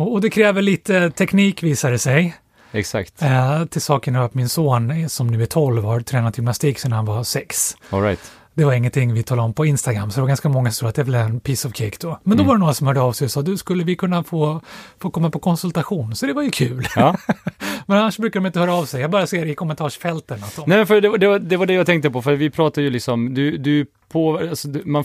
Och, 0.00 0.20
det 0.20 0.30
kräver 0.30 0.62
lite 0.62 1.10
teknik 1.10 1.62
visade 1.62 1.94
det 1.94 1.98
sig. 1.98 2.36
exakt. 2.72 3.22
Eh, 3.22 3.64
till 3.64 3.80
saken 3.82 4.14
hör 4.14 4.24
att 4.24 4.34
min 4.34 4.48
son, 4.48 4.90
eh, 4.90 5.06
som 5.06 5.26
nu 5.26 5.42
är 5.42 5.46
12, 5.46 5.84
har 5.84 6.00
tränat 6.00 6.38
gymnastik 6.38 6.78
sedan 6.78 6.92
han 6.92 7.04
var 7.04 7.22
6. 7.22 7.76
All 7.90 8.02
right. 8.02 8.32
Det 8.54 8.64
var 8.64 8.72
ingenting 8.72 9.14
vi 9.14 9.22
talade 9.22 9.44
om 9.46 9.52
på 9.52 9.66
Instagram, 9.66 10.10
så 10.10 10.14
det 10.16 10.20
var 10.20 10.28
ganska 10.28 10.48
många 10.48 10.70
som 10.70 10.78
tror 10.82 10.88
att 10.88 10.94
det 10.94 11.02
är 11.02 11.04
väl 11.04 11.14
en 11.14 11.40
piece 11.40 11.68
of 11.68 11.74
cake 11.74 11.96
då. 12.00 12.18
Men 12.24 12.36
då 12.36 12.42
Mm. 12.42 12.46
var 12.46 12.54
det 12.54 12.60
några 12.60 12.74
som 12.74 12.86
hörde 12.86 13.00
av 13.00 13.12
sig 13.12 13.24
och 13.24 13.30
sa, 13.30 13.42
du 13.42 13.56
skulle 13.56 13.84
vi 13.84 13.96
kunna 13.96 14.24
få, 14.24 14.60
få 14.98 15.10
komma 15.10 15.30
på 15.30 15.38
konsultation? 15.38 16.14
Så 16.16 16.26
det 16.26 16.32
var 16.32 16.42
ju 16.42 16.50
kul. 16.50 16.88
Ja. 16.96 17.16
Men 17.86 17.98
annars 17.98 18.18
brukar 18.18 18.40
de 18.40 18.46
inte 18.46 18.60
höra 18.60 18.74
av 18.74 18.84
sig. 18.84 19.00
Jag 19.00 19.10
bara 19.10 19.26
ser 19.26 19.46
i 19.46 19.54
kommentarsfälten 19.54 20.44
att 20.44 20.56
de... 20.56 20.64
Nej, 20.66 20.86
för 20.86 21.00
det, 21.00 21.08
var- 21.08 21.18
det, 21.18 21.26
var, 21.26 21.38
det 21.38 21.56
var 21.56 21.66
det 21.66 21.72
jag 21.74 21.86
tänkte 21.86 22.10
på, 22.10 22.22
för 22.22 22.32
vi 22.34 22.50
pratar 22.50 22.82
ju 22.82 22.90
liksom, 22.90 23.34
du, 23.34 23.56
du 23.58 23.86
på, 24.12 24.38
alltså, 24.38 24.68
du, 24.68 24.82
man, 24.84 25.04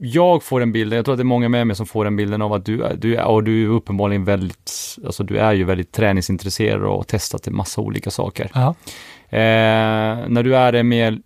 jag 0.00 0.42
får 0.42 0.60
en 0.60 0.72
bild, 0.72 0.92
jag 0.92 1.04
tror 1.04 1.12
att 1.12 1.18
det 1.18 1.22
är 1.22 1.24
många 1.24 1.48
med 1.48 1.66
mig 1.66 1.76
som 1.76 1.86
får 1.86 2.04
den 2.04 2.16
bilden 2.16 2.42
av 2.42 2.52
att 2.52 2.64
du, 2.64 2.82
är- 2.84 2.96
du 2.96 3.16
är, 3.16 3.24
och 3.24 3.44
du 3.44 3.62
är 3.64 3.68
uppenbarligen 3.68 4.24
väldigt, 4.24 4.96
alltså 5.06 5.22
du 5.24 5.38
är 5.38 5.52
ju 5.52 5.64
väldigt 5.64 5.92
träningsintresserad 5.92 6.82
och 6.82 6.96
har 6.96 7.02
testat 7.02 7.46
en 7.46 7.56
massa 7.56 7.80
olika 7.80 8.10
saker. 8.10 8.50
Ja. 8.54 8.74
Eh, 9.30 10.28
när 10.28 10.42
du 10.42 10.56
är 10.56 10.72
det 10.72 10.82
mer, 10.82 11.18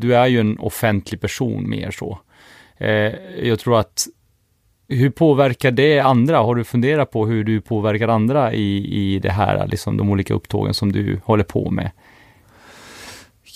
du 0.00 0.14
är 0.14 0.26
ju 0.26 0.40
en 0.40 0.58
offentlig 0.58 1.20
person 1.20 1.70
mer 1.70 1.90
så. 1.90 2.18
Eh, 2.76 3.12
jag 3.42 3.58
tror 3.58 3.78
att, 3.78 4.06
hur 4.88 5.10
påverkar 5.10 5.70
det 5.70 6.00
andra? 6.00 6.38
Har 6.38 6.54
du 6.54 6.64
funderat 6.64 7.10
på 7.10 7.26
hur 7.26 7.44
du 7.44 7.60
påverkar 7.60 8.08
andra 8.08 8.52
i, 8.52 8.96
i 9.14 9.18
det 9.18 9.30
här, 9.30 9.66
liksom 9.66 9.96
de 9.96 10.10
olika 10.10 10.34
upptågen 10.34 10.74
som 10.74 10.92
du 10.92 11.20
håller 11.24 11.44
på 11.44 11.70
med? 11.70 11.90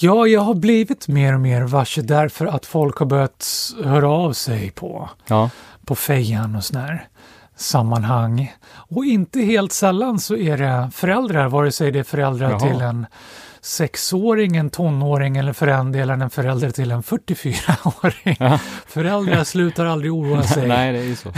Ja, 0.01 0.26
jag 0.26 0.40
har 0.40 0.55
blivit 0.55 1.09
mer 1.09 1.34
och 1.34 1.40
mer 1.40 1.62
varse 1.62 2.03
därför 2.03 2.47
att 2.47 2.66
folk 2.66 2.97
har 2.99 3.07
börjat 3.07 3.47
höra 3.84 4.09
av 4.11 4.32
sig 4.32 4.70
på, 4.70 5.11
Ja, 5.26 5.51
på 5.84 5.94
fejan 5.94 6.57
och 6.57 6.64
sådär. 6.64 6.80
här 6.80 7.09
sammanhang. 7.57 8.55
Och 8.72 9.05
inte 9.05 9.40
helt 9.40 9.72
sällan 9.72 10.18
så 10.18 10.36
är 10.36 10.57
det 10.59 10.90
föräldrar, 10.94 11.49
vare 11.49 11.72
sig 11.72 11.90
det 11.92 11.99
är 11.99 12.05
föräldrar 12.05 12.51
Jaha. 12.51 12.61
till 12.61 12.80
en 12.80 13.07
sexåring, 13.61 14.57
en 14.57 14.70
tonåring 14.70 15.36
eller 15.36 15.53
för 15.53 15.66
den 15.66 15.92
delen 15.92 16.22
en 16.22 16.30
förälder 16.30 16.70
till 16.70 16.90
en 16.90 17.03
44-åring. 17.03 18.36
Ja. 18.40 18.59
Föräldrar 18.86 19.44
slutar 19.44 19.86
aldrig 19.86 20.12
oroa 20.12 20.42
sig. 20.55 20.68
nej 20.68 20.92
det 20.92 20.99
är 20.99 21.03
ju 21.05 21.16
så. 21.16 21.32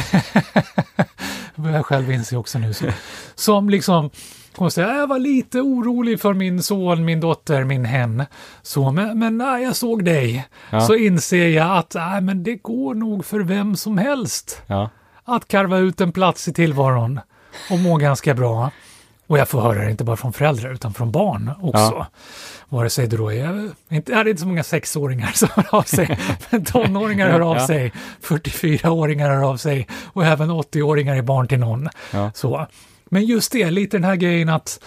jag 1.68 1.86
själv 1.86 2.12
inser 2.12 2.36
också 2.36 2.58
nu. 2.58 2.74
Så, 2.74 2.86
som 3.34 3.70
liksom 3.70 4.10
kommer 4.58 4.70
säga, 4.70 4.94
jag 4.96 5.06
var 5.06 5.18
lite 5.18 5.60
orolig 5.60 6.20
för 6.20 6.34
min 6.34 6.62
son, 6.62 7.04
min 7.04 7.20
dotter, 7.20 7.64
min 7.64 7.84
hen. 7.84 8.24
Så, 8.62 8.90
men, 8.92 9.18
men 9.18 9.38
när 9.38 9.58
jag 9.58 9.76
såg 9.76 10.04
dig 10.04 10.44
Ja. 10.70 10.80
så 10.80 10.94
inser 10.94 11.48
jag 11.48 11.76
att 11.78 11.94
nej, 11.94 12.20
men 12.20 12.42
det 12.42 12.54
går 12.54 12.94
nog 12.94 13.24
för 13.24 13.40
vem 13.40 13.76
som 13.76 13.98
helst 13.98 14.62
Ja, 14.66 14.90
att 15.24 15.48
karva 15.48 15.78
ut 15.78 16.00
en 16.00 16.12
plats 16.12 16.48
i 16.48 16.52
tillvaron 16.52 17.20
och 17.70 17.78
må 17.78 17.96
ganska 17.96 18.34
bra. 18.34 18.70
Och 19.26 19.38
jag 19.38 19.48
får 19.48 19.60
höra 19.60 19.84
det 19.84 19.90
inte 19.90 20.04
bara 20.04 20.16
från 20.16 20.32
föräldrar 20.32 20.72
utan 20.72 20.94
från 20.94 21.10
barn 21.12 21.50
också. 21.62 21.78
Ja. 21.80 22.06
Vare 22.68 22.90
sig 22.90 23.06
det 23.06 23.16
då 23.16 23.32
är, 23.32 23.70
inte, 23.88 24.12
är 24.14 24.24
det 24.24 24.30
inte 24.30 24.40
så 24.42 24.48
många 24.48 24.62
sexåringar 24.62 25.30
som 25.34 25.48
hör 25.56 25.66
av 25.78 25.82
sig, 25.82 26.18
men 26.50 26.64
tonåringar 26.64 27.30
hör 27.30 27.40
av 27.40 27.56
Ja. 27.56 27.66
sig, 27.66 27.92
44-åringar 28.22 29.28
hör 29.30 29.42
av 29.50 29.56
sig 29.56 29.86
och 30.04 30.24
även 30.24 30.50
80-åringar 30.50 31.16
är 31.16 31.22
barn 31.22 31.48
till 31.48 31.58
någon. 31.58 31.88
ja, 32.12 32.30
Så. 32.34 32.66
Men 33.10 33.24
just 33.24 33.52
det, 33.52 33.70
lite 33.70 33.96
den 33.96 34.04
här 34.04 34.16
grejen 34.16 34.48
att 34.48 34.80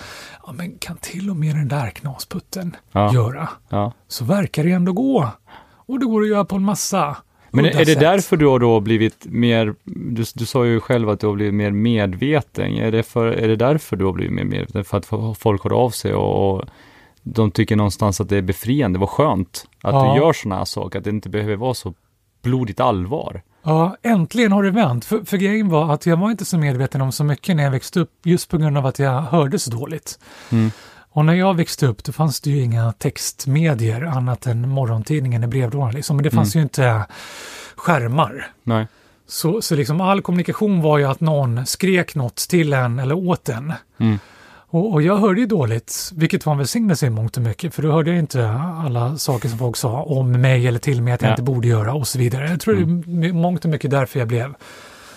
ja, 0.46 0.52
men 0.52 0.78
kan 0.78 0.98
till 0.98 1.30
och 1.30 1.36
med 1.36 1.56
den 1.56 1.68
där 1.68 1.90
knasputten 1.90 2.76
Ja. 2.92 3.14
göra, 3.14 3.50
ja. 3.70 3.94
så 4.08 4.26
verkar 4.26 4.64
det 4.64 4.72
ändå 4.72 4.94
gå. 4.94 5.30
Och 5.86 6.00
det 6.00 6.06
går 6.06 6.22
att 6.22 6.28
göra 6.28 6.46
på 6.46 6.56
en 6.56 6.64
massa 6.64 7.18
Men 7.52 7.66
är 7.66 7.72
det 7.80 7.86
sätt. 7.86 8.00
därför 8.00 8.38
du 8.38 8.48
har 8.48 8.60
då 8.60 8.80
blivit 8.80 9.26
mer, 9.26 9.76
du, 9.84 10.24
du 10.36 10.46
sa 10.46 10.66
ju 10.66 10.80
själv 10.80 11.10
att 11.10 11.20
du 11.20 11.28
har 11.28 11.34
blivit 11.34 11.54
mer 11.54 11.72
medveten. 11.72 12.66
Är 12.78 12.92
det, 12.92 13.04
för, 13.04 13.28
är 13.28 13.48
det 13.48 13.56
därför 13.56 13.96
du 13.96 14.06
har 14.06 14.14
blivit 14.14 14.34
mer 14.34 14.44
medveten? 14.44 14.84
För 14.86 14.98
att 14.98 15.38
folk 15.40 15.64
hör 15.64 15.74
av 15.74 15.90
sig 15.90 16.14
och, 16.14 16.56
och 16.56 16.66
de 17.24 17.52
tycker 17.52 17.76
någonstans 17.76 18.22
att 18.22 18.30
det 18.30 18.38
är 18.38 18.42
befriande, 18.42 19.00
vad 19.00 19.10
skönt 19.10 19.66
att 19.82 19.94
Ja. 19.94 20.14
du 20.14 20.20
gör 20.22 20.34
sådana 20.34 20.58
här 20.58 20.66
saker, 20.66 20.98
att 21.00 21.04
det 21.04 21.10
inte 21.10 21.30
behöver 21.30 21.56
vara 21.56 21.74
så 21.74 21.94
blodigt 22.42 22.80
allvar. 22.80 23.42
Ja, 23.64 23.98
äntligen 24.02 24.52
har 24.52 24.64
det 24.64 24.72
vänt. 24.72 25.06
För, 25.06 25.24
för 25.26 25.38
grejen 25.38 25.70
var 25.70 25.94
att 25.94 26.06
jag 26.06 26.18
var 26.18 26.32
inte 26.32 26.46
så 26.46 26.58
medveten 26.58 27.02
om 27.02 27.12
så 27.12 27.24
mycket 27.24 27.56
när 27.56 27.64
jag 27.64 27.72
växte 27.72 28.00
upp, 28.00 28.12
just 28.24 28.50
på 28.50 28.58
grund 28.58 28.78
av 28.78 28.86
att 28.86 29.00
jag 29.00 29.22
hörde 29.22 29.60
så 29.60 29.72
dåligt. 29.72 30.20
Mm. 30.50 30.72
Och 31.14 31.26
när 31.26 31.34
jag 31.34 31.54
växte 31.54 31.88
upp, 31.88 32.04
då 32.04 32.12
fanns 32.12 32.42
det 32.42 32.50
ju 32.50 32.62
inga 32.62 32.92
textmedier 32.92 34.02
annat 34.02 34.48
än 34.48 34.70
morgontidningen 34.70 35.44
i 35.44 35.48
brevlådan. 35.48 35.94
Liksom. 35.94 36.16
Men 36.18 36.24
det 36.24 36.32
fanns 36.32 36.56
Mm. 36.56 36.60
ju 36.62 36.64
inte 36.64 37.06
skärmar. 37.76 38.52
Nej. 38.64 38.88
Så, 39.28 39.62
så 39.62 39.76
liksom 39.76 40.02
all 40.02 40.22
kommunikation 40.22 40.82
var 40.82 40.98
ju 40.98 41.06
att 41.06 41.20
någon 41.20 41.66
skrek 41.66 42.16
något 42.16 42.36
till 42.36 42.74
en 42.74 43.00
eller 43.00 43.16
åt 43.16 43.50
en. 43.50 43.74
Mm. 43.98 44.20
Och, 44.74 44.94
och 44.94 45.02
jag 45.02 45.18
hörde 45.18 45.40
ju 45.42 45.46
dåligt, 45.48 46.12
vilket 46.16 46.46
var 46.46 46.54
en 46.54 46.58
välsignelse 46.58 47.06
i 47.06 47.10
mångt 47.10 47.38
och 47.38 47.44
mycket, 47.44 47.74
för 47.74 47.82
då 47.84 47.92
hörde 47.92 48.10
jag 48.10 48.20
inte 48.20 48.50
alla 48.86 49.18
saker 49.18 49.50
som 49.50 49.58
folk 49.58 49.78
sa 49.78 50.02
om 50.04 50.32
mig 50.32 50.68
eller 50.68 50.80
till 50.80 51.02
mig 51.02 51.14
att 51.14 51.22
jag 51.22 51.30
Ja. 51.30 51.34
inte 51.34 51.44
borde 51.44 51.68
göra 51.68 51.94
och 51.94 52.08
så 52.08 52.18
vidare. 52.20 52.50
Jag 52.50 52.60
tror 52.62 52.78
Mm. 52.78 53.22
det 53.22 53.28
är 53.28 53.34
mångt 53.34 53.66
och 53.66 53.72
mycket 53.72 53.92
därför 53.92 54.20
jag 54.20 54.28
blev 54.28 54.54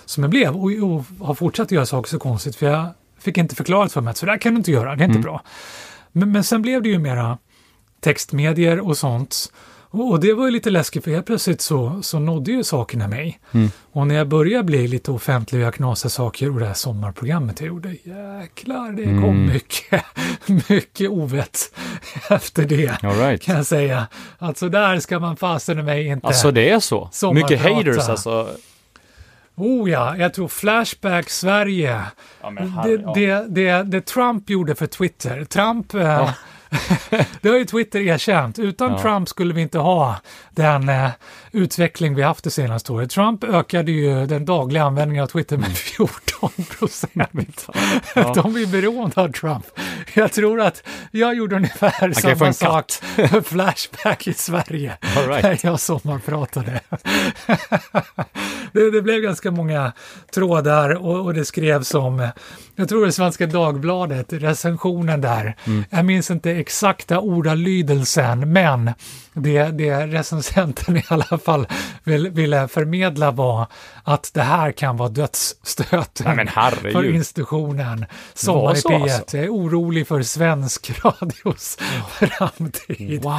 som 0.05 0.23
jag 0.25 0.31
blev 0.31 0.57
och, 0.57 0.71
och 0.83 1.27
har 1.27 1.35
fortsatt 1.35 1.71
göra 1.71 1.87
saker 1.87 2.09
så 2.11 2.19
konstigt, 2.19 2.57
för 2.57 2.67
jag 2.67 2.87
fick 3.19 3.39
inte 3.39 3.55
förklarat 3.55 3.93
för 3.93 4.01
mig 4.01 4.11
att 4.11 4.17
så 4.17 4.27
där 4.27 4.39
kan 4.39 4.55
du 4.55 4.59
inte 4.59 4.71
göra, 4.73 4.97
det 4.97 5.03
är 5.03 5.05
inte 5.05 5.19
Mm. 5.19 5.23
bra. 5.23 5.43
Men, 6.13 6.33
men 6.33 6.45
sen 6.45 6.63
blev 6.63 6.83
det 6.83 6.89
ju 6.89 6.99
mera 6.99 7.39
textmedier 8.01 8.81
och 8.81 8.97
sånt. 8.97 9.53
Och, 10.01 10.21
det 10.21 10.33
var 10.33 10.45
ju 10.45 10.51
lite 10.51 10.71
läskigt 10.71 11.05
för 11.05 11.11
helt 11.11 11.27
plötsligt 11.27 11.61
så, 11.61 12.03
så 12.03 12.19
nådde 12.19 12.53
ju 12.53 12.65
sakerna 12.65 13.09
mig. 13.09 13.41
Mm. 13.53 13.71
Och 13.93 14.07
när 14.07 14.15
jag 14.15 14.29
började 14.29 14.65
bli 14.65 14.89
lite 14.89 15.11
offentlig 15.11 15.61
och 15.61 15.67
jag 15.67 15.75
knasade 15.75 16.11
saker 16.11 16.51
och 16.53 16.61
det 16.61 16.67
här 16.67 16.75
sommarprogrammet 16.75 17.61
jag 17.61 17.69
gjorde, 17.69 17.89
jäklar 17.89 18.93
det 18.93 19.05
kom 19.05 19.25
Mm. 19.25 19.47
mycket, 19.47 20.05
mycket 20.69 21.11
ovett 21.11 21.59
efter 22.31 22.65
det. 22.65 23.03
All 23.03 23.19
right. 23.19 23.43
Kan 23.43 23.57
jag 23.57 23.67
säga. 23.67 24.07
Alltså 24.39 24.69
där 24.69 25.01
ska 25.01 25.19
man 25.19 25.37
fasen 25.37 25.85
mig 25.85 26.07
inte... 26.07 26.27
Alltså 26.27 26.51
det 26.51 26.71
är 26.71 26.81
så? 26.81 27.33
Mycket 27.33 27.61
haters 27.63 28.09
alltså? 28.09 28.49
Oh 29.57 29.91
ja, 29.91 30.17
jag 30.17 30.35
tror 30.35 30.49
Flashback 30.49 31.31
Sverige. 31.31 32.01
Ja, 32.43 32.51
men 32.51 32.73
Det, 32.85 32.97
det, 33.15 33.47
det, 33.49 33.83
det 33.83 34.07
Trump 34.07 34.51
gjorde 34.51 34.75
för 34.75 34.87
Twitter. 34.87 35.45
Trump, 35.45 35.95
eh, 35.95 36.31
det 37.41 37.49
har 37.49 37.57
ju 37.57 37.65
Twitter 37.65 38.01
erkänt. 38.01 38.59
Utan 38.59 38.93
Ja. 38.93 38.99
Trump 39.03 39.29
skulle 39.29 39.55
vi 39.55 39.61
inte 39.61 39.79
ha 39.79 40.17
den 40.51 40.89
eh, 40.89 41.11
utveckling 41.53 42.15
vi 42.15 42.23
haft 42.23 42.45
det 42.45 42.51
senaste 42.51 42.93
året. 42.93 43.11
Trump 43.11 43.45
ökade 43.45 43.93
ju 43.93 44.27
den 44.27 44.45
dagliga 44.45 44.85
användningen 44.85 45.23
av 45.25 45.29
Twitter 45.29 45.57
med 45.57 45.77
14 45.77 46.51
procent. 46.79 47.69
Ja. 48.15 48.33
De 48.35 48.57
är 48.57 48.67
beroende 48.67 49.21
av 49.21 49.33
Trump. 49.33 49.67
Jag 50.15 50.33
tror 50.33 50.61
att 50.61 50.83
jag 51.11 51.35
gjorde 51.35 51.57
ungefär 51.57 52.13
få 52.13 52.21
samma 52.21 52.47
en 52.47 52.55
sak 52.55 52.93
för 53.15 53.41
Flashback 53.41 54.27
i 54.29 54.33
Sverige. 54.33 54.97
All 55.17 55.29
right. 55.29 55.43
När 55.43 55.71
jag 55.71 55.81
sommarpratade. 55.81 56.81
det, 58.73 58.91
det 58.91 59.03
blev 59.03 59.21
ganska 59.21 59.51
många 59.51 59.93
trådar 60.35 60.91
och, 60.91 61.21
och 61.25 61.35
det 61.35 61.45
skrevs 61.45 61.95
om, 61.95 62.29
jag 62.77 62.89
tror 62.89 63.07
det 63.07 63.13
Svenska 63.13 63.47
Dagbladet, 63.47 64.33
recensionen 64.33 65.21
där. 65.21 65.57
Mm. 65.65 65.85
Jag 65.91 66.05
minns 66.05 66.31
inte 66.31 66.51
exakta 66.65 67.21
ordalydelsen, 67.21 68.53
men 68.53 68.91
det, 69.33 69.65
det 69.65 70.07
recensenten 70.07 70.97
i 70.97 71.03
alla 71.09 71.39
fall 71.39 71.67
vill, 72.05 72.29
ville 72.31 72.69
förmedla 72.69 73.31
var 73.31 73.67
att 74.05 74.31
det 74.35 74.43
här 74.43 74.73
kan 74.73 74.97
vara 74.97 75.09
dödsstöten 75.09 76.37
Nej 76.37 76.47
för 76.93 77.05
institutionen. 77.15 78.07
Sommar 78.35 78.75
i 78.75 78.81
så 78.81 78.89
P1. 78.89 79.03
alltså? 79.03 79.37
Är 79.37 79.49
orolig 79.49 80.09
för 80.09 80.23
svensk 80.23 80.91
radios 81.05 81.79
framtid. 82.21 83.23
Wow. 83.23 83.39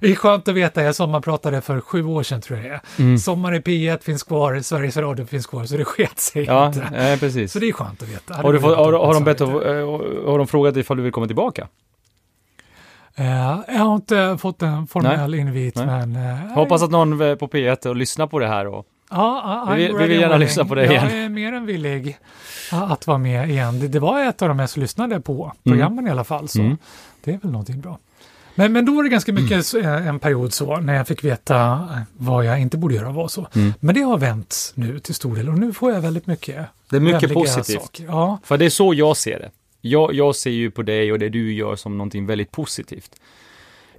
Det 0.00 0.10
är 0.10 0.14
skönt 0.14 0.48
att 0.48 0.54
veta, 0.54 0.82
jag 0.82 0.94
sommarpratade 0.94 1.60
för 1.60 1.80
sju 1.80 2.04
år 2.04 2.22
sedan 2.22 2.40
tror 2.40 2.58
jag 2.58 2.70
det. 2.70 3.02
Mm. 3.02 3.18
Sommar 3.18 3.54
i 3.54 3.58
P1 3.60 4.02
finns 4.02 4.22
kvar, 4.22 4.60
Sveriges 4.60 4.96
Radio 4.96 5.26
finns 5.26 5.46
kvar, 5.46 5.64
så 5.64 5.76
det 5.76 5.84
sket 5.84 6.20
sig 6.20 6.44
Ja, 6.44 6.66
inte. 6.66 6.80
eh, 6.80 7.18
precis. 7.18 7.52
Så 7.52 7.58
det 7.58 7.68
är 7.68 7.72
skönt 7.72 8.02
att 8.02 8.08
veta. 8.08 8.34
Har, 8.34 8.52
du 8.52 8.58
har, 8.58 8.92
har, 8.92 9.14
de 9.14 9.24
bett, 9.24 9.40
att- 9.40 9.48
eh, 9.48 9.56
har 10.30 10.38
de 10.38 10.46
frågat 10.46 10.76
ifall 10.76 10.96
du 10.96 11.02
vill 11.02 11.12
komma 11.12 11.26
tillbaka? 11.26 11.68
Eh, 13.16 13.60
jag 13.68 13.74
har 13.84 13.94
inte 13.94 14.36
fått 14.40 14.62
en 14.62 14.86
formell 14.86 15.34
invit, 15.34 15.74
Nej. 15.76 15.86
men... 15.86 16.16
eh, 16.16 16.54
Hoppas 16.54 16.82
att 16.82 16.90
någon 16.90 17.20
eh, 17.20 17.34
på 17.34 17.48
P1 17.48 17.86
och 17.86 17.96
lyssnar 17.96 18.26
på 18.26 18.38
det 18.38 18.46
här 18.48 18.66
och 18.66 18.86
Ja, 19.10 19.72
Vi 19.76 19.82
vill- 19.82 19.92
gärna 20.10 20.26
willing. 20.26 20.38
lyssna 20.38 20.64
på 20.64 20.74
det 20.74 20.84
jag 20.84 20.92
igen. 21.06 21.24
är 21.24 21.28
mer 21.28 21.52
än 21.52 21.66
villig 21.66 22.18
att 22.72 23.06
vara 23.06 23.18
med 23.18 23.50
igen. 23.50 23.80
Det, 23.80 23.88
det 23.88 23.98
var 23.98 24.20
ett 24.24 24.42
av 24.42 24.48
de 24.48 24.56
mest 24.56 24.76
lyssnade 24.76 25.20
på 25.20 25.52
programmen 25.64 26.06
i 26.06 26.10
alla 26.10 26.24
fall, 26.24 26.48
så 26.48 26.60
Mm. 26.60 26.76
det 27.24 27.34
är 27.34 27.38
väl 27.38 27.50
någonting 27.50 27.80
bra. 27.80 27.98
Men, 28.54 28.72
men 28.72 28.84
då 28.86 28.94
var 28.94 29.02
det 29.02 29.08
ganska 29.08 29.32
mycket 29.32 29.66
så, 29.66 29.78
eh, 29.78 30.06
en 30.08 30.18
period 30.18 30.52
så, 30.52 30.76
när 30.76 30.94
jag 30.94 31.08
fick 31.08 31.24
veta 31.24 31.88
vad 32.12 32.44
jag 32.44 32.60
inte 32.60 32.76
borde 32.78 32.94
göra 32.94 33.12
var 33.12 33.28
så. 33.28 33.46
Mm. 33.54 33.72
Men 33.80 33.94
det 33.94 34.00
har 34.00 34.18
vänt 34.18 34.72
nu 34.74 34.98
till 34.98 35.14
stor 35.14 35.36
del 35.36 35.48
och 35.48 35.58
nu 35.58 35.72
får 35.72 35.92
jag 35.92 36.00
väldigt 36.00 36.26
mycket 36.26 36.66
Det 36.90 36.96
är 36.96 37.00
mycket 37.00 37.34
positivt. 37.34 37.82
Saker. 37.82 38.04
Ja, 38.04 38.38
För 38.44 38.56
det 38.58 38.64
är 38.64 38.70
så 38.70 38.94
jag 38.94 39.16
ser 39.16 39.38
det. 39.38 39.50
Jag, 39.86 40.14
jag 40.14 40.36
ser 40.36 40.50
ju 40.50 40.70
på 40.70 40.82
dig 40.82 41.12
och 41.12 41.18
det 41.18 41.28
du 41.28 41.52
gör 41.52 41.76
som 41.76 41.98
någonting 41.98 42.26
väldigt 42.26 42.50
positivt. 42.50 43.20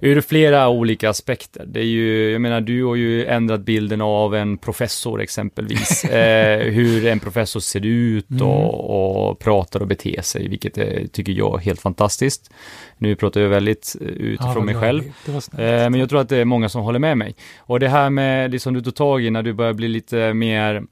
Ur 0.00 0.20
flera 0.20 0.68
olika 0.68 1.10
aspekter. 1.10 1.64
Det 1.66 1.80
är 1.80 1.84
ju, 1.84 2.30
jag 2.30 2.40
menar, 2.40 2.60
du 2.60 2.84
har 2.84 2.94
ju 2.94 3.26
ändrat 3.26 3.60
bilden 3.60 4.00
av 4.00 4.34
en 4.34 4.58
professor 4.58 5.20
exempelvis. 5.20 6.04
eh, 6.10 6.58
hur 6.58 7.06
en 7.06 7.20
professor 7.20 7.60
ser 7.60 7.86
ut 7.86 8.30
Mm. 8.30 8.42
och, 8.42 9.28
och 9.30 9.38
pratar 9.38 9.80
och 9.80 9.86
beter 9.86 10.22
sig, 10.22 10.48
vilket 10.48 10.78
är, 10.78 11.06
tycker 11.06 11.32
jag 11.32 11.60
är 11.60 11.64
helt 11.64 11.80
fantastiskt. 11.80 12.50
Nu 12.98 13.14
pratar 13.14 13.40
jag 13.40 13.48
väldigt 13.48 13.96
eh, 14.00 14.06
ja, 14.06 14.12
utifrån 14.12 14.54
vad 14.54 14.64
mig 14.64 14.74
själv. 14.74 15.02
Eh, 15.28 15.90
men 15.90 15.94
jag 15.94 16.08
tror 16.08 16.20
att 16.20 16.28
det 16.28 16.36
är 16.36 16.44
många 16.44 16.68
som 16.68 16.82
håller 16.82 16.98
med 16.98 17.18
mig. 17.18 17.36
Och 17.58 17.80
det 17.80 17.88
här 17.88 18.10
med 18.10 18.50
det 18.50 18.58
som 18.58 18.74
du 18.74 18.80
tog 18.80 18.94
tag 18.94 19.24
i 19.24 19.30
när 19.30 19.42
du 19.42 19.52
börjar 19.52 19.72
bli 19.72 19.88
lite 19.88 20.34
mer, 20.34 20.82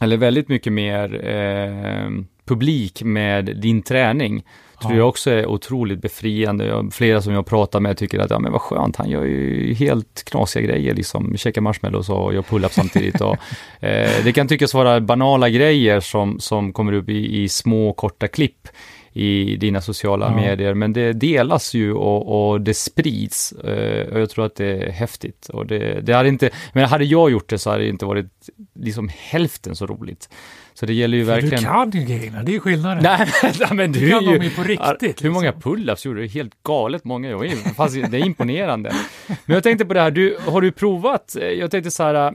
eller 0.00 0.16
väldigt 0.16 0.48
mycket 0.48 0.72
mer 0.72 1.28
eh, 1.28 2.10
publik 2.46 3.02
med 3.02 3.44
din 3.56 3.82
träning, 3.82 4.44
tror 4.80 4.92
Ja. 4.92 4.98
jag 4.98 5.08
också 5.08 5.30
är 5.30 5.46
otroligt 5.46 6.02
befriande. 6.02 6.88
Flera 6.92 7.22
som 7.22 7.32
jag 7.32 7.46
pratar 7.46 7.80
med 7.80 7.96
tycker 7.96 8.18
att, 8.18 8.30
ja 8.30 8.38
men 8.38 8.52
vad 8.52 8.60
skönt, 8.60 8.96
han 8.96 9.10
gör 9.10 9.24
ju 9.24 9.74
helt 9.74 10.22
knasiga 10.24 10.66
grejer, 10.66 10.94
liksom 10.94 11.36
käkar 11.36 11.60
marshmallows 11.60 12.08
och 12.10 12.34
gör 12.34 12.42
pull-up 12.42 12.72
samtidigt. 12.72 13.20
Och, 13.20 13.36
eh, 13.80 14.10
det 14.24 14.32
kan 14.34 14.48
tyckas 14.48 14.74
vara 14.74 15.00
banala 15.00 15.48
grejer 15.48 16.00
som, 16.00 16.40
som 16.40 16.72
kommer 16.72 16.92
upp 16.92 17.08
i, 17.08 17.42
i 17.42 17.48
små 17.48 17.92
korta 17.92 18.28
klipp 18.28 18.68
i 19.16 19.56
dina 19.56 19.80
sociala 19.80 20.26
Ja. 20.30 20.36
medier, 20.36 20.74
men 20.74 20.92
det 20.92 21.12
delas 21.12 21.74
ju 21.74 21.92
och, 21.92 22.50
och 22.52 22.60
det 22.60 22.74
sprids. 22.74 23.52
Eh, 23.52 24.12
och 24.12 24.20
jag 24.20 24.30
tror 24.30 24.46
att 24.46 24.56
det 24.56 24.66
är 24.66 24.90
häftigt. 24.90 25.48
Och 25.48 25.66
det, 25.66 26.00
det 26.00 26.12
hade 26.12 26.28
inte, 26.28 26.50
men 26.72 26.84
hade 26.84 27.04
jag 27.04 27.30
gjort 27.30 27.48
det 27.48 27.58
så 27.58 27.70
hade 27.70 27.82
det 27.82 27.88
inte 27.88 28.04
varit 28.06 28.26
liksom 28.74 29.10
hälften 29.18 29.76
så 29.76 29.86
roligt. 29.86 30.28
Så 30.74 30.86
det 30.86 30.92
gäller 30.94 31.18
ju 31.18 31.24
För 31.24 31.32
verkligen... 31.32 31.56
Du 31.62 31.66
kan 31.68 31.90
ju 31.90 32.00
grejerna, 32.06 32.42
det 32.42 32.54
är 32.56 32.60
skillnaden. 32.60 33.02
Nej, 33.02 33.28
nej, 33.42 33.68
men 33.72 33.92
du 33.92 34.00
Du 34.00 34.10
kan 34.10 34.18
är 34.22 34.26
dem 34.32 34.42
ju... 34.42 34.48
ju 34.48 34.54
på 34.54 34.62
riktigt. 34.62 35.24
Hur 35.24 35.30
många 35.30 35.50
liksom. 35.50 35.72
pull-ups 35.72 36.06
gjorde 36.06 36.20
du? 36.20 36.26
Helt 36.28 36.62
galet 36.62 37.04
många. 37.04 37.30
Jag 37.30 37.46
är, 37.46 37.74
fast 37.74 37.94
det 37.94 38.18
är 38.18 38.26
imponerande. 38.26 38.92
Men 39.26 39.54
jag 39.54 39.62
tänkte 39.62 39.84
på 39.84 39.94
det 39.94 40.00
här, 40.00 40.10
du, 40.10 40.36
har 40.46 40.60
du 40.60 40.72
provat? 40.72 41.36
Jag 41.58 41.70
tänkte 41.70 41.90
så 41.90 42.02
här, 42.02 42.34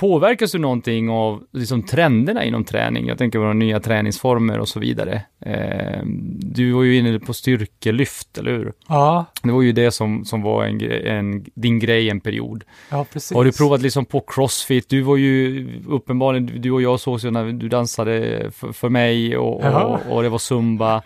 påverkas 0.00 0.52
du 0.52 0.58
någonting 0.58 1.10
av 1.10 1.44
liksom, 1.52 1.82
trenderna 1.82 2.44
inom 2.44 2.64
träning? 2.64 3.06
Jag 3.06 3.18
tänker 3.18 3.38
på 3.38 3.44
de 3.44 3.58
nya 3.58 3.80
träningsformer 3.80 4.58
och 4.58 4.68
så 4.68 4.80
vidare. 4.80 5.22
Eh, 5.40 6.00
du 6.38 6.72
var 6.72 6.82
ju 6.82 6.96
inne 6.96 7.18
på 7.18 7.32
styrkelyft, 7.34 8.38
eller 8.38 8.50
hur? 8.50 8.72
Ja, 8.88 9.24
Det 9.42 9.52
var 9.52 9.62
ju 9.62 9.72
det 9.72 9.90
som, 9.90 10.24
som 10.24 10.42
var 10.42 10.64
en, 10.64 10.80
en, 10.90 11.44
din 11.54 11.78
grej 11.78 12.10
en 12.10 12.20
period. 12.20 12.64
ja, 12.90 13.06
precis. 13.12 13.36
Har 13.36 13.44
du 13.44 13.52
provat 13.52 13.82
liksom 13.82 14.04
på 14.04 14.20
crossfit? 14.20 14.88
Du 14.88 15.02
var 15.02 15.16
ju 15.16 15.66
uppenbarligen, 15.88 16.60
du 16.60 16.70
och 16.70 16.82
jag 16.82 17.00
sågs 17.00 17.24
ju 17.24 17.30
när 17.30 17.52
du 17.52 17.68
dansade 17.68 18.46
för, 18.50 18.72
för 18.72 18.88
mig 18.88 19.36
och, 19.36 19.64
och, 19.64 20.00
och 20.10 20.22
det 20.22 20.28
var 20.28 20.38
zumba. 20.38 21.02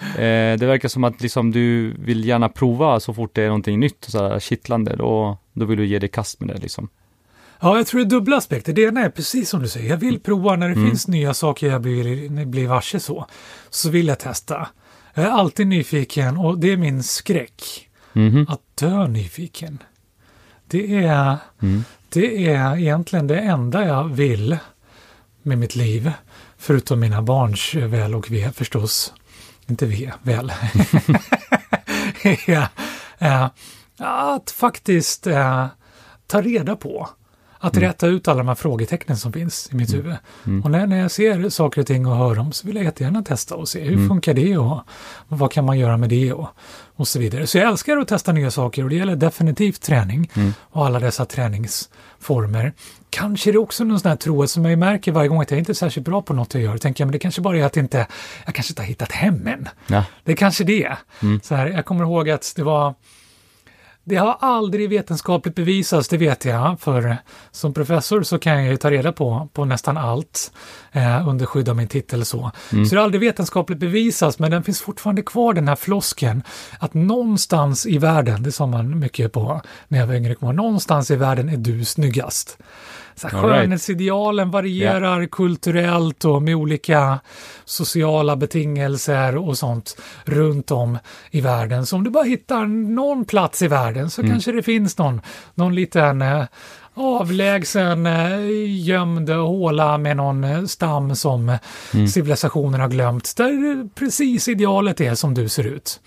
Eh, 0.00 0.58
det 0.58 0.66
verkar 0.66 0.88
som 0.88 1.04
att 1.04 1.22
liksom 1.22 1.52
du 1.52 1.94
vill 1.98 2.24
gärna 2.24 2.48
prova 2.48 3.00
så 3.00 3.14
fort 3.14 3.34
det 3.34 3.42
är 3.42 3.46
någonting 3.46 3.80
nytt 3.80 4.04
och 4.04 4.10
så 4.10 4.28
här 4.28 4.40
kittlande, 4.40 4.96
då, 4.96 5.38
då 5.52 5.64
vill 5.66 5.78
du 5.78 5.86
ge 5.86 5.98
dig 5.98 6.08
kast 6.08 6.40
med 6.40 6.48
det 6.48 6.62
liksom. 6.62 6.88
Ja, 7.60 7.76
jag 7.76 7.86
tror 7.86 8.00
det 8.00 8.06
är 8.06 8.10
dubbla 8.10 8.36
aspekter. 8.36 8.72
Det 8.72 8.82
ena 8.82 9.00
är 9.00 9.10
precis 9.10 9.48
som 9.50 9.62
du 9.62 9.68
säger. 9.68 9.90
Jag 9.90 9.96
vill 9.96 10.20
prova 10.20 10.56
när 10.56 10.68
det 10.68 10.74
Mm. 10.74 10.88
finns 10.88 11.08
nya 11.08 11.34
saker 11.34 11.66
jag 11.66 11.82
blir, 11.82 12.44
blir 12.46 12.66
varse 12.68 13.00
så. 13.00 13.26
Så 13.70 13.90
vill 13.90 14.06
jag 14.06 14.18
testa. 14.18 14.68
Jag 15.14 15.24
är 15.24 15.30
alltid 15.30 15.66
nyfiken 15.66 16.36
och 16.36 16.58
det 16.58 16.72
är 16.72 16.76
min 16.76 17.02
skräck. 17.02 17.88
Mhm. 18.12 18.46
Att 18.48 18.60
dö 18.74 19.06
nyfiken. 19.06 19.82
Det 20.66 21.04
är, 21.04 21.36
Mm. 21.62 21.84
det 22.08 22.46
är 22.52 22.76
egentligen 22.76 23.26
det 23.26 23.38
enda 23.40 23.86
jag 23.86 24.04
vill 24.04 24.56
med 25.42 25.58
mitt 25.58 25.76
liv. 25.76 26.12
Förutom 26.58 27.00
mina 27.00 27.22
barns 27.22 27.74
väl 27.74 28.14
och 28.14 28.30
ve 28.30 28.52
förstås. 28.52 29.12
Inte 29.66 29.86
ve, 29.86 30.12
väl. 30.22 30.52
är, 32.22 32.68
eh, 33.18 33.48
att 33.98 34.50
faktiskt 34.50 35.26
eh, 35.26 35.66
ta 36.26 36.42
reda 36.42 36.76
på. 36.76 37.08
Att 37.58 37.76
Mm. 37.76 37.88
rätta 37.88 38.06
ut 38.06 38.28
alla 38.28 38.38
de 38.38 38.48
här 38.48 38.54
frågetecknen 38.54 39.16
som 39.16 39.32
finns 39.32 39.68
i 39.72 39.76
mitt 39.76 39.94
huvud. 39.94 40.16
Mm. 40.46 40.62
Och 40.64 40.70
när, 40.70 40.86
när 40.86 40.98
jag 41.00 41.10
ser 41.10 41.48
saker 41.48 41.80
och 41.80 41.86
ting 41.86 42.06
och 42.06 42.16
hör 42.16 42.34
dem 42.34 42.52
så 42.52 42.66
vill 42.66 42.76
jag 42.76 42.84
jättegärna 42.84 43.22
testa 43.22 43.54
och 43.54 43.68
se 43.68 43.80
hur 43.84 43.92
Mm. 43.94 44.08
funkar 44.08 44.34
det 44.34 44.56
och, 44.58 44.72
och 45.28 45.38
vad 45.38 45.52
kan 45.52 45.64
man 45.64 45.78
göra 45.78 45.96
med 45.96 46.08
det 46.08 46.32
och, 46.32 46.48
och 46.96 47.08
så 47.08 47.18
vidare. 47.18 47.46
Så 47.46 47.58
jag 47.58 47.68
älskar 47.68 47.96
att 47.96 48.08
testa 48.08 48.32
nya 48.32 48.50
saker 48.50 48.82
och 48.84 48.90
det 48.90 48.96
gäller 48.96 49.16
definitivt 49.16 49.82
träning 49.82 50.30
Mm. 50.36 50.54
och 50.60 50.86
alla 50.86 51.00
dessa 51.00 51.24
träningsformer. 51.24 52.72
Kanske 53.10 53.50
är 53.50 53.52
det 53.52 53.58
också 53.58 53.84
någon 53.84 54.00
sån 54.00 54.08
här 54.08 54.16
tro 54.16 54.46
som 54.46 54.64
jag 54.64 54.78
märker 54.78 55.12
varje 55.12 55.28
gång 55.28 55.40
att 55.40 55.50
jag 55.50 55.58
inte 55.60 55.72
är 55.72 55.74
särskilt 55.74 56.06
bra 56.06 56.22
på 56.22 56.34
något 56.34 56.54
jag 56.54 56.62
gör. 56.62 56.78
Tänker 56.78 57.02
jag, 57.04 57.06
men 57.06 57.12
det 57.12 57.18
kanske 57.18 57.40
bara 57.40 57.58
är 57.58 57.64
att 57.64 57.76
inte, 57.76 58.06
jag 58.46 58.54
kanske 58.54 58.70
inte 58.70 58.82
har 58.82 58.86
hittat 58.86 59.12
hem 59.12 59.46
än. 59.46 59.68
Ja. 59.86 60.04
Det 60.24 60.32
är 60.32 60.36
kanske 60.36 60.64
det. 60.64 60.96
Mm. 61.22 61.40
Så 61.44 61.54
här, 61.54 61.66
jag 61.66 61.84
kommer 61.84 62.04
ihåg 62.04 62.30
att 62.30 62.52
det 62.56 62.62
var 62.62 62.94
Det 64.08 64.16
har 64.16 64.36
aldrig 64.40 64.88
vetenskapligt 64.88 65.54
bevisats, 65.54 66.08
det 66.08 66.16
vet 66.16 66.44
jag, 66.44 66.80
för 66.80 67.16
som 67.50 67.74
professor 67.74 68.22
så 68.22 68.38
kan 68.38 68.62
jag 68.62 68.70
ju 68.70 68.76
ta 68.76 68.90
reda 68.90 69.12
på, 69.12 69.48
på 69.52 69.64
nästan 69.64 69.96
allt 69.96 70.52
eh, 70.92 71.28
under 71.28 71.46
skydd 71.46 71.68
av 71.68 71.76
min 71.76 71.88
titel 71.88 72.24
så. 72.24 72.50
Mm. 72.72 72.86
Så 72.86 72.94
det 72.94 73.00
har 73.00 73.04
aldrig 73.04 73.20
vetenskapligt 73.20 73.78
bevisats, 73.78 74.38
men 74.38 74.50
den 74.50 74.62
finns 74.62 74.80
fortfarande 74.80 75.22
kvar 75.22 75.54
den 75.54 75.68
här 75.68 75.76
flosken 75.76 76.42
att 76.78 76.94
någonstans 76.94 77.86
i 77.86 77.98
världen, 77.98 78.42
det 78.42 78.52
sa 78.52 78.66
man 78.66 78.98
mycket 78.98 79.32
på 79.32 79.60
när 79.88 79.98
jag 79.98 80.06
var 80.06 80.14
yngre, 80.14 80.52
någonstans 80.52 81.10
i 81.10 81.16
världen 81.16 81.48
är 81.48 81.56
du 81.56 81.84
snyggast. 81.84 82.58
Så 83.16 83.28
här, 83.28 83.42
right. 83.42 83.60
skönhetsidealen 83.60 84.50
varierar 84.50 85.26
kulturellt 85.26 86.24
och 86.24 86.42
med 86.42 86.54
olika 86.54 87.20
sociala 87.64 88.36
betingelser 88.36 89.36
och 89.36 89.58
sånt 89.58 89.96
runt 90.24 90.70
om 90.70 90.98
i 91.30 91.40
världen. 91.40 91.86
Så 91.86 91.96
om 91.96 92.04
du 92.04 92.10
bara 92.10 92.24
hittar 92.24 92.66
någon 92.66 93.24
plats 93.24 93.62
i 93.62 93.68
världen 93.68 94.10
så 94.10 94.22
kanske 94.22 94.52
det 94.52 94.62
finns 94.62 94.98
någon, 94.98 95.20
någon 95.54 95.74
liten 95.74 96.22
eh, 96.22 96.44
avlägsen 96.96 98.06
eh, 98.06 98.40
gömd 98.66 99.30
håla 99.30 99.98
med 99.98 100.16
någon 100.16 100.44
eh, 100.44 100.64
stam 100.64 101.16
som 101.16 101.48
eh, 101.48 102.06
civilisationen 102.06 102.80
har 102.80 102.88
glömt, 102.88 103.36
där 103.36 103.88
precis 103.94 104.48
idealet 104.48 105.00
är 105.00 105.14
som 105.14 105.34
du 105.34 105.48
ser 105.48 105.66
ut. 105.66 106.00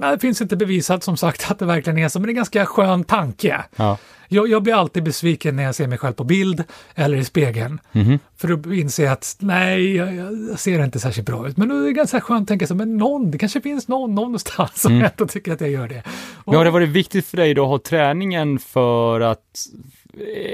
Nej, 0.00 0.10
Det 0.10 0.18
finns 0.18 0.40
inte 0.40 0.56
bevisat 0.56 1.04
som 1.04 1.16
sagt 1.16 1.50
att 1.50 1.58
det 1.58 1.64
verkligen 1.64 1.98
är 1.98 2.08
så, 2.08 2.18
men 2.18 2.26
det 2.26 2.28
är 2.28 2.32
en 2.32 2.36
ganska 2.36 2.66
skön 2.66 3.04
tanke. 3.04 3.64
Ja. 3.76 3.98
Jag, 4.30 4.48
jag 4.48 4.62
blir 4.62 4.74
alltid 4.74 5.02
besviken 5.02 5.56
när 5.56 5.62
jag 5.62 5.74
ser 5.74 5.86
mig 5.86 5.98
själv 5.98 6.12
på 6.12 6.24
bild 6.24 6.64
eller 6.94 7.18
i 7.18 7.24
spegeln. 7.24 7.80
Mhm. 7.92 8.18
För 8.36 8.52
att 8.52 8.66
inse 8.66 9.12
att 9.12 9.36
nej, 9.38 9.96
jag, 9.96 10.14
jag 10.14 10.58
ser 10.58 10.84
inte 10.84 11.00
särskilt 11.00 11.26
bra 11.26 11.48
ut. 11.48 11.56
Men 11.56 11.68
då 11.68 11.74
är 11.74 11.82
det 11.86 11.92
ganska 11.92 12.20
skönt 12.20 12.42
att 12.42 12.48
tänka 12.48 12.66
så, 12.66 12.74
men 12.74 12.96
någon, 12.96 13.30
det 13.30 13.38
kanske 13.38 13.60
finns 13.60 13.88
någon 13.88 14.14
någonstans 14.14 14.80
som 14.82 14.92
Mm. 14.92 15.04
ändå 15.04 15.26
tycker 15.26 15.52
att 15.52 15.60
jag 15.60 15.70
gör 15.70 15.88
det. 15.88 16.02
Och, 16.34 16.42
Men 16.52 16.54
har 16.56 16.64
det 16.64 16.70
varit 16.70 16.88
viktigt 16.88 17.26
för 17.26 17.36
dig 17.36 17.54
då 17.54 17.62
att 17.64 17.68
ha 17.68 17.78
träningen 17.78 18.58
för 18.58 19.20
att 19.20 19.66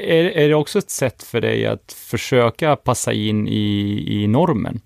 är, 0.06 0.24
är 0.24 0.48
det 0.48 0.54
också 0.54 0.78
ett 0.78 0.90
sätt 0.90 1.22
för 1.22 1.40
dig 1.40 1.66
att 1.66 1.92
försöka 1.96 2.76
passa 2.76 3.12
in 3.12 3.48
i, 3.48 4.04
i 4.22 4.26
normen? 4.26 4.80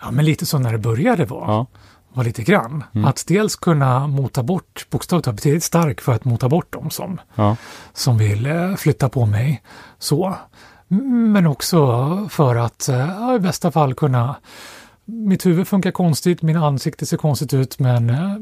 ja, 0.00 0.10
men 0.10 0.24
lite 0.24 0.46
så 0.46 0.58
när 0.58 0.72
det 0.72 0.78
började 0.78 1.24
var. 1.24 1.40
Ja. 1.46 1.66
Var 2.16 2.24
lite 2.24 2.42
grann. 2.42 2.84
Mm. 2.94 3.04
Att 3.04 3.24
dels 3.26 3.56
kunna 3.56 4.06
mota 4.06 4.42
bort, 4.42 4.86
bokstavligt 4.90 5.24
talat 5.24 5.36
betydligt 5.36 5.64
stark 5.64 6.00
för 6.00 6.12
att 6.12 6.24
mota 6.24 6.48
bort 6.48 6.72
dem 6.72 6.90
som, 6.90 7.20
Ja. 7.34 7.56
som 7.92 8.18
vill 8.18 8.46
eh, 8.46 8.74
flytta 8.74 9.08
på 9.08 9.26
mig. 9.26 9.62
Så. 9.98 10.34
Men 10.88 11.46
också 11.46 12.28
för 12.30 12.56
att 12.56 12.88
eh, 12.88 12.96
ja, 12.98 13.34
i 13.34 13.38
bästa 13.38 13.70
fall 13.70 13.94
kunna 13.94 14.36
mitt 15.04 15.46
huvud 15.46 15.68
funkar 15.68 15.90
konstigt, 15.90 16.42
min 16.42 16.56
ansikte 16.56 17.06
ser 17.06 17.16
konstigt 17.16 17.54
ut 17.54 17.78
men 17.78 18.10
eh, 18.10 18.36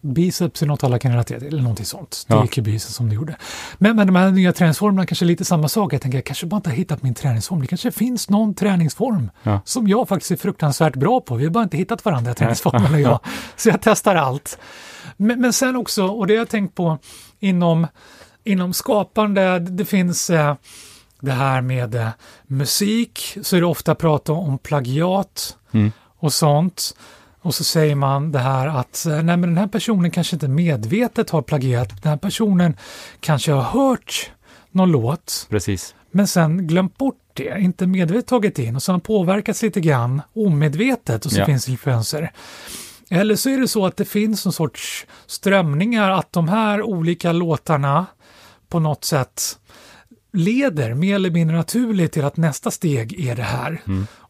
biceps 0.00 0.62
är 0.62 0.66
något 0.66 0.84
alla 0.84 0.98
kan 0.98 1.10
relatera 1.10 1.38
till, 1.38 1.48
eller 1.48 1.62
någonting 1.62 1.86
sånt. 1.86 2.24
Det 2.28 2.34
Ja. 2.34 2.42
gick 2.42 2.56
ju 2.56 2.62
biceps 2.62 2.94
som 2.94 3.08
det 3.08 3.14
gjorde. 3.14 3.36
Men, 3.78 3.96
men 3.96 4.06
de 4.06 4.16
här 4.16 4.30
nya 4.30 4.52
träningsformerna 4.52 5.06
kanske 5.06 5.24
är 5.24 5.26
lite 5.26 5.44
samma 5.44 5.68
sak. 5.68 5.92
Jag 5.92 6.02
tänker, 6.02 6.18
jag 6.18 6.24
kanske 6.24 6.46
bara 6.46 6.56
inte 6.56 6.70
har 6.70 6.76
hittat 6.76 7.02
min 7.02 7.14
träningsform. 7.14 7.60
Det 7.60 7.66
kanske 7.66 7.90
finns 7.92 8.30
någon 8.30 8.54
träningsform 8.54 9.30
Ja. 9.42 9.60
som 9.64 9.88
jag 9.88 10.08
faktiskt 10.08 10.30
är 10.30 10.36
fruktansvärt 10.36 10.94
bra 10.96 11.20
på. 11.20 11.34
Vi 11.34 11.44
har 11.44 11.50
bara 11.50 11.64
inte 11.64 11.76
hittat 11.76 12.04
varandra, 12.04 12.34
träningsformen 12.34 12.94
och 12.94 13.00
jag. 13.00 13.20
Så 13.56 13.68
jag 13.68 13.78
testar 13.82 14.14
allt. 14.16 14.58
Men, 15.16 15.40
men 15.40 15.52
sen 15.52 15.76
också, 15.76 16.06
och 16.06 16.26
det 16.26 16.34
har 16.34 16.38
jag 16.38 16.48
tänkt 16.48 16.74
på 16.74 16.98
inom, 17.40 17.86
inom 18.44 18.72
skapande, 18.72 19.58
det 19.58 19.84
finns 19.84 20.30
eh, 20.30 20.54
det 21.20 21.32
här 21.32 21.60
med 21.60 21.94
eh, 21.94 22.08
musik, 22.46 23.38
så 23.42 23.56
är 23.56 23.60
det 23.60 23.66
ofta 23.66 23.94
prat 23.94 24.28
om 24.28 24.58
plagiat 24.58 25.56
Mm. 25.72 25.92
och 26.18 26.32
sånt. 26.32 26.96
Och 27.46 27.54
så 27.54 27.64
säger 27.64 27.94
man 27.94 28.32
det 28.32 28.38
här 28.38 28.66
att 28.66 29.06
eh, 29.06 29.12
nej 29.12 29.36
men 29.36 29.40
den 29.42 29.58
här 29.58 29.66
personen 29.66 30.10
kanske 30.10 30.36
inte 30.36 30.48
medvetet 30.48 31.30
har 31.30 31.42
plagierat. 31.42 32.02
Den 32.02 32.10
här 32.10 32.16
personen 32.16 32.76
kanske 33.20 33.52
har 33.52 33.62
hört 33.62 34.30
någon 34.70 34.90
låt 34.90 35.46
Precis. 35.50 35.94
men 36.10 36.26
sen 36.26 36.66
glömt 36.66 36.98
bort 36.98 37.16
det, 37.34 37.58
inte 37.60 37.86
medvetet 37.86 38.26
tagit 38.26 38.58
in 38.58 38.76
och 38.76 38.82
så 38.82 38.92
har 38.92 38.98
påverkats 38.98 39.62
lite 39.62 39.80
grann 39.80 40.22
omedvetet 40.34 41.24
och 41.24 41.32
så 41.32 41.40
Ja. 41.40 41.46
finns 41.46 41.68
influenser. 41.68 42.32
Eller 43.10 43.36
så 43.36 43.50
är 43.50 43.60
det 43.60 43.68
så 43.68 43.86
att 43.86 43.96
det 43.96 44.04
finns 44.04 44.44
någon 44.44 44.52
sorts 44.52 45.06
strömningar 45.26 46.10
att 46.10 46.32
de 46.32 46.48
här 46.48 46.82
olika 46.82 47.32
låtarna 47.32 48.06
på 48.68 48.80
något 48.80 49.04
sätt 49.04 49.58
leder 50.32 50.94
mer 50.94 51.14
eller 51.14 51.30
mindre 51.30 51.56
naturligt 51.56 52.12
till 52.12 52.24
att 52.24 52.36
nästa 52.36 52.70
steg 52.70 53.26
är 53.28 53.36
det 53.36 53.42
här. 53.42 53.80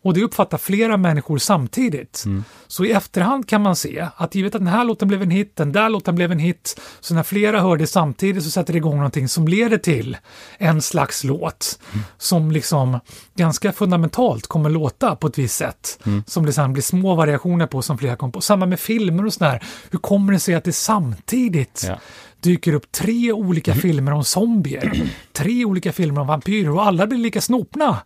Och 0.07 0.15
det 0.15 0.23
uppfattar 0.23 0.59
flera 0.59 0.97
människor 0.97 1.39
samtidigt. 1.39 2.25
Så 2.67 2.85
i 2.85 2.93
efterhand 2.93 3.49
kan 3.49 3.63
man 3.63 3.77
se 3.77 4.09
att 4.17 4.35
givet 4.35 4.55
att 4.55 4.61
den 4.61 4.69
här 4.69 4.85
låten 4.85 5.09
blev 5.09 5.23
en 5.23 5.31
hit, 5.31 5.57
den 5.57 5.73
där 5.73 5.89
låten 5.89 6.15
blev 6.15 6.33
en 6.33 6.39
hit, 6.39 6.81
så 7.01 7.15
när 7.15 7.23
flera 7.23 7.61
hör 7.61 7.77
det 7.77 7.87
samtidigt 7.87 8.45
så 8.45 8.51
sätter 8.51 8.73
det 8.73 8.77
igång 8.77 8.97
någonting 8.97 9.29
som 9.29 9.49
leder 9.49 9.79
till 9.79 10.17
en 10.59 10.83
slags 10.83 11.25
låt 11.25 11.79
som 12.19 12.51
liksom 12.51 13.01
ganska 13.37 13.73
fundamentalt 13.73 14.47
kommer 14.47 14.71
låta 14.71 15.17
på 15.17 15.27
ett 15.27 15.39
visst 15.39 15.57
sätt. 15.57 15.99
Som 16.27 16.47
det 16.47 16.53
sen 16.53 16.73
blir 16.73 16.83
små 16.83 17.15
variationer 17.15 17.67
på 17.67 17.83
som 17.83 17.99
flera 17.99 18.17
kommer 18.17 18.33
på. 18.33 18.41
Samma 18.41 18.67
med 18.67 18.81
filmer 18.81 19.27
och 19.27 19.33
sådär. 19.33 19.63
Hur 19.91 19.99
kommer 19.99 20.33
det 20.33 20.39
sig 20.39 20.55
att 20.55 20.65
det 20.65 20.73
samtidigt 20.73 21.85
Ja. 21.89 21.99
dyker 22.41 22.73
upp 22.73 22.93
tre 22.93 23.33
olika 23.33 23.75
filmer 23.75 24.13
om 24.13 24.25
zombier, 24.25 25.03
tre 25.33 25.65
olika 25.65 25.93
filmer 25.93 26.21
om 26.21 26.27
vampyrer 26.27 26.71
och 26.71 26.87
alla 26.87 27.07
blir 27.07 27.19
lika 27.19 27.41
snopna. 27.41 27.99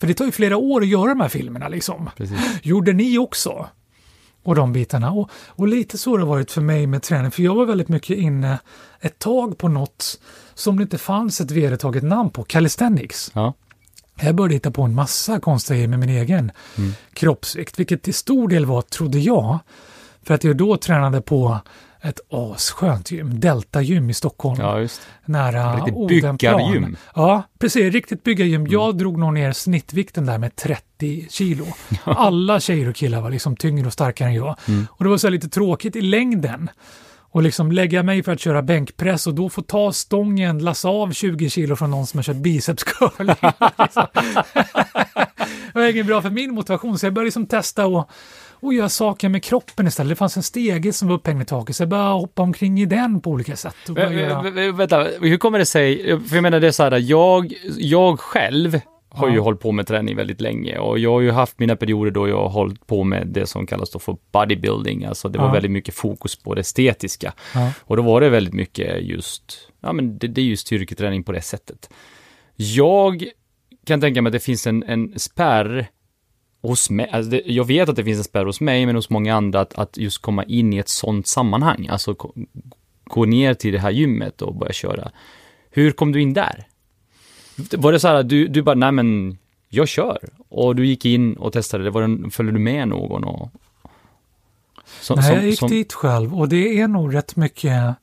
För 0.00 0.06
det 0.06 0.14
tar 0.14 0.24
ju 0.24 0.32
flera 0.32 0.56
år 0.56 0.80
att 0.80 0.88
göra 0.88 1.08
de 1.08 1.20
här 1.20 1.28
filmerna 1.28 1.68
liksom. 1.68 2.10
Precis. 2.16 2.38
Gjorde 2.62 2.92
ni 2.92 3.18
också? 3.18 3.68
Och 4.42 4.54
de 4.54 4.72
bitarna. 4.72 5.10
Och, 5.12 5.30
och 5.32 5.68
lite 5.68 5.98
så 5.98 6.10
har 6.10 6.18
det 6.18 6.24
varit 6.24 6.50
för 6.50 6.60
mig 6.60 6.86
med 6.86 7.02
träning, 7.02 7.30
för 7.30 7.42
jag 7.42 7.54
var 7.54 7.66
väldigt 7.66 7.88
mycket 7.88 8.18
inne 8.18 8.58
ett 9.00 9.18
tag 9.18 9.58
på 9.58 9.68
något 9.68 10.20
som 10.54 10.76
det 10.76 10.82
inte 10.82 10.98
fanns 10.98 11.40
ett 11.40 11.50
vedertaget 11.50 12.02
namn 12.02 12.30
på, 12.30 12.44
calisthenics. 12.44 13.30
Ja. 13.34 13.54
Jag 14.20 14.34
började 14.34 14.54
hitta 14.54 14.70
på 14.70 14.82
en 14.82 14.94
massa 14.94 15.40
konstiga 15.40 15.76
grejer 15.76 15.88
med 15.88 15.98
min 15.98 16.08
egen 16.08 16.52
kroppsvikt, 17.12 17.78
vilket 17.78 18.02
till 18.02 18.14
stor 18.14 18.48
del 18.48 18.66
var, 18.66 18.82
trodde 18.82 19.18
jag, 19.18 19.58
för 20.22 20.34
att 20.34 20.44
jag 20.44 20.56
då 20.56 20.76
tränade 20.76 21.20
på 21.20 21.58
ett 22.02 22.20
asskönt 22.30 23.10
gym, 23.10 23.40
Delta 23.40 23.82
gym 23.82 24.10
i 24.10 24.14
Stockholm, 24.14 24.60
ja, 24.60 24.80
just 24.80 25.00
nära 25.24 25.76
Riktigt 25.76 25.94
Odenplan. 25.94 26.36
byggargym. 26.36 26.96
Ja, 27.14 27.42
precis, 27.58 27.92
riktigt 27.92 28.22
byggargym. 28.24 28.66
Jag 28.66 28.98
drog 28.98 29.18
nog 29.18 29.34
ner 29.34 29.52
snittvikten 29.52 30.26
där 30.26 30.38
med 30.38 30.56
30 30.56 31.26
kilo. 31.30 31.66
Alla 32.04 32.60
tjejer 32.60 32.88
och 32.88 32.96
killar 32.96 33.20
var 33.20 33.30
liksom 33.30 33.56
tyngre 33.56 33.86
och 33.86 33.92
starkare 33.92 34.28
än 34.28 34.34
jag. 34.34 34.56
Och 34.88 35.04
det 35.04 35.10
var 35.10 35.18
så 35.18 35.28
lite 35.28 35.48
tråkigt 35.48 35.96
i 35.96 36.00
längden 36.00 36.70
och 37.32 37.42
liksom 37.42 37.72
lägga 37.72 38.02
mig 38.02 38.22
för 38.22 38.32
att 38.32 38.40
köra 38.40 38.62
bänkpress 38.62 39.26
och 39.26 39.34
då 39.34 39.48
få 39.48 39.62
ta 39.62 39.92
stången, 39.92 40.58
lassa 40.58 40.88
av 40.88 41.12
20 41.12 41.50
kilo 41.50 41.76
från 41.76 41.90
någon 41.90 42.06
som 42.06 42.18
har 42.18 42.22
kört 42.22 42.36
bicepscurling. 42.36 43.36
liksom. 43.78 44.06
det 45.72 45.78
var 45.80 45.90
inget 45.90 46.06
bra 46.06 46.22
för 46.22 46.30
min 46.30 46.54
motivation 46.54 46.98
så 46.98 47.06
jag 47.06 47.12
började 47.12 47.26
liksom 47.26 47.46
testa 47.46 47.86
och, 47.86 48.10
och 48.60 48.74
göra 48.74 48.88
saker 48.88 49.28
med 49.28 49.42
kroppen 49.44 49.86
istället. 49.86 50.08
Det 50.10 50.16
fanns 50.16 50.36
en 50.36 50.42
stege 50.42 50.92
som 50.92 51.08
var 51.08 51.14
upphängd 51.14 51.42
i 51.42 51.44
taket 51.44 51.76
så 51.76 51.82
jag 51.82 51.88
började 51.88 52.10
hoppa 52.10 52.42
omkring 52.42 52.80
i 52.80 52.86
den 52.86 53.20
på 53.20 53.30
olika 53.30 53.56
sätt. 53.56 53.76
Och 53.88 53.94
började 53.94 54.14
göra- 54.14 54.42
Vä- 54.42 54.50
vä- 54.54 54.72
Vänta, 54.76 55.06
hur 55.20 55.36
kommer 55.36 55.58
det 55.58 55.66
sig, 55.66 56.18
för 56.28 56.36
jag 56.36 56.42
menar 56.42 56.60
det 56.60 56.66
är 56.66 56.70
så 56.72 56.82
här, 56.82 56.98
jag, 56.98 57.52
jag 57.78 58.20
själv 58.20 58.80
har 59.12 59.28
ju 59.28 59.36
Ja. 59.36 59.42
hållit 59.42 59.60
på 59.60 59.72
med 59.72 59.86
träning 59.86 60.16
väldigt 60.16 60.40
länge 60.40 60.78
och 60.78 60.98
jag 60.98 61.10
har 61.12 61.20
ju 61.20 61.30
haft 61.30 61.58
mina 61.58 61.76
perioder 61.76 62.10
då 62.10 62.28
jag 62.28 62.36
har 62.36 62.48
hållit 62.48 62.86
på 62.86 63.04
med 63.04 63.26
det 63.26 63.46
som 63.46 63.66
kallas 63.66 63.90
då 63.90 63.98
för 63.98 64.16
bodybuilding, 64.32 65.04
alltså 65.04 65.28
det 65.28 65.38
var 65.38 65.46
Ja. 65.46 65.52
väldigt 65.52 65.70
mycket 65.70 65.94
fokus 65.94 66.36
på 66.42 66.54
det 66.54 66.60
estetiska. 66.60 67.32
Ja. 67.54 67.72
Och 67.80 67.96
då 67.96 68.02
var 68.02 68.20
det 68.20 68.28
väldigt 68.28 68.54
mycket 68.54 69.02
just, 69.02 69.68
ja 69.80 69.92
men 69.92 70.18
det, 70.18 70.26
det 70.28 70.40
är 70.40 70.44
ju 70.44 70.56
styrketräning 70.56 71.24
på 71.24 71.32
det 71.32 71.42
sättet. 71.42 71.90
Jag 72.56 73.24
kan 73.86 74.00
tänka 74.00 74.22
mig 74.22 74.28
att 74.28 74.32
det 74.32 74.40
finns 74.40 74.66
en, 74.66 74.82
en 74.82 75.18
spärr 75.18 75.88
hos 76.62 76.90
mig, 76.90 77.08
alltså 77.12 77.30
det, 77.30 77.42
jag 77.46 77.64
vet 77.64 77.88
att 77.88 77.96
det 77.96 78.04
finns 78.04 78.18
en 78.18 78.24
spärr 78.24 78.44
hos 78.44 78.60
mig, 78.60 78.86
men 78.86 78.94
hos 78.94 79.10
många 79.10 79.34
andra 79.34 79.60
att, 79.60 79.74
att 79.74 79.96
just 79.96 80.18
komma 80.18 80.44
in 80.44 80.72
i 80.72 80.78
ett 80.78 80.88
sånt 80.88 81.26
sammanhang, 81.26 81.88
alltså 81.90 82.16
gå 83.04 83.24
ner 83.24 83.54
till 83.54 83.72
det 83.72 83.78
här 83.78 83.90
gymmet 83.90 84.42
och 84.42 84.54
börja 84.54 84.72
köra. 84.72 85.10
Hur 85.70 85.92
kom 85.92 86.12
du 86.12 86.22
in 86.22 86.32
där? 86.32 86.66
Var 87.76 87.92
det 87.92 88.00
så 88.00 88.08
här 88.08 88.22
du, 88.22 88.48
du 88.48 88.62
bara, 88.62 88.74
nej 88.74 88.92
men, 88.92 89.38
jag 89.68 89.88
kör. 89.88 90.18
Och 90.48 90.76
du 90.76 90.86
gick 90.86 91.04
in 91.04 91.34
och 91.34 91.52
testade 91.52 91.84
det, 91.84 91.90
var 91.90 92.08
det, 92.08 92.30
följde 92.30 92.52
du 92.52 92.58
med 92.58 92.88
någon 92.88 93.24
och... 93.24 93.50
Som, 95.00 95.18
Nej, 95.18 95.34
jag 95.34 95.44
gick 95.44 95.58
som- 95.58 95.70
dit 95.70 95.92
själv 95.92 96.34
och 96.34 96.48
det 96.48 96.80
är 96.80 96.88
nog 96.88 97.14
rätt 97.14 97.36
mycket 97.36 97.94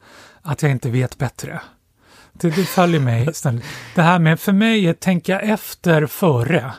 att 0.41 0.62
jag 0.62 0.72
inte 0.72 0.89
vet 0.89 1.18
bättre. 1.18 1.62
Det, 2.34 2.49
det 2.49 2.64
följer 2.64 2.99
mig. 2.99 3.28
Det 3.95 4.01
här 4.01 4.20
med, 4.20 4.39
för 4.39 4.51
mig, 4.51 4.89
att 4.89 4.99
tänka 4.99 5.39
efter 5.39 6.05
före 6.05 6.72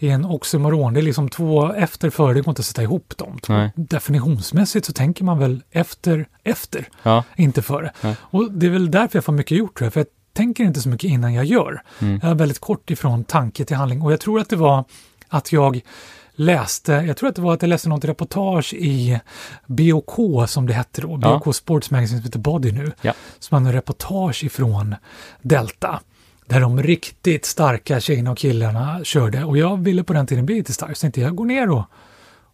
är 0.00 0.10
en 0.14 0.24
oxymoron. 0.24 0.94
Det 0.94 1.00
är 1.00 1.02
liksom 1.02 1.28
två 1.28 1.72
efter 1.72 2.10
före, 2.10 2.34
det 2.34 2.40
går 2.40 2.50
inte 2.50 2.60
att 2.60 2.66
sätta 2.66 2.82
ihop 2.82 3.16
dem. 3.16 3.38
Nej. 3.48 3.72
Definitionsmässigt 3.76 4.86
så 4.86 4.92
tänker 4.92 5.24
man 5.24 5.38
väl 5.38 5.62
efter, 5.70 6.28
efter, 6.44 6.88
Ja, 7.02 7.24
inte 7.36 7.62
före. 7.62 7.92
Nej. 8.00 8.16
Och 8.20 8.52
det 8.52 8.66
är 8.66 8.70
väl 8.70 8.90
därför 8.90 9.16
jag 9.16 9.24
får 9.24 9.32
mycket 9.32 9.58
gjort 9.58 9.78
tror 9.78 9.86
jag, 9.86 9.92
för 9.92 10.00
jag 10.00 10.06
tänker 10.32 10.64
inte 10.64 10.80
så 10.80 10.88
mycket 10.88 11.10
innan 11.10 11.34
jag 11.34 11.44
gör. 11.44 11.82
Mm. 11.98 12.20
Jag 12.22 12.30
är 12.30 12.34
väldigt 12.34 12.58
kort 12.58 12.90
ifrån 12.90 13.24
tanke 13.24 13.64
till 13.64 13.76
handling 13.76 14.02
och 14.02 14.12
jag 14.12 14.20
tror 14.20 14.40
att 14.40 14.48
det 14.48 14.56
var 14.56 14.84
att 15.28 15.52
jag 15.52 15.80
läste, 16.32 16.92
jag 16.92 17.16
tror 17.16 17.28
att 17.28 17.34
det 17.36 17.42
var 17.42 17.54
att 17.54 17.62
jag 17.62 17.68
läste 17.68 17.88
något 17.88 18.04
reportage 18.04 18.74
i 18.74 19.20
BOK 19.66 20.10
som 20.48 20.66
det 20.66 20.72
hette 20.72 21.00
då, 21.00 21.18
Ja. 21.22 21.38
BOK 21.44 21.54
Sports 21.54 21.90
Magazine 21.90 22.18
som 22.20 22.24
heter 22.24 22.38
Body 22.38 22.72
nu, 22.72 22.92
Ja. 23.00 23.12
som 23.38 23.54
hade 23.54 23.68
en 23.68 23.72
reportage 23.72 24.44
ifrån 24.44 24.94
Delta. 25.42 26.00
Där 26.50 26.60
de 26.60 26.82
riktigt 26.82 27.44
starka 27.44 28.00
tjejerna 28.00 28.30
och 28.30 28.38
killarna 28.38 29.00
körde 29.04 29.44
och 29.44 29.58
jag 29.58 29.76
ville 29.76 30.04
på 30.04 30.12
den 30.12 30.26
tiden 30.26 30.46
bli 30.46 30.54
lite 30.54 30.72
stark 30.72 30.96
så 30.96 31.00
tänkte 31.00 31.20
jag 31.20 31.34
gå 31.36 31.44
ner 31.44 31.70
och, 31.70 31.78
och 31.78 31.84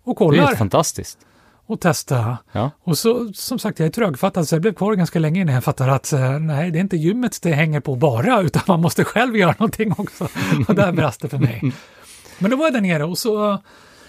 Det 0.04 0.10
är 0.10 0.14
kollar 0.14 0.46
helt 0.46 0.58
fantastiskt. 0.58 1.18
och 1.66 1.80
testa. 1.80 2.38
Ja. 2.52 2.70
Och 2.84 2.98
så 2.98 3.32
som 3.34 3.58
sagt, 3.58 3.78
jag 3.78 3.86
är 3.86 3.90
trögfattad 3.90 4.48
så 4.48 4.54
jag 4.54 4.62
blev 4.62 4.74
kvar 4.74 4.94
ganska 4.94 5.18
länge 5.18 5.40
innan 5.40 5.54
jag 5.54 5.64
fattade 5.64 5.92
att 5.94 6.12
eh, 6.12 6.38
nej, 6.38 6.70
det 6.70 6.78
är 6.78 6.80
inte 6.80 6.96
gymmet 6.96 7.38
det 7.42 7.52
hänger 7.52 7.80
på 7.80 7.96
bara, 7.96 8.40
utan 8.42 8.62
man 8.66 8.80
måste 8.80 9.04
själv 9.04 9.36
göra 9.36 9.54
någonting 9.58 9.92
också. 9.98 10.28
Och 10.68 10.74
där 10.74 10.92
brast 10.92 11.20
det 11.20 11.28
för 11.28 11.38
mig. 11.38 11.62
Men 12.38 12.50
då 12.50 12.56
var 12.56 12.64
jag 12.66 12.72
där 12.74 12.80
nere 12.80 13.04
och 13.04 13.18
så 13.18 13.58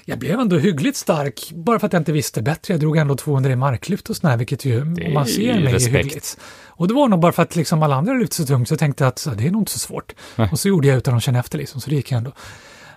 jag 0.09 0.19
blev 0.19 0.39
ändå 0.39 0.57
hyggligt 0.57 0.97
stark, 0.97 1.51
bara 1.53 1.79
för 1.79 1.87
att 1.87 1.93
jag 1.93 1.99
inte 1.99 2.11
visste 2.11 2.41
bättre. 2.41 2.73
Jag 2.73 2.81
drog 2.81 2.97
ändå 2.97 3.15
200 3.15 3.51
i 3.51 3.55
marklyft 3.55 4.09
och 4.09 4.15
sådär, 4.15 4.37
vilket 4.37 4.65
ju, 4.65 4.77
är 4.77 5.07
om 5.07 5.13
man 5.13 5.25
ser 5.25 5.53
mig, 5.53 5.65
är 5.65 5.73
respekt. 5.73 6.05
hyggligt. 6.05 6.37
Och 6.65 6.87
det 6.87 6.93
var 6.93 7.07
nog 7.07 7.19
bara 7.19 7.31
för 7.31 7.43
att 7.43 7.55
liksom 7.55 7.83
alla 7.83 7.95
andra 7.95 8.13
lyfte 8.13 8.35
så 8.35 8.45
tungt, 8.45 8.67
så 8.67 8.71
jag 8.71 8.79
tänkte 8.79 9.07
att 9.07 9.19
så, 9.19 9.29
det 9.29 9.47
är 9.47 9.51
nog 9.51 9.61
inte 9.61 9.71
så 9.71 9.79
svårt. 9.79 10.13
Nej. 10.35 10.49
Och 10.51 10.59
så 10.59 10.67
gjorde 10.67 10.87
jag 10.87 10.97
utan 10.97 11.15
att 11.15 11.23
känna 11.23 11.39
efter 11.39 11.57
liksom, 11.57 11.81
så 11.81 11.89
det 11.89 11.95
gick 11.95 12.11
ändå. 12.11 12.31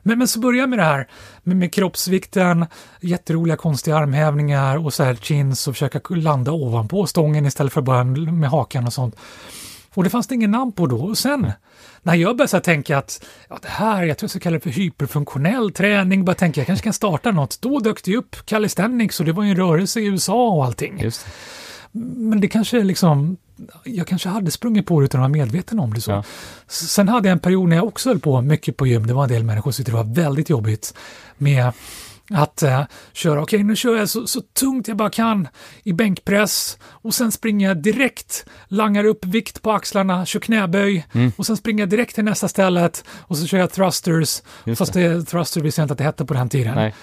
Men, 0.02 0.18
men 0.18 0.28
så 0.28 0.40
började 0.40 0.58
jag 0.58 0.68
med 0.68 0.78
det 0.78 0.84
här 0.84 1.08
med, 1.42 1.56
med 1.56 1.72
kroppsvikten, 1.72 2.66
jätteroliga 3.00 3.56
konstiga 3.56 3.96
armhävningar 3.96 4.84
och 4.84 4.94
så 4.94 5.02
här 5.02 5.14
chins 5.14 5.68
och 5.68 5.74
försöka 5.74 6.00
landa 6.14 6.52
ovanpå 6.52 7.06
stången 7.06 7.46
istället 7.46 7.72
för 7.72 7.82
bara 7.82 8.04
med 8.04 8.50
hakan 8.50 8.86
och 8.86 8.92
sånt. 8.92 9.16
Och 9.94 10.04
det 10.04 10.10
fanns 10.10 10.26
det 10.26 10.34
ingen 10.34 10.50
namn 10.50 10.72
på 10.72 10.86
då. 10.86 10.96
Och 10.96 11.18
sen 11.18 11.52
när 12.02 12.14
jag 12.14 12.36
började 12.36 12.60
tänka 12.60 12.98
att 12.98 13.24
ja, 13.48 13.58
det 13.62 13.68
här, 13.68 14.02
jag 14.02 14.18
tror 14.18 14.26
jag 14.26 14.30
ska 14.30 14.40
kalla 14.40 14.54
det 14.54 14.60
för 14.60 14.70
hyperfunktionell 14.70 15.72
träning, 15.72 16.24
bara 16.24 16.34
tänka 16.34 16.60
jag 16.60 16.66
kanske 16.66 16.84
kan 16.84 16.92
starta 16.92 17.30
något. 17.30 17.62
Då 17.62 17.78
dök 17.78 18.04
det 18.04 18.10
ju 18.10 18.16
upp 18.16 18.46
calisthenics 18.46 19.20
och 19.20 19.26
det 19.26 19.32
var 19.32 19.44
ju 19.44 19.50
en 19.50 19.56
rörelse 19.56 20.00
i 20.00 20.06
USA 20.06 20.48
och 20.48 20.64
allting. 20.64 21.00
Just. 21.00 21.26
Men 21.92 22.40
det 22.40 22.48
kanske 22.48 22.82
liksom, 22.82 23.36
jag 23.84 24.06
kanske 24.06 24.28
hade 24.28 24.50
sprungit 24.50 24.86
på 24.86 25.00
det 25.00 25.04
utan 25.04 25.20
att 25.20 25.30
vara 25.30 25.38
medveten 25.38 25.80
om 25.80 25.94
det 25.94 26.00
så. 26.00 26.10
Ja. 26.10 26.24
Sen 26.68 27.08
hade 27.08 27.28
jag 27.28 27.32
en 27.32 27.38
period 27.38 27.68
när 27.68 27.76
jag 27.76 27.86
också 27.86 28.08
höll 28.08 28.20
på 28.20 28.40
mycket 28.40 28.76
på 28.76 28.86
gym. 28.86 29.06
Det 29.06 29.14
var 29.14 29.22
en 29.22 29.28
del 29.28 29.44
människor 29.44 29.70
som 29.70 29.76
tyckte 29.76 29.92
det 29.92 30.04
var 30.04 30.14
väldigt 30.14 30.50
jobbigt 30.50 30.94
med 31.38 31.72
att 32.34 32.62
eh, 32.62 32.82
köra, 33.12 33.42
okej 33.42 33.62
nu 33.62 33.76
kör 33.76 33.96
jag 33.96 34.08
så, 34.08 34.26
så 34.26 34.40
tungt 34.40 34.88
jag 34.88 34.96
bara 34.96 35.10
kan 35.10 35.48
i 35.82 35.92
bänkpress 35.92 36.78
och 36.84 37.14
sen 37.14 37.32
springer 37.32 37.68
jag 37.68 37.82
direkt, 37.82 38.44
langar 38.68 39.04
upp 39.04 39.24
vikt 39.24 39.62
på 39.62 39.72
axlarna, 39.72 40.26
kör 40.26 40.40
knäböj 40.40 41.06
Mm. 41.12 41.32
och 41.36 41.46
sen 41.46 41.56
springer 41.56 41.82
jag 41.82 41.88
direkt 41.88 42.14
till 42.14 42.24
nästa 42.24 42.48
stället 42.48 43.04
och 43.20 43.38
så 43.38 43.46
kör 43.46 43.58
jag 43.58 43.72
thrusters, 43.72 44.42
Just 44.64 44.78
fast 44.78 44.92
det. 44.92 45.24
thruster 45.24 45.60
visste 45.60 45.80
jag 45.80 45.84
inte 45.84 45.92
att 45.92 45.98
det 45.98 46.04
hette 46.04 46.24
på 46.24 46.34
den 46.34 46.48
tiden. 46.48 46.74
Nej. 46.74 46.94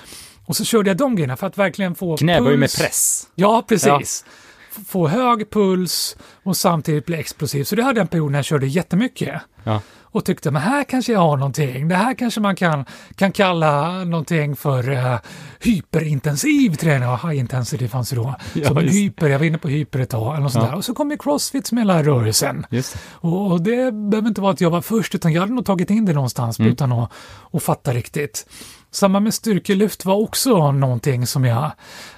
Och 0.45 0.55
så 0.55 0.63
körde 0.65 0.89
jag 0.89 0.97
de 0.97 1.15
grejerna 1.15 1.37
för 1.37 1.47
att 1.47 1.57
verkligen 1.57 1.95
få 1.95 2.17
Knäböj 2.17 2.57
med 2.57 2.69
puls. 2.69 2.77
press. 2.79 3.27
Ja, 3.35 3.65
precis. 3.67 4.25
F- 4.27 4.83
Få 4.87 5.07
hög 5.07 5.49
puls 5.51 6.15
och 6.43 6.57
samtidigt 6.57 7.05
bli 7.05 7.17
explosiv. 7.17 7.63
Så 7.63 7.75
det 7.75 7.83
hade 7.83 7.99
jag 7.99 8.03
en 8.03 8.07
period 8.07 8.31
när 8.31 8.39
jag 8.39 8.45
körde 8.45 8.67
jättemycket. 8.67 9.41
Ja. 9.63 9.81
Och 10.17 10.25
tyckte, 10.25 10.51
men 10.51 10.61
här 10.61 10.83
kanske 10.83 11.11
jag 11.11 11.19
har 11.19 11.37
någonting. 11.37 11.87
Det 11.87 11.95
här 11.95 12.13
kanske 12.13 12.39
man 12.41 12.55
kan, 12.55 12.85
kan 13.15 13.31
kalla 13.31 14.03
någonting 14.03 14.55
för 14.55 14.89
uh, 14.89 15.15
hyperintensiv 15.59 16.75
träning. 16.75 17.09
Ja, 17.09 17.15
high 17.29 17.39
intensity 17.39 17.87
fanns 17.87 18.09
det 18.09 18.15
då. 18.15 18.35
Ja, 18.53 18.67
Som 18.67 18.77
en 18.77 18.87
hyper, 18.87 19.27
jag 19.29 19.39
var 19.39 19.45
inne 19.45 19.57
på 19.57 19.67
hyper 19.67 19.99
ett 19.99 20.09
tag. 20.09 20.31
Eller 20.33 20.43
något 20.43 20.51
sånt 20.53 20.65
Ja. 20.71 20.75
Och 20.75 20.85
så 20.85 20.93
kom 20.93 21.11
ju 21.11 21.17
crossfit 21.17 21.67
som 21.67 21.77
hela 21.77 22.03
rörelsen. 22.03 22.65
Just. 22.69 22.97
Och, 23.11 23.51
och 23.51 23.61
det 23.61 23.91
behöver 23.93 24.27
inte 24.27 24.41
vara 24.41 24.53
att 24.53 24.61
jag 24.61 24.69
var 24.69 24.81
först, 24.81 25.15
utan 25.15 25.33
jag 25.33 25.41
hade 25.41 25.53
nog 25.53 25.65
tagit 25.65 25.89
in 25.89 26.05
det 26.05 26.13
någonstans 26.13 26.59
Mm. 26.59 26.71
utan 26.71 26.91
att, 26.91 27.11
att 27.53 27.63
fatta 27.63 27.93
riktigt. 27.93 28.45
Samma 28.91 29.19
med 29.19 29.33
styrkelyft 29.33 30.05
var 30.05 30.15
också 30.15 30.71
någonting 30.71 31.27
som 31.27 31.45
jag 31.45 31.71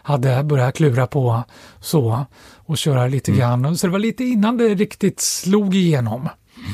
hade 0.03 0.43
börjat 0.43 0.75
klura 0.75 1.07
på 1.07 1.43
så 1.79 2.25
och 2.55 2.77
köra 2.77 3.07
lite 3.07 3.31
Mm. 3.31 3.39
grann. 3.39 3.77
Så 3.77 3.87
det 3.87 3.91
var 3.91 3.99
lite 3.99 4.23
innan 4.23 4.57
det 4.57 4.75
riktigt 4.75 5.19
slog 5.21 5.75
igenom. 5.75 6.29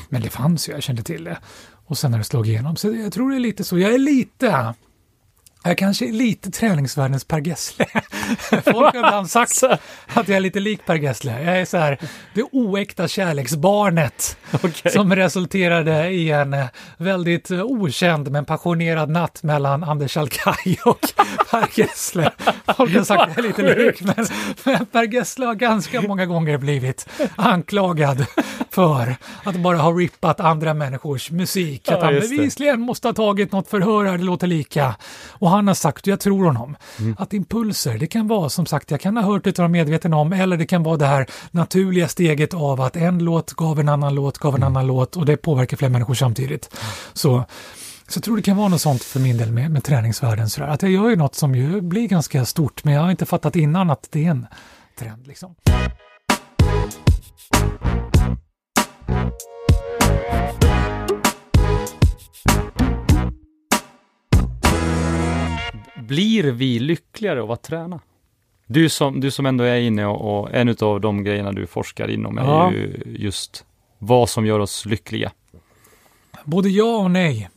Men 0.09 0.21
det 0.21 0.29
fanns 0.29 0.69
ju, 0.69 0.73
jag 0.73 0.83
kände 0.83 1.03
till 1.03 1.23
det. 1.23 1.37
Och 1.85 1.97
sen 1.97 2.11
när 2.11 2.17
det 2.17 2.23
slog 2.23 2.47
igenom. 2.47 2.75
Så 2.75 2.95
jag 2.95 3.13
tror 3.13 3.31
det 3.31 3.37
är 3.37 3.39
lite 3.39 3.63
så. 3.63 3.79
Jag 3.79 3.93
är 3.93 3.99
lite, 3.99 4.73
jag 5.67 5.77
kanske 5.77 6.07
är 6.07 6.11
lite 6.11 6.51
träningsvärldens 6.51 7.23
Per 7.23 7.47
Gessle. 7.47 7.85
Folk 8.49 8.93
har 8.93 8.95
ibland 8.95 9.29
sagt 9.29 9.63
att 10.07 10.27
jag 10.27 10.37
är 10.37 10.39
lite 10.39 10.59
lik 10.59 10.85
Per 10.85 10.95
Gessle. 10.95 11.43
Jag 11.43 11.57
är 11.57 11.65
så 11.65 11.77
här, 11.77 11.99
det 12.33 12.43
oäkta 12.43 13.07
kärleksbarnet 13.07 14.37
Okej. 14.51 14.91
som 14.91 15.15
resulterade 15.15 16.09
i 16.09 16.31
en 16.31 16.53
eh, 16.53 16.65
väldigt 16.97 17.51
eh, 17.51 17.63
okänd 17.63 18.31
men 18.31 18.45
passionerad 18.45 19.09
natt 19.09 19.43
mellan 19.43 19.83
Anders 19.83 20.17
Alkaj 20.17 20.79
och 20.85 20.99
Per 21.51 21.79
Gessle. 21.79 22.31
Folk 22.77 22.95
har 22.95 23.03
sagt 23.03 23.21
att 23.21 23.37
jag 23.37 23.45
är 23.45 23.47
lite 23.47 23.75
lik, 23.83 24.01
men, 24.01 24.27
men 24.63 24.85
Per 24.85 25.13
Gessle 25.13 25.45
har 25.45 25.55
ganska 25.55 26.01
många 26.01 26.25
gånger 26.25 26.57
blivit 26.57 27.09
anklagad 27.35 28.25
för 28.75 29.15
att 29.43 29.55
bara 29.55 29.77
ha 29.77 29.91
rippat 29.91 30.39
andra 30.39 30.73
människors 30.73 31.31
musik. 31.31 31.89
Att 31.89 31.97
Ja, 31.99 32.05
han 32.05 32.13
just 32.15 32.29
det. 32.29 32.37
bevisligen 32.37 32.81
måste 32.81 33.07
ha 33.07 33.13
tagit 33.13 33.51
något 33.51 33.67
förhör 33.67 34.05
här, 34.05 34.17
det 34.17 34.23
låter 34.23 34.47
lika. 34.47 34.95
Och 35.29 35.49
han 35.49 35.67
har 35.67 35.73
sagt, 35.73 36.01
och 36.01 36.07
jag 36.07 36.19
tror 36.19 36.45
honom, 36.45 36.75
Mm. 36.99 37.15
att 37.19 37.33
impulser, 37.33 37.97
det 37.97 38.07
kan 38.07 38.27
vara 38.27 38.49
som 38.49 38.65
sagt, 38.65 38.91
jag 38.91 38.99
kan 39.01 39.17
ha 39.17 39.23
hört 39.23 39.43
det 39.43 39.49
utan 39.49 39.65
att 39.65 39.69
vara 39.71 39.83
medveten 39.83 40.13
om, 40.13 40.33
eller 40.33 40.57
det 40.57 40.65
kan 40.65 40.83
vara 40.83 40.97
det 40.97 41.05
här 41.05 41.25
naturliga 41.51 42.07
steget 42.07 42.53
av 42.53 42.81
att 42.81 42.95
en 42.95 43.19
låt 43.19 43.53
gav 43.53 43.79
en 43.79 43.89
annan 43.89 44.15
låt, 44.15 44.37
gav 44.37 44.55
en 44.55 44.63
Mm. 44.63 44.67
annan 44.77 44.87
låt 44.87 45.15
och 45.15 45.25
det 45.25 45.37
påverkar 45.37 45.77
fler 45.77 45.89
människor 45.89 46.13
samtidigt. 46.13 46.75
Så, 47.13 47.43
så 48.07 48.17
jag 48.17 48.23
tror 48.23 48.35
det 48.37 48.41
kan 48.43 48.57
vara 48.57 48.67
något 48.67 48.81
sånt 48.81 49.03
för 49.03 49.19
min 49.19 49.37
del 49.37 49.51
med, 49.51 49.71
med 49.71 49.83
träningsvärlden, 49.83 50.49
sådär. 50.49 50.67
att 50.67 50.81
jag 50.81 50.91
gör 50.91 51.09
ju 51.09 51.15
något 51.15 51.35
som 51.35 51.55
ju 51.55 51.81
blir 51.81 52.07
ganska 52.07 52.45
stort, 52.45 52.83
men 52.83 52.93
jag 52.93 53.01
har 53.01 53.11
inte 53.11 53.25
fattat 53.25 53.55
innan 53.55 53.89
att 53.89 54.07
det 54.11 54.25
är 54.25 54.29
en 54.31 54.47
trend. 54.99 55.27
Liksom. 55.27 55.55
Blir 66.07 66.43
vi 66.43 66.79
lyckligare 66.79 67.41
av 67.41 67.51
att 67.51 67.63
träna? 67.63 67.99
Du 68.67 68.89
som, 68.89 69.19
du 69.19 69.31
som 69.31 69.45
ändå 69.45 69.63
är 69.63 69.75
inne 69.79 70.05
och, 70.05 70.39
och 70.39 70.53
en 70.53 70.75
av 70.81 71.01
de 71.01 71.23
grejerna 71.23 71.51
du 71.51 71.67
forskar 71.67 72.07
inom 72.07 72.37
är 72.37 72.43
Ja. 72.43 72.71
ju 72.71 73.03
just 73.05 73.65
vad 73.97 74.29
som 74.29 74.45
gör 74.45 74.59
oss 74.59 74.85
lyckliga. 74.85 75.31
Både 76.43 76.69
ja 76.69 76.97
och 76.97 77.11
nej. 77.11 77.49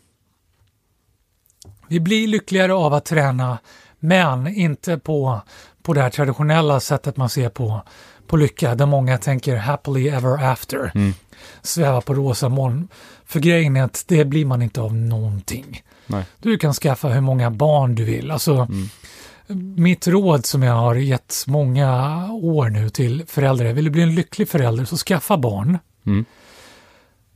Vi 1.88 2.00
blir 2.00 2.28
lyckligare 2.28 2.74
av 2.74 2.94
att 2.94 3.04
träna, 3.04 3.58
men 3.98 4.46
inte 4.46 4.98
på, 4.98 5.40
på 5.88 5.94
det 5.94 6.02
här 6.02 6.10
traditionella 6.10 6.80
sättet 6.80 7.16
man 7.16 7.28
ser 7.28 7.48
på, 7.48 7.82
på 8.26 8.36
lycka, 8.36 8.74
där 8.74 8.86
många 8.86 9.18
tänker 9.18 9.56
happily 9.56 10.08
ever 10.08 10.44
after. 10.44 10.92
Mm. 10.94 11.14
Sväva 11.62 12.00
på 12.00 12.14
rosa 12.14 12.48
moln. 12.48 12.88
För 13.24 13.40
grejen 13.40 13.76
är 13.76 13.82
att 13.82 14.04
det 14.08 14.24
blir 14.24 14.46
man 14.46 14.62
inte 14.62 14.80
av 14.80 14.94
någonting. 14.94 15.82
Nej. 16.06 16.24
Du 16.38 16.58
kan 16.58 16.74
skaffa 16.74 17.08
hur 17.08 17.20
många 17.20 17.50
barn 17.50 17.94
du 17.94 18.04
vill. 18.04 18.30
Alltså, 18.30 18.68
Mm. 19.50 19.74
Mitt 19.82 20.06
råd 20.06 20.46
som 20.46 20.62
jag 20.62 20.74
har 20.74 20.94
gett 20.94 21.44
många 21.46 22.28
år 22.32 22.68
nu 22.68 22.90
till 22.90 23.24
föräldrar, 23.26 23.72
vill 23.72 23.84
du 23.84 23.90
bli 23.90 24.02
en 24.02 24.14
lycklig 24.14 24.48
förälder 24.48 24.84
så 24.84 24.96
skaffa 24.96 25.36
barn. 25.36 25.78
Mm. 26.06 26.24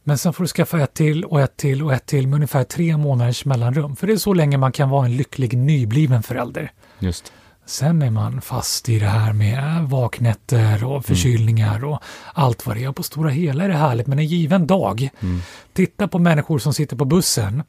Men 0.04 0.18
sen 0.18 0.32
får 0.32 0.44
du 0.44 0.48
skaffa 0.48 0.80
ett 0.80 0.94
till 0.94 1.24
och 1.24 1.40
ett 1.40 1.56
till 1.56 1.82
och 1.82 1.92
ett 1.92 2.06
till 2.06 2.28
med 2.28 2.34
ungefär 2.34 2.64
tre 2.64 2.96
månaders 2.96 3.44
mellanrum. 3.44 3.96
För 3.96 4.06
det 4.06 4.12
är 4.12 4.16
så 4.16 4.34
länge 4.34 4.56
man 4.56 4.72
kan 4.72 4.90
vara 4.90 5.06
en 5.06 5.16
lycklig 5.16 5.56
nybliven 5.58 6.22
förälder. 6.22 6.72
Just. 6.98 7.32
Sen 7.66 8.02
är 8.02 8.10
man 8.10 8.40
fast 8.40 8.88
i 8.88 8.98
det 8.98 9.06
här 9.06 9.32
med 9.32 9.82
vaknätter 9.88 10.84
och 10.84 11.04
förkylningar 11.04 11.84
och 11.84 11.98
allt 12.34 12.66
vad 12.66 12.76
det 12.76 12.84
är. 12.84 12.92
På 12.92 13.02
stora 13.02 13.30
hela 13.30 13.64
är 13.64 13.68
det 13.68 13.74
härligt, 13.76 14.06
men 14.06 14.18
en 14.18 14.26
given 14.26 14.66
dag, 14.66 15.08
Mm. 15.20 15.40
titta 15.72 16.08
på 16.08 16.18
människor 16.18 16.58
som 16.58 16.74
sitter 16.74 16.96
på 16.96 17.04
bussen 17.04 17.62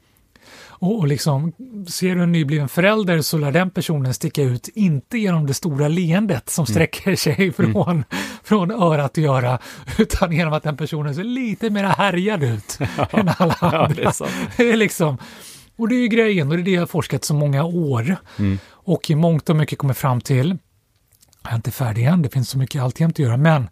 och, 0.67 0.99
och 0.99 1.07
liksom, 1.07 1.53
ser 1.87 2.15
du 2.15 2.23
en 2.23 2.31
nybliven 2.31 2.69
förälder 2.69 3.21
så 3.21 3.37
lär 3.37 3.51
den 3.51 3.69
personen 3.69 4.13
sticka 4.13 4.41
ut, 4.41 4.69
inte 4.75 5.17
genom 5.17 5.45
det 5.47 5.53
stora 5.53 5.87
leendet 5.87 6.49
som 6.49 6.65
sträcker 6.65 7.15
sig 7.15 7.51
från, 7.53 8.03
från 8.43 8.71
öra 8.71 9.07
till 9.09 9.25
öra, 9.25 9.59
utan 9.97 10.31
genom 10.31 10.53
att 10.53 10.63
den 10.63 10.77
personen 10.77 11.15
ser 11.15 11.23
lite 11.23 11.69
mer 11.69 11.83
härjad 11.83 12.43
ut 12.43 12.79
än 13.11 13.29
alla 13.37 13.53
andra. 13.61 14.03
Ja. 14.19 14.27
Det 14.57 14.71
är 14.71 14.77
liksom, 14.77 15.17
och 15.77 15.87
det 15.89 15.95
är 15.95 15.99
ju 15.99 16.07
grejen, 16.07 16.49
och 16.51 16.57
det 16.57 16.61
är 16.61 16.65
det 16.65 16.71
jag 16.71 16.81
har 16.81 16.87
forskat 16.87 17.23
så 17.25 17.33
många 17.33 17.63
år. 17.63 18.15
Mm. 18.39 18.59
Och 18.71 19.09
i 19.09 19.15
mångt 19.15 19.49
och 19.49 19.55
mycket 19.55 19.77
kommer 19.79 19.93
fram 19.93 20.21
till, 20.21 20.57
jag 21.43 21.51
är 21.51 21.55
inte 21.55 21.71
färdig 21.71 22.03
än, 22.03 22.21
det 22.21 22.29
finns 22.29 22.49
så 22.49 22.57
mycket 22.57 22.81
alltjämt 22.83 23.15
att 23.15 23.19
göra, 23.19 23.37
men 23.37 23.69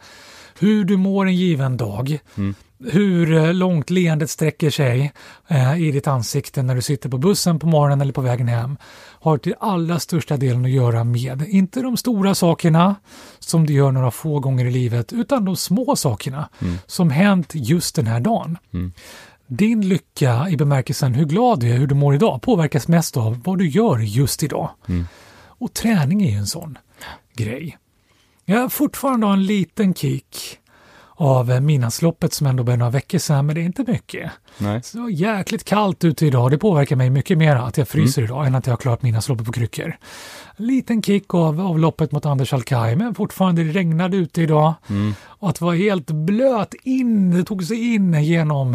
hur 0.60 0.84
du 0.84 0.98
mår 0.98 1.26
en 1.26 1.36
given 1.36 1.78
dag, 1.78 2.20
Mm. 2.38 2.56
hur 2.92 3.34
eh, 3.34 3.54
långt 3.54 3.90
leendet 3.90 4.30
sträcker 4.30 4.70
sig 4.70 5.12
eh, 5.48 5.82
i 5.82 5.92
ditt 5.92 6.08
ansikte 6.08 6.62
när 6.64 6.76
du 6.76 6.82
sitter 6.82 7.10
på 7.10 7.18
bussen 7.18 7.60
på 7.60 7.68
morgonen 7.68 8.02
eller 8.02 8.14
på 8.14 8.22
vägen 8.22 8.48
hem, 8.48 8.78
har 9.20 9.38
till 9.38 9.56
allra 9.60 10.00
största 10.00 10.38
delen 10.38 10.66
att 10.66 10.72
göra 10.72 11.04
med, 11.04 11.44
inte 11.48 11.82
de 11.82 11.98
stora 11.98 12.36
sakerna 12.36 12.96
som 13.40 13.66
du 13.66 13.74
gör 13.74 13.92
några 13.92 14.12
få 14.12 14.40
gånger 14.40 14.66
i 14.66 14.72
livet, 14.72 15.14
utan 15.14 15.46
de 15.46 15.56
små 15.56 15.96
sakerna 15.96 16.50
Mm. 16.62 16.78
som 16.86 17.10
hänt 17.10 17.52
just 17.54 17.96
den 17.96 18.08
här 18.08 18.20
dagen. 18.20 18.58
Mm. 18.74 18.92
Din 19.52 19.90
lycka 19.90 20.50
i 20.50 20.58
bemärkelsen 20.58 21.14
hur 21.14 21.26
glad 21.26 21.60
du 21.60 21.70
är, 21.70 21.78
hur 21.78 21.88
du 21.88 21.96
mår 21.96 22.16
idag, 22.16 22.42
påverkas 22.42 22.88
mest 22.88 23.18
av 23.18 23.42
vad 23.44 23.58
du 23.58 23.70
gör 23.70 24.00
just 24.00 24.44
idag. 24.44 24.70
Mm. 24.88 25.06
Och 25.46 25.74
träning 25.74 26.22
är 26.22 26.32
ju 26.32 26.38
en 26.38 26.48
sån 26.48 26.78
grej. 27.36 27.78
Jag 28.46 28.60
har 28.60 28.70
fortfarande 28.70 29.28
en 29.28 29.46
liten 29.46 29.94
kick 29.94 30.60
av 31.22 31.52
eh, 31.52 31.60
Midnattsloppet 31.60 32.34
som 32.34 32.48
ändå 32.48 32.64
började 32.64 32.80
några 32.80 32.92
veckor 32.92 33.18
sedan, 33.18 33.46
men 33.46 33.56
det 33.56 33.62
är 33.62 33.66
inte 33.66 33.84
mycket. 33.88 34.32
Nej. 34.58 34.84
Så 34.84 35.10
jäkligt 35.10 35.64
kallt 35.64 36.04
ute 36.04 36.26
idag. 36.26 36.52
Det 36.52 36.58
påverkar 36.58 36.96
mig 36.96 37.10
mycket 37.10 37.38
mer 37.38 37.56
att 37.56 37.78
jag 37.78 37.88
fryser 37.88 38.22
idag 38.22 38.48
än 38.48 38.56
att 38.56 38.68
jag 38.68 38.74
har 38.74 38.78
klarat 38.78 39.02
Midnattsloppet 39.02 39.46
på 39.46 39.52
kryckor. 39.52 39.96
En 40.58 40.66
liten 40.66 41.04
kick 41.04 41.34
av, 41.34 41.62
av 41.62 41.80
loppet 41.80 42.12
mot 42.12 42.26
Anders 42.26 42.54
Alkaj, 42.54 42.96
men 42.96 43.16
fortfarande 43.16 43.64
det 43.64 43.72
regnade 43.72 44.18
ute 44.18 44.42
idag. 44.42 44.74
Mm. 44.90 45.14
Och 45.24 45.50
att 45.50 45.62
vara 45.62 45.76
helt 45.76 46.12
blöt 46.12 46.74
in, 46.84 47.32
det 47.32 47.44
tog 47.44 47.64
sig 47.64 47.94
in 47.94 48.24
genom 48.24 48.74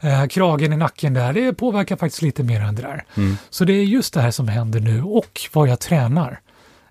eh, 0.00 0.26
kragen 0.26 0.72
i 0.72 0.76
nacken 0.76 1.14
där, 1.14 1.32
det 1.32 1.52
påverkar 1.52 1.96
faktiskt 1.96 2.22
lite 2.22 2.42
mer 2.42 2.60
än 2.60 2.74
det 2.74 2.82
där. 2.82 3.04
Mm. 3.16 3.36
Så 3.50 3.64
det 3.64 3.72
är 3.72 3.84
just 3.84 4.14
det 4.14 4.20
här 4.20 4.30
som 4.30 4.48
händer 4.48 4.80
nu 4.80 5.02
och 5.02 5.40
vad 5.52 5.68
jag 5.68 5.80
tränar 5.80 6.40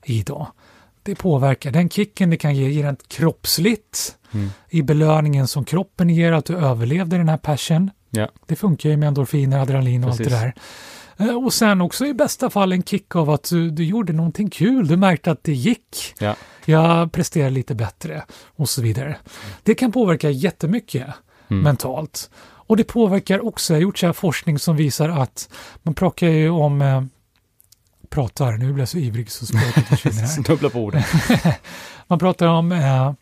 idag. 0.04 0.48
Det 1.06 1.16
påverkar. 1.16 1.72
Den 1.72 1.90
kicken 1.90 2.30
det 2.30 2.38
kan 2.38 2.56
ge 2.56 2.84
rent 2.84 3.08
kroppsligt 3.10 4.18
Mm. 4.34 4.50
i 4.70 4.82
belöningen 4.82 5.48
som 5.48 5.66
kroppen 5.66 6.10
ger 6.10 6.32
att 6.32 6.46
du 6.46 6.58
överlevde 6.58 7.18
den 7.18 7.30
här 7.30 7.38
passion. 7.38 7.92
Ja. 8.10 8.30
Det 8.46 8.56
funkar 8.56 8.90
ju 8.90 8.98
med 8.98 9.08
endorfiner, 9.08 9.60
adrenalin 9.60 10.04
och 10.04 10.10
Precis. 10.18 10.34
allt 10.34 10.42
det 10.42 10.54
där. 11.18 11.30
Eh, 11.30 11.44
Och 11.46 11.54
sen 11.54 11.82
också 11.82 12.06
i 12.06 12.14
bästa 12.14 12.50
fall 12.50 12.72
en 12.72 12.84
kick 12.84 13.16
av 13.16 13.30
att 13.30 13.50
du, 13.50 13.70
du 13.70 13.86
gjorde 13.86 14.14
någonting 14.14 14.50
kul. 14.50 14.88
Du 14.88 14.98
märkte 14.98 15.32
att 15.32 15.44
det 15.44 15.54
gick. 15.54 16.14
Ja. 16.20 16.36
Jag 16.66 17.12
presterar 17.12 17.50
lite 17.50 17.76
bättre 17.76 18.24
och 18.56 18.70
så 18.70 18.82
vidare. 18.82 19.18
Det 19.64 19.76
kan 19.76 19.92
påverka 19.92 20.30
jättemycket 20.30 21.08
Mm. 21.50 21.64
mentalt. 21.64 22.30
Och 22.68 22.78
det 22.78 22.84
påverkar 22.84 23.46
också, 23.46 23.74
jag 23.74 23.78
har 23.78 23.82
gjort 23.82 23.98
så 23.98 24.06
här 24.06 24.14
forskning 24.14 24.60
som 24.60 24.76
visar 24.76 25.10
att 25.10 25.50
man 25.84 25.94
pratar 25.94 26.28
ju 26.28 26.50
om 26.50 26.82
eh, 26.82 27.04
pratar, 28.16 28.52
nu 28.52 28.74
blir 28.74 28.82
jag 28.82 28.90
så 28.90 28.98
ivrig 28.98 29.32
så 29.32 29.46
språket 29.46 29.88
försvinner 29.88 30.22
här. 30.22 30.28
Snubbla 30.44 30.70
på 30.70 30.80
orden. 30.80 31.04
Man 32.08 32.20
pratar 32.20 32.48
om 32.48 32.72
eh, 32.72 33.14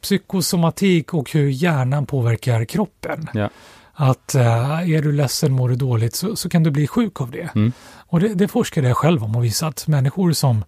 psykosomatik 0.00 1.14
och 1.14 1.30
hur 1.30 1.48
hjärnan 1.48 2.06
påverkar 2.06 2.64
kroppen. 2.64 3.28
Ja. 3.34 3.50
Att 3.92 4.34
eh, 4.34 4.90
är 4.90 5.02
du 5.02 5.12
ledsen, 5.12 5.52
mår 5.52 5.68
du 5.68 5.76
dåligt 5.76 6.14
så, 6.14 6.36
så 6.36 6.48
kan 6.48 6.62
du 6.62 6.70
bli 6.70 6.86
sjuk 6.86 7.20
av 7.20 7.30
det. 7.30 7.54
Mm. 7.54 7.72
Och 7.96 8.20
det, 8.20 8.34
det 8.34 8.48
forskade 8.48 8.88
jag 8.88 8.96
själv 8.96 9.24
om 9.24 9.36
och 9.36 9.44
visat 9.44 9.68
att 9.68 9.86
människor 9.86 10.32
som 10.32 10.64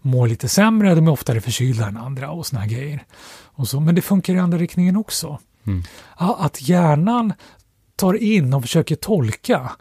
mår 0.00 0.28
lite 0.28 0.48
sämre, 0.48 0.94
de 0.94 1.06
är 1.06 1.12
oftare 1.12 1.40
förkylda 1.40 1.86
än 1.86 1.96
andra 1.96 2.30
och 2.30 2.46
såna 2.46 2.66
grejer. 2.66 3.04
Och 3.44 3.68
så, 3.68 3.80
men 3.80 3.94
det 3.94 4.02
funkar 4.02 4.34
i 4.34 4.38
andra 4.38 4.58
riktningen 4.58 4.96
också. 4.96 5.38
Mm. 5.66 5.82
Att 6.16 6.68
hjärnan 6.68 7.32
tar 7.96 8.14
in 8.14 8.54
och 8.54 8.62
försöker 8.62 8.96
tolka 8.96 9.72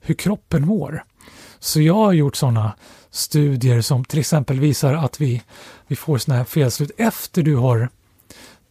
hur 0.00 0.14
kroppen 0.14 0.66
mår. 0.66 1.04
Så 1.60 1.80
jag 1.80 1.94
har 1.94 2.12
gjort 2.12 2.36
sådana 2.36 2.72
studier 3.10 3.80
som 3.80 4.04
till 4.04 4.18
exempel 4.18 4.60
visar 4.60 4.94
att 4.94 5.20
vi, 5.20 5.42
vi 5.86 5.96
får 5.96 6.18
sådana 6.18 6.38
här 6.38 6.44
felslut. 6.44 6.90
Efter 6.96 7.42
du 7.42 7.56
har 7.56 7.88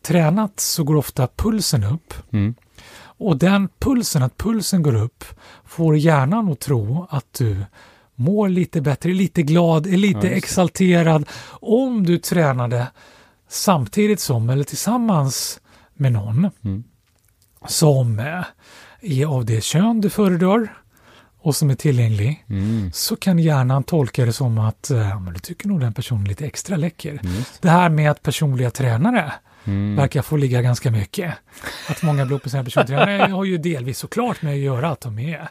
tränat 0.02 0.60
så 0.60 0.84
går 0.84 0.96
ofta 0.96 1.28
pulsen 1.36 1.84
upp. 1.84 2.14
Mm. 2.32 2.56
Och 3.02 3.38
den 3.38 3.70
pulsen, 3.80 4.24
att 4.24 4.38
pulsen 4.38 4.84
går 4.84 4.96
upp, 4.96 5.24
får 5.66 5.98
hjärnan 5.98 6.52
att 6.52 6.60
tro 6.60 7.08
att 7.10 7.34
du 7.38 7.66
mår 8.16 8.50
lite 8.50 8.82
bättre, 8.82 9.10
är 9.10 9.14
lite 9.14 9.44
glad, 9.44 9.88
är 9.88 9.92
Ja, 9.92 9.98
lite 9.98 10.20
det. 10.20 10.30
exalterad. 10.30 11.26
Om 11.52 12.06
du 12.06 12.18
tränade 12.18 12.88
samtidigt 13.50 14.20
som 14.20 14.50
eller 14.50 14.64
tillsammans 14.64 15.60
med 15.94 16.12
någon 16.12 16.50
Mm. 16.64 16.84
som 17.68 18.20
eh, 18.20 18.44
är 19.02 19.26
av 19.26 19.46
det 19.46 19.64
kön 19.64 20.02
du 20.02 20.10
föredrar 20.10 20.78
och 21.42 21.56
som 21.56 21.70
är 21.70 21.76
tillgänglig 21.76 22.46
Mm. 22.50 22.92
så 22.94 23.16
kan 23.16 23.40
hjärnan 23.40 23.84
tolka 23.84 24.26
det 24.26 24.34
som 24.34 24.58
att 24.58 24.90
eh, 24.92 25.22
men 25.22 25.34
du 25.34 25.40
tycker 25.40 25.68
nog 25.68 25.80
den 25.80 25.94
personen 25.94 26.24
är 26.24 26.28
lite 26.28 26.46
extra 26.46 26.76
läcker. 26.78 27.20
Just. 27.24 27.62
Det 27.62 27.70
här 27.70 27.90
med 27.90 28.12
att 28.12 28.24
personliga 28.24 28.72
tränare 28.72 29.34
Mm. 29.64 29.96
verkar 29.96 30.22
få 30.22 30.38
ligga 30.38 30.62
ganska 30.62 30.92
mycket. 30.92 31.34
Att 31.90 32.04
många 32.04 32.26
blir 32.26 32.38
på 32.38 32.50
sina 32.50 32.64
persontränare 32.64 33.32
har 33.32 33.44
ju 33.44 33.58
delvis 33.58 33.98
såklart 33.98 34.42
med 34.42 34.54
att 34.54 34.60
göra 34.60 34.90
att 34.90 35.02
de 35.02 35.20
är, 35.20 35.50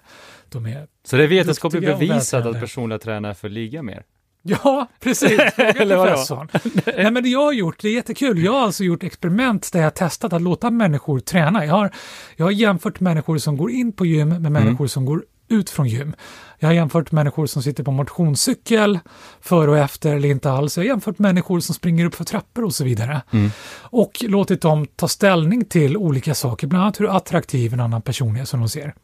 de 0.48 0.66
är 0.66 0.86
Så 1.06 1.16
det 1.16 1.22
är 1.24 1.28
vetenskapligt 1.28 1.84
bevisat 1.84 2.46
att 2.46 2.60
personliga 2.60 2.98
tränare 2.98 3.34
får 3.34 3.48
ligga 3.48 3.82
mer? 3.82 4.02
Ja, 4.42 4.86
precis. 5.00 5.30
Eller 5.56 6.04
professorn. 6.06 6.48
Nej, 6.86 7.10
men 7.10 7.22
det 7.22 7.28
jag 7.28 7.44
har 7.44 7.52
gjort, 7.52 7.82
det 7.82 7.88
är 7.88 7.92
jättekul. 7.94 8.44
Jag 8.44 8.52
har 8.52 8.60
alltså 8.62 8.84
gjort 8.84 9.02
experiment 9.02 9.72
där 9.72 9.80
jag 9.80 9.94
testat 9.94 10.32
att 10.32 10.42
låta 10.42 10.70
människor 10.70 11.20
träna. 11.20 11.66
Jag 11.66 11.74
har, 11.74 11.90
jag 12.36 12.46
har 12.46 12.50
jämfört 12.52 13.00
människor 13.00 13.38
som 13.38 13.56
går 13.56 13.70
in 13.70 13.92
på 13.92 14.06
gym 14.06 14.28
med 14.28 14.52
människor 14.52 14.86
som 14.86 15.04
går 15.04 15.24
ut 15.48 15.70
från 15.70 15.88
gym. 15.88 16.14
Jag 16.58 16.68
har 16.68 16.74
jämfört 16.74 17.12
människor 17.12 17.46
som 17.46 17.62
sitter 17.62 17.84
på 17.84 17.90
motionscykel 17.90 18.98
före 19.40 19.70
och 19.70 19.78
efter 19.78 20.14
eller 20.14 20.28
inte 20.28 20.50
alls. 20.50 20.76
Jag 20.76 20.84
har 20.84 20.88
jämfört 20.88 21.18
människor 21.18 21.60
som 21.60 21.74
springer 21.74 22.04
upp 22.04 22.14
för 22.14 22.24
trappor 22.24 22.64
och 22.64 22.74
så 22.74 22.84
vidare. 22.84 23.22
Mm. 23.30 23.50
Och 23.80 24.24
låtit 24.28 24.60
dem 24.62 24.86
ta 24.96 25.08
ställning 25.08 25.64
till 25.64 25.96
olika 25.96 26.34
saker, 26.34 26.66
bland 26.66 26.82
annat 26.82 27.00
hur 27.00 27.16
attraktiv 27.16 27.72
en 27.74 27.80
annan 27.80 28.02
person 28.02 28.36
är 28.36 28.44
som 28.44 28.60
de 28.60 28.68
ser. 28.68 28.94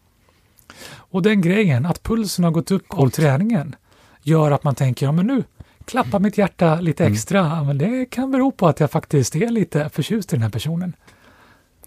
Och 0.96 1.22
den 1.22 1.40
grejen, 1.40 1.86
att 1.86 2.02
pulsen 2.02 2.44
har 2.44 2.50
gått 2.52 2.70
upp 2.70 2.84
av 2.88 3.08
träningen, 3.10 3.76
gör 4.22 4.50
att 4.50 4.64
man 4.64 4.74
tänker, 4.74 5.06
ja 5.06 5.12
men 5.12 5.26
nu 5.26 5.44
klappar 5.84 6.18
mitt 6.18 6.38
hjärta 6.38 6.80
lite 6.80 7.04
Mm. 7.04 7.12
extra. 7.14 7.38
Ja, 7.38 7.64
men 7.64 7.78
det 7.78 8.06
kan 8.10 8.30
bero 8.30 8.50
på 8.50 8.66
att 8.68 8.80
jag 8.80 8.90
faktiskt 8.90 9.36
är 9.36 9.48
lite 9.48 9.88
förtjust 9.88 10.32
i 10.32 10.36
den 10.36 10.42
här 10.42 10.50
personen. 10.50 10.96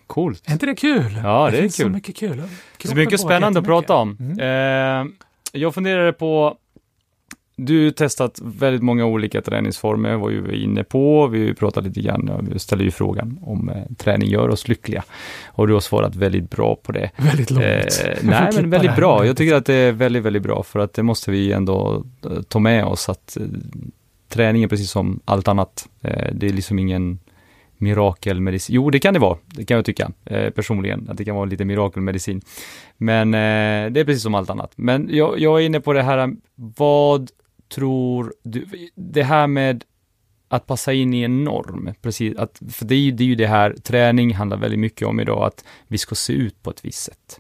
Coolt. 0.08 0.44
Är 0.48 0.54
inte 0.54 0.66
det 0.66 0.76
kul? 0.76 1.20
Ja, 1.24 1.50
det 1.52 1.58
är 1.58 1.62
finns 1.62 1.76
så 1.76 1.84
kul. 1.84 1.92
mycket 1.92 2.16
kul. 2.16 2.44
Så 2.86 2.96
mycket 2.96 3.20
spännande 3.20 3.60
att 3.60 3.66
prata 3.66 3.96
om. 3.96 4.18
Mm. 4.20 4.40
Eh, 4.40 5.12
jag 5.52 5.74
funderade 5.74 6.14
på, 6.14 6.58
du 7.56 7.84
har 7.84 7.92
testat 7.92 8.40
väldigt 8.44 8.84
många 8.84 9.06
olika 9.06 9.42
träningsformer, 9.42 10.16
var 10.16 10.30
ju 10.30 10.64
inne 10.64 10.84
på, 10.84 11.28
vi 11.28 11.54
pratade 11.54 11.88
lite 11.88 12.02
grann, 12.02 12.48
vi 12.52 12.60
ställde 12.60 12.84
ju 12.86 12.92
frågan 12.92 13.40
om 13.42 13.70
eh, 13.70 13.96
träning 13.98 14.30
gör 14.30 14.50
oss 14.50 14.68
lyckliga. 14.68 15.04
Och 15.48 15.68
du 15.68 15.74
har 15.74 15.80
svarat 15.80 16.16
väldigt 16.16 16.50
bra 16.50 16.76
på 16.76 16.92
det. 16.92 17.12
Väldigt 17.18 17.52
långt. 17.52 17.66
Eh, 17.66 18.18
nej, 18.22 18.50
men 18.54 18.64
det 18.64 18.78
väldigt 18.78 18.96
bra. 18.96 19.26
Jag 19.26 19.38
tycker 19.38 19.56
att 19.56 19.66
det 19.66 19.74
är 19.74 19.92
väldigt, 19.92 20.24
väldigt 20.24 20.44
bra, 20.44 20.64
för 20.64 20.80
att 20.80 20.94
det 20.94 21.04
måste 21.04 21.32
vi 21.32 21.52
ändå 21.52 22.06
eh, 22.26 22.42
ta 22.42 22.60
med 22.60 22.86
oss 22.86 23.10
att 23.10 23.38
eh, 23.38 23.44
träning 24.30 24.64
är 24.64 24.68
precis 24.68 24.92
som 24.92 25.20
allt 25.26 25.48
annat. 25.48 25.90
Eh, 26.02 26.34
det 26.34 26.48
är 26.48 26.54
liksom 26.54 26.80
ingen 26.80 27.20
mirakelmedicin. 27.78 28.76
Jo, 28.76 28.90
det 28.90 29.00
kan 29.00 29.14
det 29.14 29.20
vara, 29.20 29.38
det 29.46 29.66
kan 29.66 29.76
jag 29.76 29.86
tycka 29.86 30.12
eh, 30.26 30.50
personligen, 30.50 31.10
att 31.10 31.18
det 31.18 31.26
kan 31.26 31.36
vara 31.36 31.46
lite 31.46 31.66
mirakelmedicin. 31.66 32.42
Men 32.98 33.34
eh, 33.34 33.92
det 33.92 34.00
är 34.00 34.06
precis 34.06 34.24
som 34.24 34.36
allt 34.36 34.50
annat. 34.50 34.72
Men 34.76 35.10
jag, 35.12 35.40
jag 35.40 35.62
är 35.62 35.66
inne 35.66 35.82
på 35.82 35.94
det 35.94 36.04
här, 36.04 36.36
vad 36.56 37.32
tror 37.70 38.34
du, 38.44 38.66
det 38.96 39.24
här 39.24 39.48
med 39.48 39.84
att 40.50 40.66
passa 40.66 40.94
in 40.94 41.14
i 41.14 41.24
en 41.24 41.44
norm, 41.44 41.94
precis, 42.02 42.38
att, 42.38 42.62
för 42.72 42.86
det 42.86 42.96
är, 42.96 43.00
ju, 43.00 43.12
det 43.12 43.24
är 43.24 43.26
ju 43.26 43.36
det 43.36 43.48
här, 43.48 43.76
träning 43.84 44.34
handlar 44.34 44.58
väldigt 44.58 44.80
mycket 44.80 45.08
om 45.08 45.20
idag, 45.20 45.44
att 45.44 45.66
vi 45.88 45.98
ska 45.98 46.16
se 46.16 46.34
ut 46.34 46.64
på 46.64 46.70
ett 46.70 46.86
visst 46.86 47.04
sätt. 47.04 47.40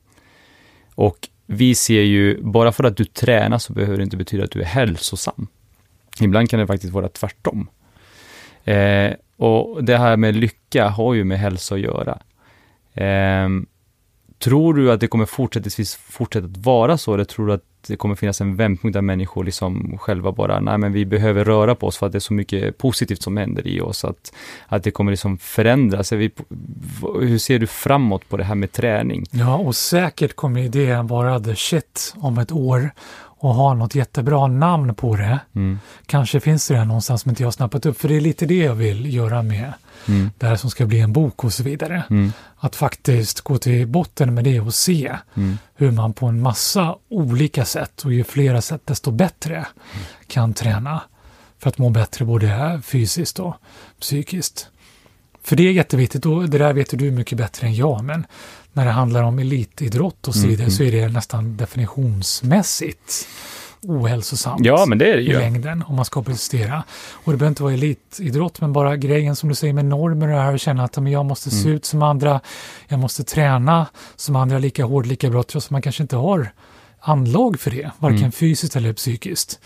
Och 0.95 1.29
vi 1.45 1.75
ser 1.75 2.01
ju, 2.01 2.41
bara 2.41 2.71
för 2.71 2.83
att 2.83 2.97
du 2.97 3.05
tränar 3.05 3.57
så 3.57 3.73
behöver 3.73 3.97
det 3.97 4.03
inte 4.03 4.17
betyda 4.17 4.43
att 4.43 4.51
du 4.51 4.61
är 4.61 4.65
hälsosam. 4.65 5.47
Ibland 6.21 6.49
kan 6.49 6.59
det 6.59 6.67
faktiskt 6.67 6.93
vara 6.93 7.09
tvärtom. 7.09 7.69
Eh, 8.63 9.13
och 9.37 9.83
det 9.83 9.97
här 9.97 10.17
med 10.17 10.35
lycka 10.35 10.87
har 10.89 11.13
ju 11.13 11.23
med 11.23 11.39
hälsa 11.39 11.75
att 11.75 11.81
göra. 11.81 12.19
Ehm, 12.93 13.65
tror 14.39 14.73
du 14.73 14.91
att 14.91 14.99
det 14.99 15.07
kommer 15.07 15.25
fortsättningsvis 15.25 15.95
fortsätta 15.95 16.45
att 16.45 16.57
vara 16.57 16.97
så, 16.97 17.13
eller 17.13 17.23
tror 17.23 17.47
du 17.47 17.53
att 17.53 17.63
det 17.87 17.95
kommer 17.95 18.15
finnas 18.15 18.41
en 18.41 18.55
vändpunkt 18.55 18.93
där 18.93 19.01
människor 19.01 19.43
liksom 19.43 19.97
själva 19.97 20.31
bara, 20.31 20.59
nej 20.59 20.77
men 20.77 20.93
vi 20.93 21.05
behöver 21.05 21.45
röra 21.45 21.75
på 21.75 21.87
oss 21.87 21.97
för 21.97 22.05
att 22.05 22.11
det 22.11 22.17
är 22.17 22.19
så 22.19 22.33
mycket 22.33 22.77
positivt 22.77 23.21
som 23.21 23.37
händer 23.37 23.67
i 23.67 23.81
oss, 23.81 24.05
att, 24.05 24.33
att 24.67 24.83
det 24.83 24.91
kommer 24.91 25.11
liksom 25.11 25.37
förändras. 25.37 26.11
Vi, 26.11 26.31
hur 27.21 27.37
ser 27.37 27.59
du 27.59 27.67
framåt 27.67 28.29
på 28.29 28.37
det 28.37 28.43
här 28.43 28.55
med 28.55 28.71
träning? 28.71 29.25
Ja, 29.31 29.57
och 29.57 29.75
säkert 29.75 30.35
kommer 30.35 30.61
idén 30.61 31.07
vara 31.07 31.39
the 31.39 31.55
shit 31.55 32.13
om 32.17 32.37
ett 32.37 32.51
år 32.51 32.91
och 33.39 33.53
ha 33.53 33.73
något 33.73 33.95
jättebra 33.95 34.47
namn 34.47 34.95
på 34.95 35.15
det. 35.15 35.39
Mm, 35.55 35.79
Kanske 36.05 36.39
finns 36.39 36.67
det 36.67 36.73
där 36.73 36.85
någonstans 36.85 37.21
som 37.21 37.29
inte 37.29 37.43
jag 37.43 37.47
har 37.47 37.51
snappat 37.51 37.85
upp, 37.85 37.99
för 37.99 38.07
det 38.07 38.15
är 38.15 38.21
lite 38.21 38.45
det 38.45 38.57
jag 38.57 38.75
vill 38.75 39.13
göra 39.13 39.41
med 39.43 39.73
mm, 40.07 40.31
det 40.37 40.45
här 40.47 40.55
som 40.55 40.69
ska 40.69 40.85
bli 40.85 40.99
en 40.99 41.13
bok 41.13 41.43
och 41.43 41.53
så 41.53 41.63
vidare. 41.63 42.03
mm, 42.09 42.31
Att 42.57 42.75
faktiskt 42.75 43.41
gå 43.41 43.57
till 43.57 43.87
botten 43.87 44.33
med 44.33 44.43
det 44.43 44.59
och 44.59 44.73
se 44.73 45.15
mm, 45.35 45.57
hur 45.75 45.91
man 45.91 46.13
på 46.13 46.25
en 46.25 46.41
massa 46.41 46.95
olika 47.09 47.65
sätt, 47.65 48.01
och 48.05 48.13
ju 48.13 48.23
flera 48.23 48.61
sätt 48.61 48.81
desto 48.85 49.11
bättre, 49.11 49.65
kan 50.27 50.53
träna 50.53 51.01
för 51.59 51.69
att 51.69 51.77
må 51.77 51.89
bättre 51.89 52.25
både 52.25 52.81
fysiskt 52.83 53.39
och 53.39 53.55
psykiskt. 53.99 54.67
För 55.43 55.55
det 55.55 55.67
är 55.67 55.71
jätteviktigt 55.71 56.25
och 56.25 56.49
det 56.49 56.57
där 56.57 56.73
vet 56.73 56.99
du 56.99 57.11
mycket 57.11 57.37
bättre 57.37 57.67
än 57.67 57.75
jag, 57.75 58.03
men 58.03 58.25
när 58.77 58.85
det 58.85 58.91
handlar 58.91 59.23
om 59.23 59.39
elitidrott 59.39 60.27
och 60.27 60.35
så 60.35 60.47
vidare 60.47 60.63
mm. 60.63 60.71
så 60.71 60.83
är 60.83 60.91
det 60.91 61.07
nästan 61.09 61.57
definitionsmässigt 61.57 63.27
ohälsosamt 63.81 64.65
Ja, 64.65 64.85
men 64.85 64.97
det 64.97 65.11
är 65.11 65.15
det 65.15 65.21
i 65.21 65.25
ju. 65.27 65.37
längden 65.39 65.83
om 65.87 65.95
man 65.95 66.05
ska 66.05 66.23
prestera. 66.23 66.83
Och 67.11 67.31
det 67.31 67.37
behöver 67.37 67.51
inte 67.51 67.63
vara 67.63 67.73
elitidrott, 67.73 68.61
men 68.61 68.73
bara 68.73 68.97
grejen 68.97 69.35
som 69.35 69.49
du 69.49 69.55
säger 69.55 69.73
med 69.73 69.85
normer 69.85 70.27
och 70.27 70.33
det 70.33 70.41
här 70.41 70.53
och 70.53 70.59
känna 70.59 70.83
att 70.83 70.97
men 70.97 71.11
jag 71.11 71.25
måste 71.25 71.49
se 71.51 71.61
Mm. 71.61 71.73
ut 71.75 71.85
som 71.85 72.01
andra, 72.01 72.39
jag 72.87 72.99
måste 72.99 73.23
träna 73.23 73.87
som 74.15 74.35
andra 74.35 74.59
lika 74.59 74.85
hårt, 74.85 75.05
lika 75.05 75.29
bra, 75.29 75.43
trots 75.43 75.65
att 75.67 75.71
man 75.71 75.81
kanske 75.81 76.03
inte 76.03 76.15
har 76.15 76.51
anlag 76.99 77.59
för 77.59 77.71
det, 77.71 77.91
varken 77.99 78.17
Mm. 78.17 78.31
fysiskt 78.31 78.75
eller 78.75 78.93
psykiskt, 78.93 79.59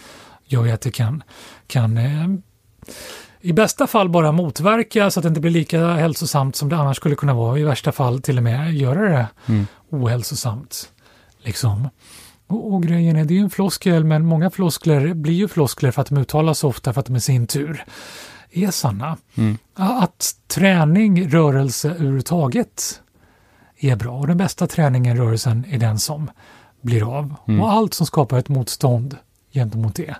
gör 0.46 0.66
ju 0.66 0.72
att 0.72 0.82
det 0.82 0.92
kan, 0.92 1.24
kan 1.68 1.98
eh, 1.98 2.28
i 3.42 3.54
bästa 3.54 3.88
fall 3.88 4.10
bara 4.10 4.32
motverka 4.32 5.12
så 5.12 5.20
att 5.20 5.24
det 5.24 5.28
inte 5.28 5.42
blir 5.42 5.52
lika 5.52 5.88
hälsosamt 5.88 6.56
som 6.56 6.70
det 6.70 6.78
annars 6.78 6.98
skulle 6.98 7.16
kunna 7.16 7.34
vara. 7.34 7.60
I 7.60 7.64
värsta 7.64 7.92
fall 7.92 8.22
till 8.22 8.38
och 8.38 8.44
med 8.44 8.74
göra 8.74 9.10
det 9.10 9.28
Mm. 9.48 9.68
ohälsosamt. 9.90 10.92
Liksom. 11.40 11.90
Och, 12.48 12.74
och 12.74 12.84
grejen 12.84 13.16
är, 13.16 13.26
det 13.26 13.34
är 13.34 13.36
ju 13.36 13.44
en 13.44 13.50
floskel, 13.50 14.04
men 14.04 14.26
många 14.26 14.50
floskler 14.50 15.14
blir 15.14 15.34
ju 15.34 15.48
floskler 15.48 15.92
för 15.92 16.02
att 16.02 16.08
de 16.08 16.18
uttalas 16.18 16.60
så 16.60 16.68
ofta 16.68 16.94
för 16.94 17.00
att 17.00 17.06
de 17.06 17.16
i 17.16 17.22
sin 17.22 17.48
tur 17.48 17.86
är 18.52 18.72
sanna. 18.72 19.18
Mm. 19.36 19.58
Att 19.76 20.36
träning, 20.48 21.30
rörelse 21.30 21.90
överhuvudtaget 21.90 23.02
är 23.80 23.96
bra. 23.96 24.18
Och 24.20 24.28
den 24.28 24.38
bästa 24.38 24.68
träningen, 24.68 25.18
rörelsen, 25.18 25.66
är 25.70 25.78
den 25.78 26.00
som 26.00 26.32
blir 26.82 27.18
av. 27.18 27.36
Mm. 27.48 27.62
Och 27.62 27.72
allt 27.72 27.94
som 27.94 28.06
skapar 28.06 28.38
ett 28.38 28.50
motstånd 28.50 29.18
gentemot 29.54 29.96
det 29.96 30.16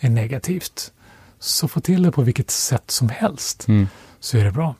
är 0.00 0.08
negativt. 0.08 0.92
Så 1.40 1.68
få 1.68 1.80
till 1.80 2.02
det 2.02 2.12
på 2.12 2.22
vilket 2.22 2.50
sätt 2.50 2.90
som 2.90 3.08
helst 3.08 3.68
Mm. 3.68 3.88
så 4.20 4.38
är 4.38 4.44
det 4.44 4.52
bra. 4.52 4.74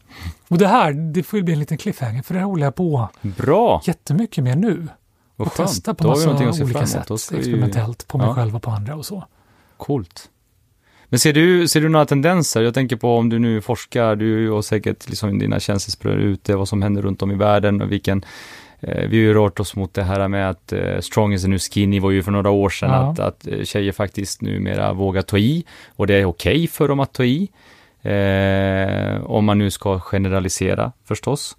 Och 0.49 0.59
det 0.59 0.69
här, 0.69 0.93
det 0.93 1.23
får 1.23 1.37
ju 1.39 1.43
bli 1.43 1.53
en 1.55 1.61
liten 1.61 1.79
cliffhanger 1.79 2.23
för 2.23 2.35
det 2.35 2.41
här 2.41 2.47
håller 2.47 2.65
jag 2.67 2.75
på 2.75 3.09
Bra! 3.23 3.83
jättemycket 3.85 4.45
med 4.45 4.59
nu. 4.59 4.89
Vad 5.37 5.47
och 5.49 5.53
skönt. 5.55 5.69
testa 5.69 5.95
på 5.95 6.05
Då 6.05 6.11
har 6.11 6.45
massa 6.47 6.65
olika 6.65 6.87
sätt. 6.87 7.11
Experimentellt 7.11 8.09
på 8.09 8.19
mig 8.19 8.27
Ja. 8.27 8.35
själv 8.35 8.57
och 8.57 8.63
på 8.63 8.71
andra 8.71 8.97
och 8.97 9.07
så. 9.07 9.25
Coolt. 9.77 10.31
Men 11.11 11.19
ser 11.21 11.33
du, 11.33 11.69
ser 11.69 11.81
du 11.81 11.89
några 11.89 12.07
tendenser? 12.07 12.63
Jag 12.63 12.75
tänker 12.75 12.97
på 12.97 13.17
om 13.17 13.29
du 13.29 13.39
nu 13.39 13.61
forskar, 13.61 14.17
du 14.17 14.51
och 14.51 14.65
säkert 14.65 15.09
liksom 15.09 15.39
dina 15.39 15.61
känselspröt 15.61 16.17
ute, 16.19 16.57
vad 16.57 16.69
som 16.69 16.83
händer 16.83 17.03
runt 17.03 17.23
om 17.23 17.31
i 17.31 17.35
världen 17.35 17.83
och 17.83 17.93
vilken 17.93 18.25
vi 18.81 18.91
har 18.91 19.09
ju 19.11 19.35
rört 19.35 19.61
oss 19.61 19.77
mot 19.77 19.95
det 19.95 20.03
här 20.03 20.29
med 20.29 20.51
att 20.51 20.73
eh, 20.73 21.01
strong 21.01 21.33
is 21.33 21.45
new 21.47 21.59
skinny 21.59 22.01
var 22.01 22.11
ju 22.11 22.23
för 22.23 22.31
några 22.31 22.51
år 22.51 22.69
sedan, 22.71 22.91
Ja. 22.91 23.11
att, 23.11 23.19
att 23.19 23.47
eh, 23.47 23.65
tjejer 23.65 23.93
faktiskt 23.93 24.43
numera 24.43 24.93
vågar 24.93 25.23
ta 25.23 25.39
i 25.39 25.65
och 25.97 26.07
det 26.07 26.15
är 26.15 26.25
okej 26.25 26.67
för 26.67 26.89
dem 26.89 27.01
att 27.01 27.13
ta 27.13 27.25
i. 27.25 27.49
Eh, 28.03 29.25
om 29.25 29.45
man 29.45 29.59
nu 29.59 29.71
ska 29.71 30.01
generalisera 30.01 30.93
förstås. 31.05 31.57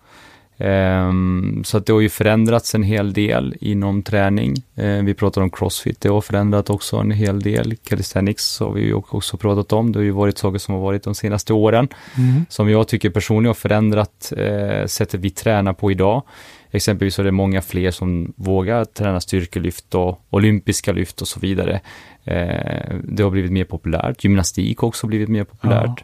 Ehm, 0.61 1.61
så 1.65 1.77
att 1.77 1.85
det 1.85 1.93
har 1.93 1.99
ju 1.99 2.09
förändrats 2.09 2.75
en 2.75 2.83
hel 2.83 3.13
del 3.13 3.55
inom 3.61 4.03
träning. 4.03 4.55
Eh, 4.75 5.03
vi 5.03 5.13
pratar 5.13 5.41
om 5.41 5.49
crossfit, 5.49 6.01
det 6.01 6.09
har 6.09 6.21
förändrat 6.21 6.69
också 6.69 6.97
en 6.97 7.11
hel 7.11 7.39
del. 7.41 7.75
Calisthenics 7.75 8.59
har 8.59 8.71
vi 8.71 8.81
ju 8.81 8.93
också 8.93 9.37
pratat 9.37 9.73
om. 9.73 9.91
Det 9.91 9.99
har 9.99 10.03
ju 10.03 10.11
varit 10.11 10.37
saker 10.37 10.59
som 10.59 10.73
har 10.73 10.81
varit 10.81 11.03
de 11.03 11.15
senaste 11.15 11.53
åren. 11.53 11.87
Mm. 12.17 12.45
Som 12.49 12.69
jag 12.69 12.87
tycker 12.87 13.09
personligen 13.09 13.47
har 13.47 13.53
förändrat 13.53 14.33
eh, 14.37 14.85
sättet 14.85 15.19
vi 15.19 15.29
tränar 15.29 15.73
på 15.73 15.91
idag. 15.91 16.23
Exempelvis 16.71 17.15
så 17.15 17.21
är 17.21 17.25
det 17.25 17.31
många 17.31 17.61
fler 17.61 17.91
som 17.91 18.33
vågar 18.35 18.85
träna 18.85 19.21
styrkelyft 19.21 19.95
och 19.95 20.21
olympiska 20.29 20.91
lyft 20.91 21.21
och 21.21 21.27
så 21.27 21.39
vidare. 21.39 21.81
Eh, 22.23 22.95
det 23.03 23.23
har 23.23 23.29
blivit 23.29 23.51
mer 23.51 23.65
populärt. 23.65 24.23
Gymnastik 24.23 24.77
har 24.77 24.87
också 24.87 25.07
blivit 25.07 25.29
mer 25.29 25.43
populärt. 25.43 26.03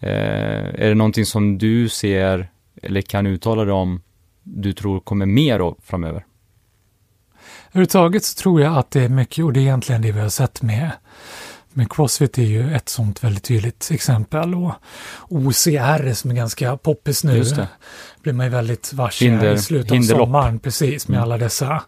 Eh, 0.00 0.10
är 0.74 0.88
det 0.88 0.94
någonting 0.94 1.26
som 1.26 1.58
du 1.58 1.88
ser 1.88 2.48
eller 2.82 3.00
kan 3.00 3.26
uttala 3.26 3.64
dig 3.64 3.72
om 3.72 4.02
du 4.42 4.72
tror 4.72 5.00
kommer 5.00 5.26
mer 5.26 5.60
av 5.60 5.78
framöver? 5.82 6.24
Överhuvudtaget 7.68 8.24
så 8.24 8.42
tror 8.42 8.60
jag 8.60 8.76
att 8.76 8.90
det 8.90 9.02
är 9.02 9.08
mycket, 9.08 9.44
och 9.44 9.52
det 9.52 9.60
är 9.60 9.62
egentligen 9.62 10.02
det 10.02 10.12
vi 10.12 10.20
har 10.20 10.28
sett 10.28 10.62
med, 10.62 10.90
med 11.76 11.92
Crossfit 11.92 12.38
är 12.38 12.42
ju 12.42 12.74
ett 12.74 12.88
sånt 12.88 13.24
väldigt 13.24 13.44
tydligt 13.44 13.88
exempel. 13.92 14.54
Och 14.54 14.72
OCR 15.28 16.12
som 16.12 16.30
är 16.30 16.34
ganska 16.34 16.76
poppis 16.76 17.24
nu, 17.24 17.44
blir 18.22 18.32
man 18.32 18.46
ju 18.46 18.50
väldigt 18.52 18.92
varse 18.92 19.52
i 19.52 19.58
slutet 19.58 19.90
av 19.90 19.96
hinderlopp. 19.96 20.26
sommaren, 20.26 20.58
precis, 20.58 21.08
med 21.08 21.16
Mm. 21.16 21.22
alla 21.24 21.38
dessa 21.38 21.82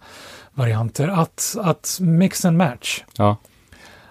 varianter. 0.54 1.08
Att, 1.08 1.56
att 1.60 1.98
mix 2.00 2.44
and 2.44 2.56
match, 2.56 3.04
Ja, 3.16 3.36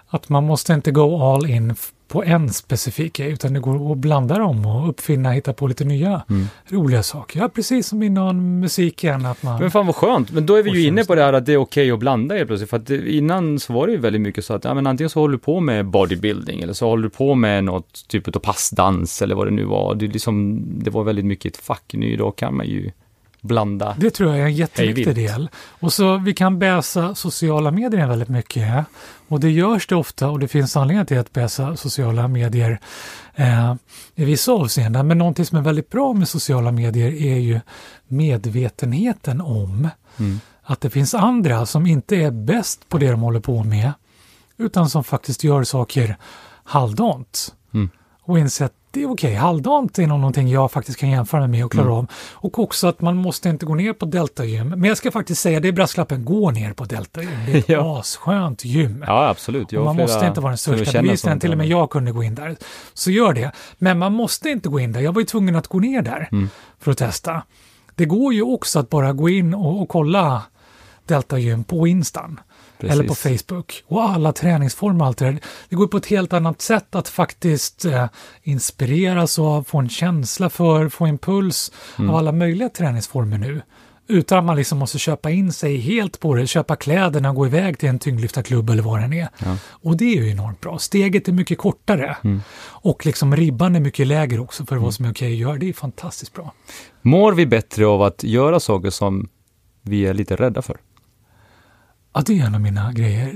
att 0.10 0.30
man 0.30 0.44
måste 0.44 0.74
inte 0.74 0.92
gå 0.92 1.34
all 1.34 1.46
in 1.50 1.76
på 2.08 2.24
en 2.24 2.50
specifik 2.50 3.14
grej, 3.14 3.32
utan 3.32 3.54
det 3.54 3.60
går 3.60 3.92
att 3.92 3.98
blanda 3.98 4.38
dem 4.38 4.66
och 4.66 4.90
uppfinna, 4.90 5.32
hitta 5.32 5.54
på 5.54 5.68
lite 5.68 5.86
nya 5.86 6.24
mm. 6.30 6.48
roliga 6.68 7.04
saker. 7.04 7.40
Ja, 7.40 7.50
precis 7.50 7.88
som 7.88 8.04
inom 8.04 8.60
musiken, 8.60 9.26
att 9.26 9.44
man... 9.44 9.60
Men 9.60 9.72
fan 9.72 9.86
vad 9.86 9.96
skönt, 9.96 10.32
men 10.32 10.46
då 10.46 10.56
är 10.56 10.64
vi 10.64 10.70
ju 10.70 10.88
inne 10.88 11.04
på 11.04 11.16
det 11.16 11.22
här 11.22 11.34
att 11.34 11.46
det 11.46 11.54
är 11.54 11.58
okej 11.58 11.92
att 11.92 12.00
blanda 12.00 12.36
helt 12.36 12.48
plötsligt. 12.48 12.70
För 12.70 12.78
att 12.78 12.90
innan 12.90 13.60
så 13.60 13.74
var 13.74 13.88
det 13.88 13.94
ju 13.94 14.00
väldigt 14.00 14.22
mycket 14.22 14.46
så 14.46 14.54
att, 14.54 14.64
ja 14.64 14.74
men 14.74 14.88
antingen 14.88 15.10
så 15.10 15.20
håller 15.20 15.34
du 15.34 15.40
på 15.40 15.60
med 15.60 15.86
bodybuilding 15.86 16.62
eller 16.62 16.74
så 16.74 16.88
håller 16.88 17.04
du 17.04 17.10
på 17.10 17.36
med 17.36 17.64
något 17.64 18.08
typ 18.08 18.36
av 18.36 18.40
passdans 18.40 19.22
eller 19.22 19.36
vad 19.36 19.48
det 19.48 19.52
nu 19.52 19.64
var. 19.64 19.96
Det, 19.96 20.08
liksom, 20.08 20.64
det 20.84 20.90
var 20.90 21.04
väldigt 21.04 21.26
mycket 21.26 21.54
ett 21.54 21.62
fack. 21.64 21.94
Nu 21.94 22.06
idag 22.06 22.36
kan 22.36 22.56
man 22.56 22.68
ju 22.68 22.92
blanda. 23.48 23.96
Det 24.00 24.12
tror 24.12 24.30
jag 24.30 24.40
är 24.40 24.46
en 24.46 24.56
jätteviktig 24.56 25.16
del. 25.16 25.50
Och 25.80 25.94
så 25.94 26.18
vi 26.18 26.34
kan 26.34 26.60
bäsa 26.60 27.16
sociala 27.16 27.72
medier 27.72 28.08
väldigt 28.08 28.30
mycket. 28.30 28.86
Och 29.28 29.40
det 29.40 29.52
görs 29.52 29.88
det 29.88 29.96
ofta 29.96 30.30
och 30.30 30.40
det 30.40 30.48
finns 30.48 30.78
anledningar 30.78 31.06
till 31.06 31.20
att 31.20 31.34
bäsa 31.34 31.76
sociala 31.76 32.28
medier 32.28 32.80
eh, 33.36 33.76
i 34.16 34.26
vissa 34.26 34.52
avseenden. 34.52 35.08
Men 35.08 35.18
någonting 35.18 35.46
som 35.46 35.58
är 35.58 35.62
väldigt 35.62 35.90
bra 35.90 36.14
med 36.14 36.28
sociala 36.28 36.72
medier 36.72 37.12
är 37.12 37.38
ju 37.38 37.60
medvetenheten 38.08 39.42
om 39.42 39.90
Mm. 40.20 40.40
att 40.64 40.82
det 40.82 40.90
finns 40.90 41.14
andra 41.14 41.66
som 41.66 41.86
inte 41.86 42.16
är 42.16 42.32
bäst 42.32 42.90
på 42.90 42.98
det 42.98 43.12
de 43.12 43.22
håller 43.22 43.40
på 43.40 43.64
med 43.64 43.92
utan 44.58 44.90
som 44.90 45.04
faktiskt 45.04 45.44
gör 45.44 45.64
saker 45.64 46.18
halvdant. 46.64 47.56
Mm. 47.74 47.90
Och 48.22 48.40
inse 48.40 48.66
att 48.66 48.74
det 48.98 49.04
är 49.04 49.12
okej, 49.12 49.34
halvdant 49.36 50.00
är 50.00 50.08
nog 50.08 50.20
någonting 50.20 50.48
jag 50.50 50.72
faktiskt 50.72 51.00
kan 51.00 51.10
jämföra 51.10 51.40
mig 51.42 51.50
med 51.50 51.66
och 51.66 51.72
klara 51.72 51.86
Mm. 51.86 51.98
av. 51.98 52.08
Och 52.34 52.60
också 52.60 52.88
att 52.88 53.02
man 53.02 53.18
måste 53.18 53.50
inte 53.50 53.66
gå 53.66 53.76
ner 53.76 53.94
på 53.94 54.06
deltagym. 54.06 54.68
Men 54.70 54.84
jag 54.84 54.98
ska 54.98 55.12
faktiskt 55.12 55.42
säga, 55.42 55.60
det 55.60 55.68
är 55.68 55.72
brasklappen, 55.72 56.26
gå 56.26 56.52
ner 56.52 56.74
på 56.74 56.86
deltagym. 56.86 57.30
Det 57.46 57.52
är 57.52 57.58
ett 57.58 57.70
Ja. 57.70 58.00
asskönt 58.00 58.66
gym. 58.66 59.04
Ja, 59.08 59.28
absolut. 59.30 59.72
Jag 59.72 59.80
Och 59.80 59.86
man 59.86 59.96
flera 59.96 60.08
måste 60.08 60.28
inte 60.28 60.42
vara 60.42 60.52
den 60.52 60.58
största 60.58 61.18
som 61.18 61.40
till 61.40 61.52
och 61.52 61.58
med 61.58 61.68
jag 61.68 61.90
kunde 61.90 62.12
gå 62.12 62.24
in 62.24 62.36
där. 62.36 62.56
Så 62.94 63.12
gör 63.12 63.34
det. 63.34 63.52
Men 63.78 64.00
man 64.00 64.14
måste 64.14 64.50
inte 64.50 64.70
gå 64.70 64.80
in 64.80 64.92
där. 64.92 65.02
Jag 65.02 65.14
var 65.14 65.22
ju 65.22 65.26
tvungen 65.26 65.56
att 65.56 65.68
gå 65.68 65.80
ner 65.80 66.02
där 66.02 66.30
Mm. 66.32 66.50
för 66.80 66.92
att 66.92 66.98
testa. 66.98 67.42
Det 67.96 68.06
går 68.06 68.34
ju 68.34 68.42
också 68.42 68.80
att 68.80 68.90
bara 68.90 69.14
gå 69.14 69.30
in 69.30 69.54
och, 69.54 69.82
och 69.82 69.90
kolla 69.90 70.42
deltagym 71.06 71.64
på 71.64 71.88
Instan. 71.88 72.40
Eller 72.80 73.04
på 73.04 73.14
Precis. 73.16 73.44
Facebook. 73.48 73.84
Och 73.88 74.04
alla 74.04 74.34
träningsformer 74.34 75.02
och 75.02 75.08
allt 75.08 75.18
det 75.18 75.26
där. 75.26 75.40
Det 75.70 75.76
går 75.76 75.88
på 75.88 75.98
ett 75.98 76.06
helt 76.06 76.34
annat 76.34 76.62
sätt 76.62 76.96
att 76.96 77.10
faktiskt 77.10 77.86
eh, 77.86 78.06
inspireras 78.44 79.40
av, 79.40 79.64
få 79.64 79.78
en 79.78 79.90
känsla 79.90 80.50
för, 80.50 80.90
få 80.90 81.08
impuls 81.08 81.72
Mm. 81.98 82.10
av 82.10 82.16
alla 82.16 82.32
möjliga 82.32 82.70
träningsformer 82.70 83.38
nu. 83.38 83.62
Utan 84.10 84.38
att 84.38 84.44
man 84.44 84.56
liksom 84.56 84.78
måste 84.78 85.00
köpa 85.00 85.32
in 85.32 85.54
sig 85.54 85.78
helt 85.78 86.20
på 86.20 86.34
det, 86.36 86.48
köpa 86.48 86.76
kläderna 86.76 87.30
och 87.30 87.36
gå 87.36 87.46
iväg 87.46 87.80
till 87.80 87.90
en 87.90 88.00
tyngdlyftarklubb 88.00 88.70
eller 88.70 88.84
vad 88.84 89.00
den 89.02 89.14
är. 89.14 89.30
Ja. 89.46 89.58
Och 89.70 89.98
det 89.98 90.06
är 90.06 90.22
ju 90.24 90.32
enormt 90.32 90.62
bra. 90.62 90.78
Steget 90.78 91.28
är 91.28 91.32
mycket 91.32 91.58
kortare. 91.58 92.18
Mm. 92.24 92.42
Och 92.60 93.06
liksom 93.06 93.36
ribban 93.36 93.76
är 93.76 93.80
mycket 93.80 94.08
lägre 94.08 94.40
också 94.40 94.66
för 94.66 94.76
vad 94.76 94.94
som 94.94 95.06
är 95.06 95.12
okej 95.12 95.32
att 95.34 95.38
göra. 95.40 95.58
Det 95.58 95.70
är 95.70 95.74
fantastiskt 95.74 96.34
bra. 96.34 96.54
Mår 97.02 97.34
vi 97.34 97.46
bättre 97.46 97.86
av 97.86 98.02
att 98.02 98.24
göra 98.24 98.60
saker 98.60 98.90
som 98.90 99.30
vi 99.82 100.06
är 100.06 100.14
lite 100.14 100.36
rädda 100.36 100.62
för? 100.62 100.78
Ja, 102.18 102.24
det 102.26 102.40
är 102.40 102.46
en 102.46 102.56
av 102.56 102.62
mina 102.62 102.92
grejer. 102.92 103.28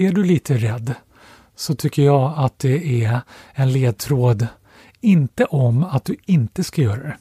Är 0.00 0.12
du 0.12 0.24
lite 0.24 0.56
rädd 0.56 0.94
så 1.56 1.74
tycker 1.74 2.02
jag 2.02 2.32
att 2.36 2.58
det 2.58 3.04
är 3.04 3.20
en 3.52 3.72
ledtråd, 3.72 4.46
inte 5.00 5.44
om 5.44 5.84
att 5.84 6.04
du 6.04 6.16
inte 6.26 6.64
ska 6.64 6.82
göra 6.82 7.02
det, 7.02 7.16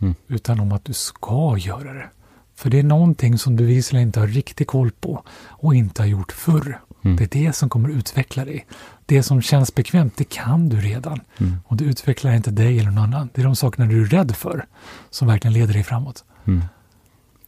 Mm. 0.00 0.14
utan 0.28 0.60
om 0.60 0.72
att 0.72 0.84
du 0.84 0.92
ska 0.92 1.56
göra 1.58 1.92
det. 1.92 2.08
För 2.54 2.70
det 2.70 2.78
är 2.78 2.82
någonting 2.82 3.38
som 3.38 3.56
du 3.56 3.64
visserligen 3.66 4.08
inte 4.08 4.20
har 4.20 4.26
riktig 4.26 4.66
koll 4.66 4.90
på 4.90 5.24
och 5.48 5.74
inte 5.74 6.02
har 6.02 6.06
gjort 6.06 6.32
förr. 6.32 6.80
Mm. 7.04 7.16
Det 7.16 7.24
är 7.24 7.44
det 7.46 7.52
som 7.52 7.68
kommer 7.68 7.88
utveckla 7.88 8.44
dig. 8.44 8.66
Det 9.06 9.22
som 9.22 9.42
känns 9.42 9.74
bekvämt, 9.74 10.16
det 10.16 10.24
kan 10.24 10.68
du 10.68 10.80
redan. 10.80 11.20
Mm. 11.38 11.56
Och 11.66 11.76
det 11.76 11.84
utvecklar 11.84 12.32
inte 12.32 12.50
dig 12.50 12.78
eller 12.78 12.90
någon 12.90 13.04
annan. 13.04 13.28
Det 13.34 13.40
är 13.40 13.44
de 13.44 13.56
sakerna 13.56 13.86
du 13.86 14.02
är 14.02 14.06
rädd 14.06 14.36
för 14.36 14.66
som 15.10 15.28
verkligen 15.28 15.54
leder 15.54 15.74
dig 15.74 15.84
framåt. 15.84 16.24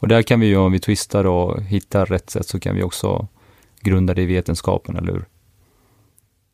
Och 0.02 0.08
där 0.08 0.22
kan 0.22 0.40
vi 0.40 0.46
ju, 0.46 0.56
om 0.56 0.72
vi 0.72 0.78
twistar 0.80 1.24
och 1.26 1.62
hittar 1.62 2.06
rätt 2.06 2.30
sätt, 2.30 2.48
så 2.48 2.60
kan 2.60 2.74
vi 2.74 2.82
också 2.82 3.26
grunda 3.80 4.14
det 4.14 4.22
i 4.22 4.26
vetenskapen, 4.26 4.96
eller 4.96 5.12
hur? 5.12 5.24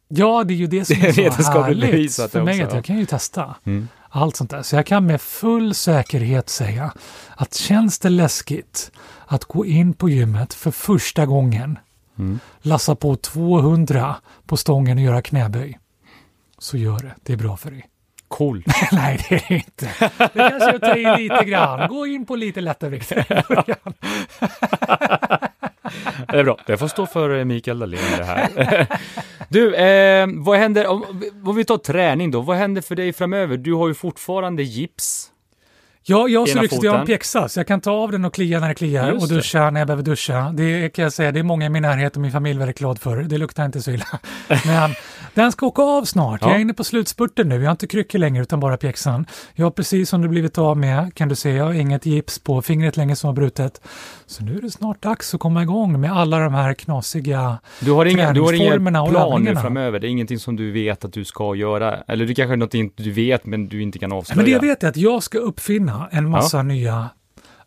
Ja, 0.09 0.45
det 0.45 0.55
är 0.55 0.57
ju 0.57 0.67
det 0.67 0.85
som 0.85 0.97
Det 1.01 1.07
är 1.19 1.27
är 1.27 1.31
så 1.43 1.43
härligt 1.63 2.15
för 2.15 2.43
mig. 2.45 2.55
också, 2.55 2.63
Att 2.65 2.71
ja. 2.71 2.77
jag 2.77 2.85
kan 2.85 2.99
ju 2.99 3.07
testa 3.07 3.55
Mm. 3.65 3.89
allt 4.09 4.37
sånt 4.37 4.51
där. 4.51 4.63
Så 4.63 4.77
jag 4.77 4.87
kan 4.87 5.07
med 5.07 5.21
full 5.21 5.75
säkerhet 5.75 6.49
säga 6.49 6.93
att 7.37 7.55
känns 7.55 7.99
det 7.99 8.09
läskigt 8.09 8.91
att 9.27 9.45
gå 9.45 9.67
in 9.67 9.93
på 9.95 10.09
gymmet 10.09 10.55
för 10.55 10.71
första 10.71 11.27
gången, 11.27 11.79
Mm. 12.19 12.39
lassa 12.61 12.95
på 12.95 13.17
200 13.17 14.17
på 14.47 14.57
stången 14.57 14.99
och 14.99 15.05
göra 15.05 15.23
knäböj, 15.23 15.79
så 16.59 16.77
gör 16.77 16.99
det. 16.99 17.15
Det 17.23 17.33
är 17.33 17.37
bra 17.37 17.57
för 17.57 17.71
dig. 17.71 17.85
Cool. 18.29 18.65
Nej, 18.93 19.27
det 19.29 19.35
är 19.35 19.45
det 19.49 19.55
inte. 19.55 19.91
Det 20.19 20.51
kanske 20.51 20.71
jag 20.71 20.81
tar 20.81 20.97
i 20.97 21.23
lite 21.23 21.45
grann. 21.45 21.89
Gå 21.89 22.07
in 22.07 22.27
på 22.27 22.37
lite 22.37 22.61
början. 23.49 23.95
det 26.29 26.39
är 26.39 26.45
bra. 26.45 26.59
Det 26.67 26.77
får 26.77 26.89
stå 26.89 27.07
för 27.07 27.45
Mikael 27.45 27.79
Dahlén 27.79 28.01
det 28.19 28.25
här. 28.25 28.87
du, 29.49 29.75
eh, 29.75 30.29
vad 30.33 30.59
händer, 30.59 30.87
om, 30.87 31.23
om 31.45 31.57
vi 31.57 31.65
tar 31.65 31.79
träning 31.79 32.31
då, 32.31 32.41
vad 32.41 32.57
händer 32.57 32.83
för 32.83 32.95
dig 32.95 33.13
framöver? 33.13 33.57
Du 33.57 33.73
har 33.73 33.89
ju 33.89 33.95
fortfarande 33.95 34.63
gips. 34.63 35.31
Ja, 36.11 36.29
jag 36.29 36.41
har 36.41 36.47
så 36.47 36.61
lyxigt, 36.63 36.83
jag 36.83 36.93
har 36.93 36.99
en 37.01 37.07
pjäxa 37.07 37.49
så 37.49 37.59
jag 37.61 37.67
kan 37.67 37.81
ta 37.81 37.91
av 37.91 38.13
den 38.13 38.25
och 38.25 38.35
klia 38.35 38.61
när 38.61 38.69
det 38.69 38.75
kliar 38.75 39.09
Just 39.13 39.23
och 39.23 39.29
det. 39.29 39.35
duscha 39.35 39.71
när 39.71 39.81
jag 39.81 39.87
behöver 39.87 40.03
duscha. 40.03 40.51
Det 40.53 40.89
kan 40.89 41.03
jag 41.03 41.13
säga, 41.13 41.33
det 41.33 41.39
är 41.39 41.43
många 41.43 41.67
i 41.67 41.69
min 41.69 41.83
närhet 41.83 42.17
och 42.17 42.23
min 42.23 42.33
familj 42.33 42.59
väldigt 42.59 42.79
glad 42.79 42.99
för. 42.99 43.17
Det 43.17 43.39
luktar 43.39 43.65
inte 43.65 43.83
så 43.83 43.91
illa. 43.91 44.07
Men 44.67 44.91
den 45.35 45.53
ska 45.53 45.67
åka 45.67 45.83
av 45.83 46.05
snart. 46.05 46.41
Jag 46.43 46.51
Ja. 46.51 46.55
är 46.55 46.59
inne 46.59 46.75
på 46.75 46.85
slutspurten 46.85 47.49
nu. 47.49 47.55
Jag 47.57 47.65
har 47.65 47.71
inte 47.71 47.87
kryckor 47.87 48.19
längre 48.19 48.43
utan 48.43 48.61
bara 48.61 48.77
pjäxan. 48.77 49.27
Jag 49.55 49.67
har 49.67 49.71
precis 49.71 50.09
som 50.09 50.23
det 50.23 50.29
blivit 50.29 50.59
av 50.59 50.77
med, 50.77 51.15
kan 51.15 51.29
du 51.29 51.35
se, 51.35 51.51
jag 51.51 51.65
har 51.65 51.73
inget 51.73 52.07
gips 52.07 52.39
på 52.39 52.63
fingret 52.63 52.97
längre 52.97 53.17
som 53.17 53.29
har 53.29 53.35
brutet. 53.35 53.81
Så 54.31 54.45
nu 54.45 54.57
är 54.57 54.63
det 54.63 54.71
snart 54.71 55.03
dags 55.03 55.35
att 55.35 55.41
komma 55.41 55.63
igång 55.63 56.01
med 56.01 56.13
alla 56.13 56.39
de 56.39 56.55
här 56.55 56.75
knasiga 56.75 57.59
Du 57.81 57.93
har 57.93 58.07
inga, 58.07 58.33
du 58.33 58.41
har 58.41 58.53
inga 58.53 59.07
planer 59.07 59.55
framöver? 59.55 59.99
Det 59.99 60.07
är 60.07 60.09
ingenting 60.09 60.39
som 60.39 60.57
du 60.57 60.73
vet 60.73 61.05
att 61.05 61.13
du 61.13 61.25
ska 61.25 61.55
göra? 61.55 61.97
Eller 61.97 62.27
det 62.27 62.35
kanske 62.35 62.55
är 62.55 62.57
något 62.57 62.97
du 62.97 63.11
vet 63.11 63.47
men 63.47 63.69
du 63.69 63.83
inte 63.83 63.99
kan 63.99 64.13
avslöja? 64.13 64.37
Men 64.37 64.45
det 64.45 64.51
jag 64.51 64.61
vet 64.61 64.85
är 64.85 64.89
att 64.89 64.97
jag 64.97 65.23
ska 65.23 65.39
uppfinna 65.39 66.09
en 66.13 66.31
massa 66.31 66.63
nya 66.63 67.09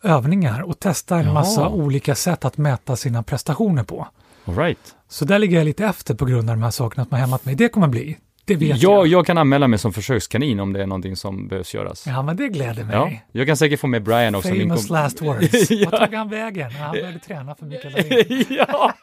övningar 0.03 0.62
och 0.62 0.80
testa 0.80 1.18
en 1.18 1.34
massa 1.34 1.70
olika 1.70 2.16
sätt 2.16 2.45
att 2.45 2.57
mäta 2.57 2.95
sina 2.95 3.24
prestationer 3.24 3.84
på. 3.84 4.07
All 4.45 4.55
right. 4.55 4.95
Så 5.09 5.26
där 5.26 5.39
ligger 5.39 5.57
jag 5.57 5.66
lite 5.66 5.86
efter 5.86 6.16
på 6.16 6.26
grund 6.26 6.49
av 6.49 6.55
de 6.55 6.64
här 6.64 6.72
sakerna 6.72 7.05
som 7.05 7.12
har 7.12 7.20
hämmat 7.20 7.45
mig. 7.45 7.55
Det 7.55 7.70
kommer 7.70 7.88
bli. 7.88 8.18
Det 8.54 8.66
vet 8.66 8.82
Jag, 8.82 8.97
jag. 8.99 9.08
jag 9.08 9.26
kan 9.26 9.38
anmäla 9.38 9.68
mig 9.68 9.80
som 9.80 9.93
försökskanin 9.93 10.60
om 10.60 10.74
det 10.74 10.82
är 10.82 10.88
någonting 10.88 11.16
som 11.16 11.47
behövs 11.47 11.74
göras. 11.74 12.08
Ja, 12.08 12.22
men 12.22 12.38
det 12.38 12.47
gläder 12.47 12.84
mig. 12.84 12.95
Ja, 12.95 13.12
jag 13.32 13.47
kan 13.47 13.58
säkert 13.58 13.80
få 13.80 13.88
med 13.88 14.04
Brian 14.04 14.36
också. 14.36 14.49
Famous 14.49 14.88
kom- 14.88 14.95
last 14.95 15.22
words. 15.22 15.72
Ja. 15.72 15.89
Vart 15.91 16.06
tog 16.06 16.14
han 16.14 16.30
vägen? 16.30 16.72
Han 16.72 16.91
började 16.91 17.20
träna 17.20 17.56
för 17.56 17.66
Dahlén. 17.66 18.45
ja. 18.68 18.93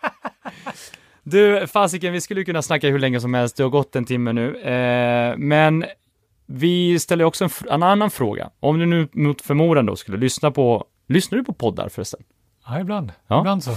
Du, 1.22 1.66
fasiken, 1.66 2.12
vi 2.12 2.20
skulle 2.20 2.44
kunna 2.44 2.62
snacka 2.62 2.88
hur 2.88 2.99
länge 2.99 3.20
som 3.20 3.34
helst. 3.34 3.57
Det 3.57 3.62
har 3.62 3.70
gått 3.70 3.96
en 3.96 4.05
timme 4.05 4.32
nu. 4.32 4.57
Eh, 4.61 5.34
men 5.38 5.84
vi 6.46 6.99
ställer 6.99 7.24
också 7.24 7.44
en, 7.44 7.51
en 7.70 7.82
annan 7.82 8.11
fråga. 8.11 8.51
Om 8.61 8.78
du 8.78 8.86
nu 8.86 9.09
mot 9.12 9.42
förmodan 9.42 9.86
då 9.86 9.96
skulle 9.96 10.18
lyssna 10.18 10.51
på, 10.51 10.84
lyssnar 11.09 11.38
du 11.38 11.44
på 11.44 11.53
poddar 11.53 11.88
förresten? 11.88 12.20
Ja, 12.66 12.80
ibland. 12.80 13.12
Ja. 13.26 13.40
Ibland 13.40 13.64
så. 13.64 13.70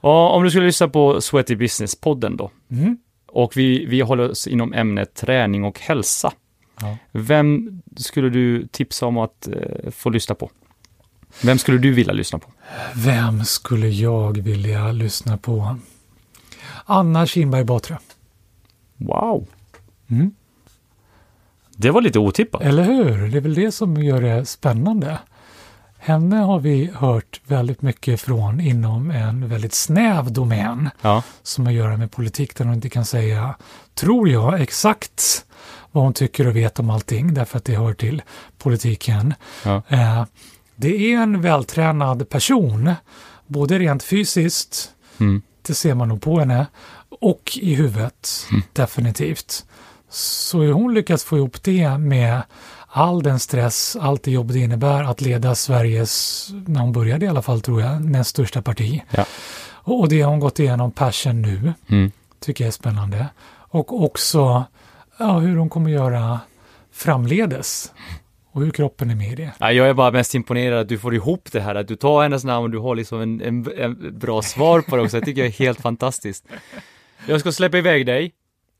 Och 0.00 0.34
om 0.36 0.44
du 0.44 0.50
skulle 0.50 0.66
lyssna 0.66 0.88
på 0.88 1.20
Sweaty 1.20 1.54
Business-podden 1.56 2.36
då, 2.36 2.50
Mm. 2.70 2.98
Och 3.34 3.56
vi, 3.56 3.86
vi 3.86 4.00
håller 4.00 4.30
oss 4.30 4.46
inom 4.46 4.72
ämnet 4.72 5.14
träning 5.14 5.64
och 5.64 5.80
hälsa. 5.80 6.32
Ja. 6.80 6.96
Vem 7.12 7.82
skulle 7.96 8.28
du 8.30 8.66
tipsa 8.66 9.06
om 9.06 9.18
att 9.18 9.48
eh, 9.48 9.90
få 9.90 10.10
lyssna 10.10 10.34
på? 10.34 10.50
Vem 11.42 11.58
skulle 11.58 11.78
du 11.78 11.92
vilja 11.92 12.12
lyssna 12.12 12.38
på? 12.38 12.50
Vem 12.94 13.44
skulle 13.44 13.88
jag 13.88 14.38
vilja 14.40 14.92
lyssna 14.92 15.38
på? 15.38 15.76
Anna 16.84 17.26
Kinberg 17.26 17.64
Batra. 17.64 17.98
Wow, 18.96 19.46
Mm. 20.10 20.30
det 21.76 21.90
var 21.90 22.00
lite 22.00 22.18
otippat. 22.18 22.62
Eller 22.62 22.84
hur? 22.84 23.28
Det 23.28 23.36
är 23.36 23.40
väl 23.40 23.54
det 23.54 23.72
som 23.72 23.96
gör 24.02 24.20
det 24.22 24.44
spännande. 24.46 25.18
Henne 26.06 26.36
har 26.36 26.60
vi 26.60 26.90
hört 26.94 27.40
väldigt 27.46 27.82
mycket 27.82 28.20
från 28.20 28.60
inom 28.60 29.10
en 29.10 29.48
väldigt 29.48 29.74
snäv 29.74 30.32
domän 30.32 30.90
Ja, 31.00 31.22
som 31.42 31.66
har 31.66 31.72
att 31.72 31.76
göra 31.76 31.96
med 31.96 32.10
politik 32.10 32.56
där 32.56 32.64
hon 32.64 32.74
inte 32.74 32.88
kan 32.88 33.04
säga, 33.04 33.54
tror 33.94 34.28
jag, 34.28 34.60
exakt 34.60 35.44
vad 35.92 36.04
hon 36.04 36.12
tycker 36.12 36.46
och 36.46 36.56
vet 36.56 36.78
om 36.78 36.90
allting 36.90 37.34
därför 37.34 37.58
att 37.58 37.64
det 37.64 37.76
hör 37.76 37.94
till 37.94 38.22
politiken. 38.58 39.34
Ja. 39.64 39.82
Eh, 39.88 40.24
det 40.76 41.12
är 41.12 41.18
en 41.18 41.40
vältränad 41.40 42.28
person, 42.28 42.94
både 43.46 43.78
rent 43.78 44.02
fysiskt, 44.02 44.90
mm. 45.20 45.42
det 45.62 45.74
ser 45.74 45.94
man 45.94 46.08
nog 46.08 46.22
på 46.22 46.38
henne, 46.38 46.66
och 47.20 47.58
i 47.60 47.74
huvudet, 47.74 48.46
Mm. 48.50 48.62
definitivt. 48.72 49.64
Så 50.10 50.60
hur 50.60 50.72
hon 50.72 50.94
lyckats 50.94 51.24
få 51.24 51.36
ihop 51.36 51.62
det 51.62 51.98
med 51.98 52.42
all 52.96 53.22
den 53.22 53.38
stress, 53.38 53.96
allt 54.00 54.22
det 54.22 54.30
jobb 54.30 54.52
det 54.52 54.58
innebär 54.58 55.02
att 55.04 55.20
leda 55.20 55.54
Sveriges, 55.54 56.48
när 56.66 56.80
hon 56.80 56.92
började 56.92 57.24
i 57.26 57.28
alla 57.28 57.42
fall 57.42 57.60
tror 57.60 57.80
jag, 57.82 58.04
näst 58.04 58.30
största 58.30 58.62
parti. 58.62 59.02
Ja. 59.10 59.24
Och 59.66 60.08
det 60.08 60.20
har 60.20 60.30
hon 60.30 60.40
gått 60.40 60.58
igenom 60.58 60.90
passion 60.90 61.42
nu, 61.42 61.72
Mm. 61.88 62.12
tycker 62.40 62.64
jag 62.64 62.68
är 62.68 62.72
spännande. 62.72 63.26
Och 63.52 64.02
också 64.04 64.64
ja, 65.18 65.38
hur 65.38 65.56
hon 65.56 65.68
kommer 65.68 65.90
göra 65.90 66.40
framledes. 66.92 67.92
Och 68.52 68.60
hur 68.62 68.70
kroppen 68.70 69.10
är 69.10 69.14
med 69.14 69.32
i 69.32 69.34
det. 69.34 69.52
Ja, 69.58 69.72
jag 69.72 69.88
är 69.88 69.94
bara 69.94 70.10
mest 70.10 70.34
imponerad 70.34 70.80
att 70.80 70.88
du 70.88 70.98
får 70.98 71.14
ihop 71.14 71.48
det 71.52 71.60
här, 71.60 71.74
att 71.74 71.88
du 71.88 71.96
tar 71.96 72.22
hennes 72.22 72.44
namn 72.44 72.64
och 72.64 72.70
du 72.70 72.78
har 72.78 72.94
liksom 72.96 73.20
en, 73.20 73.40
en, 73.40 73.68
en 73.78 74.18
bra 74.18 74.42
svar 74.42 74.80
på 74.80 74.96
det 74.96 75.02
också. 75.02 75.16
Jag 75.16 75.24
tycker 75.24 75.42
det 75.42 75.48
är 75.48 75.52
helt 75.52 75.80
fantastiskt. 75.80 76.44
Jag 77.26 77.40
ska 77.40 77.52
släppa 77.52 77.78
iväg 77.78 78.06
dig. 78.06 78.32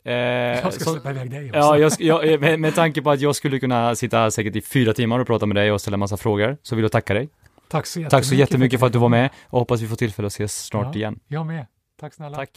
Eh, 0.05 0.15
Jag 0.15 0.73
ska 0.73 0.85
släppa 0.91 1.11
iväg 1.11 1.31
dig 1.31 1.47
också. 1.49 1.59
Ja, 1.59 1.79
jag, 1.79 1.93
jag, 1.99 2.41
med, 2.41 2.61
med 2.61 2.75
tanke 2.75 3.03
på 3.03 3.11
att 3.11 3.21
jag 3.21 3.37
skulle 3.37 3.59
kunna 3.61 3.95
sitta 3.95 4.19
här 4.19 4.31
säkert 4.31 4.57
i 4.57 4.61
fyra 4.61 4.93
timmar 4.93 5.19
och 5.19 5.27
prata 5.27 5.47
med 5.47 5.57
dig 5.57 5.73
och 5.73 5.81
ställa 5.81 5.97
massa 5.97 6.17
frågor, 6.17 6.57
så 6.63 6.77
vill 6.77 6.83
jag 6.83 6.93
tacka 6.93 7.15
dig. 7.15 7.29
Tack 7.69 7.87
så 7.87 8.01
jättemycket. 8.01 8.11
Tack 8.11 8.25
så 8.25 8.35
jättemycket 8.35 8.81
för 8.81 8.87
att 8.87 8.93
du 8.93 8.99
var 8.99 9.09
med 9.09 9.31
och 9.47 9.59
hoppas 9.59 9.81
vi 9.81 9.89
får 9.89 9.97
tillfälle 9.97 10.27
att 10.27 10.33
ses 10.33 10.65
snart 10.67 10.87
Ja. 10.87 10.95
igen. 10.99 11.19
Jag 11.29 11.47
med. 11.47 11.67
Tack 12.01 12.15
snälla. 12.15 12.37
Tack. 12.37 12.51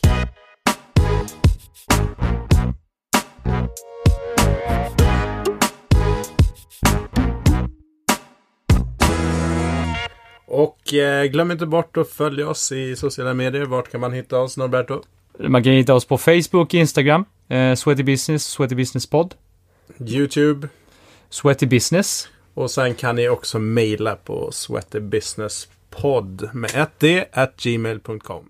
Och 10.46 10.94
eh, 10.94 11.26
glöm 11.26 11.52
inte 11.52 11.66
bort 11.66 11.98
att 11.98 12.10
följa 12.10 12.50
oss 12.50 12.72
i 12.72 12.96
sociala 12.96 13.34
medier. 13.34 13.66
Vart 13.66 13.92
kan 13.92 14.02
man 14.02 14.14
hitta 14.14 14.40
oss, 14.40 14.58
Norberto? 14.58 15.02
Man 15.40 15.64
kan 15.64 15.74
hitta 15.74 15.94
oss 15.94 16.06
på 16.06 16.18
Facebook, 16.18 16.74
Instagram, 16.74 17.26
eh, 17.50 17.76
Sweaty 17.76 18.04
Business, 18.04 18.46
Sweaty 18.46 18.76
Business 18.76 19.08
Pod, 19.08 19.36
YouTube. 20.00 20.68
Sweaty 21.30 21.66
Business. 21.66 22.28
Och 22.54 22.72
sen 22.72 22.96
kan 22.96 23.16
ni 23.16 23.30
också 23.30 23.60
mejla 23.60 24.16
på 24.16 24.52
sweatybusinesspodd 24.52 26.50
med 26.54 26.72
ett 26.76 27.00
d 27.00 27.26
at 27.32 27.58
gmail.com. 27.58 28.50